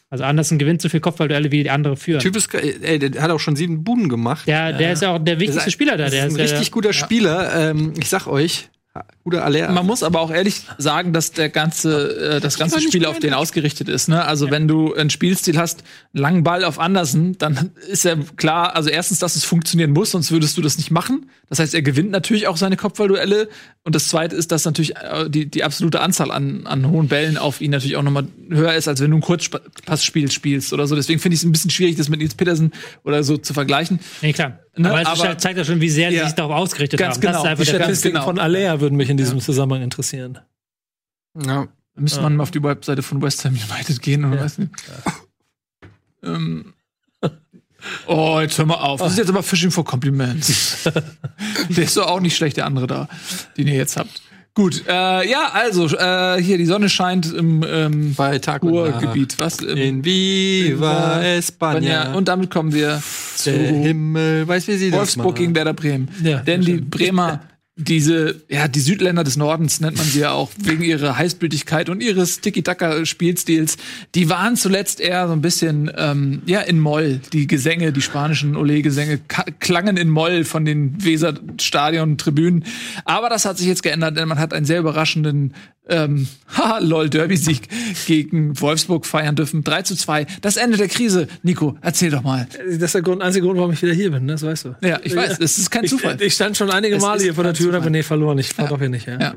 Also 0.09 0.25
Anderson 0.25 0.59
gewinnt 0.59 0.81
so 0.83 0.89
viel 0.89 1.01
Kopfballduelle, 1.01 1.51
wie 1.51 1.63
die 1.65 1.71
andere 1.71 1.97
führen. 1.97 2.21
Typ 2.21 2.37
ist, 2.37 2.53
ey, 2.55 2.99
der 2.99 3.23
hat 3.23 3.31
auch 3.31 3.41
schon 3.41 3.57
sieben 3.57 3.85
Buden 3.85 4.09
gemacht. 4.09 4.47
Der, 4.47 4.73
der 4.73 4.93
ist 4.93 5.03
ja 5.03 5.15
auch 5.15 5.19
der 5.19 5.41
wichtigste 5.41 5.71
Spieler 5.71 5.97
da. 5.97 6.09
Der 6.09 6.27
ist 6.27 6.35
ein 6.35 6.41
ist 6.41 6.51
ja- 6.51 6.57
richtig 6.57 6.73
guter 6.73 6.93
Spieler. 6.93 7.71
Ähm, 7.71 7.95
ich 7.99 8.09
sag 8.09 8.27
euch, 8.27 8.69
guter 9.25 9.45
Aller. 9.45 9.71
Man 9.73 9.87
muss 9.87 10.03
aber 10.03 10.21
auch 10.21 10.31
ehrlich 10.31 10.63
sagen, 10.79 11.13
dass 11.13 11.33
der 11.33 11.49
ganze, 11.49 12.37
äh, 12.37 12.41
das 12.41 12.59
ganze 12.59 12.81
Spiel 12.81 13.07
auf 13.07 13.19
den 13.19 13.35
ausgerichtet 13.35 13.89
ist. 13.89 14.09
Ne? 14.09 14.25
Also 14.25 14.51
wenn 14.51 14.69
du 14.69 14.95
einen 14.95 15.11
Spielstil 15.11 15.59
hast, 15.59 15.83
einen 16.15 16.23
langen 16.23 16.45
Ball 16.45 16.65
auf 16.65 16.79
Andersen, 16.79 17.37
dann 17.39 17.71
ist 17.89 18.05
ja 18.05 18.17
klar, 18.37 18.77
also 18.77 18.89
erstens, 18.89 19.19
dass 19.19 19.37
es 19.37 19.45
funktionieren 19.45 19.93
muss, 19.93 20.13
sonst 20.13 20.31
würdest 20.31 20.57
du 20.57 20.63
das 20.63 20.77
nicht 20.77 20.91
machen. 20.91 21.31
Das 21.49 21.59
heißt, 21.59 21.75
er 21.75 21.83
gewinnt 21.83 22.11
natürlich 22.11 22.49
auch 22.49 22.57
seine 22.57 22.77
Kopfballduelle. 22.77 23.49
Und 23.85 23.95
das 23.95 24.09
zweite 24.09 24.35
ist, 24.35 24.51
dass 24.53 24.65
natürlich 24.65 24.97
äh, 24.97 25.29
die, 25.29 25.47
die 25.47 25.63
absolute 25.65 26.01
Anzahl 26.01 26.31
an, 26.31 26.67
an 26.67 26.91
hohen 26.91 27.09
Bällen 27.09 27.39
auf 27.39 27.61
ihn 27.61 27.71
natürlich 27.71 27.97
auch 27.97 28.03
nochmal 28.03 28.27
höher 28.51 28.75
ist, 28.75 28.89
als 28.89 29.01
wenn 29.01 29.11
du 29.11 29.19
ein 29.19 29.23
Kurzpassspiel 29.23 30.31
spielst 30.31 30.73
oder 30.73 30.87
so. 30.87 30.97
Deswegen 30.97 31.21
finde 31.21 31.35
ich 31.35 31.41
es 31.41 31.45
ein 31.45 31.53
bisschen 31.53 31.71
schwierig, 31.71 31.97
das 31.97 32.09
mit 32.09 32.21
Nils 32.21 32.35
Petersen 32.35 32.73
oder 33.05 33.23
so 33.23 33.37
zu 33.37 33.55
vergleichen. 33.55 34.01
Nee, 34.23 34.33
klar. 34.33 34.59
Ne, 34.79 34.91
aber 34.91 35.01
es 35.01 35.07
aber- 35.09 35.29
halt- 35.29 35.41
zeigt 35.41 35.59
ja 35.59 35.65
schon, 35.65 35.81
wie 35.81 35.89
sehr 35.89 36.11
sie 36.11 36.17
Ja. 36.17 36.25
sich 36.27 36.35
darauf 36.35 36.53
ausgerichtet 36.53 36.99
Ganz 37.01 37.15
haben. 37.17 37.21
genau. 37.23 37.33
Das 37.33 37.43
ist 37.45 37.49
einfach 37.51 37.65
Die. 37.65 37.71
Statistiken 37.71 38.15
genau. 38.15 38.27
von 38.27 38.39
Alea 38.39 38.81
würden 38.81 38.97
mich 38.97 39.09
in 39.09 39.17
diesem 39.17 39.41
Zusammenhang 39.41 39.83
interessieren. 39.83 40.39
ja. 41.45 41.67
Da 41.95 42.03
müsste 42.03 42.21
man 42.21 42.37
mal 42.37 42.43
auf 42.43 42.51
die 42.51 42.63
Webseite 42.63 43.03
von 43.03 43.23
West 43.23 43.43
Ham 43.47 43.55
United 43.55 44.03
gehen 44.03 44.27
oder 44.27 44.37
Ja. 44.37 44.43
weiß 44.45 44.59
nicht. 44.59 44.71
Ähm, 46.23 46.75
Oh, 48.07 48.39
jetzt 48.41 48.59
hör 48.59 48.67
mal 48.67 48.75
auf. 48.75 48.99
Das 49.01 49.13
ist 49.13 49.19
jetzt 49.19 49.29
aber 49.29 49.43
Fishing 49.45 49.71
for 49.71 49.85
Compliments. 49.85 50.83
der 51.69 51.85
ist 51.85 51.97
doch 51.97 52.09
auch 52.09 52.21
nicht 52.21 52.35
schlecht, 52.37 52.57
der 52.57 52.67
andere 52.67 52.87
da, 52.87 53.09
den 53.57 53.69
ihr 53.69 53.75
jetzt 53.77 53.97
habt. 53.97 54.23
Gut, 54.57 54.85
äh, 54.89 55.31
ja, 55.31 55.51
also 55.53 55.85
äh, 55.99 56.43
hier 56.43 56.57
die 56.57 56.65
Sonne 56.65 56.89
scheint 56.89 57.31
im 57.31 57.63
ähm, 57.63 58.15
Bei 58.17 58.39
Tag. 58.39 58.63
Ruhrgebiet. 58.63 59.35
Was? 59.39 59.59
Im, 59.59 59.77
In 59.77 60.05
Viva 60.05 61.21
España. 61.21 62.15
und 62.15 62.27
damit 62.29 62.51
kommen 62.51 62.73
wir 62.73 63.03
zu 63.37 63.53
der 63.53 63.69
Himmel 63.69 64.49
weiß, 64.49 64.67
wie 64.69 64.77
sie 64.79 64.91
das 64.91 64.99
Wolfsburg 64.99 65.27
macht. 65.27 65.37
gegen 65.37 65.55
Werder 65.55 65.75
Bremen. 65.75 66.09
Ja, 66.23 66.39
Denn 66.39 66.63
die 66.63 66.79
Bremer, 66.79 67.41
diese, 67.79 68.41
ja, 68.49 68.69
die 68.69 68.81
Südländer 68.81 69.23
des 69.23 69.37
Nordens 69.37 69.81
nennt 69.81 69.99
man 69.99 70.07
sie 70.07 70.21
ja 70.21 70.33
auch 70.33 70.51
wegen 70.57 70.83
ihrer 70.83 71.19
Heißblütigkeit 71.19 71.91
und 71.91 72.03
ihres 72.03 72.41
Tiki-Taka-Spielstils, 72.41 73.77
die 74.15 74.31
waren 74.31 74.57
zuletzt 74.57 74.99
eher 74.99 75.27
so 75.27 75.35
ein 75.35 75.43
bisschen, 75.43 75.91
ähm, 75.95 76.41
ja, 76.47 76.61
in 76.61 76.81
Moll. 76.81 77.21
Die 77.35 77.47
Gesänge, 77.47 77.93
die 77.93 78.01
spanischen 78.01 78.57
Ole-Gesänge 78.57 79.21
klangen 79.61 79.99
in 79.99 80.09
Moll 80.09 80.45
von 80.45 80.65
den 80.65 81.05
Weser-Stadion-Tribünen. 81.05 82.65
Aber 83.05 83.29
das 83.29 83.45
hat 83.45 83.59
sich 83.59 83.67
jetzt 83.67 83.83
geändert, 83.83 84.17
denn 84.17 84.27
man 84.27 84.39
hat 84.39 84.55
einen 84.55 84.65
sehr 84.65 84.81
überraschenden 84.81 85.53
ähm, 85.89 86.27
haha, 86.57 86.79
lol, 86.79 87.09
Derby-Sieg 87.09 87.69
gegen 88.07 88.61
Wolfsburg 88.61 89.07
feiern 89.07 89.37
dürfen. 89.37 89.63
3 89.63 89.83
zu 89.83 89.97
2. 89.97 90.27
Das 90.41 90.57
Ende 90.57 90.77
der 90.77 90.89
Krise. 90.89 91.29
Nico, 91.43 91.77
erzähl 91.81 92.11
doch 92.11 92.23
mal. 92.23 92.49
Das 92.51 92.83
ist 92.83 92.95
der 92.95 93.03
Grund, 93.03 93.23
einzige 93.23 93.47
Grund, 93.47 93.59
warum 93.59 93.73
ich 93.73 93.83
wieder 93.83 93.93
hier 93.93 94.11
bin, 94.11 94.27
ne? 94.27 94.33
das 94.33 94.43
weißt 94.43 94.65
du. 94.65 94.77
Ja, 94.81 94.99
ich 95.03 95.15
weiß, 95.15 95.39
es 95.39 95.59
ist 95.59 95.71
kein 95.71 95.87
Zufall. 95.87 96.17
Ich, 96.17 96.29
ich 96.29 96.35
stand 96.35 96.57
schon 96.57 96.71
einige 96.71 96.99
Male 96.99 97.23
hier 97.23 97.35
vor 97.35 97.45
der 97.45 97.55
Tür 97.55 97.66
Zufall. 97.69 97.81
habe 97.83 97.91
nee, 97.91 98.03
verloren. 98.03 98.39
Ich 98.39 98.57
war 98.59 98.69
doch 98.69 98.79
hier 98.79 98.89
nicht, 98.89 99.07
ja. 99.07 99.21
Ja. 99.21 99.35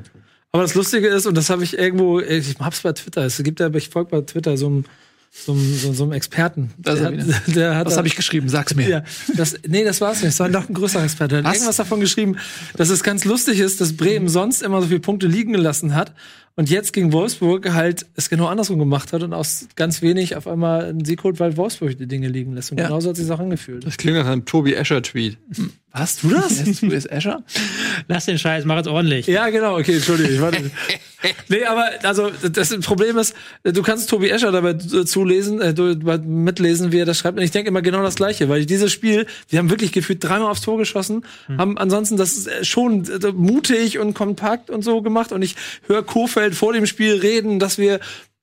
Aber 0.52 0.64
das 0.64 0.74
Lustige 0.76 1.08
ist, 1.08 1.26
und 1.28 1.36
das 1.36 1.50
habe 1.50 1.64
ich 1.64 1.78
irgendwo, 1.78 2.20
ich 2.20 2.56
hab's 2.60 2.82
bei 2.82 2.92
Twitter, 2.94 3.24
es 3.24 3.38
gibt 3.44 3.60
ja, 3.60 3.74
ich 3.74 3.90
folge 3.90 4.10
bei 4.12 4.22
Twitter 4.22 4.58
so 4.58 4.66
einem, 4.68 4.86
so 5.32 5.52
einem, 5.52 5.76
so, 5.76 5.94
so 5.94 6.04
einem 6.06 6.14
Experten. 6.14 6.72
Da 6.80 6.94
ist 6.94 7.02
er 7.02 7.12
der, 7.12 7.24
wieder. 7.26 7.36
hat- 7.36 7.44
der 7.56 7.76
hat 7.76 7.86
Was 7.86 7.94
da- 7.94 7.98
habe 8.00 8.08
ich 8.08 8.16
geschrieben? 8.16 8.50
Sag's 8.50 8.74
mir. 8.74 8.90
Ja, 8.90 9.04
das, 9.38 9.56
nee, 9.68 9.84
das 9.84 10.02
war's 10.02 10.22
nicht. 10.24 10.30
Es 10.32 10.40
war 10.40 10.50
noch 10.50 10.68
ein 10.68 10.74
größerer 10.74 11.04
Experte. 11.04 11.36
Er 11.36 11.38
hat 11.40 11.46
Was? 11.46 11.54
irgendwas 11.58 11.78
davon 11.78 12.00
geschrieben, 12.00 12.38
dass 12.78 12.90
es 12.90 13.04
ganz 13.04 13.26
lustig 13.26 13.60
ist, 13.60 13.80
dass 13.80 13.96
Bremen 13.96 14.28
sonst 14.28 14.64
immer 14.64 14.82
so 14.82 14.88
viele 14.88 15.02
Punkte 15.02 15.28
liegen 15.28 15.54
gelassen 15.54 15.94
hat 15.94 16.16
und 16.56 16.72
jetzt 16.72 16.94
gegen 16.94 17.14
Wolfsburg 17.14 17.72
halt 17.72 18.08
es 18.16 18.28
genau 18.28 18.48
andersrum 18.48 18.80
gemacht 18.80 19.14
hat 19.14 19.22
und 19.22 19.34
aus 19.36 19.68
ganz 19.76 20.02
wenig 20.02 20.36
auf 20.36 20.48
einmal 20.48 20.86
einen 20.86 21.06
Sieg 21.06 21.24
holt, 21.24 21.40
weil 21.40 21.56
Wolfsburg 21.58 21.96
die 21.96 22.08
Dinge 22.08 22.28
liegen 22.28 22.54
lässt. 22.56 22.72
Und 22.72 22.80
Ja. 22.80 22.88
genauso 22.88 23.10
hat 23.10 23.16
sich 23.18 23.30
auch 23.30 23.40
angefühlt. 23.40 23.86
Das 23.86 23.98
klingt 23.98 24.18
nach 24.18 24.26
einem 24.26 24.46
Tobi 24.46 24.74
Escher-Tweet. 24.74 25.38
Hast 25.92 26.24
du 26.24 26.30
das? 26.30 26.60
Hast 26.60 26.82
du 26.84 26.92
es, 26.92 27.06
Escher? 27.06 27.44
Lass 28.08 28.26
den 28.26 28.38
Scheiß, 28.38 28.64
mach 28.66 28.78
es 28.78 28.88
ordentlich. 28.88 29.26
Ja, 29.26 29.50
genau, 29.50 29.78
okay, 29.78 29.96
entschuldige. 29.96 30.30
Ich 30.30 30.42
warte. 30.42 30.70
nee, 31.50 31.66
aber 31.66 31.90
also 32.04 32.30
das 32.30 32.78
Problem 32.82 33.18
ist, 33.18 33.34
du 33.64 33.82
kannst 33.82 34.08
Tobi 34.10 34.30
Escher 34.30 34.52
dabei 34.52 34.72
äh, 34.72 35.06
zulesen, 35.06 35.60
äh, 35.60 35.74
mitlesen, 36.20 36.92
wie 36.92 37.00
er 37.00 37.06
das 37.06 37.18
schreibt. 37.18 37.40
Und 37.40 37.44
ich 37.44 37.52
denke 37.52 37.70
immer 37.70 37.82
genau 37.82 38.04
das 38.04 38.16
Gleiche, 38.16 38.50
weil 38.50 38.66
dieses 38.68 38.92
Spiel, 38.92 39.26
wir 39.50 39.58
haben 39.58 39.72
wirklich 39.72 39.92
gefühlt 39.92 40.24
dreimal 40.24 40.52
aufs 40.52 40.62
Tor 40.62 40.78
geschossen, 40.78 41.26
haben 41.58 41.78
ansonsten 41.78 42.18
das 42.18 42.46
äh, 42.46 42.64
schon 42.64 43.06
äh, 43.06 43.32
mutig 43.34 43.98
und 43.98 44.14
kompakt 44.14 44.70
und 44.70 44.84
so 44.84 45.02
gemacht. 45.02 45.32
Und 45.32 45.42
ich 45.42 45.56
höre 45.88 46.04
Kofeld 46.04 46.54
vor 46.54 46.74
dem 46.74 46.86
Spiel 46.86 47.16
reden, 47.16 47.58
dass 47.58 47.80
wir 47.80 48.00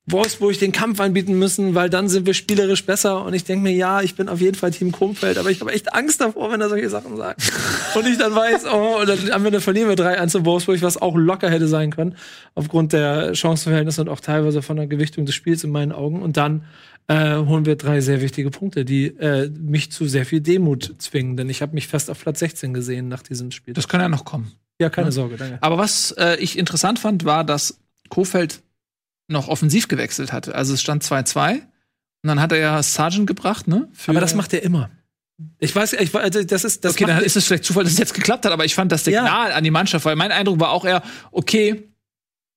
Wolfsburg 0.09 0.57
den 0.61 0.71
Kampf 0.71 1.01
anbieten 1.01 1.37
müssen, 1.37 1.75
weil 1.75 1.91
dann 1.91 2.09
sind 2.09 2.27
wir 2.27 2.35
spielerisch 2.35 2.85
besser. 2.85 3.25
Und 3.25 3.35
ich 3.35 3.43
denke 3.43 3.65
mir, 3.65 3.73
ja, 3.73 4.03
ich 4.03 4.15
bin 4.15 4.29
auf 4.29 4.41
jeden 4.41 4.55
Fall 4.55 4.71
Team 4.71 4.93
Kofeld, 4.93 5.37
aber 5.37 5.51
ich 5.51 5.61
habe 5.61 5.73
echt 5.73 5.93
Angst 5.95 6.21
davor, 6.21 6.53
wenn 6.53 6.61
er 6.61 6.69
solche 6.69 6.89
Sachen 6.89 7.17
sagt. 7.17 7.53
und 7.95 8.07
ich 8.07 8.17
dann 8.17 8.33
weiß, 8.33 8.67
oh, 8.73 9.01
und 9.01 9.09
dann 9.09 9.33
am 9.33 9.45
Ende 9.45 9.61
verlieren 9.61 9.89
wir 9.89 9.97
3-1 9.97 10.29
zu 10.29 10.45
Wolfsburg, 10.45 10.81
was 10.83 10.97
auch 10.97 11.17
locker 11.17 11.51
hätte 11.51 11.67
sein 11.67 11.91
können, 11.91 12.15
aufgrund 12.55 12.93
der 12.93 13.35
Chancenverhältnisse 13.35 14.01
und 14.01 14.09
auch 14.09 14.21
teilweise 14.21 14.63
von 14.63 14.77
der 14.77 14.87
Gewichtung 14.87 15.27
des 15.27 15.35
Spiels 15.35 15.65
in 15.65 15.71
meinen 15.71 15.91
Augen. 15.91 16.23
Und 16.23 16.37
dann 16.37 16.65
äh, 17.09 17.37
holen 17.39 17.67
wir 17.67 17.75
drei 17.75 18.01
sehr 18.01 18.21
wichtige 18.21 18.51
Punkte, 18.51 18.85
die 18.85 19.07
äh, 19.07 19.49
mich 19.49 19.91
zu 19.91 20.07
sehr 20.07 20.25
viel 20.25 20.41
Demut 20.41 20.95
zwingen, 20.99 21.37
denn 21.37 21.51
ich 21.51 21.63
habe 21.63 21.75
mich 21.75 21.89
fest 21.89 22.11
auf 22.11 22.21
Platz 22.21 22.39
16 22.39 22.75
gesehen 22.75 23.09
nach 23.09 23.23
diesem 23.23 23.51
Spiel. 23.51 23.75
Das 23.75 23.89
kann 23.89 24.01
ja 24.01 24.09
noch 24.09 24.25
kommen. 24.25 24.53
ja, 24.79 24.89
keine 24.89 25.11
Sorge, 25.11 25.37
danke. 25.37 25.59
Aber 25.63 25.79
was 25.79 26.13
äh, 26.13 26.37
ich 26.37 26.57
interessant 26.57 27.01
fand, 27.01 27.25
war, 27.25 27.43
dass 27.43 27.81
Kofeld 28.09 28.63
noch 29.29 29.49
offensiv 29.49 29.89
gewechselt 29.89 30.33
hatte. 30.33 30.55
Also 30.55 30.75
es 30.75 30.81
stand 30.81 31.03
2-2 31.03 31.55
und 31.55 31.63
dann 32.23 32.41
hat 32.41 32.53
er 32.53 32.59
ja 32.59 32.83
Sargent 32.83 33.27
gebracht, 33.27 33.69
ne? 33.69 33.89
Aber 34.07 34.21
das 34.21 34.35
macht 34.35 34.53
er 34.53 34.63
immer. 34.63 34.91
Ich 35.59 35.75
weiß, 35.77 35.93
ich, 35.95 36.15
weiß, 36.15 36.23
also 36.23 36.45
das 36.45 36.65
ist, 36.65 36.85
das 36.85 36.95
okay, 36.95 37.05
dann 37.05 37.23
ist 37.23 37.37
es 37.37 37.47
vielleicht 37.47 37.65
Zufall, 37.65 37.85
dass 37.85 37.93
es 37.93 37.99
jetzt 37.99 38.15
geklappt 38.15 38.47
hat, 38.47 38.53
aber 38.53 38.65
ich 38.65 38.75
fand 38.75 38.91
das 38.91 39.05
Signal 39.05 39.53
an 39.53 39.65
die 39.65 39.71
Mannschaft, 39.71 40.05
weil 40.07 40.17
mein 40.17 40.33
Eindruck 40.33 40.61
war 40.61 40.71
auch 40.71 40.85
eher, 40.85 41.03
okay, 41.31 41.91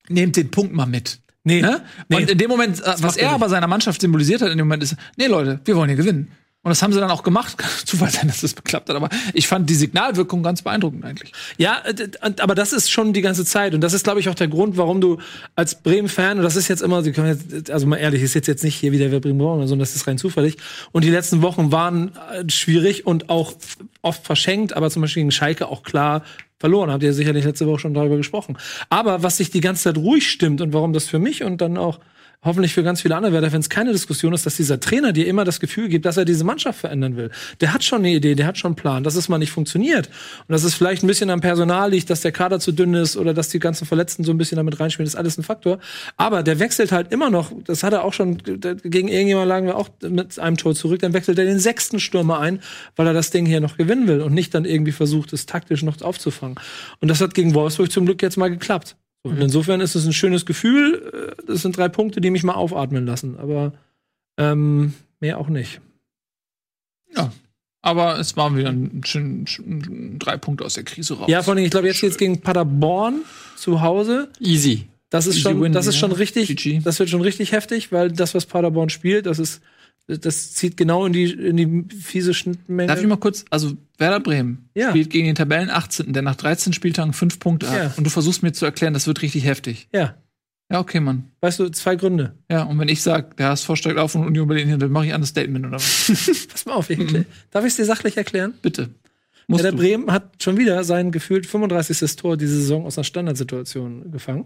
nehmt 0.08 0.38
den 0.38 0.50
Punkt 0.50 0.74
mal 0.74 0.86
mit. 0.86 1.20
nee, 1.44 1.62
Ne? 1.62 1.84
Nee. 2.08 2.16
Und 2.18 2.30
in 2.30 2.38
dem 2.38 2.50
Moment, 2.50 2.80
äh, 2.80 2.94
was 3.00 3.18
er 3.18 3.30
er 3.30 3.36
aber 3.36 3.50
seiner 3.50 3.68
Mannschaft 3.68 4.00
symbolisiert 4.00 4.42
hat, 4.42 4.52
in 4.52 4.58
dem 4.58 4.68
Moment 4.68 4.84
ist, 4.84 4.96
nee 5.18 5.28
Leute, 5.28 5.60
wir 5.66 5.76
wollen 5.76 5.90
hier 5.90 5.98
gewinnen. 5.98 6.32
Und 6.62 6.72
das 6.72 6.82
haben 6.82 6.92
sie 6.92 7.00
dann 7.00 7.10
auch 7.10 7.24
gemacht. 7.24 7.56
Zufall 7.86 8.10
sein, 8.10 8.28
dass 8.28 8.42
das 8.42 8.54
geklappt 8.54 8.90
hat. 8.90 8.96
Aber 8.96 9.10
ich 9.34 9.48
fand 9.48 9.70
die 9.70 9.76
Signalwirkung 9.76 10.44
ganz 10.44 10.62
beeindruckend 10.62 11.06
eigentlich. 11.06 11.32
Ja, 11.58 11.82
äh, 11.86 12.10
aber 12.42 12.54
das 12.54 12.74
ist 12.74 12.92
schon 12.92 13.14
die 13.14 13.22
ganze 13.22 13.46
Zeit. 13.46 13.74
Und 13.74 13.82
das 13.82 13.94
ist, 13.94 14.04
glaube 14.04 14.20
ich, 14.20 14.28
auch 14.28 14.36
der 14.36 14.50
Grund, 14.50 14.76
warum 14.76 15.00
du 15.00 15.20
als 15.56 15.76
Bremen-Fan, 15.76 16.38
und 16.38 16.44
das 16.44 16.58
ist 16.58 16.68
jetzt 16.68 16.82
immer, 16.82 17.02
jetzt, 17.02 17.72
also 17.72 17.88
mal 17.88 17.96
ehrlich, 17.96 18.22
ist 18.22 18.34
jetzt, 18.34 18.48
jetzt 18.48 18.64
nicht 18.64 18.76
hier 18.76 18.92
wieder 18.92 19.10
wer 19.10 19.22
Bremen 19.22 19.40
brauchen, 19.40 19.68
sondern 19.68 19.80
das 19.80 19.96
ist 19.96 20.06
rein 20.06 20.18
zufällig. 20.18 20.58
Und 20.92 21.06
die 21.06 21.10
letzten 21.10 21.42
Wochen 21.42 21.72
waren 21.72 22.12
äh, 22.34 22.50
schwierig 22.50 23.08
und 23.08 23.30
auch 23.30 23.54
oft 24.02 24.26
verschenkt, 24.26 24.74
aber 24.76 24.90
zum 24.90 25.02
Beispiel 25.02 25.22
gegen 25.22 25.32
Schalke 25.32 25.68
auch 25.68 25.84
klar 25.84 26.24
verloren. 26.58 26.92
Habt 26.92 27.04
ihr 27.04 27.14
sicherlich 27.14 27.46
letzte 27.46 27.68
Woche 27.68 27.80
schon 27.80 27.94
darüber 27.94 28.18
gesprochen. 28.18 28.58
Aber 28.90 29.24
was 29.24 29.38
sich 29.38 29.50
die 29.50 29.62
ganze 29.62 29.84
Zeit 29.84 29.98
ruhig 29.98 30.30
stimmt 30.30 30.60
und 30.60 30.74
warum 30.74 30.92
das 30.92 31.06
für 31.06 31.20
mich 31.20 31.44
und 31.44 31.62
dann 31.62 31.78
auch 31.78 32.00
hoffentlich 32.44 32.74
für 32.74 32.84
ganz 32.84 33.02
viele 33.02 33.16
andere 33.18 33.34
Werder-Fans 33.34 33.70
keine 33.70 33.92
Diskussion 33.92 34.32
ist, 34.34 34.46
dass 34.46 34.56
dieser 34.56 34.80
Trainer 34.80 35.12
dir 35.12 35.28
immer 35.28 35.44
das 35.44 35.60
Gefühl 35.60 35.90
gibt, 35.90 36.06
dass 36.06 36.16
er 36.16 36.24
diese 36.24 36.46
Mannschaft 36.46 36.80
verändern 36.80 37.18
will. 37.18 37.32
Der 37.60 37.74
hat 37.74 37.84
schon 37.84 38.00
eine 38.00 38.12
Idee, 38.12 38.36
der 38.36 38.48
hat 38.48 38.58
schon 38.58 38.70
einen 38.70 38.76
Plan, 38.76 39.04
dass 39.04 39.16
es 39.16 39.28
mal 39.28 39.38
nicht 39.38 39.52
funktioniert. 39.52 40.08
Und 40.08 40.54
dass 40.54 40.64
es 40.64 40.74
vielleicht 40.74 41.04
ein 41.04 41.08
bisschen 41.08 41.30
am 41.30 41.42
Personal 41.42 41.92
liegt, 41.92 42.10
dass 42.10 42.22
der 42.22 42.32
Kader 42.32 42.60
zu 42.60 42.72
dünn 42.72 42.94
ist 42.94 43.18
oder 43.18 43.34
dass 43.34 43.50
die 43.50 43.60
ganzen 43.60 43.86
Verletzten 43.86 44.24
so 44.24 44.32
ein 44.32 44.38
bisschen 44.38 44.56
damit 44.56 44.80
reinspielen, 44.80 45.08
ist 45.08 45.16
alles 45.16 45.38
ein 45.38 45.44
Faktor. 45.44 45.80
Aber 46.16 46.42
der 46.42 46.60
wechselt 46.60 46.94
halt 46.94 47.12
immer 47.12 47.30
noch, 47.30 47.52
das 47.66 47.84
hat 47.84 47.92
er 47.92 48.06
auch 48.06 48.14
schon, 48.14 48.38
gegen 48.38 49.10
irgendjemand 49.10 49.48
lagen 49.48 49.68
wir 49.68 49.76
auch 49.76 49.90
mit 50.08 50.40
einem 50.40 50.56
Tor 50.56 50.76
zurück, 50.76 51.00
dann 51.00 51.14
wechselt 51.14 51.38
er 51.40 51.46
den 51.46 51.60
sechsten 51.60 52.00
Stürmer 52.00 52.40
ein, 52.40 52.62
weil 52.96 53.08
er 53.08 53.14
das 53.14 53.32
Ding 53.32 53.46
hier 53.46 53.60
noch 53.60 53.76
gewinnen 53.76 54.08
will 54.08 54.22
und 54.22 54.34
nicht 54.34 54.54
dann 54.56 54.64
irgendwie 54.64 54.94
versucht, 54.94 55.34
es 55.34 55.46
taktisch 55.46 55.84
noch 55.84 56.02
aufzufangen. 56.02 56.56
Und 57.02 57.10
das 57.10 57.20
hat 57.20 57.34
gegen 57.34 57.54
Wolfsburg 57.54 57.92
zum 57.92 58.06
Glück 58.06 58.22
jetzt 58.22 58.38
mal 58.38 58.50
geklappt. 58.50 58.96
So, 59.24 59.32
Und 59.32 59.40
insofern 59.42 59.82
ist 59.82 59.96
es 59.96 60.06
ein 60.06 60.14
schönes 60.14 60.46
Gefühl. 60.46 61.36
Äh, 61.40 61.44
Das 61.48 61.62
sind 61.62 61.76
drei 61.78 61.90
Punkte, 61.90 62.22
die 62.22 62.30
mich 62.30 62.44
mal 62.44 62.54
aufatmen 62.54 63.06
lassen. 63.06 63.38
Aber 63.38 63.74
ähm, 64.38 64.94
mehr 65.20 65.38
auch 65.40 65.50
nicht. 65.50 65.82
Ja. 67.16 67.32
Aber 67.82 68.20
es 68.20 68.36
waren 68.36 68.58
wieder 68.58 68.70
ein 68.70 69.02
schön, 69.06 69.48
schön 69.48 70.20
drei 70.20 70.38
Punkte 70.38 70.66
aus 70.66 70.74
der 70.74 70.84
Krise 70.84 71.18
raus. 71.18 71.30
Ja, 71.30 71.42
vor 71.44 71.54
allem, 71.54 71.64
ich 71.64 71.72
glaube, 71.72 71.88
jetzt 71.88 72.02
geht's 72.02 72.18
gegen 72.18 72.42
Paderborn 72.42 73.22
zu 73.56 73.82
Hause. 73.82 74.30
Easy. 74.40 74.88
Das 75.10 75.26
ist 75.28 75.36
Easy 75.36 75.44
schon, 75.44 75.62
win, 75.62 75.72
das 75.72 75.88
ist 75.88 75.98
schon 75.98 76.12
richtig, 76.12 76.50
GG. 76.50 76.82
das 76.84 77.00
wird 77.00 77.10
schon 77.10 77.22
richtig 77.22 77.52
heftig, 77.52 77.92
weil 77.92 78.12
das, 78.12 78.36
was 78.36 78.46
Paderborn 78.46 78.90
spielt, 78.90 79.26
das 79.26 79.40
ist, 79.40 79.62
das 80.18 80.54
zieht 80.54 80.76
genau 80.78 81.06
in 81.06 81.14
die, 81.14 81.32
in 81.32 81.58
die 81.58 81.96
fiese 81.96 82.34
Schnittmenge. 82.34 82.88
Darf 82.88 83.00
ich 83.00 83.08
mal 83.08 83.18
kurz, 83.18 83.46
also 83.50 83.74
Werder 83.98 84.20
Bremen 84.20 84.70
Ja. 84.76 84.90
spielt 84.90 85.10
gegen 85.10 85.28
den 85.28 85.36
Tabellen 85.36 85.70
18., 85.70 86.14
der 86.14 86.22
nach 86.24 86.36
13 86.36 86.74
Spieltagen 86.74 87.14
fünf 87.14 87.40
Punkte 87.40 87.70
hat. 87.70 87.78
Ja. 87.78 87.94
Und 87.98 88.04
du 88.06 88.10
versuchst 88.10 88.42
mir 88.44 88.52
zu 88.52 88.66
erklären, 88.66 88.94
das 88.94 89.06
wird 89.08 89.22
richtig 89.22 89.46
heftig. 89.46 89.88
ja, 89.94 90.16
Ja, 90.72 90.80
okay, 90.80 91.00
Mann. 91.00 91.26
weißt 91.42 91.60
du, 91.60 91.70
zwei 91.70 91.96
Gründe. 91.96 92.34
Ja, 92.50 92.64
und 92.64 92.78
wenn 92.80 92.88
ich 92.90 93.02
sage, 93.02 93.36
der 93.38 93.50
HSV 93.50 93.76
steigt 93.76 93.98
auf 93.98 94.16
und 94.16 94.26
Union 94.26 94.48
Berlin 94.48 94.68
hin, 94.68 94.80
dann 94.80 94.92
mache 94.92 95.06
ich 95.08 95.14
ein 95.14 95.24
Statement 95.26 95.66
oder 95.66 95.76
was? 95.78 96.48
Pass 96.52 96.66
mal 96.66 96.74
auf, 96.74 96.90
ich 96.90 97.00
erklär- 97.00 97.26
Darf 97.52 97.64
ich 97.66 97.70
es 97.72 97.76
dir 97.78 97.86
sachlich 97.86 98.18
erklären? 98.18 98.54
Bitte. 98.62 98.90
Musst 99.48 99.64
Werder 99.64 99.76
du. 99.78 99.82
Bremen 99.84 100.12
hat 100.12 100.44
schon 100.44 100.58
wieder 100.58 100.84
sein 100.84 101.12
gefühlt 101.12 101.46
35. 101.48 102.16
Tor 102.18 102.38
diese 102.38 102.56
Saison 102.56 102.86
aus 102.86 102.98
einer 102.98 103.04
Standardsituation 103.04 104.12
gefangen. 104.12 104.46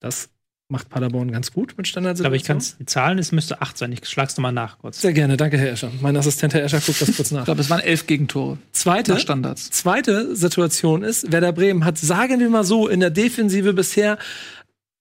Das 0.00 0.28
macht 0.72 0.88
Paderborn 0.88 1.30
ganz 1.30 1.52
gut 1.52 1.68
mit 1.68 1.74
glaube, 1.76 1.86
Standardsituationen. 1.88 2.36
ich 2.40 2.44
kann 2.44 2.56
es, 2.56 2.76
die 2.78 2.86
Zahlen, 2.86 3.18
es 3.18 3.30
müsste 3.30 3.62
acht 3.62 3.78
sein. 3.78 3.92
Ich 3.92 4.04
schlag's 4.08 4.36
nochmal 4.36 4.52
nach 4.52 4.78
kurz. 4.78 5.00
Sehr 5.00 5.12
gerne, 5.12 5.36
danke, 5.36 5.56
Herr 5.58 5.70
Escher. 5.70 5.92
Mein 6.00 6.16
Assistent 6.16 6.54
Herr 6.54 6.64
Escher 6.64 6.80
guckt 6.80 7.00
das 7.00 7.14
kurz 7.14 7.30
nach. 7.30 7.40
Ich 7.40 7.44
glaube, 7.44 7.60
es 7.60 7.70
waren 7.70 7.80
elf 7.80 8.06
Gegentore 8.08 8.58
Zweite, 8.72 9.12
nach 9.12 9.20
Standards. 9.20 9.70
zweite 9.70 10.34
Situation 10.34 11.04
ist, 11.04 11.30
Werder 11.30 11.52
Bremen 11.52 11.84
hat, 11.84 11.98
sagen 11.98 12.40
wir 12.40 12.48
mal 12.50 12.64
so, 12.64 12.88
in 12.88 12.98
der 13.00 13.10
Defensive 13.10 13.72
bisher 13.74 14.18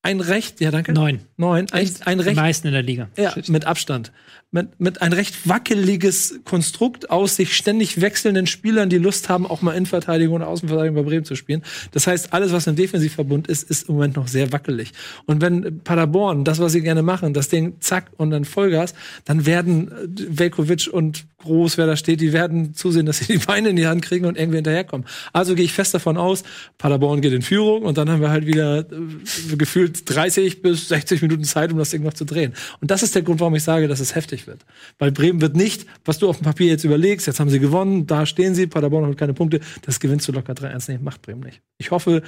ein 0.03 0.19
Recht, 0.19 0.59
ja 0.61 0.72
danke, 0.72 0.93
Neun. 0.93 1.19
neun, 1.38 1.67
ein, 1.72 1.89
ein 2.05 2.17
Die 2.17 2.24
Recht, 2.24 2.36
meisten 2.36 2.67
in 2.67 2.74
der 2.74 2.82
Liga. 2.84 3.09
ja, 3.17 3.34
mit 3.47 3.65
Abstand, 3.65 4.11
mit, 4.51 4.79
mit 4.79 5.01
ein 5.01 5.13
recht 5.13 5.47
wackeliges 5.47 6.39
Konstrukt 6.45 7.09
aus 7.09 7.35
sich 7.35 7.55
ständig 7.55 8.01
wechselnden 8.01 8.47
Spielern, 8.47 8.89
die 8.89 8.97
Lust 8.97 9.29
haben, 9.29 9.45
auch 9.45 9.61
mal 9.61 9.73
Innenverteidigung 9.73 10.35
oder 10.35 10.47
Außenverteidigung 10.47 10.95
bei 10.95 11.09
Bremen 11.09 11.25
zu 11.25 11.35
spielen. 11.35 11.63
Das 11.91 12.07
heißt, 12.07 12.33
alles, 12.33 12.51
was 12.51 12.67
im 12.67 12.75
Defensivverbund 12.75 13.47
ist, 13.47 13.69
ist 13.69 13.89
im 13.89 13.95
Moment 13.95 14.15
noch 14.15 14.27
sehr 14.27 14.51
wackelig. 14.51 14.91
Und 15.25 15.41
wenn 15.41 15.81
Paderborn 15.83 16.43
das, 16.43 16.59
was 16.59 16.71
sie 16.71 16.81
gerne 16.81 17.01
machen, 17.01 17.33
das 17.33 17.49
Ding 17.49 17.75
zack 17.79 18.11
und 18.17 18.31
dann 18.31 18.45
Vollgas, 18.45 18.93
dann 19.25 19.45
werden 19.45 19.91
äh, 19.91 20.37
Velkovic 20.37 20.89
und 20.91 21.25
Groß, 21.37 21.79
wer 21.79 21.87
da 21.87 21.95
steht, 21.95 22.21
die 22.21 22.33
werden 22.33 22.75
zusehen, 22.75 23.07
dass 23.07 23.17
sie 23.17 23.25
die 23.25 23.43
Beine 23.43 23.69
in 23.69 23.75
die 23.75 23.87
Hand 23.87 24.03
kriegen 24.03 24.27
und 24.27 24.37
irgendwie 24.37 24.57
hinterherkommen. 24.57 25.07
Also 25.33 25.55
gehe 25.55 25.65
ich 25.65 25.73
fest 25.73 25.91
davon 25.91 26.15
aus, 26.17 26.43
Paderborn 26.77 27.21
geht 27.21 27.33
in 27.33 27.41
Führung 27.41 27.81
und 27.81 27.97
dann 27.97 28.11
haben 28.11 28.21
wir 28.21 28.29
halt 28.29 28.45
wieder 28.45 28.79
äh, 28.79 29.55
gefühlt 29.57 29.81
gefühlt 29.81 30.09
30 30.15 30.61
bis 30.61 30.89
60 30.89 31.21
Minuten 31.21 31.43
Zeit, 31.43 31.71
um 31.71 31.77
das 31.77 31.89
Ding 31.89 32.03
noch 32.03 32.13
zu 32.13 32.25
drehen. 32.25 32.53
Und 32.81 32.91
das 32.91 33.03
ist 33.03 33.15
der 33.15 33.21
Grund, 33.21 33.39
warum 33.39 33.55
ich 33.55 33.63
sage, 33.63 33.87
dass 33.87 33.99
es 33.99 34.15
heftig 34.15 34.40
wird. 34.47 34.65
Weil 34.99 35.11
Bremen 35.11 35.41
wird 35.41 35.55
nicht, 35.55 35.85
was 36.05 36.19
du 36.19 36.29
auf 36.29 36.37
dem 36.37 36.43
Papier 36.45 36.67
jetzt 36.67 36.83
überlegst, 36.83 37.27
jetzt 37.27 37.39
haben 37.39 37.49
sie 37.49 37.59
gewonnen, 37.59 38.07
da 38.07 38.25
stehen 38.25 38.55
sie, 38.55 38.67
Paderborn 38.67 39.05
hat 39.07 39.17
keine 39.17 39.33
Punkte, 39.33 39.59
das 39.83 39.99
gewinnst 39.99 40.27
du 40.27 40.31
locker 40.31 40.53
3-1 40.53 40.91
nicht, 40.91 41.03
macht 41.03 41.21
Bremen 41.21 41.41
nicht. 41.41 41.61
Ich 41.77 41.91
hoffe, 41.91 42.23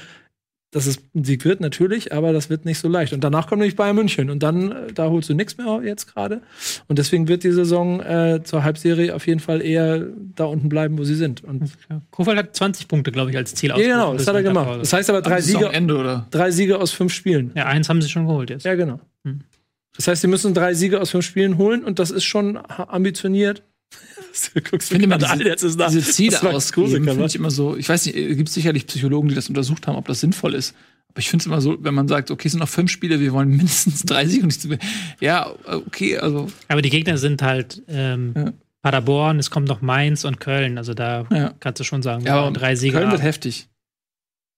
dass 0.74 0.88
es 0.88 0.98
ein 1.16 1.24
Sieg 1.24 1.46
wird, 1.46 1.62
natürlich, 1.62 2.12
aber 2.14 2.34
das 2.34 2.50
wird 2.50 2.66
nicht 2.66 2.80
so 2.80 2.88
leicht. 2.88 3.14
Und 3.14 3.24
danach 3.24 3.48
kommt 3.48 3.60
nämlich 3.60 3.76
Bayern 3.76 3.96
München 3.96 4.30
und 4.30 4.42
dann, 4.42 4.72
äh, 4.72 4.94
da 4.94 5.10
holst 5.10 5.30
du 5.30 5.36
nichts 5.36 5.58
mehr 5.58 5.82
jetzt 5.84 6.14
gerade. 6.14 6.42
Und 6.88 7.00
deswegen 7.00 7.28
wird 7.28 7.44
die 7.44 7.52
Saison 7.52 8.02
äh, 8.02 8.42
zur 8.44 8.64
Halbserie 8.64 9.14
auf 9.16 9.28
jeden 9.28 9.40
Fall 9.40 9.62
eher 9.62 10.08
da 10.36 10.46
unten 10.46 10.70
bleiben, 10.70 10.98
wo 10.98 11.04
sie 11.04 11.16
sind. 11.16 11.44
Und 11.44 11.72
Kofeld 12.12 12.38
hat 12.38 12.56
20 12.56 12.88
Punkte, 12.88 13.12
glaube 13.12 13.30
ich, 13.30 13.38
als 13.38 13.54
Ziel 13.54 13.70
ja, 13.70 13.78
genau, 13.78 14.14
das 14.14 14.28
hat 14.28 14.36
er 14.36 14.44
gemacht. 14.44 14.82
Das 14.82 14.92
heißt 14.92 15.10
aber 15.10 15.22
drei 15.22 15.42
Siege, 15.42 15.70
Ende 15.72 15.98
oder? 15.98 16.28
drei 16.32 16.52
Siege 16.52 16.80
aus 16.80 16.92
fünf 16.92 17.14
Spielen. 17.14 17.52
Ja, 17.56 17.66
eins 17.68 17.88
haben 17.90 18.02
sie 18.02 18.10
schon 18.10 18.26
geholt 18.26 18.50
jetzt. 18.50 18.66
Ja, 18.66 18.76
genau. 18.76 19.00
Das 19.96 20.08
heißt, 20.08 20.22
sie 20.22 20.28
müssen 20.28 20.54
drei 20.54 20.74
Siege 20.74 21.00
aus 21.00 21.12
fünf 21.12 21.26
Spielen 21.26 21.58
holen 21.58 21.84
und 21.84 22.00
das 22.00 22.12
ist 22.12 22.24
schon 22.24 22.58
ambitioniert. 22.68 23.64
du 24.56 24.62
guckst 24.62 24.90
finde 24.90 25.08
gerade 25.08 25.38
diese, 25.38 25.48
jetzt 25.50 25.64
ist 25.64 25.80
da. 25.80 25.88
diese 25.90 26.02
Ziele 26.12 26.42
ausgeben, 26.50 27.04
finde 27.04 27.26
ich 27.26 27.36
immer 27.36 27.52
so. 27.52 27.76
Ich 27.78 27.88
weiß 27.90 28.06
nicht, 28.08 28.16
es 28.18 28.38
gibt 28.38 28.50
sicherlich 28.50 28.88
Psychologen, 28.88 29.30
die 29.30 29.36
das 29.36 29.50
untersucht 29.50 29.86
haben, 29.88 29.96
ob 29.96 30.08
das 30.08 30.20
sinnvoll 30.20 30.56
ist. 30.56 30.74
Aber 31.10 31.20
ich 31.20 31.30
finde 31.30 31.44
es 31.44 31.46
immer 31.46 31.62
so, 31.62 31.78
wenn 31.84 31.94
man 31.94 32.08
sagt, 32.08 32.32
okay, 32.32 32.48
es 32.48 32.54
sind 32.54 32.60
noch 32.60 32.70
fünf 32.70 32.90
Spiele, 32.90 33.20
wir 33.20 33.34
wollen 33.34 33.50
mindestens 33.56 34.02
drei 34.02 34.26
Siege 34.26 34.42
und 34.42 34.48
nicht 34.48 34.62
zu 34.62 34.78
Ja, 35.20 35.54
okay, 35.66 36.18
also 36.18 36.48
Aber 36.70 36.82
die 36.82 36.90
Gegner 36.90 37.20
sind 37.20 37.44
halt 37.44 37.84
ähm, 37.88 38.34
Ja. 38.36 38.54
Paderborn, 38.82 39.38
es 39.38 39.52
kommt 39.52 39.68
noch 39.68 39.82
Mainz 39.82 40.26
und 40.26 40.40
Köln. 40.40 40.80
Also 40.80 40.96
da 40.96 41.28
Ja. 41.32 41.54
kannst 41.60 41.80
du 41.80 41.84
schon 41.84 42.02
sagen, 42.02 42.22
ja, 42.22 42.26
wir 42.26 42.34
aber 42.34 42.44
wollen 42.46 42.54
drei 42.56 42.76
Siege 42.76 42.94
Köln 42.94 43.12
wird 43.12 43.22
haben. 43.22 43.26
heftig. 43.28 43.70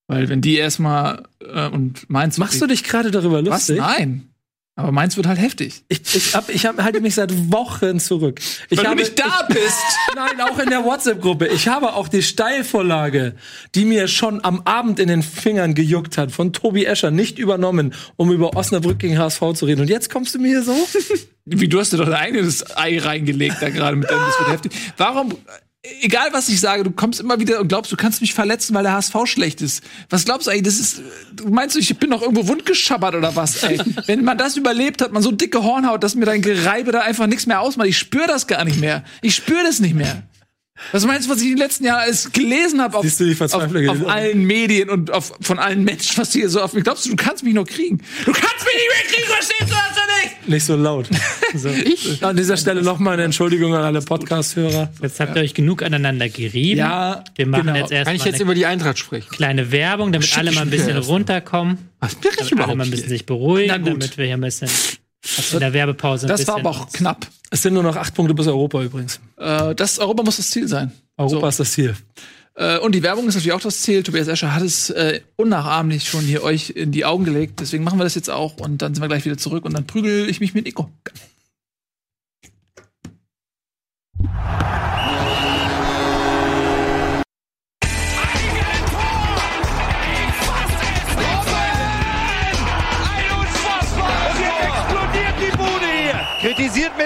Weil 0.07 0.29
wenn 0.29 0.39
die 0.39 0.55
erstmal 0.55 1.23
äh, 1.41 1.67
und 1.67 2.09
Mainz 2.09 2.37
Machst 2.37 2.61
du 2.61 2.67
dich 2.67 2.83
gerade 2.83 3.11
darüber 3.11 3.39
was? 3.45 3.67
lustig? 3.67 3.77
Nein. 3.79 4.29
Aber 4.77 4.91
Mainz 4.91 5.15
wird 5.15 5.25
halt 5.25 5.39
heftig. 5.39 5.83
Ich, 5.87 6.01
ich, 6.13 6.35
hab, 6.35 6.49
ich 6.49 6.65
hab, 6.65 6.81
halte 6.83 6.99
mich 6.99 7.15
seit 7.15 7.31
Wochen 7.49 7.97
zurück. 7.97 8.41
Ich 8.69 8.77
Weil 8.77 8.83
du 8.83 8.89
habe, 8.91 8.99
nicht 8.99 9.17
da 9.17 9.47
ich, 9.47 9.55
bist. 9.55 9.83
Nein, 10.15 10.41
auch 10.41 10.59
in 10.59 10.69
der 10.69 10.83
WhatsApp-Gruppe. 10.83 11.47
Ich 11.47 11.69
habe 11.69 11.93
auch 11.93 12.09
die 12.09 12.21
Steilvorlage, 12.21 13.35
die 13.73 13.85
mir 13.85 14.09
schon 14.09 14.43
am 14.43 14.61
Abend 14.65 14.99
in 14.99 15.07
den 15.07 15.23
Fingern 15.23 15.75
gejuckt 15.75 16.17
hat, 16.17 16.33
von 16.33 16.51
Tobi 16.51 16.83
Escher 16.83 17.09
nicht 17.09 17.39
übernommen, 17.39 17.93
um 18.17 18.33
über 18.33 18.57
Osnabrück 18.57 18.99
gegen 18.99 19.17
HSV 19.17 19.53
zu 19.53 19.65
reden. 19.65 19.79
Und 19.79 19.89
jetzt 19.89 20.09
kommst 20.09 20.35
du 20.35 20.39
mir 20.39 20.49
hier 20.49 20.63
so? 20.63 20.75
Wie 21.45 21.69
du 21.69 21.79
hast 21.79 21.93
dir 21.93 21.97
doch 21.97 22.05
dein 22.05 22.15
eigenes 22.15 22.75
Ei 22.75 22.99
reingelegt 22.99 23.57
da 23.61 23.69
gerade 23.69 23.95
mit 23.95 24.09
deinem, 24.09 24.25
das 24.25 24.39
wird 24.39 24.49
heftig. 24.51 24.71
Warum, 24.97 25.37
egal 26.01 26.29
was 26.31 26.49
ich 26.49 26.59
sage, 26.59 26.83
du 26.83 26.91
kommst 26.91 27.19
immer 27.19 27.39
wieder 27.39 27.59
und 27.59 27.67
glaubst, 27.67 27.91
du 27.91 27.95
kannst 27.95 28.21
mich 28.21 28.33
verletzen, 28.33 28.73
weil 28.75 28.83
der 28.83 28.93
HSV 28.93 29.15
schlecht 29.25 29.61
ist. 29.61 29.83
Was 30.09 30.25
glaubst 30.25 30.47
du 30.47 30.51
eigentlich, 30.51 30.63
das 30.63 30.79
ist, 30.79 31.01
du 31.33 31.47
meinst 31.49 31.75
du, 31.75 31.79
ich 31.79 31.97
bin 31.97 32.11
doch 32.11 32.21
irgendwo 32.21 32.47
wundgeschabbert 32.47 33.15
oder 33.15 33.35
was, 33.35 33.63
ey? 33.63 33.79
Wenn 34.05 34.23
man 34.23 34.37
das 34.37 34.57
überlebt 34.57 35.01
hat, 35.01 35.11
man 35.11 35.23
so 35.23 35.31
dicke 35.31 35.63
Hornhaut, 35.63 36.03
dass 36.03 36.15
mir 36.15 36.25
dein 36.25 36.41
Gereibe 36.41 36.91
da 36.91 37.01
einfach 37.01 37.27
nichts 37.27 37.45
mehr 37.45 37.61
ausmacht. 37.61 37.87
Ich 37.87 37.97
spüre 37.97 38.27
das 38.27 38.47
gar 38.47 38.65
nicht 38.65 38.79
mehr. 38.79 39.03
Ich 39.21 39.35
spüre 39.35 39.63
das 39.63 39.79
nicht 39.79 39.95
mehr. 39.95 40.23
Was 40.91 41.05
meinst 41.05 41.27
du, 41.27 41.31
was 41.31 41.39
ich 41.39 41.45
in 41.45 41.51
den 41.51 41.57
letzten 41.59 41.85
Jahren 41.85 42.01
alles 42.01 42.31
gelesen 42.31 42.81
habe 42.81 42.97
auf, 42.97 43.03
Siehst 43.03 43.19
du 43.19 43.25
die 43.25 43.31
auf, 43.31 43.37
Verzweiflung? 43.37 43.87
auf 43.89 44.07
allen 44.07 44.43
Medien 44.43 44.89
und 44.89 45.09
auf, 45.11 45.33
von 45.41 45.57
allen 45.57 45.83
Menschen, 45.83 46.17
was 46.17 46.33
hier 46.33 46.49
so 46.49 46.61
auf 46.61 46.73
mich 46.73 46.83
glaubst 46.83 47.05
du, 47.05 47.11
du 47.11 47.15
kannst 47.15 47.43
mich 47.43 47.53
noch 47.53 47.65
kriegen. 47.65 47.97
Du 48.25 48.31
kannst 48.33 48.65
mich 48.65 48.75
nicht 48.75 48.89
mehr 48.91 49.11
kriegen, 49.13 49.27
verstehst 49.27 49.61
du 49.61 49.65
das 49.67 49.91
oder 49.97 50.23
nicht? 50.23 50.47
Nicht 50.49 50.65
so 50.65 50.75
laut. 50.75 51.09
So. 51.57 51.69
Ich? 51.69 52.21
An 52.21 52.35
dieser 52.35 52.57
Stelle 52.57 52.81
noch 52.81 52.99
mal 52.99 53.11
eine 53.13 53.23
Entschuldigung 53.23 53.73
an 53.75 53.83
alle 53.83 54.01
Podcast-Hörer. 54.01 54.91
Jetzt 55.01 55.21
habt 55.21 55.37
ihr 55.37 55.41
euch 55.41 55.53
genug 55.53 55.83
aneinander 55.83 56.27
gerieben. 56.27 56.79
Ja, 56.79 57.23
wir 57.35 57.47
machen 57.47 57.67
genau. 57.67 57.75
jetzt 57.77 57.89
Kann 57.91 57.97
erstmal 57.97 58.15
ich 58.17 58.25
jetzt 58.25 58.41
über 58.41 58.55
die 58.55 58.65
Eintracht 58.65 58.99
sprechen? 58.99 59.29
kleine 59.31 59.71
Werbung, 59.71 60.11
damit 60.11 60.27
Schick 60.27 60.39
alle 60.39 60.51
mal 60.51 60.63
ein 60.63 60.69
bisschen 60.69 60.97
runterkommen, 60.97 61.77
Was 62.01 62.15
bin 62.15 62.31
ich 62.31 62.35
damit 62.37 62.51
alle 62.51 62.51
überhaupt 62.51 62.77
mal 62.77 62.83
ein 62.83 62.87
hier? 62.87 62.95
bisschen 62.97 63.09
sich 63.09 63.25
beruhigen, 63.25 63.85
damit 63.85 64.17
wir 64.17 64.25
hier 64.25 64.33
ein 64.33 64.41
bisschen 64.41 64.69
in 65.53 65.59
der 65.59 65.73
Werbepause 65.73 66.25
ein 66.25 66.29
Das 66.29 66.41
bisschen 66.41 66.53
war 66.53 66.59
aber 66.59 66.69
auch 66.71 66.91
knapp. 66.91 67.27
Es 67.51 67.61
sind 67.61 67.73
nur 67.73 67.83
noch 67.83 67.95
acht 67.95 68.13
Punkte 68.13 68.33
bis 68.33 68.47
Europa 68.47 68.81
übrigens. 68.81 69.19
Äh, 69.37 69.75
das 69.75 69.99
Europa 69.99 70.23
muss 70.23 70.37
das 70.37 70.49
Ziel 70.49 70.67
sein. 70.67 70.91
Europa 71.17 71.41
So. 71.41 71.47
ist 71.47 71.59
das 71.59 71.71
Ziel. 71.71 71.95
Äh, 72.55 72.79
und 72.79 72.95
die 72.95 73.03
Werbung 73.03 73.27
ist 73.27 73.35
natürlich 73.35 73.53
auch 73.53 73.61
das 73.61 73.81
Ziel. 73.81 74.03
Tobias 74.03 74.27
Escher 74.27 74.53
hat 74.53 74.63
es 74.63 74.89
äh, 74.89 75.21
unnachahmlich 75.35 76.09
schon 76.09 76.21
hier 76.21 76.43
euch 76.43 76.71
in 76.71 76.91
die 76.91 77.05
Augen 77.05 77.25
gelegt. 77.25 77.59
Deswegen 77.59 77.83
machen 77.83 77.99
wir 77.99 78.03
das 78.03 78.15
jetzt 78.15 78.29
auch 78.29 78.57
und 78.57 78.81
dann 78.81 78.93
sind 78.93 79.03
wir 79.03 79.07
gleich 79.07 79.25
wieder 79.25 79.37
zurück 79.37 79.65
und 79.65 79.73
dann 79.73 79.85
prügel 79.85 80.29
ich 80.29 80.39
mich 80.39 80.53
mit 80.53 80.65
Nico. 80.65 80.89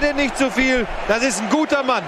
Denn 0.01 0.15
nicht 0.15 0.37
zu 0.37 0.49
viel. 0.49 0.87
Das 1.07 1.23
ist 1.23 1.41
ein 1.41 1.49
guter 1.49 1.83
Mann. 1.83 2.03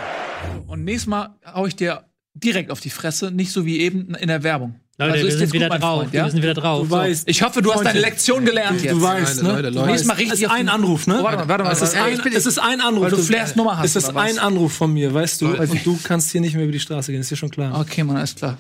Und 0.68 0.86
nächstes 0.86 1.08
Mal 1.08 1.36
hau 1.54 1.66
ich 1.66 1.76
dir 1.76 2.06
direkt 2.34 2.72
auf 2.72 2.80
die 2.80 2.90
Fresse, 2.90 3.32
nicht 3.32 3.52
so 3.52 3.66
wie 3.66 3.82
eben 3.82 4.16
in 4.16 4.30
der 4.30 4.44
Werbung. 4.44 4.80
Leute, 4.98 5.12
Also 5.14 5.24
wir 5.24 5.28
ist 5.28 5.34
sind 5.34 5.42
jetzt 5.42 5.54
wieder 5.54 5.70
drauf. 5.70 6.00
Freund, 6.04 6.14
ja? 6.14 6.24
Wir 6.26 6.32
sind 6.32 6.42
wieder 6.44 6.54
drauf. 6.54 6.88
Du 6.88 6.90
weißt, 6.92 7.28
Ich 7.28 7.42
hoffe, 7.44 7.62
du 7.62 7.74
hast 7.74 7.84
deine 7.84 8.00
Lektion 8.00 8.46
gelernt 8.46 8.82
jetzt. 8.82 8.94
du 8.94 9.02
weißt, 9.02 9.44
ne? 9.44 9.50
Leute, 9.52 9.64
Du 9.72 9.76
Leute. 9.76 9.88
Nächstes 9.88 10.08
Mal 10.08 10.14
richtig 10.14 10.34
es 10.34 10.42
ist 10.42 10.52
ein 10.52 10.70
Anruf, 10.70 11.08
ne? 11.08 11.18
Oh, 11.20 11.24
warte 11.24 11.38
mal, 11.40 11.48
warte 11.50 11.64
mal. 11.66 11.72
Es 11.72 11.82
ist 11.82 11.96
ein, 11.96 12.20
es 12.34 12.46
ist 12.46 12.60
ein 12.60 12.80
Anruf. 12.82 13.04
Weil 13.04 13.12
du 13.12 13.18
Flairs 13.18 13.56
Nummer 13.58 13.78
hast, 13.78 13.86
Es 13.86 13.96
ist 13.98 14.16
ein 14.16 14.40
Anruf 14.40 14.72
von 14.74 14.94
mir, 14.94 15.14
weißt 15.14 15.42
du? 15.42 15.48
Und 15.48 15.86
du 15.86 16.00
kannst 16.04 16.32
hier 16.32 16.40
nicht 16.42 16.54
mehr 16.54 16.64
über 16.64 16.72
die 16.74 16.80
Straße 16.80 17.12
gehen, 17.12 17.20
ist 17.22 17.32
dir 17.32 17.36
schon 17.36 17.50
klar. 17.52 17.78
Okay, 17.80 18.04
Mann, 18.04 18.18
alles 18.18 18.36
klar. 18.36 18.58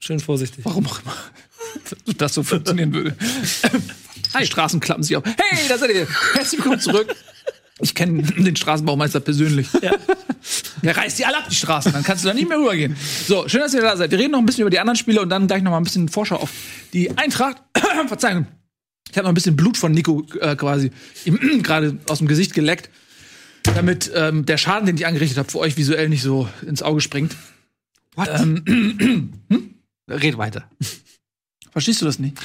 Schön 0.00 0.18
vorsichtig. 0.18 0.64
Warum 0.64 0.86
auch 0.86 1.00
immer 1.02 1.14
das 2.18 2.34
so 2.34 2.42
funktionieren 2.42 2.92
würde. 2.92 3.14
Hi, 4.34 4.44
Straßen 4.46 4.80
klappen 4.80 5.02
sich 5.04 5.14
auf. 5.16 5.22
Hey, 5.24 5.58
da 5.68 5.78
seid 5.78 5.90
ihr. 5.90 6.08
Herzlich 6.34 6.58
willkommen 6.58 6.80
zurück. 6.80 7.14
Ich 7.82 7.94
kenne 7.94 8.22
den 8.38 8.56
Straßenbaumeister 8.56 9.20
persönlich. 9.20 9.68
Der 10.82 10.96
reißt 10.96 11.18
die 11.18 11.26
alle 11.26 11.38
ab, 11.38 11.48
die 11.48 11.54
Straßen. 11.54 11.92
Dann 11.92 12.02
kannst 12.02 12.24
du 12.24 12.28
da 12.28 12.34
nicht 12.34 12.48
mehr 12.48 12.58
rübergehen. 12.58 12.96
So, 13.26 13.48
schön, 13.48 13.60
dass 13.60 13.74
ihr 13.74 13.82
da 13.82 13.96
seid. 13.96 14.10
Wir 14.10 14.18
reden 14.18 14.32
noch 14.32 14.38
ein 14.38 14.46
bisschen 14.46 14.62
über 14.62 14.70
die 14.70 14.80
anderen 14.80 14.96
Spiele 14.96 15.20
und 15.20 15.28
dann 15.28 15.46
gleich 15.46 15.62
noch 15.62 15.70
mal 15.70 15.76
ein 15.76 15.84
bisschen 15.84 16.08
Vorschau 16.08 16.36
auf 16.36 16.50
die 16.92 17.16
Eintracht. 17.16 17.58
Verzeihung. 18.06 18.46
Ich 19.10 19.16
habe 19.16 19.24
noch 19.24 19.32
ein 19.32 19.34
bisschen 19.34 19.56
Blut 19.56 19.76
von 19.76 19.92
Nico 19.92 20.24
äh, 20.40 20.56
quasi 20.56 20.90
gerade 21.62 21.98
aus 22.08 22.18
dem 22.18 22.28
Gesicht 22.28 22.54
geleckt, 22.54 22.90
damit 23.62 24.10
ähm, 24.14 24.46
der 24.46 24.56
Schaden, 24.56 24.86
den 24.86 24.96
ich 24.96 25.06
angerichtet 25.06 25.38
habe, 25.38 25.50
für 25.50 25.58
euch 25.58 25.76
visuell 25.76 26.08
nicht 26.08 26.22
so 26.22 26.48
ins 26.66 26.82
Auge 26.82 27.00
springt. 27.00 27.36
What? 28.14 28.28
Red 30.08 30.38
weiter. 30.38 30.68
Verstehst 31.70 32.00
du 32.00 32.04
das 32.04 32.18
nicht? 32.18 32.38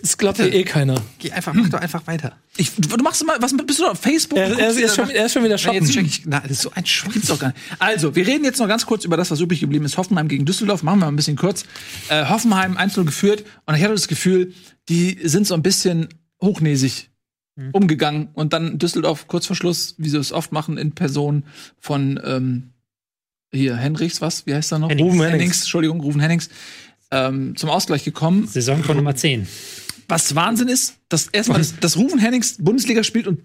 Das 0.00 0.16
glaubt 0.16 0.38
dir 0.38 0.52
eh 0.52 0.64
keiner. 0.64 1.00
Geh 1.18 1.30
einfach, 1.32 1.52
mach 1.52 1.68
doch 1.68 1.80
einfach 1.80 2.06
weiter. 2.06 2.36
Ich, 2.56 2.72
du 2.76 2.96
machst 3.02 3.24
mal, 3.24 3.36
was 3.40 3.54
bist 3.56 3.78
du 3.78 3.86
auf 3.86 4.00
Facebook? 4.00 4.38
Er, 4.38 4.58
er, 4.58 4.70
ist, 4.70 4.78
er, 4.78 4.84
ist 4.86 4.96
schon, 4.96 5.10
er 5.10 5.26
ist 5.26 5.32
schon 5.32 5.44
wieder 5.44 5.54
Na, 5.54 5.58
shoppen. 5.58 5.82
jetzt 5.82 5.92
check 5.92 6.06
ich, 6.06 6.22
na, 6.26 6.40
das 6.40 6.50
ist 6.50 6.62
so 6.62 6.72
ein 6.74 6.84
Schwachsinn. 6.86 7.12
Gibt's 7.12 7.28
doch 7.28 7.38
gar 7.38 7.48
nicht. 7.48 7.58
Also, 7.78 8.16
wir 8.16 8.26
reden 8.26 8.44
jetzt 8.44 8.58
noch 8.58 8.68
ganz 8.68 8.86
kurz 8.86 9.04
über 9.04 9.16
das, 9.16 9.30
was 9.30 9.40
übrig 9.40 9.60
geblieben 9.60 9.84
ist. 9.84 9.98
Hoffenheim 9.98 10.28
gegen 10.28 10.44
Düsseldorf. 10.44 10.82
Machen 10.82 10.98
wir 11.00 11.06
mal 11.06 11.12
ein 11.12 11.16
bisschen 11.16 11.36
kurz. 11.36 11.64
Äh, 12.08 12.24
Hoffenheim 12.26 12.76
1-0 12.76 13.04
geführt. 13.04 13.44
Und 13.66 13.74
ich 13.76 13.82
hatte 13.82 13.94
das 13.94 14.08
Gefühl, 14.08 14.54
die 14.88 15.18
sind 15.22 15.46
so 15.46 15.54
ein 15.54 15.62
bisschen 15.62 16.08
hochnäsig 16.40 17.10
umgegangen. 17.72 18.28
Und 18.32 18.52
dann 18.54 18.78
Düsseldorf 18.78 19.28
kurz 19.28 19.46
vor 19.46 19.56
Schluss, 19.56 19.94
wie 19.98 20.08
sie 20.08 20.18
es 20.18 20.32
oft 20.32 20.52
machen, 20.52 20.78
in 20.78 20.92
Person 20.92 21.44
von 21.78 22.18
ähm, 22.24 22.70
hier 23.52 23.76
Henrichs, 23.76 24.20
was? 24.20 24.46
Wie 24.46 24.54
heißt 24.54 24.72
er 24.72 24.78
noch? 24.78 24.88
Hennings. 24.88 25.06
Rufen 25.06 25.20
Hennings. 25.20 25.34
Hennings. 25.40 25.60
Entschuldigung, 25.60 26.00
Rufen 26.00 26.20
Hennings. 26.20 26.48
Ähm, 27.12 27.54
zum 27.56 27.70
Ausgleich 27.70 28.04
gekommen. 28.04 28.48
Saison 28.48 28.82
von 28.82 28.96
Nummer 28.96 29.14
10. 29.14 29.46
Was 30.08 30.34
Wahnsinn 30.34 30.68
ist, 30.68 30.94
dass 31.08 31.28
erstmal 31.28 31.58
das, 31.58 31.74
das 31.78 31.96
Rufen 31.96 32.18
Hennings 32.18 32.56
Bundesliga 32.58 33.04
spielt 33.04 33.26
und 33.28 33.40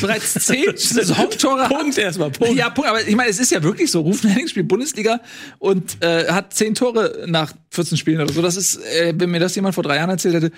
bereits 0.00 0.34
zehn 0.46 0.76
Saisontore 0.76 1.62
hat. 1.62 1.70
Punkt 1.70 1.98
erstmal, 1.98 2.30
Punkt. 2.30 2.56
Ja, 2.56 2.70
Punkt. 2.70 2.90
Aber 2.90 3.06
ich 3.06 3.14
meine, 3.14 3.30
es 3.30 3.38
ist 3.38 3.50
ja 3.52 3.62
wirklich 3.62 3.90
so. 3.90 4.00
Rufen 4.00 4.30
Hennings 4.30 4.50
spielt 4.50 4.68
Bundesliga 4.68 5.20
und 5.58 6.02
äh, 6.02 6.28
hat 6.28 6.54
zehn 6.54 6.74
Tore 6.74 7.24
nach 7.26 7.52
14 7.70 7.98
Spielen 7.98 8.20
oder 8.20 8.32
so. 8.32 8.42
Das 8.42 8.56
ist, 8.56 8.76
äh, 8.76 9.14
wenn 9.16 9.30
mir 9.30 9.40
das 9.40 9.54
jemand 9.54 9.74
vor 9.74 9.84
drei 9.84 9.96
Jahren 9.96 10.10
erzählt 10.10 10.34
hätte, 10.34 10.52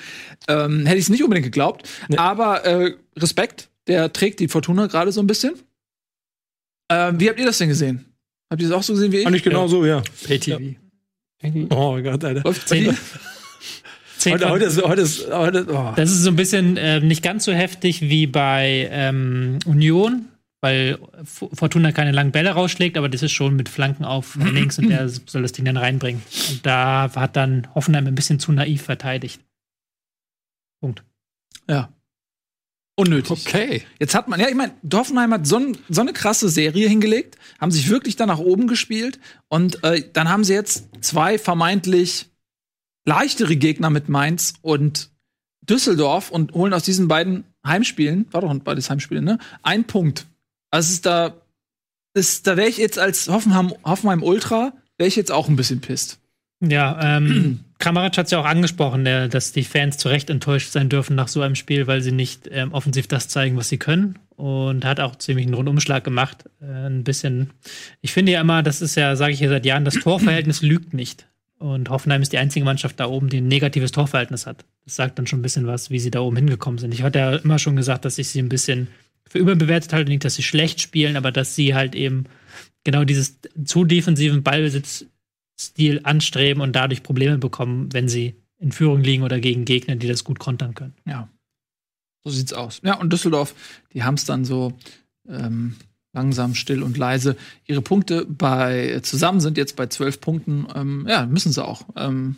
ähm, 0.49 0.86
hätte 0.86 0.99
ich 0.99 1.05
es 1.05 1.11
nicht 1.11 1.22
unbedingt 1.22 1.44
geglaubt. 1.44 1.88
Aber 2.16 2.64
äh, 2.64 2.94
Respekt, 3.16 3.68
der 3.86 4.12
trägt 4.12 4.40
die 4.40 4.49
Fortuna 4.49 4.86
gerade 4.86 5.12
so 5.12 5.20
ein 5.20 5.26
bisschen. 5.26 5.55
Ähm, 6.90 7.20
wie 7.20 7.28
habt 7.28 7.38
ihr 7.38 7.46
das 7.46 7.59
denn 7.59 7.68
gesehen? 7.68 8.05
Habt 8.51 8.62
ihr 8.62 8.68
das 8.68 8.76
auch 8.76 8.82
so 8.82 8.94
gesehen 8.94 9.12
wie 9.12 9.18
ich? 9.18 9.24
Fand 9.24 9.36
ich 9.36 9.42
genau 9.42 9.68
so, 9.68 9.84
ja. 9.84 10.03
PTV. 10.24 10.76
Oh 11.70 12.01
Gott, 12.03 12.24
Alter. 12.24 12.53
Zehn, 12.53 12.97
zehn 14.18 14.32
Heute, 14.34 14.51
heute 14.51 14.64
ist, 14.64 14.82
heute 14.82 15.01
ist, 15.03 15.30
heute, 15.30 15.66
oh. 15.68 15.93
Das 15.95 16.11
ist 16.11 16.22
so 16.22 16.30
ein 16.30 16.36
bisschen 16.36 16.76
äh, 16.76 17.01
nicht 17.01 17.22
ganz 17.22 17.45
so 17.45 17.53
heftig 17.53 18.03
wie 18.03 18.26
bei 18.26 18.89
ähm, 18.91 19.59
Union, 19.64 20.26
weil 20.61 20.99
Fortuna 21.24 21.93
keine 21.93 22.11
langen 22.11 22.32
Bälle 22.32 22.51
rausschlägt, 22.51 22.97
aber 22.97 23.09
das 23.09 23.22
ist 23.22 23.32
schon 23.32 23.55
mit 23.55 23.68
Flanken 23.68 24.05
auf 24.05 24.34
Hennings 24.39 24.78
und 24.78 24.89
der 24.89 25.09
soll 25.09 25.43
das 25.43 25.53
Ding 25.53 25.64
dann 25.64 25.76
reinbringen. 25.76 26.22
Und 26.51 26.66
da 26.66 27.11
hat 27.14 27.36
dann 27.36 27.68
Hoffenheim 27.74 28.07
ein 28.07 28.14
bisschen 28.14 28.41
zu 28.41 28.53
naiv 28.53 28.82
verteidigt. 28.82 29.41
Punkt. 30.80 31.05
Ja. 31.68 31.91
Unnötig. 32.99 33.46
Okay. 33.46 33.82
Jetzt 34.01 34.16
hat 34.16 34.26
man, 34.26 34.40
ja, 34.40 34.49
ich 34.49 34.57
meine, 34.57 34.72
Hoffenheim 34.92 35.32
hat 35.32 35.46
so, 35.46 35.61
so 35.88 36.01
eine 36.01 36.12
krasse 36.12 36.49
Serie 36.49 36.88
hingelegt, 36.88 37.36
haben 37.61 37.70
sich 37.70 37.90
wirklich 37.90 38.16
da 38.16 38.26
nach 38.26 38.40
oben 38.40 38.66
gespielt 38.66 39.20
und 39.46 39.84
äh, 39.84 40.03
dann 40.12 40.28
haben 40.28 40.42
sie 40.42 40.55
jetzt 40.55 40.88
zwei 41.01 41.38
vermeintlich 41.38 42.26
leichtere 43.07 43.55
Gegner 43.55 43.88
mit 43.88 44.09
Mainz 44.09 44.55
und 44.62 45.11
Düsseldorf 45.61 46.32
und 46.32 46.55
holen 46.55 46.74
aus 46.74 46.82
diesen 46.82 47.07
beiden 47.07 47.44
Heimspielen, 47.64 48.26
war 48.32 48.40
doch 48.40 48.53
beides 48.64 48.90
Heimspiele, 48.90 49.22
ne? 49.22 49.38
Ein 49.62 49.84
Punkt. 49.84 50.26
Also 50.72 50.88
es 50.88 50.94
ist 50.94 51.07
da, 51.07 51.36
ist, 52.14 52.49
da 52.49 52.57
wäre 52.57 52.68
ich 52.68 52.78
jetzt 52.78 52.99
als 52.99 53.28
Hoffenheim, 53.28 53.74
Hoffenheim 53.84 54.24
Ultra, 54.24 54.72
wäre 54.96 55.07
ich 55.07 55.14
jetzt 55.14 55.30
auch 55.30 55.49
ein 55.49 55.55
bisschen 55.55 55.80
pisst. 55.80 56.18
Ja, 56.61 57.16
ähm, 57.16 57.61
Kramaric 57.79 58.18
hat 58.18 58.26
es 58.26 58.33
ja 58.33 58.41
auch 58.41 58.45
angesprochen, 58.45 59.05
der, 59.05 59.29
dass 59.29 59.53
die 59.53 59.62
Fans 59.62 59.99
zu 59.99 60.09
Recht 60.09 60.31
enttäuscht 60.31 60.72
sein 60.72 60.89
dürfen 60.89 61.14
nach 61.14 61.29
so 61.29 61.43
einem 61.43 61.55
Spiel, 61.55 61.87
weil 61.87 62.03
sie 62.03 62.12
nicht 62.12 62.49
ähm, 62.51 62.72
offensiv 62.72 63.07
das 63.07 63.29
zeigen, 63.29 63.57
was 63.57 63.68
sie 63.68 63.79
können. 63.79 64.18
Und 64.37 64.85
hat 64.85 65.01
auch 65.01 65.16
ziemlich 65.16 65.47
einen 65.47 65.55
Rundumschlag 65.55 66.03
gemacht. 66.03 66.45
Äh, 66.61 66.89
ein 66.89 67.05
bisschen. 67.05 67.51
Ich 68.01 68.12
finde 68.12 68.33
ja 68.33 68.41
immer, 68.41 68.62
das 68.62 68.83
ist 68.83 68.97
ja, 68.97 69.14
sage 69.14 69.33
ich 69.33 69.41
ja 69.41 69.49
seit 69.49 69.64
Jahren, 69.64 69.85
das 69.85 69.95
Torverhältnis 69.95 70.62
lügt 70.62 70.93
nicht. 70.93 71.26
Und 71.59 71.91
Hoffenheim 71.91 72.22
ist 72.22 72.33
die 72.33 72.39
einzige 72.39 72.64
Mannschaft 72.64 73.01
da 73.01 73.07
oben, 73.07 73.29
die 73.29 73.39
ein 73.39 73.49
negatives 73.49 73.93
Torverhältnis 73.93 74.47
hat. 74.47 74.64
Das 74.85 74.97
sagt 74.97 75.18
dann 75.18 75.26
schon 75.26 75.41
ein 75.41 75.43
bisschen 75.43 75.66
was, 75.66 75.91
wie 75.91 75.99
sie 75.99 76.11
da 76.11 76.20
oben 76.20 76.37
hingekommen 76.37 76.79
sind. 76.79 76.95
Ich 76.95 77.03
hatte 77.03 77.18
ja 77.18 77.37
immer 77.37 77.59
schon 77.59 77.76
gesagt, 77.76 78.05
dass 78.05 78.18
ich 78.18 78.29
sie 78.29 78.41
ein 78.41 78.49
bisschen 78.49 78.89
für 79.29 79.39
überbewertet 79.39 79.93
halte, 79.93 80.11
nicht, 80.11 80.24
dass 80.24 80.37
sie 80.37 80.43
schlecht 80.43 80.81
spielen, 80.81 81.16
aber 81.16 81.33
dass 81.33 81.55
sie 81.55 81.74
halt 81.74 81.95
eben 81.95 82.24
genau 82.85 83.05
dieses 83.05 83.39
zu 83.64 83.85
defensiven 83.85 84.43
Ballbesitzstil 85.59 86.01
anstreben 86.05 86.63
und 86.63 86.73
dadurch 86.75 87.03
Probleme 87.03 87.39
bekommen, 87.39 87.93
wenn 87.93 88.09
sie 88.09 88.37
in 88.59 88.73
Führung 88.73 89.01
liegen 89.03 89.23
oder 89.23 89.41
gegen 89.41 89.65
Gegner, 89.65 89.97
die 89.97 90.09
das 90.09 90.25
gut 90.25 90.39
kontern 90.39 90.75
können. 90.75 90.95
Ja. 91.05 91.29
So 92.25 92.31
sieht's 92.31 92.53
aus. 92.53 92.81
Ja, 92.85 92.95
und 92.95 93.13
Düsseldorf, 93.13 93.55
die 93.93 94.03
haben 94.03 94.15
es 94.15 94.25
dann 94.25 94.45
so 94.45 94.73
ähm, 95.29 95.77
langsam, 96.13 96.55
still 96.55 96.83
und 96.83 96.97
leise. 96.97 97.37
Ihre 97.65 97.83
Punkte 97.83 98.25
bei 98.27 99.01
zusammen 99.03 99.41
sind 99.41 99.57
jetzt 99.57 99.77
bei 99.77 99.87
zwölf 99.87 100.21
Punkten. 100.21 100.67
Ähm, 100.75 101.07
ja, 101.09 101.27
müssen 101.27 101.53
sie 101.53 101.65
auch. 101.65 101.87
Ähm, 101.97 102.37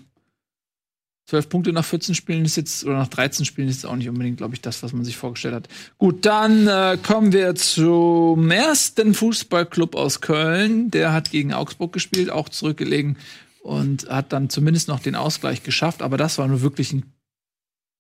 zwölf 1.31 1.49
Punkte 1.49 1.73
nach 1.73 1.85
14 1.85 2.17
Spielen 2.17 2.45
ist 2.45 2.57
jetzt, 2.57 2.85
oder 2.85 2.99
nach 2.99 3.09
13 3.09 3.45
Spielen 3.45 3.69
ist 3.69 3.77
jetzt 3.77 3.87
auch 3.87 3.95
nicht 3.95 4.09
unbedingt, 4.09 4.39
glaube 4.39 4.55
ich, 4.55 4.61
das, 4.61 4.83
was 4.83 4.93
man 4.93 5.05
sich 5.05 5.17
vorgestellt 5.17 5.55
hat. 5.55 5.69
Gut, 5.97 6.27
dann 6.27 6.67
äh, 6.67 6.99
kommen 7.01 7.33
wir 7.33 7.55
zum 7.55 8.51
ersten 8.51 9.15
Fußballclub 9.15 9.95
aus 9.95 10.21
Köln. 10.21 10.91
Der 10.91 11.13
hat 11.13 11.31
gegen 11.31 11.53
Augsburg 11.53 11.93
gespielt, 11.93 12.31
auch 12.31 12.49
zurückgelegen 12.49 13.17
und 13.63 14.09
hat 14.09 14.33
dann 14.33 14.51
zumindest 14.51 14.89
noch 14.89 14.99
den 14.99 15.15
Ausgleich 15.15 15.63
geschafft. 15.63 16.03
Aber 16.03 16.17
das 16.17 16.37
war 16.39 16.49
nur 16.49 16.63
wirklich 16.63 16.93
ein 16.93 17.13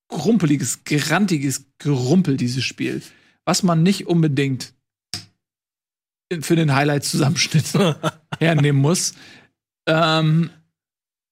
grumpeliges, 0.09 0.83
grantiges 0.83 1.67
Gerumpel, 1.79 2.37
dieses 2.37 2.65
Spiel. 2.65 3.01
Was 3.45 3.63
man 3.63 3.85
nicht 3.85 4.09
unbedingt 4.09 4.75
für 6.41 6.57
den 6.57 6.75
Highlights-Zusammenschnitt 6.75 7.67
hernehmen 8.41 8.81
muss. 8.81 9.15
Ähm, 9.87 10.51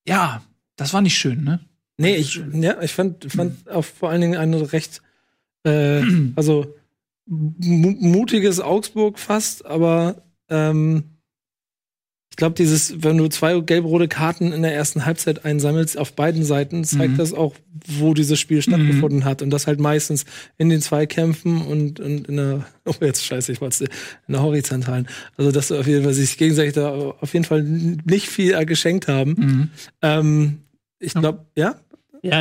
ja, 0.07 0.43
das 0.77 0.93
war 0.93 1.01
nicht 1.01 1.19
schön, 1.19 1.43
ne? 1.43 1.59
Nee, 1.99 2.17
ich, 2.17 2.41
ja, 2.53 2.81
ich 2.81 2.93
fand, 2.93 3.31
fand 3.31 3.69
auch 3.69 3.85
vor 3.85 4.11
allen 4.11 4.21
Dingen 4.21 4.37
eine 4.37 4.73
recht, 4.73 5.03
äh, 5.65 6.03
also 6.37 6.75
mu 7.27 7.91
mutiges 7.99 8.61
Augsburg 8.61 9.19
fast, 9.19 9.67
aber 9.67 10.23
ähm, 10.49 11.05
ich 12.31 12.37
glaube, 12.37 12.55
dieses, 12.55 13.03
wenn 13.03 13.19
du 13.19 13.27
zwei 13.29 13.59
gelb-rote 13.59 14.07
Karten 14.07 14.53
in 14.53 14.63
der 14.63 14.73
ersten 14.73 15.05
Halbzeit 15.05 15.45
einsammelst, 15.45 15.99
auf 15.99 16.13
beiden 16.13 16.45
Seiten, 16.45 16.85
zeigt 16.85 17.15
Mhm. 17.15 17.17
das 17.17 17.35
auch, 17.35 17.57
wo 17.99 18.15
dieses 18.15 18.39
Spiel 18.39 18.63
stattgefunden 18.63 19.25
hat. 19.25 19.43
Und 19.43 19.51
das 19.51 19.67
halt 19.67 19.81
meistens 19.81 20.25
in 20.57 20.69
den 20.69 20.81
Zweikämpfen 20.81 21.61
und, 21.63 21.99
und 21.99 22.29
in 22.29 22.37
der, 22.37 22.65
oh 22.87 22.95
jetzt 23.01 23.25
scheiße, 23.25 23.51
ich 23.51 23.61
wollte 23.61 23.87
in 24.29 24.35
der 24.35 24.43
horizontalen. 24.43 25.09
Also, 25.37 25.51
dass 25.51 25.73
auf 25.73 25.89
jeden 25.89 26.05
Fall 26.05 26.15
sich 26.15 26.39
gegenseitig 26.39 26.75
da 26.75 26.91
auf 26.93 27.33
jeden 27.33 27.45
Fall 27.45 27.65
nicht 27.65 28.29
viel 28.29 28.65
geschenkt 28.67 29.09
haben. 29.09 29.31
Mhm. 29.37 29.71
Ähm, 30.03 30.59
ich 31.01 31.15
glaube, 31.15 31.45
ja? 31.57 31.71
Ja, 31.71 31.81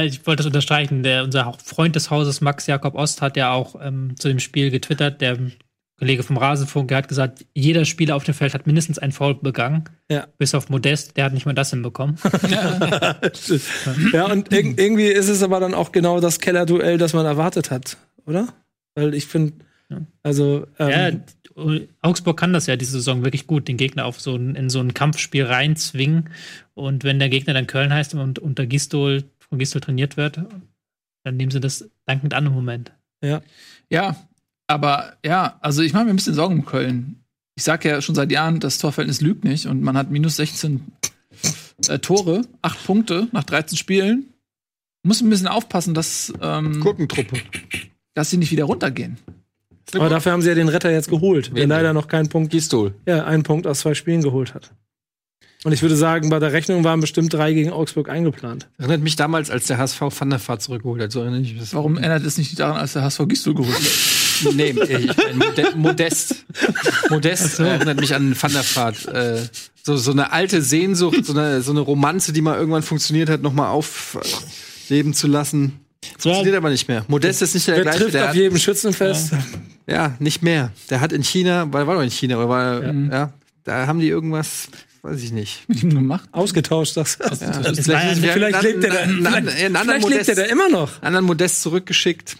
ich 0.03 0.25
wollte 0.25 0.37
das 0.37 0.45
unterstreichen. 0.47 1.03
Der, 1.03 1.23
unser 1.23 1.53
Freund 1.63 1.95
des 1.95 2.09
Hauses, 2.09 2.41
Max 2.41 2.67
Jakob 2.67 2.95
Ost, 2.95 3.21
hat 3.21 3.37
ja 3.37 3.51
auch 3.51 3.75
ähm, 3.81 4.15
zu 4.17 4.27
dem 4.27 4.39
Spiel 4.39 4.71
getwittert. 4.71 5.21
Der 5.21 5.37
Kollege 5.99 6.21
vom 6.21 6.37
Rasenfunk, 6.37 6.89
der 6.89 6.97
hat 6.97 7.07
gesagt, 7.07 7.45
jeder 7.55 7.83
Spieler 7.83 8.15
auf 8.15 8.23
dem 8.23 8.35
Feld 8.35 8.53
hat 8.53 8.67
mindestens 8.67 8.99
ein 8.99 9.11
Foul 9.11 9.35
begangen. 9.35 9.85
Ja. 10.11 10.27
Bis 10.37 10.53
auf 10.53 10.69
Modest, 10.69 11.17
der 11.17 11.25
hat 11.25 11.33
nicht 11.33 11.45
mal 11.47 11.53
das 11.53 11.71
hinbekommen. 11.71 12.17
Ja, 14.13 14.25
und 14.31 14.51
irg 14.53 14.79
irgendwie 14.79 15.07
ist 15.07 15.29
es 15.29 15.41
aber 15.41 15.59
dann 15.59 15.73
auch 15.73 15.91
genau 15.91 16.19
das 16.19 16.39
Kellerduell, 16.39 16.97
das 16.97 17.13
man 17.13 17.25
erwartet 17.25 17.71
hat, 17.71 17.97
oder? 18.25 18.47
Weil 18.95 19.13
ich 19.15 19.25
finde, 19.25 19.53
Ja. 19.89 20.01
also 20.23 20.67
ähm, 20.79 20.89
Ja, 20.89 21.11
Augsburg 22.01 22.37
kann 22.39 22.53
das 22.53 22.67
ja 22.67 22.75
diese 22.75 22.91
Saison 22.91 23.23
wirklich 23.23 23.47
gut, 23.47 23.67
den 23.67 23.77
Gegner 23.77 24.05
auf 24.05 24.21
so 24.21 24.35
ein, 24.35 24.55
in 24.55 24.69
so 24.69 24.79
ein 24.79 24.93
Kampfspiel 24.93 25.45
reinzwingen. 25.45 26.29
Und 26.75 27.03
wenn 27.03 27.17
der 27.17 27.29
Gegner 27.29 27.55
dann 27.55 27.65
Köln 27.65 27.91
heißt 27.91 28.13
und 28.13 28.37
unter 28.37 28.67
Gistol, 28.67 29.23
von 29.49 29.59
Gistol 29.59 29.81
trainiert 29.81 30.17
wird, 30.17 30.37
dann 31.23 31.37
nehmen 31.37 31.51
sie 31.51 31.59
das 31.59 31.89
dankend 32.05 32.33
an 32.33 32.45
im 32.45 32.53
Moment. 32.53 32.91
Ja, 33.89 34.15
aber 34.67 35.17
ja, 35.25 35.57
also 35.61 35.81
ich 35.81 35.93
mache 35.93 36.05
mir 36.05 36.11
ein 36.11 36.17
bisschen 36.17 36.33
Sorgen 36.33 36.59
um 36.59 36.65
Köln. 36.65 37.23
Ich 37.55 37.63
sage 37.63 37.89
ja 37.89 38.01
schon 38.01 38.15
seit 38.15 38.31
Jahren, 38.31 38.59
das 38.59 38.77
Torverhältnis 38.77 39.21
lügt 39.21 39.43
nicht 39.43 39.65
und 39.65 39.81
man 39.81 39.97
hat 39.97 40.11
minus 40.11 40.35
16 40.35 40.91
äh, 41.87 41.99
Tore, 41.99 42.43
8 42.61 42.85
Punkte 42.85 43.27
nach 43.31 43.43
13 43.43 43.77
Spielen. 43.77 44.33
Muss 45.03 45.21
ein 45.21 45.29
bisschen 45.29 45.47
aufpassen, 45.47 45.93
dass, 45.93 46.33
ähm, 46.41 46.81
Gurkentruppe. 46.81 47.39
dass 48.13 48.29
sie 48.29 48.37
nicht 48.37 48.51
wieder 48.51 48.65
runtergehen. 48.65 49.17
aber 49.93 50.09
dafür 50.09 50.33
haben 50.33 50.41
sie 50.41 50.49
ja 50.49 50.55
den 50.55 50.67
Retter 50.67 50.91
jetzt 50.91 51.09
geholt, 51.09 51.55
der 51.55 51.67
leider 51.67 51.93
noch 51.93 52.07
keinen 52.07 52.29
Punkt, 52.29 52.51
Gistol. 52.51 52.93
ja, 53.07 53.25
einen 53.25 53.43
Punkt 53.43 53.65
aus 53.65 53.79
zwei 53.79 53.93
Spielen 53.93 54.21
geholt 54.21 54.53
hat. 54.53 54.73
Und 55.67 55.73
ich 55.73 55.81
würde 55.81 55.97
sagen, 55.97 56.29
bei 56.29 56.39
der 56.39 56.53
Rechnung 56.53 56.85
waren 56.85 57.01
bestimmt 57.01 57.33
drei 57.33 57.51
gegen 57.51 57.71
Augsburg 57.71 58.07
eingeplant. 58.07 58.69
Erinnert 58.77 59.01
mich 59.01 59.17
damals, 59.17 59.51
als 59.51 59.65
der 59.65 59.77
HSV 59.77 59.99
Van 60.17 60.29
der 60.29 60.39
Vaart 60.39 60.61
zurückgeholt 60.61 61.01
hat. 61.01 61.11
So 61.11 61.19
erinnere 61.19 61.41
ich 61.41 61.55
mich. 61.59 61.73
Warum 61.73 61.97
ändert 61.97 62.23
es 62.25 62.37
nicht 62.37 62.57
daran, 62.57 62.77
als 62.77 62.93
der 62.93 63.01
HSV 63.01 63.27
Gistol 63.27 63.53
geholt 63.53 63.75
hat? 63.75 64.53
Nee, 64.55 64.69
ich 64.69 65.07
mein, 65.17 65.37
Mode 65.37 65.73
Modest. 65.75 66.45
Modest 67.09 67.59
erinnert 67.59 67.99
mich 67.99 68.15
an 68.15 68.33
Van 68.41 68.53
der 68.53 68.63
Vaart. 68.63 69.07
Äh, 69.07 69.41
so, 69.83 69.97
so 69.97 70.11
eine 70.11 70.31
alte 70.31 70.61
Sehnsucht, 70.61 71.25
so 71.25 71.33
eine, 71.33 71.61
so 71.61 71.71
eine 71.71 71.81
Romanze, 71.81 72.31
die 72.31 72.39
mal 72.39 72.57
irgendwann 72.57 72.83
funktioniert 72.83 73.29
hat, 73.29 73.41
nochmal 73.41 73.67
aufleben 73.67 75.13
zu 75.13 75.27
lassen. 75.27 75.81
Funktioniert 76.17 76.55
aber 76.55 76.69
nicht 76.69 76.87
mehr. 76.87 77.03
Modest 77.09 77.41
ist 77.41 77.55
nicht 77.55 77.67
der 77.67 77.75
Wer 77.75 77.81
gleiche. 77.83 77.99
trifft 77.99 78.13
Der 78.13 78.23
auf 78.23 78.29
hat, 78.29 78.35
jedem 78.37 78.57
Schützenfest? 78.57 79.33
ja, 79.85 80.15
nicht 80.19 80.43
mehr. 80.43 80.71
Der 80.89 81.01
hat 81.01 81.11
in 81.11 81.23
China, 81.23 81.67
weil 81.73 81.87
war 81.87 81.95
doch 81.95 82.03
in 82.03 82.09
China, 82.09 82.37
oder 82.37 82.47
war, 82.47 82.83
ja. 82.85 83.33
da 83.65 83.85
haben 83.85 83.99
die 83.99 84.07
irgendwas, 84.07 84.69
weiß 85.07 85.23
ich 85.23 85.31
nicht. 85.31 85.67
Mit 85.67 85.81
ihm 85.83 85.89
gemacht? 85.89 86.27
Ausgetauscht, 86.31 86.93
sagst 86.93 87.19
du. 87.19 87.23
Ja- 87.23 87.33
Vielleicht, 87.63 87.83
vielleicht 87.83 88.61
lebt 88.63 88.83
er 88.83 88.89
da- 88.91 88.97
Vielleicht, 89.07 90.09
lebt 90.09 90.27
er 90.29 90.35
da 90.35 90.43
immer 90.43 90.69
noch. 90.69 91.01
anderen 91.01 91.25
Modest 91.25 91.61
zurückgeschickt. 91.61 92.37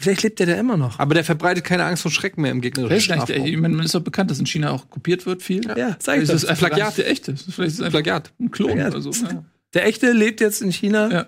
Vielleicht 0.00 0.22
lebt 0.22 0.38
er 0.40 0.46
da 0.46 0.54
immer 0.54 0.76
noch. 0.76 0.98
Aber 1.00 1.14
der 1.14 1.24
verbreitet 1.24 1.64
keine 1.64 1.84
Angst 1.84 2.04
und 2.04 2.12
Schrecken 2.12 2.42
mehr 2.42 2.52
im 2.52 2.58
ist 2.58 2.62
gegnerischen? 2.62 3.00
Strafraum. 3.14 3.46
Ich 3.46 3.56
meine, 3.56 3.74
man 3.74 3.84
ist 3.84 3.94
doch 3.94 4.00
bekannt, 4.00 4.30
dass 4.30 4.38
in 4.38 4.46
China 4.46 4.70
auch 4.70 4.88
kopiert 4.90 5.26
wird 5.26 5.42
viel. 5.42 5.66
Ja, 5.66 5.96
sag 5.98 6.14
Vielleicht 6.16 6.16
ich 6.16 6.22
ist 6.22 6.30
das 6.32 6.42
doch. 6.42 6.48
einfach 6.50 6.68
Plagiat. 6.68 6.98
Der 6.98 7.10
echte. 7.10 7.36
Vielleicht 7.36 7.58
ist 7.68 7.74
es 7.74 7.80
einfach 7.80 7.90
Plagiat. 8.02 8.32
ein 8.40 8.50
Klon 8.52 8.68
Plagiat. 8.74 8.94
oder 8.94 9.02
so. 9.02 9.10
Ja. 9.10 9.44
Der 9.74 9.86
echte 9.86 10.12
lebt 10.12 10.40
jetzt 10.40 10.62
in 10.62 10.70
China. 10.72 11.10
Ja. 11.10 11.26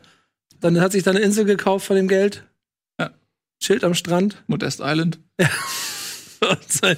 Dann 0.61 0.81
hat 0.81 0.93
sich 0.93 1.03
da 1.03 1.11
eine 1.11 1.21
Insel 1.21 1.45
gekauft 1.47 1.87
von 1.87 1.97
dem 1.97 2.07
Geld. 2.07 2.45
Ja. 3.01 3.11
Schild 3.63 3.83
am 3.83 3.95
Strand. 3.95 4.43
Modest 4.47 4.81
Island. 4.83 5.19
Und 6.41 6.73
sein- 6.73 6.97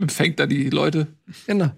Empfängt 0.00 0.38
da 0.38 0.46
die 0.46 0.70
Leute. 0.70 1.08
genau. 1.46 1.72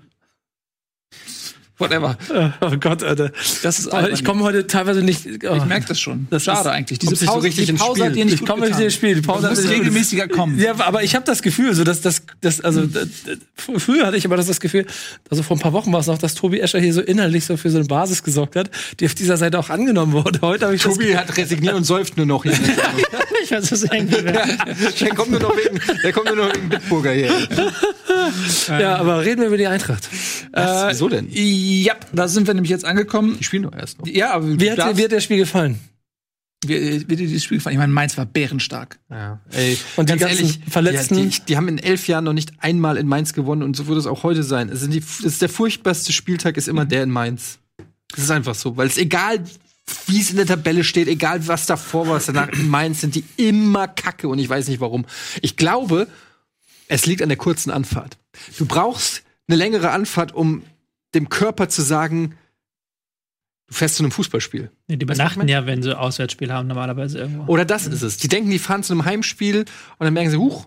Whatever. 1.79 2.19
Oh 2.61 2.77
Gott, 2.79 3.03
Alter. 3.03 3.33
Das 3.63 3.79
ist 3.79 3.89
albern. 3.89 4.13
ich 4.13 4.23
komme 4.23 4.43
heute 4.45 4.67
teilweise 4.67 5.01
nicht. 5.03 5.23
Oh. 5.49 5.55
Ich 5.57 5.65
merke 5.65 5.87
das 5.89 5.99
schon. 5.99 6.27
Das 6.29 6.45
Schade 6.45 6.61
ist- 6.61 6.67
eigentlich. 6.67 6.99
Diese 6.99 7.13
nicht 7.13 7.21
so 7.21 7.27
Pause, 7.27 7.47
richtig 7.47 7.67
die 7.67 7.73
Pause 7.73 8.05
hat 8.05 8.15
dir 8.15 8.25
nicht 8.27 8.35
Ich 8.43 8.47
komme 8.47 8.69
nicht 8.69 8.79
ins 8.79 8.93
Spiel. 8.93 9.15
Die 9.15 9.23
Pause 9.23 9.49
hat 9.49 9.57
regelmäßiger 9.57 10.29
kommen. 10.29 10.59
Ja, 10.59 10.79
aber 10.79 11.03
ich 11.03 11.15
habe 11.15 11.25
das 11.25 11.41
Gefühl, 11.41 11.75
so 11.75 11.83
dass 11.83 12.03
das, 12.03 12.23
das 12.43 12.61
also 12.61 12.85
d- 12.87 13.07
d- 13.27 13.37
fr- 13.59 13.79
früher 13.81 14.07
hatte 14.07 14.19
ich 14.19 14.27
aber 14.27 14.37
das, 14.37 14.47
das 14.47 14.61
Gefühl, 14.61 14.85
also 15.31 15.43
vor 15.43 15.57
ein 15.57 15.61
paar 15.61 15.73
Wochen 15.73 15.91
war 15.91 16.01
es 16.01 16.07
noch, 16.07 16.19
dass 16.19 16.35
Tobi 16.35 16.61
Escher 16.61 16.81
hier 16.81 16.93
so 16.93 17.01
innerlich 17.01 17.47
so 17.47 17.57
für 17.57 17.71
so 17.71 17.79
eine 17.79 17.87
Basis 17.87 18.23
gesorgt 18.23 18.57
hat, 18.57 18.71
die 19.01 19.07
auf 19.07 19.15
dieser 19.15 19.39
Seite 19.39 19.59
auch 19.59 19.71
angenommen 19.71 20.13
wurde. 20.13 20.39
Heute 20.43 20.67
habe 20.67 20.75
ich 20.77 20.83
das 20.83 20.93
Tobi 20.93 21.17
hat 21.17 21.35
resigniert 21.39 21.75
und 21.75 21.85
säuft 21.85 22.19
nur 22.19 22.27
noch 22.27 22.43
hier. 22.43 22.53
Ich 23.43 23.51
weiß, 23.53 23.73
es 23.73 23.83
irgendwie 23.85 24.23
wäre. 24.23 24.49
der 25.01 25.15
kommt 25.15 25.31
nur 25.31 25.41
noch 25.41 25.57
wegen, 25.57 25.81
der 26.05 26.13
kommt 26.13 26.27
nur 26.27 26.37
noch 26.37 26.55
wegen 26.55 26.69
Bitburger 26.69 27.11
hier. 27.13 27.31
Ja, 28.69 28.97
aber 28.97 29.25
reden 29.25 29.41
wir 29.41 29.49
über 29.49 29.57
die 29.57 29.67
Eintracht. 29.67 30.09
Was? 30.53 30.93
Wieso 30.93 31.09
denn? 31.09 31.29
Ja, 31.31 31.95
da 32.13 32.29
sind 32.29 32.47
wir 32.47 32.55
nämlich 32.55 32.71
jetzt 32.71 32.85
angekommen. 32.85 33.37
Die 33.39 33.45
spielen 33.45 33.63
doch 33.65 33.75
erst 33.75 33.99
noch. 33.99 34.07
Ja, 34.07 34.33
aber 34.33 34.61
Wie 34.61 34.71
hat, 34.71 34.79
dir, 34.79 34.97
wie 34.97 35.05
hat 35.05 35.13
das 35.13 35.25
Spiel 35.25 35.39
gefallen? 35.39 35.79
wie, 36.65 37.09
wie 37.09 37.17
dir 37.17 37.27
dieses 37.27 37.45
Spiel 37.45 37.59
gefallen? 37.59 37.75
Ich 37.75 37.79
meine, 37.79 37.93
Mainz 37.93 38.19
war 38.19 38.27
bärenstark. 38.27 38.99
Ja. 39.09 39.41
Ey, 39.51 39.79
Und 39.97 40.09
die 40.09 40.13
ganz 40.13 40.23
ganzen 40.23 40.45
ehrlich, 40.47 40.61
Verletzten? 40.69 41.19
Ja, 41.19 41.25
die, 41.25 41.41
die 41.49 41.57
haben 41.57 41.69
in 41.69 41.79
elf 41.79 42.07
Jahren 42.07 42.25
noch 42.25 42.33
nicht 42.33 42.53
einmal 42.59 42.97
in 42.97 43.07
Mainz 43.07 43.33
gewonnen 43.33 43.63
und 43.63 43.77
so 43.77 43.87
wird 43.87 43.99
es 43.99 44.07
auch 44.07 44.23
heute 44.23 44.43
sein. 44.43 44.75
Sind 44.75 44.93
die, 44.93 45.01
das 45.01 45.21
ist 45.21 45.43
der 45.43 45.49
furchtbarste 45.49 46.13
Spieltag 46.13 46.57
ist 46.57 46.69
immer 46.69 46.85
der 46.85 47.05
in 47.05 47.11
Mainz. 47.11 47.59
Das 48.11 48.25
ist 48.25 48.31
einfach 48.31 48.55
so, 48.55 48.77
weil 48.77 48.89
es 48.89 48.99
egal 48.99 49.41
wie 50.07 50.21
es 50.21 50.31
in 50.31 50.37
der 50.37 50.47
Tabelle 50.47 50.85
steht, 50.85 51.09
egal 51.09 51.47
was 51.49 51.67
davor 51.67 52.07
war, 52.07 52.15
was 52.17 52.27
danach 52.27 52.49
in 52.51 52.69
Mainz 52.69 53.01
sind 53.01 53.15
die 53.15 53.25
immer 53.37 53.89
kacke 53.89 54.29
und 54.29 54.39
ich 54.39 54.49
weiß 54.49 54.69
nicht 54.69 54.81
warum. 54.81 55.05
Ich 55.41 55.57
glaube, 55.57 56.07
es 56.87 57.07
liegt 57.07 57.23
an 57.23 57.29
der 57.29 57.39
kurzen 57.39 57.71
Anfahrt. 57.71 58.19
Du 58.59 58.67
brauchst 58.67 59.23
eine 59.49 59.57
längere 59.57 59.91
Anfahrt, 59.91 60.33
um 60.35 60.63
dem 61.15 61.29
Körper 61.29 61.69
zu 61.69 61.83
sagen, 61.83 62.37
Du 63.69 63.75
fährst 63.77 63.95
zu 63.97 64.03
einem 64.03 64.11
Fußballspiel. 64.11 64.69
Nee, 64.89 64.97
die 64.97 65.05
übernachten 65.05 65.47
ja, 65.47 65.65
wenn 65.65 65.81
sie 65.81 65.97
Auswärtsspiel 65.97 66.53
haben, 66.53 66.67
normalerweise 66.67 67.21
irgendwo. 67.21 67.45
Oder 67.53 67.65
das 67.65 67.87
ist 67.87 68.03
es. 68.03 68.17
Die 68.17 68.27
denken, 68.27 68.51
die 68.51 68.59
fahren 68.59 68.83
zu 68.83 68.93
einem 68.93 69.05
Heimspiel 69.05 69.61
und 69.61 69.67
dann 70.01 70.13
merken 70.13 70.31
sie, 70.31 70.39
huch, 70.39 70.67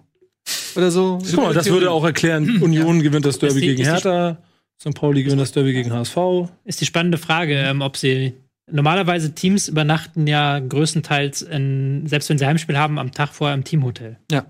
oder 0.77 0.89
so. 0.89 1.17
Guck 1.21 1.35
mal, 1.35 1.53
das 1.53 1.69
würde 1.69 1.91
auch 1.91 2.05
erklären, 2.05 2.61
Union 2.61 3.01
gewinnt 3.03 3.25
das 3.25 3.39
Derby 3.39 3.59
die- 3.59 3.67
gegen 3.75 3.83
Hertha, 3.83 4.37
St. 4.81 4.93
Pauli 4.95 5.21
gewinnt 5.23 5.41
das 5.41 5.51
Derby 5.51 5.73
gegen 5.73 5.91
HSV. 5.91 6.15
ist 6.63 6.79
die 6.79 6.85
spannende 6.85 7.17
Frage, 7.17 7.55
ähm, 7.57 7.81
ob 7.81 7.97
sie 7.97 8.35
normalerweise 8.71 9.35
Teams 9.35 9.67
übernachten 9.67 10.25
ja 10.25 10.59
größtenteils 10.59 11.41
in, 11.41 12.07
selbst 12.07 12.29
wenn 12.29 12.37
sie 12.37 12.45
Heimspiel 12.45 12.77
haben, 12.77 12.99
am 12.99 13.11
Tag 13.11 13.33
vorher 13.33 13.53
im 13.53 13.65
Teamhotel. 13.65 14.17
Ja. 14.31 14.45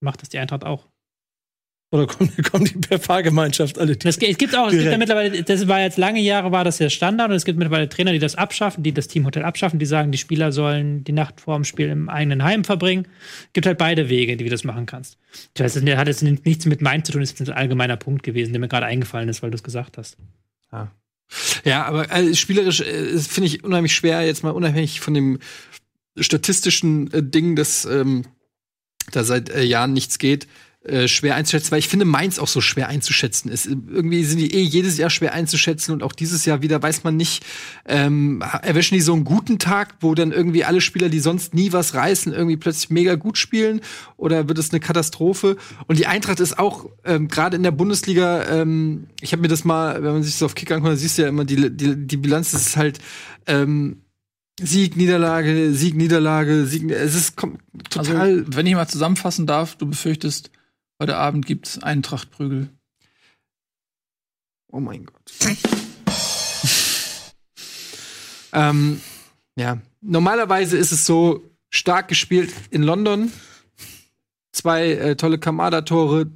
Macht 0.00 0.22
das 0.22 0.28
die 0.28 0.38
Eintracht 0.38 0.64
auch? 0.64 0.86
Oder 1.90 2.06
kommen, 2.06 2.30
kommen 2.50 2.64
die 2.66 2.74
per 2.74 2.98
Fahrgemeinschaft 2.98 3.78
alle? 3.78 3.96
Das, 3.96 4.18
es 4.18 4.38
gibt 4.38 4.54
auch, 4.56 4.66
es 4.66 4.74
gibt 4.74 4.84
ja 4.84 4.98
mittlerweile, 4.98 5.42
das 5.42 5.68
war 5.68 5.80
jetzt 5.80 5.96
lange 5.96 6.20
Jahre 6.20 6.52
war 6.52 6.64
das 6.64 6.78
ja 6.78 6.90
Standard 6.90 7.30
und 7.30 7.36
es 7.36 7.44
gibt 7.44 7.58
mittlerweile 7.58 7.88
Trainer, 7.88 8.12
die 8.12 8.18
das 8.18 8.34
abschaffen, 8.34 8.82
die 8.82 8.92
das 8.92 9.08
Teamhotel 9.08 9.42
abschaffen, 9.44 9.78
die 9.78 9.86
sagen, 9.86 10.12
die 10.12 10.18
Spieler 10.18 10.52
sollen 10.52 11.04
die 11.04 11.12
Nacht 11.12 11.40
vor 11.40 11.56
dem 11.56 11.64
Spiel 11.64 11.88
im 11.88 12.08
eigenen 12.08 12.42
Heim 12.42 12.64
verbringen. 12.64 13.08
Gibt 13.52 13.66
halt 13.66 13.78
beide 13.78 14.08
Wege, 14.08 14.36
die 14.36 14.44
du 14.44 14.50
das 14.50 14.64
machen 14.64 14.86
kannst. 14.86 15.16
Ich 15.54 15.62
weiß, 15.62 15.74
das 15.74 15.96
hat 15.96 16.08
jetzt 16.08 16.22
nichts 16.22 16.66
mit 16.66 16.82
Main 16.82 17.04
zu 17.04 17.12
tun, 17.12 17.22
das 17.22 17.32
ist 17.32 17.48
ein 17.48 17.56
allgemeiner 17.56 17.96
Punkt 17.96 18.22
gewesen, 18.22 18.52
der 18.52 18.60
mir 18.60 18.68
gerade 18.68 18.86
eingefallen 18.86 19.28
ist, 19.28 19.42
weil 19.42 19.50
du 19.50 19.56
es 19.56 19.62
gesagt 19.62 19.96
hast. 19.96 20.18
Ja, 21.64 21.84
aber 21.84 22.10
äh, 22.10 22.34
spielerisch 22.34 22.80
äh, 22.80 23.18
finde 23.18 23.48
ich 23.48 23.64
unheimlich 23.64 23.94
schwer, 23.94 24.24
jetzt 24.24 24.42
mal 24.42 24.50
unabhängig 24.50 25.00
von 25.00 25.14
dem 25.14 25.38
statistischen 26.18 27.12
äh, 27.12 27.22
Ding, 27.22 27.56
dass 27.56 27.84
ähm, 27.84 28.24
da 29.12 29.24
seit 29.24 29.50
äh, 29.50 29.62
Jahren 29.62 29.92
nichts 29.92 30.18
geht, 30.18 30.46
äh, 30.88 31.08
schwer 31.08 31.34
einzuschätzen, 31.34 31.70
weil 31.70 31.78
ich 31.78 31.88
finde 31.88 32.04
Mainz 32.04 32.38
auch 32.38 32.48
so 32.48 32.60
schwer 32.60 32.88
einzuschätzen 32.88 33.50
ist. 33.50 33.66
Irgendwie 33.66 34.24
sind 34.24 34.38
die 34.38 34.54
eh 34.54 34.62
jedes 34.62 34.98
Jahr 34.98 35.10
schwer 35.10 35.32
einzuschätzen 35.32 35.92
und 35.92 36.02
auch 36.02 36.12
dieses 36.12 36.44
Jahr 36.44 36.62
wieder 36.62 36.82
weiß 36.82 37.04
man 37.04 37.16
nicht, 37.16 37.44
ähm, 37.86 38.42
erwischen 38.62 38.94
die 38.94 39.00
so 39.00 39.12
einen 39.12 39.24
guten 39.24 39.58
Tag, 39.58 39.96
wo 40.00 40.14
dann 40.14 40.32
irgendwie 40.32 40.64
alle 40.64 40.80
Spieler, 40.80 41.08
die 41.08 41.20
sonst 41.20 41.54
nie 41.54 41.72
was 41.72 41.94
reißen, 41.94 42.32
irgendwie 42.32 42.56
plötzlich 42.56 42.90
mega 42.90 43.14
gut 43.14 43.38
spielen 43.38 43.80
oder 44.16 44.48
wird 44.48 44.58
es 44.58 44.70
eine 44.70 44.80
Katastrophe? 44.80 45.56
Und 45.86 45.98
die 45.98 46.06
Eintracht 46.06 46.40
ist 46.40 46.58
auch 46.58 46.86
ähm, 47.04 47.28
gerade 47.28 47.56
in 47.56 47.62
der 47.62 47.70
Bundesliga, 47.70 48.44
ähm, 48.46 49.08
ich 49.20 49.32
habe 49.32 49.42
mir 49.42 49.48
das 49.48 49.64
mal, 49.64 50.02
wenn 50.02 50.12
man 50.12 50.22
sich 50.22 50.36
so 50.36 50.46
auf 50.46 50.54
Kick 50.54 50.70
anguckt, 50.70 50.92
dann 50.92 50.98
siehst 50.98 51.18
du 51.18 51.22
ja 51.22 51.28
immer, 51.28 51.44
die, 51.44 51.70
die, 51.70 52.06
die 52.06 52.16
Bilanz 52.16 52.54
ist 52.54 52.76
halt 52.76 52.98
ähm, 53.46 54.02
Sieg, 54.60 54.96
Niederlage, 54.96 55.72
Sieg, 55.72 55.94
Niederlage, 55.94 56.66
Sieg, 56.66 56.90
es 56.90 57.14
ist 57.14 57.34
Also, 57.38 57.54
total 57.90 58.44
wenn 58.48 58.66
ich 58.66 58.74
mal 58.74 58.88
zusammenfassen 58.88 59.46
darf, 59.46 59.76
du 59.76 59.86
befürchtest, 59.86 60.50
heute 61.00 61.16
Abend 61.16 61.46
gibt's 61.46 61.82
Eintracht-Prügel. 61.82 62.68
Oh 64.70 64.80
mein 64.80 65.06
Gott. 65.06 65.32
ähm, 68.52 69.00
ja, 69.56 69.80
normalerweise 70.00 70.76
ist 70.76 70.92
es 70.92 71.06
so 71.06 71.42
stark 71.70 72.08
gespielt 72.08 72.52
in 72.70 72.82
London. 72.82 73.32
Zwei 74.52 74.92
äh, 74.92 75.16
tolle 75.16 75.38
Kamada-Tore, 75.38 76.30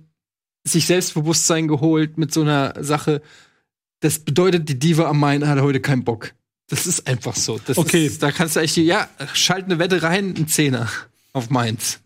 sich 0.64 0.86
Selbstbewusstsein 0.86 1.68
geholt 1.68 2.18
mit 2.18 2.32
so 2.32 2.42
einer 2.42 2.74
Sache. 2.82 3.22
Das 4.00 4.18
bedeutet, 4.20 4.68
die 4.68 4.78
Diva 4.78 5.08
am 5.08 5.20
Main 5.20 5.46
hat 5.46 5.60
heute 5.60 5.80
keinen 5.80 6.04
Bock. 6.04 6.34
Das 6.68 6.86
ist 6.86 7.06
einfach 7.06 7.36
so. 7.36 7.58
Das 7.66 7.76
Okay. 7.76 8.06
Ist, 8.06 8.22
da 8.22 8.30
kannst 8.30 8.56
du 8.56 8.60
echt, 8.60 8.76
ja, 8.76 9.08
schalt 9.34 9.66
eine 9.66 9.78
Wette 9.78 10.02
rein, 10.02 10.34
ein 10.36 10.48
Zehner 10.48 10.88
auf 11.32 11.50
Mainz. 11.50 12.01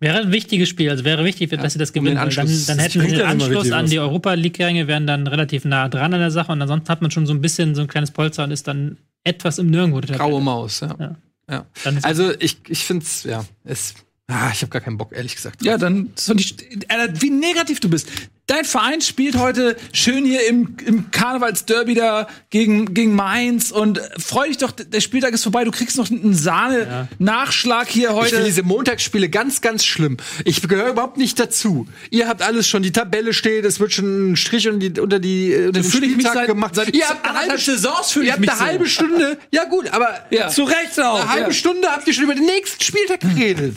Wäre 0.00 0.18
ein 0.18 0.32
wichtiges 0.32 0.70
Spiel, 0.70 0.88
also 0.88 1.04
wäre 1.04 1.24
wichtig, 1.24 1.50
dass 1.50 1.74
sie 1.74 1.78
das 1.78 1.90
um 1.90 2.02
gewinnen. 2.02 2.16
weil 2.16 2.30
dann, 2.30 2.48
dann 2.66 2.78
hätten 2.78 2.94
wir 2.94 3.00
bringt 3.02 3.12
den 3.12 3.20
ja 3.20 3.26
Anschluss 3.26 3.70
an 3.70 3.84
die 3.84 3.98
Europa 3.98 4.32
League-Ränge, 4.32 4.86
wären 4.86 5.06
dann 5.06 5.26
relativ 5.26 5.66
nah 5.66 5.90
dran 5.90 6.14
an 6.14 6.20
der 6.20 6.30
Sache 6.30 6.52
und 6.52 6.62
ansonsten 6.62 6.88
hat 6.88 7.02
man 7.02 7.10
schon 7.10 7.26
so 7.26 7.34
ein 7.34 7.42
bisschen 7.42 7.74
so 7.74 7.82
ein 7.82 7.86
kleines 7.86 8.10
Polster 8.10 8.44
und 8.44 8.50
ist 8.50 8.66
dann 8.66 8.96
etwas 9.24 9.58
im 9.58 9.66
Nirgendwo. 9.66 10.00
Graue. 10.00 10.40
Maus, 10.40 10.80
ja. 10.80 10.96
Ja. 10.98 11.16
ja. 11.50 11.66
Also 12.02 12.32
ich, 12.38 12.56
ich 12.68 12.82
finde 12.82 13.04
es, 13.04 13.24
ja, 13.24 13.44
es, 13.64 13.94
ah, 14.30 14.50
ich 14.52 14.62
habe 14.62 14.70
gar 14.70 14.80
keinen 14.80 14.98
Bock, 14.98 15.12
ehrlich 15.12 15.36
gesagt. 15.36 15.62
Ja, 15.64 15.76
dann, 15.78 16.10
so 16.16 16.32
nicht, 16.34 16.64
Alter, 16.88 17.20
wie 17.20 17.30
negativ 17.30 17.80
du 17.80 17.88
bist. 17.90 18.08
Dein 18.46 18.64
Verein 18.64 19.00
spielt 19.00 19.36
heute 19.36 19.76
schön 19.92 20.24
hier 20.24 20.44
im, 20.48 20.74
im 20.84 21.12
Karnevalsderby 21.12 21.94
da 21.94 22.26
gegen, 22.50 22.94
gegen 22.94 23.14
Mainz 23.14 23.70
und 23.70 23.98
äh, 23.98 24.02
freu 24.18 24.48
dich 24.48 24.56
doch, 24.58 24.72
der 24.72 25.00
Spieltag 25.00 25.32
ist 25.34 25.44
vorbei, 25.44 25.62
du 25.62 25.70
kriegst 25.70 25.96
noch 25.96 26.10
einen 26.10 26.34
Sahne-Nachschlag 26.34 27.88
hier 27.88 28.10
Ich 28.10 28.16
finde 28.16 28.36
heute. 28.38 28.44
diese 28.44 28.62
Montagsspiele 28.64 29.28
ganz, 29.28 29.60
ganz 29.60 29.84
schlimm. 29.84 30.16
Ich 30.44 30.66
gehöre 30.66 30.88
überhaupt 30.90 31.16
nicht 31.16 31.38
dazu. 31.38 31.86
Ihr 32.10 32.26
habt 32.26 32.42
alles 32.42 32.66
schon, 32.68 32.82
die 32.82 32.90
Tabelle 32.90 33.32
steht, 33.32 33.64
es 33.64 33.78
wird 33.78 33.92
schon 33.92 34.32
ein 34.32 34.36
Strich 34.36 34.66
unter 34.68 34.88
die, 34.88 35.00
unter 35.00 35.18
die 35.20 35.52
äh, 35.52 35.66
unter 35.68 35.80
den 35.80 35.90
Spieltag 35.90 36.34
seit- 36.34 36.46
gemacht. 36.48 36.74
seit 36.74 36.92
ihr 36.94 37.08
habt 37.08 37.24
eine 37.28 37.38
halbe 37.38 37.58
Saisons 37.58 38.10
fühl 38.10 38.24
Ihr 38.24 38.32
habt 38.32 38.42
eine 38.48 38.58
so. 38.58 38.64
halbe 38.64 38.86
Stunde. 38.88 39.38
Ja 39.52 39.64
gut, 39.64 39.88
aber 39.92 40.26
Ja. 40.30 40.48
zu 40.48 40.64
Recht 40.64 40.98
auch. 41.00 41.20
Eine 41.20 41.28
halbe 41.30 41.48
ja. 41.50 41.54
Stunde 41.54 41.88
habt 41.88 42.06
ihr 42.08 42.14
schon 42.14 42.24
über 42.24 42.34
den 42.34 42.46
nächsten 42.46 42.82
Spieltag 42.82 43.20
geredet. 43.20 43.76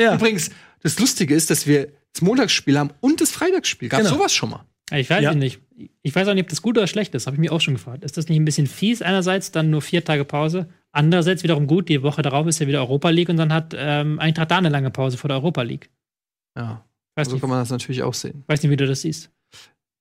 Ja. 0.00 0.14
Übrigens, 0.14 0.50
das 0.82 0.98
Lustige 0.98 1.34
ist, 1.34 1.50
dass 1.50 1.66
wir 1.66 1.88
das 2.12 2.22
Montagsspiel 2.22 2.78
haben 2.78 2.90
und 3.00 3.20
das 3.20 3.30
Freitagsspiel. 3.30 3.88
Gab 3.88 4.00
Genau. 4.00 4.14
sowas 4.14 4.32
schon 4.32 4.50
mal? 4.50 4.64
Ich 4.92 5.10
weiß 5.10 5.22
Ja. 5.22 5.34
nicht. 5.34 5.60
Ich 6.02 6.14
weiß 6.14 6.26
auch 6.28 6.34
nicht, 6.34 6.44
ob 6.44 6.48
das 6.48 6.62
gut 6.62 6.78
oder 6.78 6.86
schlecht 6.86 7.14
ist. 7.14 7.26
Habe 7.26 7.36
ich 7.36 7.40
mich 7.40 7.50
auch 7.50 7.60
schon 7.60 7.74
gefragt. 7.74 8.04
Ist 8.04 8.16
das 8.16 8.28
nicht 8.28 8.38
ein 8.38 8.44
bisschen 8.44 8.66
fies? 8.66 9.02
Einerseits 9.02 9.50
dann 9.52 9.70
nur 9.70 9.82
vier 9.82 10.04
Tage 10.04 10.24
Pause. 10.24 10.68
Andererseits 10.92 11.42
wiederum 11.42 11.66
gut. 11.66 11.88
Die 11.88 12.02
Woche 12.02 12.22
darauf 12.22 12.46
ist 12.46 12.58
ja 12.58 12.66
wieder 12.66 12.80
Europa 12.80 13.10
League 13.10 13.28
und 13.28 13.36
dann 13.36 13.52
hat 13.52 13.74
ähm, 13.76 14.18
Eintracht 14.18 14.50
da 14.50 14.58
eine 14.58 14.70
lange 14.70 14.90
Pause 14.90 15.18
vor 15.18 15.28
der 15.28 15.36
Europa 15.36 15.62
League. 15.62 15.90
Ja. 16.56 16.84
Weiß, 17.16 17.26
So 17.28 17.34
nicht, 17.34 17.40
kann 17.42 17.50
man 17.50 17.58
das 17.60 17.70
natürlich 17.70 18.02
auch 18.02 18.14
sehen. 18.14 18.44
weiß 18.46 18.62
nicht, 18.62 18.70
wie 18.70 18.76
du 18.76 18.86
das 18.86 19.02
siehst. 19.02 19.30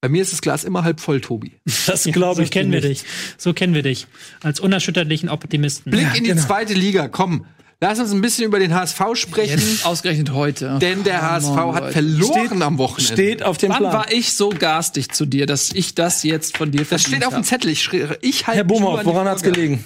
Bei 0.01 0.09
mir 0.09 0.21
ist 0.21 0.31
das 0.31 0.41
Glas 0.41 0.63
immer 0.63 0.83
halb 0.83 0.99
voll, 0.99 1.19
Tobi. 1.21 1.51
Das 1.87 2.05
Ja, 2.05 2.11
glaube 2.11 2.35
so 2.37 2.41
ich 2.43 2.51
kennen 2.51 2.71
wir 2.71 2.81
nicht. 2.81 3.03
dich. 3.03 3.09
So 3.37 3.53
kennen 3.53 3.73
wir 3.73 3.81
dich. 3.83 4.07
Als 4.41 4.59
unerschütterlichen 4.59 5.27
Optimisten. 5.29 5.91
Blick 5.91 6.15
in 6.15 6.23
die 6.23 6.29
genau. 6.29 6.41
zweite 6.41 6.73
Liga. 6.73 7.07
Komm, 7.09 7.45
lass 7.79 7.99
uns 7.99 8.11
ein 8.11 8.21
bisschen 8.21 8.45
über 8.45 8.59
den 8.59 8.73
HSV 8.73 9.01
sprechen. 9.13 9.59
Jetzt 9.59 9.85
ausgerechnet 9.85 10.31
heute. 10.31 10.79
Denn 10.79 11.03
der 11.03 11.19
Come 11.19 11.31
HSV 11.31 11.49
on, 11.49 11.75
hat 11.75 11.91
verloren 11.93 12.47
Steht- 12.49 12.61
am 12.61 12.77
Wochenende. 12.77 13.13
Steht 13.13 13.43
auf 13.43 13.57
dem 13.57 13.69
Wann 13.71 13.77
Plan. 13.79 13.93
war 13.93 14.11
ich 14.11 14.33
so 14.33 14.49
garstig 14.49 15.09
zu 15.11 15.25
dir, 15.25 15.45
dass 15.45 15.71
ich 15.71 15.95
das 15.95 16.23
jetzt 16.23 16.57
von 16.57 16.71
dir 16.71 16.85
das 16.85 17.03
steht 17.03 17.25
auf 17.25 17.33
dem 17.33 17.43
Zettel. 17.43 17.69
Ich, 17.71 17.81
schrie- 17.83 18.17
ich 18.21 18.47
halt 18.47 18.57
Herr 18.57 18.63
die 18.63 18.69
woran 18.71 19.27
hat's 19.27 19.41
Vorgaben. 19.41 19.53
gelegen? 19.53 19.85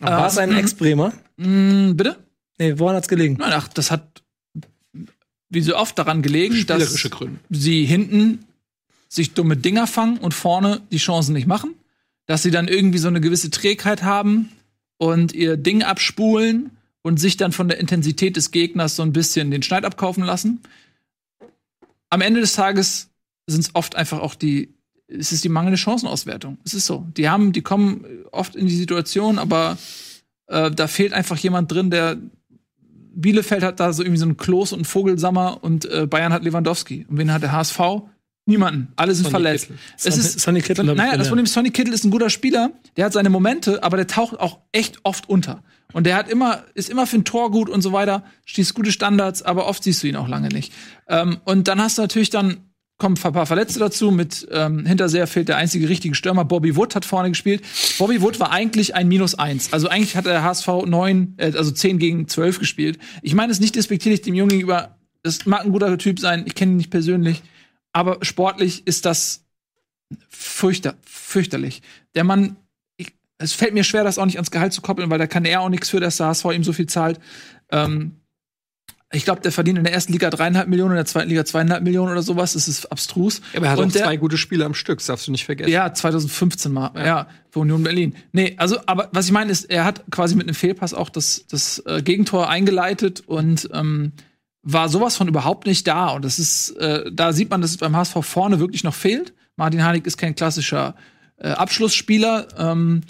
War 0.00 0.26
es 0.26 0.38
ein 0.38 0.56
Ex-Bremer? 0.56 1.12
Mm, 1.38 1.92
bitte? 1.96 2.16
Nee, 2.58 2.78
woran 2.78 2.96
hat's 2.96 3.08
gelegen? 3.08 3.36
Nein, 3.38 3.52
ach, 3.52 3.68
das 3.68 3.90
hat 3.90 4.22
wie 5.50 5.60
so 5.62 5.76
oft 5.76 5.98
daran 5.98 6.22
gelegen, 6.22 6.66
dass 6.66 6.94
Gründe. 7.10 7.38
sie 7.50 7.84
hinten 7.86 8.44
sich 9.08 9.32
dumme 9.32 9.56
Dinger 9.56 9.86
fangen 9.86 10.18
und 10.18 10.34
vorne 10.34 10.82
die 10.92 10.98
Chancen 10.98 11.32
nicht 11.32 11.46
machen. 11.46 11.74
Dass 12.26 12.42
sie 12.42 12.50
dann 12.50 12.68
irgendwie 12.68 12.98
so 12.98 13.08
eine 13.08 13.22
gewisse 13.22 13.48
Trägheit 13.48 14.02
haben 14.02 14.50
und 14.98 15.32
ihr 15.32 15.56
Ding 15.56 15.82
abspulen 15.82 16.72
und 17.02 17.18
sich 17.18 17.36
dann 17.36 17.52
von 17.52 17.68
der 17.68 17.78
Intensität 17.78 18.36
des 18.36 18.50
Gegners 18.50 18.96
so 18.96 19.02
ein 19.02 19.12
bisschen 19.12 19.50
den 19.50 19.62
Schneid 19.62 19.84
abkaufen 19.84 20.24
lassen. 20.24 20.60
Am 22.10 22.20
Ende 22.20 22.40
des 22.40 22.52
Tages 22.52 23.10
sind 23.46 23.60
es 23.60 23.74
oft 23.74 23.96
einfach 23.96 24.20
auch 24.20 24.34
die, 24.34 24.74
es 25.06 25.32
ist 25.32 25.44
die 25.44 25.48
mangelnde 25.48 25.78
Chancenauswertung. 25.78 26.58
Es 26.64 26.74
ist 26.74 26.86
so. 26.86 27.06
Die 27.16 27.28
haben, 27.28 27.52
die 27.52 27.62
kommen 27.62 28.04
oft 28.30 28.56
in 28.56 28.66
die 28.66 28.76
Situation, 28.76 29.38
aber 29.38 29.78
äh, 30.48 30.70
da 30.70 30.86
fehlt 30.86 31.12
einfach 31.12 31.38
jemand 31.38 31.72
drin, 31.72 31.90
der 31.90 32.18
Bielefeld 33.14 33.62
hat 33.62 33.80
da 33.80 33.92
so 33.92 34.02
irgendwie 34.02 34.20
so 34.20 34.26
einen 34.26 34.36
Klos 34.36 34.72
und 34.72 34.86
Vogelsammer 34.86 35.58
und 35.62 35.86
äh, 35.86 36.06
Bayern 36.06 36.32
hat 36.32 36.44
Lewandowski. 36.44 37.06
Und 37.08 37.18
wen 37.18 37.32
hat 37.32 37.42
der 37.42 37.52
HSV? 37.52 37.78
Niemanden. 38.48 38.88
Alle 38.96 39.14
sind 39.14 39.24
Sonny 39.24 39.30
verletzt. 39.30 39.66
Kittel. 39.66 39.78
Es 39.96 40.02
Sonny- 40.04 40.16
ist, 40.16 40.40
Sonny 40.40 40.60
Kittel 40.62 40.88
ich 40.88 40.94
naja, 40.96 41.16
das. 41.18 41.28
Problem 41.28 41.44
ist, 41.44 41.52
Sonny 41.52 41.70
Kittel 41.70 41.92
ist 41.92 42.04
ein 42.04 42.10
guter 42.10 42.30
Spieler. 42.30 42.70
Der 42.96 43.04
hat 43.04 43.12
seine 43.12 43.28
Momente, 43.28 43.82
aber 43.84 43.98
der 43.98 44.06
taucht 44.06 44.40
auch 44.40 44.60
echt 44.72 44.98
oft 45.02 45.28
unter. 45.28 45.62
Und 45.92 46.06
der 46.06 46.16
hat 46.16 46.30
immer, 46.30 46.64
ist 46.74 46.88
immer 46.88 47.06
für 47.06 47.16
ein 47.16 47.24
Tor 47.24 47.50
gut 47.50 47.68
und 47.68 47.82
so 47.82 47.92
weiter, 47.92 48.24
stieß 48.46 48.72
gute 48.72 48.90
Standards, 48.90 49.42
aber 49.42 49.66
oft 49.66 49.82
siehst 49.82 50.02
du 50.02 50.06
ihn 50.06 50.16
auch 50.16 50.28
lange 50.28 50.48
nicht. 50.48 50.72
Ähm, 51.08 51.38
und 51.44 51.68
dann 51.68 51.80
hast 51.80 51.98
du 51.98 52.02
natürlich 52.02 52.30
dann, 52.30 52.58
kommen 52.96 53.16
ein 53.22 53.32
paar 53.32 53.46
Verletzte 53.46 53.78
dazu. 53.80 54.10
Mit 54.10 54.48
ähm, 54.50 54.84
Hinterseher 54.86 55.26
fehlt 55.26 55.48
der 55.48 55.56
einzige 55.58 55.88
richtige 55.88 56.14
Stürmer. 56.14 56.44
Bobby 56.46 56.74
Wood 56.74 56.94
hat 56.94 57.04
vorne 57.04 57.28
gespielt. 57.28 57.62
Bobby 57.98 58.22
Wood 58.22 58.40
war 58.40 58.50
eigentlich 58.50 58.94
ein 58.94 59.08
Minus 59.08 59.34
eins. 59.34 59.72
Also 59.74 59.88
eigentlich 59.88 60.16
hat 60.16 60.24
der 60.26 60.42
HSV 60.42 60.66
neun, 60.86 61.34
äh, 61.36 61.52
also 61.54 61.70
zehn 61.70 61.98
gegen 61.98 62.28
zwölf 62.28 62.58
gespielt. 62.58 62.98
Ich 63.22 63.34
meine 63.34 63.52
es 63.52 63.60
nicht 63.60 63.76
despektierlich 63.76 64.22
dem 64.22 64.34
Jungen 64.34 64.48
gegenüber. 64.50 64.96
Das 65.22 65.44
mag 65.46 65.64
ein 65.64 65.72
guter 65.72 65.96
Typ 65.98 66.18
sein. 66.18 66.44
Ich 66.46 66.54
kenne 66.54 66.72
ihn 66.72 66.76
nicht 66.78 66.90
persönlich. 66.90 67.42
Aber 67.98 68.18
sportlich 68.24 68.86
ist 68.86 69.04
das 69.06 69.44
fürchter, 70.28 70.94
fürchterlich. 71.04 71.82
Der 72.14 72.22
Mann, 72.22 72.56
ich, 72.96 73.12
es 73.38 73.54
fällt 73.54 73.74
mir 73.74 73.82
schwer, 73.82 74.04
das 74.04 74.18
auch 74.18 74.24
nicht 74.26 74.36
ans 74.36 74.52
Gehalt 74.52 74.72
zu 74.72 74.80
koppeln, 74.82 75.10
weil 75.10 75.18
da 75.18 75.26
kann 75.26 75.44
er 75.44 75.60
auch 75.62 75.68
nichts 75.68 75.88
für, 75.90 75.98
dass 75.98 76.16
der 76.18 76.26
HSV 76.28 76.44
ihm 76.54 76.62
so 76.62 76.72
viel 76.72 76.86
zahlt. 76.86 77.18
Ähm, 77.70 78.12
ich 79.12 79.24
glaube, 79.24 79.40
der 79.40 79.50
verdient 79.50 79.78
in 79.78 79.84
der 79.84 79.92
ersten 79.94 80.12
Liga 80.12 80.30
dreieinhalb 80.30 80.68
Millionen, 80.68 80.90
in 80.92 80.96
der 80.96 81.06
zweiten 81.06 81.28
Liga 81.28 81.44
zweieinhalb 81.44 81.82
Millionen 81.82 82.12
oder 82.12 82.22
sowas. 82.22 82.52
Das 82.52 82.68
ist 82.68 82.86
abstrus. 82.92 83.40
Ja, 83.52 83.58
aber 83.58 83.66
er 83.66 83.72
hat 83.72 83.78
Und 83.80 83.86
auch 83.88 83.92
der- 83.92 84.04
zwei 84.04 84.16
gute 84.16 84.38
Spiele 84.38 84.64
am 84.64 84.74
Stück, 84.74 84.98
das 84.98 85.06
darfst 85.06 85.26
du 85.26 85.32
nicht 85.32 85.44
vergessen. 85.44 85.72
Ja, 85.72 85.92
2015 85.92 86.70
mal. 86.72 86.92
Ja. 86.94 87.26
für 87.50 87.58
Union 87.60 87.82
Berlin. 87.82 88.14
Nee, 88.30 88.54
also, 88.58 88.78
aber 88.86 89.08
was 89.12 89.26
ich 89.26 89.32
meine 89.32 89.50
ist, 89.50 89.64
er 89.64 89.84
hat 89.84 90.04
quasi 90.12 90.36
mit 90.36 90.46
einem 90.46 90.54
Fehlpass 90.54 90.94
auch 90.94 91.08
das, 91.08 91.46
das 91.48 91.82
äh, 91.86 92.00
Gegentor 92.02 92.48
eingeleitet 92.48 93.24
und 93.26 93.68
ähm, 93.72 94.12
war 94.62 94.88
sowas 94.88 95.16
von 95.16 95.28
überhaupt 95.28 95.66
nicht 95.66 95.86
da. 95.86 96.08
Und 96.08 96.24
das 96.24 96.38
ist, 96.38 96.70
äh, 96.76 97.10
da 97.12 97.32
sieht 97.32 97.50
man, 97.50 97.60
dass 97.60 97.70
es 97.70 97.76
beim 97.76 97.96
HSV 97.96 98.16
vorne 98.22 98.60
wirklich 98.60 98.84
noch 98.84 98.94
fehlt. 98.94 99.34
Martin 99.56 99.82
Harnik 99.82 100.06
ist 100.06 100.16
kein 100.16 100.34
klassischer 100.34 100.94
äh, 101.36 101.50
Abschlussspieler. 101.50 102.48
Ähm, 102.58 103.02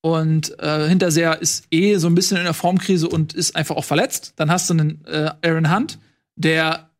und 0.00 0.58
äh, 0.60 0.88
Hinterseher 0.88 1.40
ist 1.40 1.66
eh 1.70 1.96
so 1.96 2.08
ein 2.08 2.14
bisschen 2.14 2.36
in 2.36 2.44
der 2.44 2.52
Formkrise 2.52 3.08
und 3.08 3.32
ist 3.32 3.56
einfach 3.56 3.76
auch 3.76 3.84
verletzt. 3.84 4.34
Dann 4.36 4.50
hast 4.50 4.68
du 4.68 4.74
einen 4.74 5.04
äh, 5.06 5.30
Aaron 5.42 5.74
Hunt, 5.74 5.98
der 6.36 6.90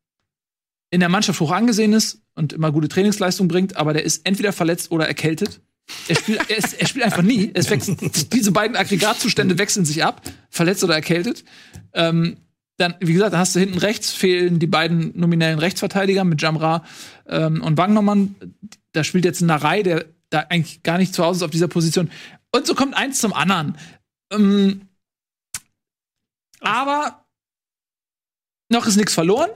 in 0.91 1.01
der 1.01 1.09
Mannschaft 1.09 1.41
hoch 1.41 1.51
angesehen 1.51 1.93
ist 1.93 2.23
und 2.35 2.53
immer 2.53 2.73
gute 2.73 2.89
Trainingsleistung 2.89 3.49
bringt, 3.49 3.77
aber 3.77 3.93
der 3.93 4.05
ist 4.05 4.27
entweder 4.27 4.53
verletzt 4.53 4.91
oder 4.91 5.07
erkältet. 5.07 5.61
Er 6.09 6.15
spielt, 6.15 6.41
er, 6.49 6.57
ist, 6.57 6.81
er 6.81 6.87
spielt 6.87 7.05
einfach 7.05 7.23
nie. 7.23 7.51
Es 7.53 7.69
wechselt, 7.69 8.33
diese 8.33 8.53
beiden 8.53 8.77
Aggregatzustände 8.77 9.59
wechseln 9.59 9.85
sich 9.85 10.03
ab, 10.03 10.23
verletzt 10.49 10.83
oder 10.83 10.95
erkältet. 10.95 11.45
Ähm, 11.93 12.39
dann, 12.77 12.95
wie 13.01 13.13
gesagt, 13.13 13.33
dann 13.33 13.41
hast 13.41 13.55
du 13.55 13.61
hinten 13.61 13.79
rechts 13.79 14.13
fehlen 14.13 14.59
die 14.59 14.67
beiden 14.67 15.13
nominellen 15.19 15.59
Rechtsverteidiger 15.59 16.25
mit 16.25 16.43
Jamra 16.43 16.85
ähm, 17.27 17.63
und 17.63 17.79
Wagnermann. 17.79 18.35
Da 18.93 19.05
spielt 19.05 19.25
jetzt 19.25 19.41
ein 19.41 19.47
Narei, 19.47 19.83
der 19.83 20.07
da 20.31 20.41
eigentlich 20.49 20.83
gar 20.83 20.99
nicht 20.99 21.15
zu 21.15 21.25
Hause 21.25 21.39
ist 21.39 21.43
auf 21.45 21.51
dieser 21.51 21.69
Position. 21.69 22.11
Und 22.51 22.67
so 22.67 22.75
kommt 22.75 22.95
eins 22.95 23.21
zum 23.21 23.33
anderen. 23.33 23.77
Ähm, 24.33 24.89
aber 26.61 27.25
noch 28.71 28.87
ist 28.87 28.97
nichts 28.97 29.15
verloren. 29.15 29.51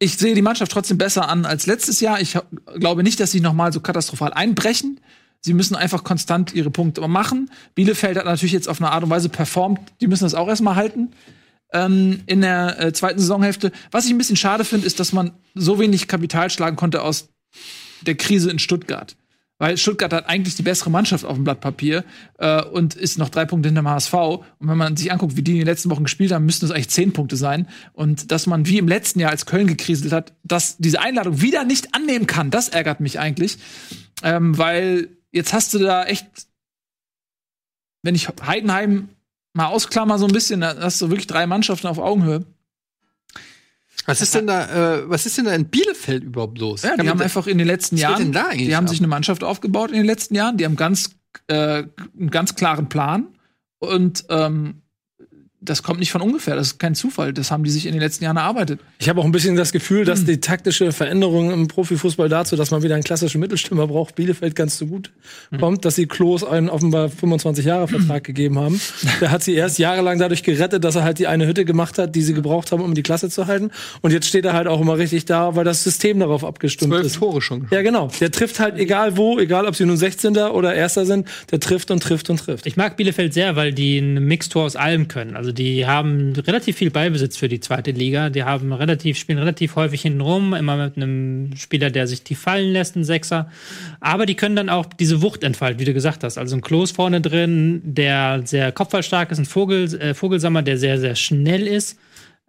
Ich 0.00 0.16
sehe 0.16 0.34
die 0.34 0.42
Mannschaft 0.42 0.72
trotzdem 0.72 0.98
besser 0.98 1.28
an 1.28 1.44
als 1.44 1.66
letztes 1.66 2.00
Jahr. 2.00 2.20
Ich 2.20 2.36
glaube 2.76 3.02
nicht, 3.02 3.20
dass 3.20 3.30
sie 3.30 3.40
noch 3.40 3.52
mal 3.52 3.72
so 3.72 3.80
katastrophal 3.80 4.32
einbrechen. 4.32 5.00
Sie 5.42 5.54
müssen 5.54 5.76
einfach 5.76 6.04
konstant 6.04 6.54
ihre 6.54 6.70
Punkte 6.70 7.06
machen. 7.06 7.50
Bielefeld 7.74 8.16
hat 8.16 8.24
natürlich 8.24 8.52
jetzt 8.52 8.68
auf 8.68 8.80
eine 8.80 8.90
Art 8.90 9.04
und 9.04 9.10
Weise 9.10 9.28
performt. 9.28 9.80
Die 10.00 10.06
müssen 10.06 10.24
das 10.24 10.34
auch 10.34 10.48
erstmal 10.48 10.74
halten 10.74 11.12
ähm, 11.72 12.20
in 12.26 12.40
der 12.40 12.80
äh, 12.80 12.92
zweiten 12.92 13.18
Saisonhälfte. 13.18 13.72
Was 13.90 14.06
ich 14.06 14.10
ein 14.10 14.18
bisschen 14.18 14.36
schade 14.36 14.64
finde, 14.64 14.86
ist, 14.86 15.00
dass 15.00 15.12
man 15.12 15.32
so 15.54 15.78
wenig 15.78 16.08
Kapital 16.08 16.50
schlagen 16.50 16.76
konnte 16.76 17.02
aus 17.02 17.28
der 18.02 18.16
Krise 18.16 18.50
in 18.50 18.58
Stuttgart. 18.58 19.16
Weil 19.60 19.76
Stuttgart 19.76 20.10
hat 20.14 20.26
eigentlich 20.26 20.54
die 20.54 20.62
bessere 20.62 20.90
Mannschaft 20.90 21.26
auf 21.26 21.34
dem 21.34 21.44
Blatt 21.44 21.60
Papier 21.60 22.02
äh, 22.38 22.64
und 22.64 22.94
ist 22.94 23.18
noch 23.18 23.28
drei 23.28 23.44
Punkte 23.44 23.68
hinter 23.68 23.82
dem 23.82 23.88
HSV. 23.88 24.14
Und 24.14 24.68
wenn 24.68 24.78
man 24.78 24.96
sich 24.96 25.12
anguckt, 25.12 25.36
wie 25.36 25.42
die 25.42 25.52
in 25.52 25.58
den 25.58 25.66
letzten 25.66 25.90
Wochen 25.90 26.04
gespielt 26.04 26.32
haben, 26.32 26.46
müssten 26.46 26.64
es 26.64 26.70
eigentlich 26.70 26.88
zehn 26.88 27.12
Punkte 27.12 27.36
sein. 27.36 27.68
Und 27.92 28.32
dass 28.32 28.46
man 28.46 28.66
wie 28.66 28.78
im 28.78 28.88
letzten 28.88 29.20
Jahr 29.20 29.30
als 29.30 29.44
Köln 29.44 29.66
gekriselt 29.66 30.14
hat, 30.14 30.32
dass 30.44 30.78
diese 30.78 31.02
Einladung 31.02 31.42
wieder 31.42 31.64
nicht 31.64 31.94
annehmen 31.94 32.26
kann, 32.26 32.50
das 32.50 32.70
ärgert 32.70 33.00
mich 33.00 33.18
eigentlich. 33.20 33.58
Ähm, 34.22 34.56
weil 34.56 35.08
jetzt 35.30 35.52
hast 35.52 35.74
du 35.74 35.78
da 35.78 36.06
echt, 36.06 36.26
wenn 38.02 38.14
ich 38.14 38.28
Heidenheim 38.28 39.10
mal 39.52 39.66
ausklammer 39.66 40.18
so 40.18 40.26
ein 40.26 40.32
bisschen, 40.32 40.60
da 40.60 40.76
hast 40.78 41.00
du 41.00 41.08
wirklich 41.08 41.26
drei 41.26 41.46
Mannschaften 41.46 41.86
auf 41.86 41.98
Augenhöhe. 41.98 42.46
Was 44.06 44.20
ist 44.20 44.34
denn 44.34 44.46
da, 44.46 44.96
äh, 44.96 45.10
was 45.10 45.26
ist 45.26 45.38
denn 45.38 45.44
da 45.44 45.54
in 45.54 45.66
Bielefeld 45.66 46.24
überhaupt 46.24 46.58
los? 46.58 46.82
Ja, 46.82 46.96
die 46.96 47.08
haben 47.08 47.20
einfach 47.20 47.46
in 47.46 47.58
den 47.58 47.66
letzten 47.66 47.96
Jahren, 47.96 48.32
die 48.32 48.74
haben 48.74 48.86
ab? 48.86 48.88
sich 48.88 48.98
eine 48.98 49.08
Mannschaft 49.08 49.44
aufgebaut 49.44 49.90
in 49.90 49.96
den 49.96 50.06
letzten 50.06 50.34
Jahren, 50.34 50.56
die 50.56 50.64
haben 50.64 50.76
ganz, 50.76 51.10
äh, 51.48 51.84
einen 52.18 52.30
ganz 52.30 52.54
klaren 52.54 52.88
Plan 52.88 53.28
und 53.78 54.24
ähm, 54.30 54.82
das 55.62 55.82
kommt 55.82 56.00
nicht 56.00 56.10
von 56.10 56.22
ungefähr, 56.22 56.56
das 56.56 56.68
ist 56.68 56.78
kein 56.78 56.94
Zufall, 56.94 57.32
das 57.34 57.50
haben 57.50 57.64
die 57.64 57.70
sich 57.70 57.86
in 57.86 57.92
den 57.92 58.00
letzten 58.00 58.24
Jahren 58.24 58.38
erarbeitet. 58.38 58.80
Ich 58.98 59.08
habe 59.08 59.20
auch 59.20 59.24
ein 59.24 59.32
bisschen 59.32 59.56
das 59.56 59.72
Gefühl, 59.72 60.04
dass 60.06 60.24
die 60.24 60.40
taktische 60.40 60.90
Veränderung 60.92 61.50
im 61.52 61.68
Profifußball 61.68 62.28
dazu, 62.30 62.56
dass 62.56 62.70
man 62.70 62.82
wieder 62.82 62.94
einen 62.94 63.04
klassischen 63.04 63.40
Mittelstürmer 63.40 63.86
braucht, 63.86 64.14
Bielefeld 64.14 64.54
ganz 64.54 64.78
so 64.78 64.86
gut 64.86 65.10
kommt, 65.58 65.84
dass 65.84 65.96
sie 65.96 66.06
Klos 66.06 66.44
einen 66.44 66.70
offenbar 66.70 67.10
25 67.10 67.64
Jahre 67.64 67.88
Vertrag 67.88 68.24
gegeben 68.24 68.58
haben. 68.58 68.80
Der 69.20 69.30
hat 69.30 69.42
sie 69.42 69.54
erst 69.54 69.78
jahrelang 69.78 70.18
dadurch 70.18 70.42
gerettet, 70.42 70.82
dass 70.84 70.96
er 70.96 71.04
halt 71.04 71.18
die 71.18 71.26
eine 71.26 71.46
Hütte 71.46 71.64
gemacht 71.64 71.98
hat, 71.98 72.14
die 72.14 72.22
sie 72.22 72.32
gebraucht 72.32 72.72
haben, 72.72 72.82
um 72.82 72.94
die 72.94 73.02
Klasse 73.02 73.28
zu 73.28 73.46
halten. 73.46 73.70
Und 74.00 74.12
jetzt 74.12 74.26
steht 74.26 74.44
er 74.46 74.54
halt 74.54 74.66
auch 74.66 74.80
immer 74.80 74.96
richtig 74.96 75.26
da, 75.26 75.56
weil 75.56 75.64
das 75.64 75.84
System 75.84 76.20
darauf 76.20 76.44
abgestimmt 76.44 76.92
Zwölf 76.92 77.06
ist. 77.06 77.16
Tore 77.16 77.42
schon. 77.42 77.68
Ja, 77.70 77.82
genau. 77.82 78.08
Der 78.20 78.30
trifft 78.30 78.60
halt 78.60 78.78
egal 78.78 79.16
wo, 79.16 79.38
egal 79.38 79.66
ob 79.66 79.76
sie 79.76 79.84
nun 79.84 79.96
16. 79.96 80.36
oder 80.38 80.74
Erster 80.74 81.04
sind, 81.04 81.28
der 81.50 81.60
trifft 81.60 81.90
und 81.90 82.02
trifft 82.02 82.30
und 82.30 82.38
trifft. 82.38 82.66
Ich 82.66 82.76
mag 82.76 82.96
Bielefeld 82.96 83.34
sehr, 83.34 83.56
weil 83.56 83.72
die 83.72 83.98
ein 83.98 84.24
Mixtur 84.26 84.62
aus 84.62 84.76
allem 84.76 85.08
können. 85.08 85.36
Also 85.36 85.49
die 85.52 85.86
haben 85.86 86.32
relativ 86.34 86.76
viel 86.76 86.90
Beibesitz 86.90 87.36
für 87.36 87.48
die 87.48 87.60
zweite 87.60 87.90
Liga. 87.90 88.30
Die 88.30 88.44
haben 88.44 88.72
relativ, 88.72 89.18
spielen 89.18 89.38
relativ 89.38 89.76
häufig 89.76 90.02
hinten 90.02 90.20
rum, 90.20 90.54
immer 90.54 90.76
mit 90.76 90.96
einem 90.96 91.56
Spieler, 91.56 91.90
der 91.90 92.06
sich 92.06 92.22
tief 92.22 92.40
fallen 92.40 92.72
lässt, 92.72 92.96
ein 92.96 93.04
Sechser. 93.04 93.50
Aber 94.00 94.26
die 94.26 94.34
können 94.34 94.56
dann 94.56 94.68
auch 94.68 94.86
diese 94.86 95.22
Wucht 95.22 95.44
entfalten, 95.44 95.80
wie 95.80 95.84
du 95.84 95.94
gesagt 95.94 96.24
hast. 96.24 96.38
Also 96.38 96.56
ein 96.56 96.60
Klos 96.60 96.90
vorne 96.90 97.20
drin, 97.20 97.82
der 97.84 98.42
sehr 98.44 98.72
kopfballstark 98.72 99.30
ist, 99.30 99.38
ein 99.38 99.44
Vogel, 99.44 99.94
äh, 100.00 100.14
Vogelsammer, 100.14 100.62
der 100.62 100.78
sehr, 100.78 100.98
sehr 100.98 101.14
schnell 101.14 101.66
ist. 101.66 101.98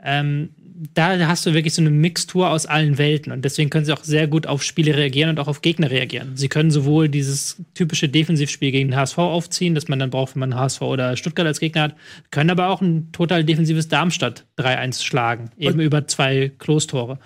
Ähm, 0.03 0.49
da 0.93 1.27
hast 1.27 1.45
du 1.45 1.53
wirklich 1.53 1.73
so 1.73 1.81
eine 1.81 1.89
Mixtur 1.91 2.49
aus 2.49 2.65
allen 2.65 2.97
Welten 2.97 3.31
und 3.31 3.43
deswegen 3.45 3.69
können 3.69 3.85
sie 3.85 3.93
auch 3.93 4.03
sehr 4.03 4.27
gut 4.27 4.47
auf 4.47 4.63
Spiele 4.63 4.95
reagieren 4.95 5.29
und 5.29 5.39
auch 5.39 5.47
auf 5.47 5.61
Gegner 5.61 5.91
reagieren. 5.91 6.35
Sie 6.37 6.47
können 6.49 6.71
sowohl 6.71 7.09
dieses 7.09 7.61
typische 7.73 8.09
Defensivspiel 8.09 8.71
gegen 8.71 8.89
den 8.89 8.97
HSV 8.97 9.17
aufziehen, 9.17 9.75
das 9.75 9.87
man 9.87 9.99
dann 9.99 10.09
braucht, 10.09 10.35
wenn 10.35 10.39
man 10.41 10.55
HSV 10.55 10.81
oder 10.81 11.15
Stuttgart 11.17 11.45
als 11.47 11.59
Gegner 11.59 11.81
hat, 11.83 11.95
können 12.31 12.49
aber 12.49 12.69
auch 12.69 12.81
ein 12.81 13.11
total 13.11 13.43
defensives 13.43 13.87
Darmstadt 13.87 14.45
3-1 14.57 15.03
schlagen, 15.03 15.51
eben 15.57 15.79
über 15.79 16.07
zwei 16.07 16.51
Klostore. 16.57 17.19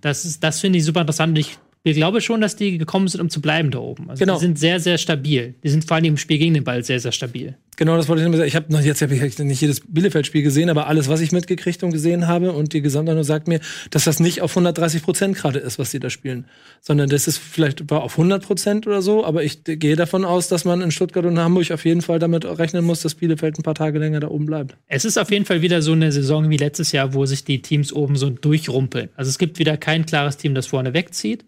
Das, 0.00 0.24
ist- 0.24 0.42
das 0.42 0.60
finde 0.60 0.78
ich 0.78 0.84
super 0.84 1.00
interessant. 1.02 1.38
Ich 1.38 1.58
ich 1.86 1.96
glaube 1.96 2.20
schon, 2.20 2.40
dass 2.40 2.56
die 2.56 2.78
gekommen 2.78 3.08
sind, 3.08 3.20
um 3.20 3.30
zu 3.30 3.40
bleiben 3.40 3.70
da 3.70 3.78
oben. 3.78 4.10
Also 4.10 4.20
Genau. 4.20 4.34
Die 4.34 4.40
sind 4.40 4.58
sehr, 4.58 4.80
sehr 4.80 4.98
stabil. 4.98 5.54
Die 5.62 5.68
sind 5.68 5.84
vor 5.84 5.96
allem 5.96 6.04
im 6.06 6.16
Spiel 6.16 6.38
gegen 6.38 6.54
den 6.54 6.64
Ball 6.64 6.84
sehr, 6.84 6.98
sehr 7.00 7.12
stabil. 7.12 7.54
Genau, 7.76 7.96
das 7.96 8.08
wollte 8.08 8.22
ich 8.22 8.24
nämlich 8.24 8.38
sagen. 8.38 8.48
Ich 8.48 8.56
habe 8.56 8.72
noch 8.72 8.80
jetzt 8.80 9.02
hab 9.02 9.12
ich 9.12 9.38
nicht 9.38 9.60
jedes 9.60 9.82
Bielefeld-Spiel 9.86 10.42
gesehen, 10.42 10.70
aber 10.70 10.86
alles, 10.86 11.08
was 11.08 11.20
ich 11.20 11.30
mitgekriegt 11.30 11.82
und 11.82 11.90
gesehen 11.90 12.26
habe 12.26 12.52
und 12.52 12.72
die 12.72 12.80
Gesamteinheit 12.80 13.26
sagt 13.26 13.48
mir, 13.48 13.60
dass 13.90 14.04
das 14.04 14.18
nicht 14.18 14.40
auf 14.40 14.50
130 14.52 15.02
Prozent 15.02 15.36
gerade 15.36 15.58
ist, 15.58 15.78
was 15.78 15.90
sie 15.90 16.00
da 16.00 16.08
spielen, 16.08 16.46
sondern 16.80 17.10
das 17.10 17.28
ist 17.28 17.36
vielleicht 17.36 17.90
war 17.90 18.02
auf 18.02 18.12
100 18.12 18.42
Prozent 18.42 18.86
oder 18.86 19.02
so. 19.02 19.26
Aber 19.26 19.44
ich 19.44 19.62
gehe 19.64 19.94
davon 19.94 20.24
aus, 20.24 20.48
dass 20.48 20.64
man 20.64 20.80
in 20.80 20.90
Stuttgart 20.90 21.26
und 21.26 21.38
Hamburg 21.38 21.70
auf 21.70 21.84
jeden 21.84 22.00
Fall 22.00 22.18
damit 22.18 22.46
rechnen 22.46 22.84
muss, 22.84 23.02
dass 23.02 23.14
Bielefeld 23.14 23.58
ein 23.58 23.62
paar 23.62 23.74
Tage 23.74 23.98
länger 23.98 24.20
da 24.20 24.28
oben 24.28 24.46
bleibt. 24.46 24.76
Es 24.86 25.04
ist 25.04 25.18
auf 25.18 25.30
jeden 25.30 25.44
Fall 25.44 25.60
wieder 25.60 25.82
so 25.82 25.92
eine 25.92 26.10
Saison 26.12 26.48
wie 26.48 26.56
letztes 26.56 26.92
Jahr, 26.92 27.12
wo 27.12 27.26
sich 27.26 27.44
die 27.44 27.60
Teams 27.60 27.92
oben 27.92 28.16
so 28.16 28.30
durchrumpeln. 28.30 29.10
Also 29.16 29.28
es 29.28 29.38
gibt 29.38 29.58
wieder 29.58 29.76
kein 29.76 30.06
klares 30.06 30.38
Team, 30.38 30.54
das 30.54 30.66
vorne 30.66 30.94
wegzieht. 30.94 31.44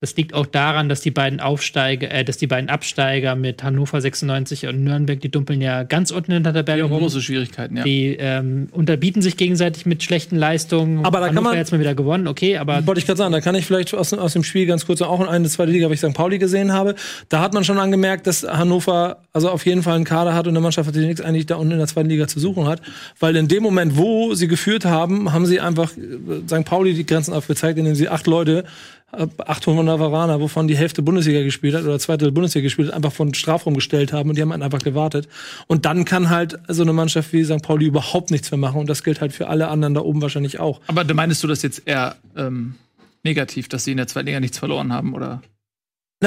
Das 0.00 0.14
liegt 0.14 0.34
auch 0.34 0.44
daran, 0.44 0.90
dass 0.90 1.00
die 1.00 1.10
beiden 1.10 1.40
Aufsteiger, 1.40 2.10
äh, 2.10 2.22
dass 2.22 2.36
die 2.36 2.46
beiden 2.46 2.68
Absteiger 2.68 3.34
mit 3.34 3.62
Hannover 3.62 3.98
96 3.98 4.66
und 4.66 4.84
Nürnberg, 4.84 5.18
die 5.22 5.30
dumpeln 5.30 5.62
ja 5.62 5.84
ganz 5.84 6.10
unten 6.10 6.32
in 6.32 6.42
der 6.42 6.52
Tabelle 6.52 6.82
rum. 6.82 6.98
Große 6.98 7.22
Schwierigkeiten, 7.22 7.78
ja. 7.78 7.82
Die 7.82 8.14
ähm, 8.20 8.68
unterbieten 8.72 9.22
sich 9.22 9.38
gegenseitig 9.38 9.86
mit 9.86 10.02
schlechten 10.02 10.36
Leistungen. 10.36 11.02
Aber 11.06 11.20
da 11.20 11.28
kann 11.28 11.36
Hannover 11.36 11.50
man- 11.52 11.56
jetzt 11.58 11.72
mal 11.72 11.80
wieder 11.80 11.94
gewonnen, 11.94 12.28
okay, 12.28 12.58
aber 12.58 12.86
Wollte 12.86 12.98
ich 12.98 13.06
gerade 13.06 13.16
sagen, 13.16 13.32
da 13.32 13.40
kann 13.40 13.54
ich 13.54 13.64
vielleicht 13.64 13.94
aus, 13.94 14.12
aus 14.12 14.34
dem 14.34 14.44
Spiel 14.44 14.66
ganz 14.66 14.84
kurz 14.84 15.00
auch 15.00 15.18
in 15.18 15.28
eine 15.28 15.48
zweite 15.48 15.72
Liga, 15.72 15.86
weil 15.86 15.94
ich 15.94 16.00
St. 16.00 16.12
Pauli 16.12 16.38
gesehen 16.38 16.74
habe. 16.74 16.94
Da 17.30 17.40
hat 17.40 17.54
man 17.54 17.64
schon 17.64 17.78
angemerkt, 17.78 18.26
dass 18.26 18.42
Hannover 18.42 19.22
also 19.32 19.48
auf 19.48 19.64
jeden 19.64 19.82
Fall 19.82 19.94
einen 19.96 20.04
Kader 20.04 20.34
hat 20.34 20.46
und 20.46 20.52
eine 20.52 20.60
Mannschaft 20.60 20.88
hat, 20.88 20.94
die 20.94 21.06
nichts 21.06 21.22
eigentlich 21.22 21.46
da 21.46 21.56
unten 21.56 21.72
in 21.72 21.78
der 21.78 21.86
zweiten 21.86 22.10
Liga 22.10 22.28
zu 22.28 22.38
suchen 22.38 22.66
hat. 22.66 22.82
Weil 23.18 23.34
in 23.36 23.48
dem 23.48 23.62
Moment, 23.62 23.96
wo 23.96 24.34
sie 24.34 24.46
geführt 24.46 24.84
haben, 24.84 25.32
haben 25.32 25.46
sie 25.46 25.58
einfach 25.58 25.90
äh, 25.96 26.40
St. 26.46 26.66
Pauli 26.66 26.92
die 26.92 27.06
Grenzen 27.06 27.32
aufgezeigt, 27.32 27.78
indem 27.78 27.94
sie 27.94 28.10
acht 28.10 28.26
Leute, 28.26 28.64
800 29.12 29.98
Varaner, 29.98 30.40
wovon 30.40 30.68
die 30.68 30.76
Hälfte 30.76 31.00
Bundesliga 31.00 31.42
gespielt 31.42 31.74
hat 31.74 31.84
oder 31.84 31.98
zweite 31.98 32.32
Bundesliga 32.32 32.64
gespielt 32.64 32.88
hat, 32.88 32.94
einfach 32.96 33.12
von 33.12 33.32
Strafraum 33.34 33.74
gestellt 33.74 34.12
haben 34.12 34.28
und 34.28 34.36
die 34.36 34.42
haben 34.42 34.52
halt 34.52 34.62
einfach 34.62 34.82
gewartet. 34.82 35.28
Und 35.68 35.86
dann 35.86 36.04
kann 36.04 36.28
halt 36.28 36.58
so 36.68 36.82
eine 36.82 36.92
Mannschaft 36.92 37.32
wie 37.32 37.44
St. 37.44 37.62
Pauli 37.62 37.86
überhaupt 37.86 38.30
nichts 38.30 38.50
mehr 38.50 38.58
machen 38.58 38.80
und 38.80 38.90
das 38.90 39.04
gilt 39.04 39.20
halt 39.20 39.32
für 39.32 39.48
alle 39.48 39.68
anderen 39.68 39.94
da 39.94 40.00
oben 40.00 40.20
wahrscheinlich 40.22 40.58
auch. 40.58 40.80
Aber 40.88 41.04
meinst 41.14 41.42
du 41.42 41.46
das 41.46 41.62
jetzt 41.62 41.82
eher 41.86 42.16
ähm, 42.36 42.74
negativ, 43.22 43.68
dass 43.68 43.84
sie 43.84 43.92
in 43.92 43.96
der 43.96 44.08
zweiten 44.08 44.26
Liga 44.26 44.40
nichts 44.40 44.58
verloren 44.58 44.92
haben, 44.92 45.14
oder? 45.14 45.40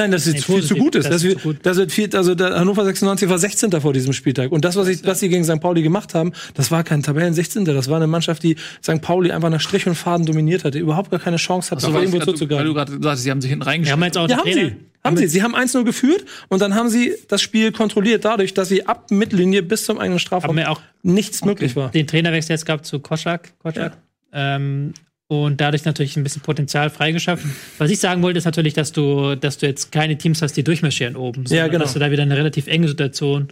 Nein, 0.00 0.10
das 0.12 0.26
ist 0.26 0.34
Nee, 0.34 0.40
viel 0.40 0.62
zu 0.62 0.74
gut 0.76 0.94
ist. 0.94 1.04
Das 1.10 1.22
Das, 1.22 1.24
ist 1.24 1.58
das 1.62 1.76
wird 1.76 1.92
viel, 1.92 2.14
also 2.16 2.34
der 2.34 2.58
Hannover 2.58 2.84
96 2.84 3.28
war 3.28 3.38
16. 3.38 3.70
vor 3.80 3.92
diesem 3.92 4.12
Spieltag. 4.12 4.50
Und 4.52 4.64
das, 4.64 4.76
was, 4.76 4.88
ich, 4.88 5.04
was 5.04 5.20
sie 5.20 5.28
gegen 5.28 5.44
St. 5.44 5.60
Pauli 5.60 5.82
gemacht 5.82 6.14
haben, 6.14 6.32
das 6.54 6.70
war 6.70 6.82
kein 6.84 7.02
Tabellen 7.02 7.34
16. 7.34 7.64
Das 7.64 7.88
war 7.88 7.96
eine 7.96 8.06
Mannschaft, 8.06 8.42
die 8.42 8.56
St. 8.82 9.00
Pauli 9.02 9.30
einfach 9.32 9.50
nach 9.50 9.60
Strich 9.60 9.86
und 9.86 9.94
Faden 9.94 10.24
dominiert 10.26 10.64
hatte, 10.64 10.78
überhaupt 10.78 11.10
gar 11.10 11.20
keine 11.20 11.36
Chance 11.36 11.70
hatte, 11.70 11.82
So, 11.82 11.88
irgendwo 11.92 12.18
weil 12.18 12.26
du 12.26 12.32
zuzugreifen. 12.32 12.72
gerade 12.74 12.92
gesagt 12.96 13.12
hast, 13.16 13.22
sie 13.22 13.30
haben 13.30 13.40
sich 13.40 13.50
hinten 13.50 13.64
wir 13.64 13.70
reingestellt. 13.70 13.96
haben 13.96 14.04
jetzt 14.04 14.18
auch 14.18 14.28
Ja, 14.28 14.36
haben 14.38 14.44
Trainer- 14.44 14.68
sie. 14.70 14.76
Haben 15.02 15.16
sie. 15.16 15.28
Sie 15.28 15.42
haben 15.42 15.54
1-0 15.56 15.84
geführt 15.84 16.26
und 16.48 16.60
dann 16.60 16.74
haben 16.74 16.90
sie 16.90 17.14
das 17.28 17.40
Spiel 17.40 17.72
kontrolliert 17.72 18.24
dadurch, 18.26 18.52
dass 18.52 18.68
sie 18.68 18.86
ab 18.86 19.10
Mittellinie 19.10 19.62
bis 19.62 19.84
zum 19.86 19.98
eigenen 19.98 20.18
Strafraum 20.18 20.58
nichts 21.02 21.42
möglich 21.44 21.74
war. 21.74 21.90
den 21.90 22.06
Trainerwechsel 22.06 22.52
jetzt 22.52 22.66
gab 22.66 22.84
zu 22.84 23.00
Koschak. 23.00 23.52
Koschak. 23.60 23.96
Ähm, 24.32 24.92
und 25.30 25.60
dadurch 25.60 25.84
natürlich 25.84 26.16
ein 26.16 26.24
bisschen 26.24 26.42
Potenzial 26.42 26.90
freigeschaffen. 26.90 27.54
Was 27.78 27.88
ich 27.88 28.00
sagen 28.00 28.20
wollte, 28.20 28.38
ist 28.38 28.46
natürlich, 28.46 28.74
dass 28.74 28.90
du, 28.90 29.36
dass 29.36 29.58
du 29.58 29.66
jetzt 29.66 29.92
keine 29.92 30.18
Teams 30.18 30.42
hast, 30.42 30.56
die 30.56 30.64
durchmarschieren 30.64 31.14
oben, 31.14 31.46
sondern 31.46 31.66
Ja, 31.66 31.70
genau. 31.70 31.84
dass 31.84 31.92
du 31.92 32.00
da 32.00 32.10
wieder 32.10 32.24
eine 32.24 32.36
relativ 32.36 32.66
enge 32.66 32.88
Situation 32.88 33.46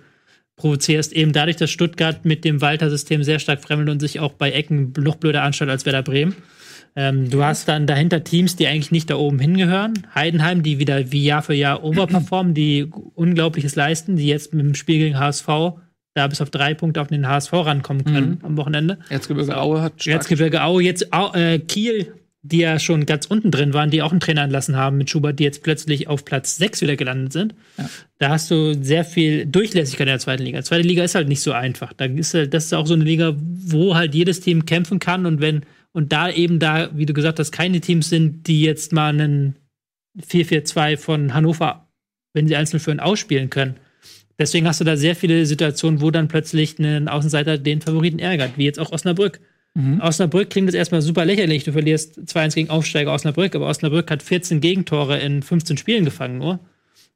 provozierst. 0.57 1.13
Eben 1.13 1.33
dadurch, 1.33 1.55
dass 1.55 1.71
Stuttgart 1.71 2.25
mit 2.25 2.45
dem 2.45 2.61
Walter-System 2.61 3.23
sehr 3.23 3.39
stark 3.39 3.63
fremdelt 3.63 3.91
und 3.91 4.01
sich 4.01 4.19
auch 4.19 4.33
bei 4.33 4.51
Ecken 4.51 4.93
noch 4.99 5.15
blöder 5.15 5.45
anstellt 5.45 5.71
als 5.71 5.87
Werder 5.87 6.03
Bremen. 6.03 6.35
Ähm, 6.97 7.31
du 7.31 7.45
hast 7.45 7.69
dann 7.69 7.87
dahinter 7.87 8.25
Teams, 8.25 8.57
die 8.57 8.67
eigentlich 8.67 8.91
nicht 8.91 9.09
da 9.09 9.15
oben 9.15 9.39
hingehören. 9.39 10.05
Heidenheim, 10.17 10.65
die 10.65 10.81
wieder 10.81 11.13
wie 11.13 11.23
Jahr 11.23 11.43
für 11.43 11.55
Jahr 11.55 11.85
overperformen, 11.85 12.55
die 12.55 12.91
Unglaubliches 13.15 13.77
leisten, 13.77 14.17
die 14.17 14.27
jetzt 14.27 14.53
mit 14.53 14.67
dem 14.67 14.75
Spiel 14.75 14.99
gegen 14.99 15.17
HSV 15.17 15.47
da 16.15 16.27
bis 16.27 16.41
auf 16.41 16.51
drei 16.51 16.75
Punkte 16.75 17.01
auf 17.01 17.09
den 17.09 17.29
HSV 17.29 17.53
rankommen 17.53 18.05
können 18.05 18.41
am 18.43 18.57
Wochenende. 18.57 18.99
Erzgebirge 19.09 19.57
Aue 19.57 19.81
hat 19.81 20.03
stark 20.03 20.15
Erzgebirge 20.15 20.63
Aue, 20.63 20.83
jetzt 20.83 21.09
äh, 21.13 21.59
Kiel, 21.61 22.15
die 22.43 22.59
ja 22.59 22.79
schon 22.79 23.05
ganz 23.05 23.27
unten 23.27 23.51
drin 23.51 23.75
waren, 23.75 23.91
die 23.91 24.03
auch 24.03 24.11
einen 24.11 24.21
Trainer 24.21 24.43
entlassen 24.43 24.77
haben 24.77 24.97
mit 24.97 25.11
Schubert, 25.11 25.39
die 25.39 25.45
jetzt 25.45 25.63
plötzlich 25.63 26.09
auf 26.09 26.25
Platz 26.25 26.57
6 26.57 26.81
wieder 26.83 26.97
gelandet 26.97 27.33
sind. 27.33 27.55
Da 28.19 28.31
hast 28.31 28.51
du 28.51 28.75
sehr 28.75 29.05
viel 29.05 29.47
Durchlässigkeit 29.47 30.07
in 30.07 30.13
der 30.13 30.19
zweiten 30.19 30.45
Liga. 30.45 30.59
Die 30.59 30.65
zweite 30.65 30.87
Liga 30.87 31.03
ist 31.03 31.15
halt 31.15 31.29
nicht 31.29 31.43
so 31.43 31.53
einfach. 31.53 31.93
Da 31.93 32.07
ist 32.07 32.35
halt, 32.35 32.55
das 32.55 32.67
ist 32.67 32.75
auch 32.75 32.87
so 32.87 32.95
eine 32.95 33.05
Liga, 33.05 33.35
wo 33.37 33.97
halt 33.97 34.15
jedes 34.15 34.41
Team 34.41 34.67
kämpfen 34.67 34.99
kann 34.99 35.27
und 35.27 35.41
wenn, 35.41 35.63
und 35.93 36.13
da 36.13 36.31
eben 36.31 36.59
da, 36.59 36.91
wie 36.95 37.07
du 37.07 37.13
gesagt 37.13 37.39
hast, 37.39 37.51
keine 37.51 37.81
Teams 37.81 38.09
sind, 38.09 38.47
die 38.47 38.63
jetzt 38.63 38.93
mal 38.93 39.09
einen 39.09 39.57
4-4-2 40.21 40.97
von 40.97 41.35
Hannover, 41.35 41.89
wenn 42.35 42.47
sie 42.47 42.57
einzeln 42.57 42.81
für 42.81 42.91
einen 42.93 43.01
ausspielen 43.01 43.51
können. 43.51 43.77
Deswegen 44.39 44.69
hast 44.69 44.81
du 44.81 44.85
da 44.85 44.97
sehr 44.97 45.17
viele 45.17 45.45
Situationen, 45.47 46.01
wo 46.01 46.11
dann 46.11 46.29
plötzlich 46.29 46.79
ein 46.79 47.09
Außenseiter 47.09 47.59
den 47.59 47.81
Favoriten 47.81 48.19
ärgert, 48.19 48.53
wie 48.57 48.65
jetzt 48.65 48.79
auch 48.79 48.93
Osnabrück. 48.93 49.41
Osnabrück 50.01 50.51
klingt 50.51 50.69
das 50.69 50.75
erstmal 50.75 51.03
super 51.03 51.25
lächerlich. 51.25 51.65
Du 51.65 51.73
verlierst 51.73 52.19
2-1 52.21 52.55
gegen 52.55 52.71
Aufsteiger 52.71 53.13
Osnabrück, 53.13 53.55
aber 53.55 53.67
Osnabrück 53.67 54.11
hat 54.11 54.23
14 54.23 54.61
Gegentore 54.61 55.19
in 55.19 55.43
15 55.43 55.77
Spielen 55.77 56.05
gefangen 56.05 56.39
nur. 56.39 56.61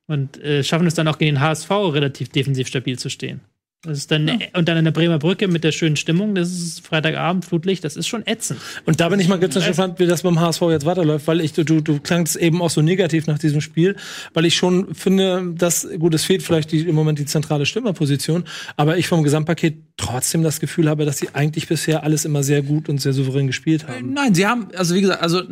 Und 0.06 0.42
äh, 0.42 0.64
schaffen 0.64 0.86
es 0.86 0.94
dann 0.94 1.08
auch 1.08 1.18
gegen 1.18 1.36
den 1.36 1.40
HSV 1.40 1.70
relativ 1.70 2.28
defensiv 2.28 2.66
stabil 2.66 2.98
zu 2.98 3.08
stehen. 3.08 3.40
Das 3.84 3.98
ist 3.98 4.12
dann, 4.12 4.30
Und 4.54 4.68
dann 4.68 4.76
in 4.76 4.84
der 4.84 4.92
Bremer 4.92 5.18
Brücke 5.18 5.48
mit 5.48 5.64
der 5.64 5.72
schönen 5.72 5.96
Stimmung, 5.96 6.36
das 6.36 6.52
ist 6.52 6.86
Freitagabend, 6.86 7.44
Flutlicht, 7.44 7.82
das 7.82 7.96
ist 7.96 8.06
schon 8.06 8.24
ätzend. 8.26 8.60
Und 8.86 9.00
da 9.00 9.08
bin 9.08 9.18
ich 9.18 9.26
mal 9.26 9.40
ganz 9.40 9.54
gespannt, 9.54 9.98
wie 9.98 10.06
das 10.06 10.22
beim 10.22 10.38
HSV 10.38 10.62
jetzt 10.70 10.86
weiterläuft, 10.86 11.26
weil 11.26 11.40
ich, 11.40 11.52
du, 11.52 11.64
du, 11.64 11.80
du 11.80 11.98
klangst 11.98 12.36
eben 12.36 12.62
auch 12.62 12.70
so 12.70 12.80
negativ 12.80 13.26
nach 13.26 13.40
diesem 13.40 13.60
Spiel, 13.60 13.96
weil 14.34 14.44
ich 14.44 14.54
schon 14.54 14.94
finde, 14.94 15.52
dass, 15.56 15.88
gut, 15.98 16.14
es 16.14 16.24
fehlt 16.24 16.44
vielleicht 16.44 16.70
die, 16.70 16.82
im 16.82 16.94
Moment 16.94 17.18
die 17.18 17.26
zentrale 17.26 17.66
Stürmerposition, 17.66 18.44
aber 18.76 18.98
ich 18.98 19.08
vom 19.08 19.24
Gesamtpaket 19.24 19.78
trotzdem 19.96 20.44
das 20.44 20.60
Gefühl 20.60 20.88
habe, 20.88 21.04
dass 21.04 21.18
sie 21.18 21.30
eigentlich 21.32 21.66
bisher 21.66 22.04
alles 22.04 22.24
immer 22.24 22.44
sehr 22.44 22.62
gut 22.62 22.88
und 22.88 23.00
sehr 23.00 23.12
souverän 23.12 23.48
gespielt 23.48 23.88
haben. 23.88 24.12
Nein, 24.12 24.32
sie 24.32 24.46
haben, 24.46 24.68
also 24.76 24.94
wie 24.94 25.00
gesagt, 25.00 25.22
also 25.22 25.42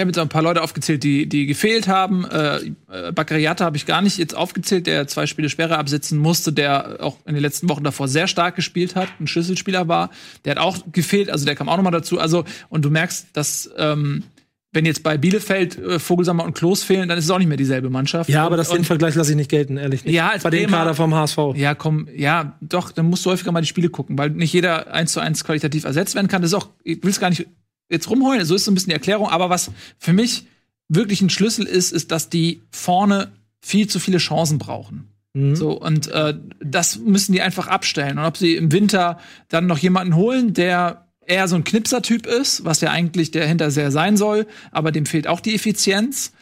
hat 0.00 0.06
jetzt 0.06 0.18
auch 0.18 0.22
ein 0.22 0.28
paar 0.28 0.42
Leute 0.42 0.62
aufgezählt, 0.62 1.02
die, 1.02 1.28
die 1.28 1.46
gefehlt 1.46 1.86
haben. 1.86 2.24
Äh, 2.24 2.56
äh, 2.90 3.12
Bakariata 3.12 3.64
habe 3.64 3.76
ich 3.76 3.84
gar 3.84 4.00
nicht 4.00 4.16
jetzt 4.16 4.34
aufgezählt, 4.34 4.86
der 4.86 5.06
zwei 5.06 5.26
Spiele 5.26 5.50
Sperre 5.50 5.76
absitzen 5.76 6.18
musste, 6.18 6.52
der 6.52 6.98
auch 7.00 7.18
in 7.26 7.34
den 7.34 7.42
letzten 7.42 7.68
Wochen 7.68 7.84
davor 7.84 8.08
sehr 8.08 8.26
stark 8.26 8.56
gespielt 8.56 8.96
hat, 8.96 9.08
ein 9.20 9.26
Schlüsselspieler 9.26 9.88
war. 9.88 10.10
Der 10.44 10.52
hat 10.52 10.58
auch 10.58 10.78
gefehlt, 10.92 11.28
also 11.28 11.44
der 11.44 11.56
kam 11.56 11.68
auch 11.68 11.76
noch 11.76 11.84
mal 11.84 11.90
dazu. 11.90 12.18
Also, 12.18 12.44
und 12.70 12.84
du 12.84 12.90
merkst, 12.90 13.26
dass 13.34 13.70
ähm, 13.76 14.24
wenn 14.72 14.86
jetzt 14.86 15.02
bei 15.02 15.18
Bielefeld 15.18 15.78
äh, 15.78 15.98
Vogelsammer 15.98 16.44
und 16.44 16.54
Klos 16.54 16.82
fehlen, 16.82 17.10
dann 17.10 17.18
ist 17.18 17.26
es 17.26 17.30
auch 17.30 17.38
nicht 17.38 17.48
mehr 17.48 17.58
dieselbe 17.58 17.90
Mannschaft. 17.90 18.30
Ja, 18.30 18.44
aber 18.44 18.52
und, 18.52 18.58
das 18.58 18.70
den 18.70 18.78
und, 18.78 18.84
Vergleich 18.84 19.14
lasse 19.14 19.32
ich 19.32 19.36
nicht 19.36 19.50
gelten, 19.50 19.76
ehrlich 19.76 20.06
nicht. 20.06 20.14
Ja, 20.14 20.30
als 20.30 20.42
Bei 20.42 20.50
dem 20.50 20.70
Kader 20.70 20.94
vom 20.94 21.14
HSV. 21.14 21.38
Ja, 21.56 21.74
komm, 21.74 22.08
ja, 22.16 22.56
doch, 22.62 22.92
dann 22.92 23.10
musst 23.10 23.26
du 23.26 23.30
häufiger 23.30 23.52
mal 23.52 23.60
die 23.60 23.66
Spiele 23.66 23.90
gucken, 23.90 24.16
weil 24.16 24.30
nicht 24.30 24.54
jeder 24.54 24.90
eins 24.92 25.12
zu 25.12 25.20
eins 25.20 25.44
qualitativ 25.44 25.84
ersetzt 25.84 26.14
werden 26.14 26.28
kann. 26.28 26.40
Das 26.40 26.52
ist 26.52 26.54
auch, 26.54 26.68
ich 26.82 27.02
will 27.02 27.10
es 27.10 27.20
gar 27.20 27.28
nicht 27.28 27.46
jetzt 27.92 28.10
rumheulen, 28.10 28.44
so 28.44 28.54
ist 28.54 28.64
so 28.64 28.70
ein 28.70 28.74
bisschen 28.74 28.90
die 28.90 28.94
Erklärung, 28.94 29.28
aber 29.28 29.50
was 29.50 29.70
für 29.98 30.12
mich 30.12 30.46
wirklich 30.88 31.20
ein 31.22 31.30
Schlüssel 31.30 31.66
ist, 31.66 31.92
ist, 31.92 32.10
dass 32.10 32.28
die 32.28 32.62
vorne 32.70 33.32
viel 33.60 33.86
zu 33.86 34.00
viele 34.00 34.18
Chancen 34.18 34.58
brauchen. 34.58 35.08
So, 35.54 35.80
und 35.80 36.08
äh, 36.08 36.34
das 36.60 36.98
müssen 36.98 37.32
die 37.32 37.40
einfach 37.40 37.66
abstellen. 37.68 38.18
Und 38.18 38.24
ob 38.24 38.36
sie 38.36 38.54
im 38.54 38.70
Winter 38.70 39.18
dann 39.48 39.66
noch 39.66 39.78
jemanden 39.78 40.14
holen, 40.14 40.52
der 40.52 41.06
eher 41.24 41.48
so 41.48 41.56
ein 41.56 41.64
Knipser-Typ 41.64 42.26
ist, 42.26 42.64
was 42.64 42.80
ja 42.82 42.90
eigentlich 42.90 43.30
der 43.30 43.46
Hinterseher 43.46 43.90
sein 43.90 44.16
soll, 44.16 44.46
aber 44.72 44.92
dem 44.92 45.06
fehlt 45.06 45.26
auch 45.26 45.40
die 45.40 45.54
Effizienz. 45.54 46.32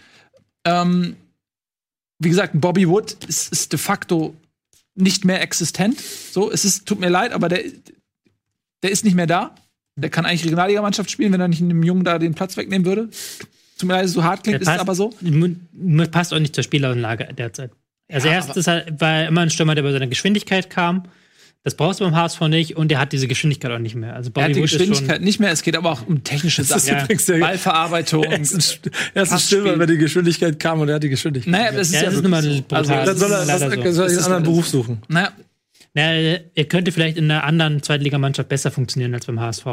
Ähm, 0.65 1.17
wie 2.19 2.31
gesagt, 2.31 2.61
Bobby 2.61 2.89
Wood 2.89 3.17
ist, 3.29 3.53
ist 3.53 3.73
de 3.73 3.79
facto 3.79 4.35
nicht 4.97 5.25
mehr 5.25 5.41
existent. 5.41 6.01
So, 6.01 6.51
es 6.51 6.65
ist, 6.65 6.87
tut 6.87 7.01
mir 7.01 7.11
leid, 7.11 7.33
aber 7.33 7.49
der, 7.49 7.63
der 8.83 8.91
ist 8.91 9.05
nicht 9.05 9.15
mehr 9.15 9.27
da. 9.27 9.55
Der 10.01 10.11
kann 10.11 10.27
eigentlich 10.27 10.45
Regionalligamannschaft 10.45 11.11
spielen, 11.11 11.33
wenn 11.33 11.41
er 11.41 11.49
nicht 11.49 11.63
einem 11.63 11.83
Jungen 11.83 12.05
da 12.05 12.19
den 12.19 12.35
Platz 12.35 12.57
wegnehmen 12.57 12.87
würde. 12.87 13.09
Tut 13.79 13.87
mir 13.89 13.95
leid, 13.95 14.09
so 14.09 14.23
hart 14.25 14.43
klingt, 14.45 14.61
ist 14.61 14.69
es 14.69 14.79
aber 14.79 14.95
so. 14.95 15.13
Passt 16.11 16.35
auch 16.35 16.39
nicht 16.39 16.55
zur 16.55 16.65
Spielanlage 16.65 17.29
derzeit. 17.37 17.71
Also 18.13 18.29
Ja, 18.29 18.35
erst 18.35 18.57
ist 18.57 18.67
er, 18.69 18.85
war 18.99 19.21
er 19.23 19.29
immer 19.29 19.41
ein 19.43 19.51
Stürmer, 19.51 19.75
der 19.75 19.83
bei 19.83 19.93
seiner 19.93 20.07
Geschwindigkeit 20.09 20.69
kam. 20.69 21.05
Das 21.63 21.75
brauchst 21.75 22.01
du 22.01 22.05
beim 22.05 22.17
HSV 22.17 22.41
nicht 22.49 22.77
und 22.79 22.91
der 22.91 22.99
hat 22.99 23.13
diese 23.13 23.29
Geschwindigkeit 23.29 23.71
auch 23.71 23.79
nicht 23.79 23.95
mehr. 23.95 24.15
Also 24.17 24.31
Er 24.31 24.33
Bobby 24.33 24.45
hat 24.47 24.57
die 24.57 24.61
Wood 24.63 24.71
Geschwindigkeit 24.71 25.21
nicht 25.21 25.41
mehr, 25.41 25.51
es 25.53 25.63
geht 25.63 25.77
aber 25.77 25.93
auch 25.93 26.07
um 26.07 26.25
technische 26.25 26.65
Sachen. 26.65 27.03
übrigens 27.03 27.27
der- 27.27 27.39
Ballverarbeitung. 27.39 28.25
Er 28.25 28.41
ist 28.41 28.81
er 29.15 29.23
ist 29.25 29.33
ein. 29.33 29.39
Stürmer, 29.39 29.79
wenn 29.79 29.87
die 29.87 29.99
Geschwindigkeit 29.99 30.59
kam 30.59 30.81
und 30.81 30.89
er 30.89 30.95
hat 30.95 31.03
die 31.03 31.11
Geschwindigkeit. 31.11 31.53
Naja, 31.53 31.73
das 31.73 31.89
ist 31.89 31.95
Ja, 31.95 32.01
ja, 32.01 32.05
das 32.07 32.15
ist 32.15 32.23
so. 32.23 32.63
brutal. 32.63 32.79
Also, 32.79 32.93
dann 32.93 33.17
soll 33.19 33.31
er, 33.33 33.39
das, 33.47 33.95
soll 33.95 34.07
er 34.07 34.11
einen 34.11 34.19
anderen 34.25 34.43
Beruf 34.45 34.69
suchen. 34.69 35.03
naja, 35.09 35.33
Na, 35.95 36.03
er 36.13 36.65
könnte 36.67 36.93
vielleicht 36.93 37.17
in 37.17 37.31
einer 37.31 37.45
anderen 37.45 37.83
Zweitligamannschaft 37.83 38.49
besser 38.49 38.71
funktionieren 38.71 39.15
als 39.15 39.27
beim 39.27 39.41
HSV. 39.41 39.67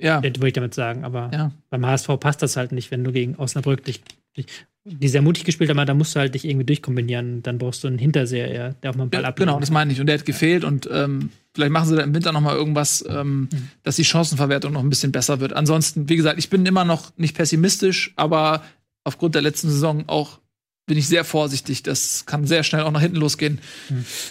ja. 0.00 0.20
Das 0.20 0.34
würde 0.36 0.48
ich 0.48 0.52
damit 0.54 0.74
sagen. 0.74 1.04
Aber 1.04 1.30
Ja. 1.32 1.52
beim 1.70 1.86
HSV 1.86 2.08
passt 2.20 2.42
das 2.42 2.56
halt 2.56 2.72
nicht, 2.72 2.90
wenn 2.90 3.04
du 3.04 3.12
gegen 3.12 3.36
Osnabrück 3.36 3.84
dich, 3.84 4.02
dich 4.36 4.46
die 4.84 5.08
sehr 5.08 5.20
mutig 5.22 5.44
gespielt 5.44 5.68
haben, 5.68 5.84
da 5.86 5.92
musst 5.92 6.14
du 6.16 6.20
halt 6.20 6.34
dich 6.34 6.46
irgendwie 6.46 6.64
durchkombinieren. 6.64 7.42
Dann 7.42 7.58
brauchst 7.58 7.84
du 7.84 7.88
einen 7.88 7.98
Hinterseher, 7.98 8.50
eher, 8.50 8.72
der 8.82 8.90
auch 8.90 8.94
mal 8.94 9.02
einen 9.02 9.10
Ball 9.10 9.22
Ja, 9.22 9.28
ablegen 9.28 9.48
genau, 9.48 9.60
das 9.60 9.70
meine 9.70 9.92
ich. 9.92 10.00
Und 10.00 10.06
der 10.06 10.18
hat 10.18 10.24
gefehlt 10.24 10.64
und 10.64 10.88
ähm, 10.90 11.28
vielleicht 11.54 11.72
machen 11.72 11.88
sie 11.90 11.96
da 11.96 12.02
im 12.02 12.14
Winter 12.14 12.32
noch 12.32 12.40
mal 12.40 12.54
irgendwas, 12.56 13.04
ähm, 13.08 13.48
dass 13.82 13.96
die 13.96 14.04
Chancenverwertung 14.04 14.72
noch 14.72 14.82
ein 14.82 14.88
bisschen 14.88 15.12
besser 15.12 15.40
wird. 15.40 15.52
Ansonsten, 15.52 16.08
wie 16.08 16.16
gesagt, 16.16 16.38
ich 16.38 16.48
bin 16.48 16.64
immer 16.64 16.84
noch 16.86 17.12
nicht 17.18 17.36
pessimistisch, 17.36 18.12
aber 18.16 18.62
aufgrund 19.04 19.34
der 19.34 19.42
letzten 19.42 19.68
Saison 19.68 20.04
auch 20.08 20.40
bin 20.88 20.98
ich 20.98 21.06
sehr 21.06 21.22
vorsichtig. 21.22 21.84
Das 21.84 22.26
kann 22.26 22.46
sehr 22.46 22.64
schnell 22.64 22.82
auch 22.82 22.90
nach 22.90 23.00
hinten 23.00 23.18
losgehen, 23.18 23.60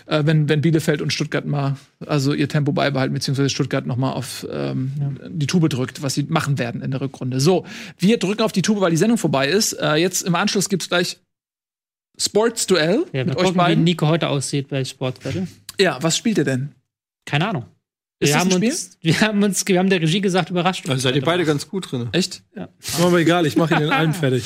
äh, 0.07 0.23
wenn, 0.25 0.49
wenn 0.49 0.61
Bielefeld 0.61 1.01
und 1.01 1.13
Stuttgart 1.13 1.45
mal 1.45 1.77
also 2.05 2.33
ihr 2.33 2.49
Tempo 2.49 2.73
beibehalten, 2.73 3.13
beziehungsweise 3.13 3.49
Stuttgart 3.49 3.85
noch 3.85 3.95
mal 3.95 4.11
auf 4.11 4.45
ähm, 4.51 4.91
die 5.29 5.47
Tube 5.47 5.69
drückt, 5.69 6.01
was 6.01 6.15
sie 6.15 6.23
machen 6.23 6.59
werden 6.59 6.81
in 6.81 6.91
der 6.91 6.99
Rückrunde. 6.99 7.39
So, 7.39 7.65
wir 7.97 8.19
drücken 8.19 8.41
auf 8.41 8.51
die 8.51 8.61
Tube, 8.61 8.81
weil 8.81 8.91
die 8.91 8.97
Sendung 8.97 9.17
vorbei 9.17 9.47
ist. 9.47 9.73
Äh, 9.73 9.95
jetzt 9.95 10.23
im 10.23 10.35
Anschluss 10.35 10.67
gibt's 10.67 10.89
gleich 10.89 11.19
Sports-Duell 12.19 13.05
Ja, 13.13 13.23
mit 13.23 13.27
mal 13.27 13.37
euch 13.37 13.37
gucken, 13.37 13.53
wie 13.53 13.57
beiden. 13.57 13.83
Nico 13.83 14.07
heute 14.07 14.27
aussieht 14.27 14.67
bei 14.67 14.83
Sportwette. 14.83 15.47
Ja, 15.79 16.01
was 16.01 16.17
spielt 16.17 16.39
ihr 16.39 16.43
denn? 16.43 16.73
Keine 17.25 17.47
Ahnung. 17.47 17.65
Ist 18.19 18.29
wir, 18.29 18.33
das 18.33 18.45
haben 18.45 18.51
ein 18.51 18.63
uns, 18.63 18.97
wir 19.01 19.21
haben 19.21 19.43
uns, 19.43 19.67
wir 19.67 19.77
haben 19.77 19.89
der 19.91 20.01
Regie 20.01 20.21
gesagt, 20.21 20.49
überrascht. 20.49 20.89
Also 20.89 21.01
seid 21.01 21.15
ihr 21.15 21.21
beide 21.21 21.45
ganz 21.45 21.67
gut 21.67 21.91
drin. 21.91 22.09
Echt? 22.13 22.41
Mir 22.55 22.69
aber 22.99 23.19
egal, 23.19 23.45
ich 23.45 23.55
mache 23.57 23.75
ihn 23.75 23.83
in 23.83 23.89
allen 23.91 24.13
fertig. 24.15 24.43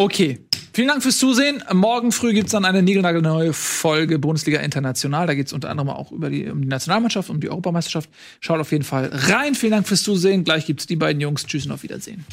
Okay. 0.00 0.38
Vielen 0.72 0.88
Dank 0.88 1.02
fürs 1.02 1.18
Zusehen. 1.18 1.64
Morgen 1.72 2.12
früh 2.12 2.32
gibt's 2.32 2.52
dann 2.52 2.64
eine 2.64 2.82
niegelnagelneue 2.82 3.52
Folge 3.52 4.20
Bundesliga 4.20 4.60
International. 4.60 5.26
Da 5.26 5.34
geht's 5.34 5.52
unter 5.52 5.70
anderem 5.70 5.88
auch 5.88 6.12
über 6.12 6.30
die, 6.30 6.48
um 6.48 6.62
die 6.62 6.68
Nationalmannschaft, 6.68 7.30
um 7.30 7.40
die 7.40 7.50
Europameisterschaft. 7.50 8.08
Schaut 8.38 8.60
auf 8.60 8.70
jeden 8.70 8.84
Fall 8.84 9.10
rein. 9.12 9.56
Vielen 9.56 9.72
Dank 9.72 9.88
fürs 9.88 10.04
Zusehen. 10.04 10.44
Gleich 10.44 10.66
gibt's 10.66 10.86
die 10.86 10.94
beiden 10.94 11.20
Jungs. 11.20 11.46
Tschüss 11.46 11.66
und 11.66 11.72
auf 11.72 11.82
Wiedersehen. 11.82 12.24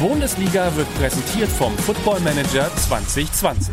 Bundesliga 0.00 0.74
wird 0.74 0.92
präsentiert 0.96 1.50
vom 1.50 1.76
Football 1.78 2.18
Manager 2.20 2.68
2020. 2.74 3.72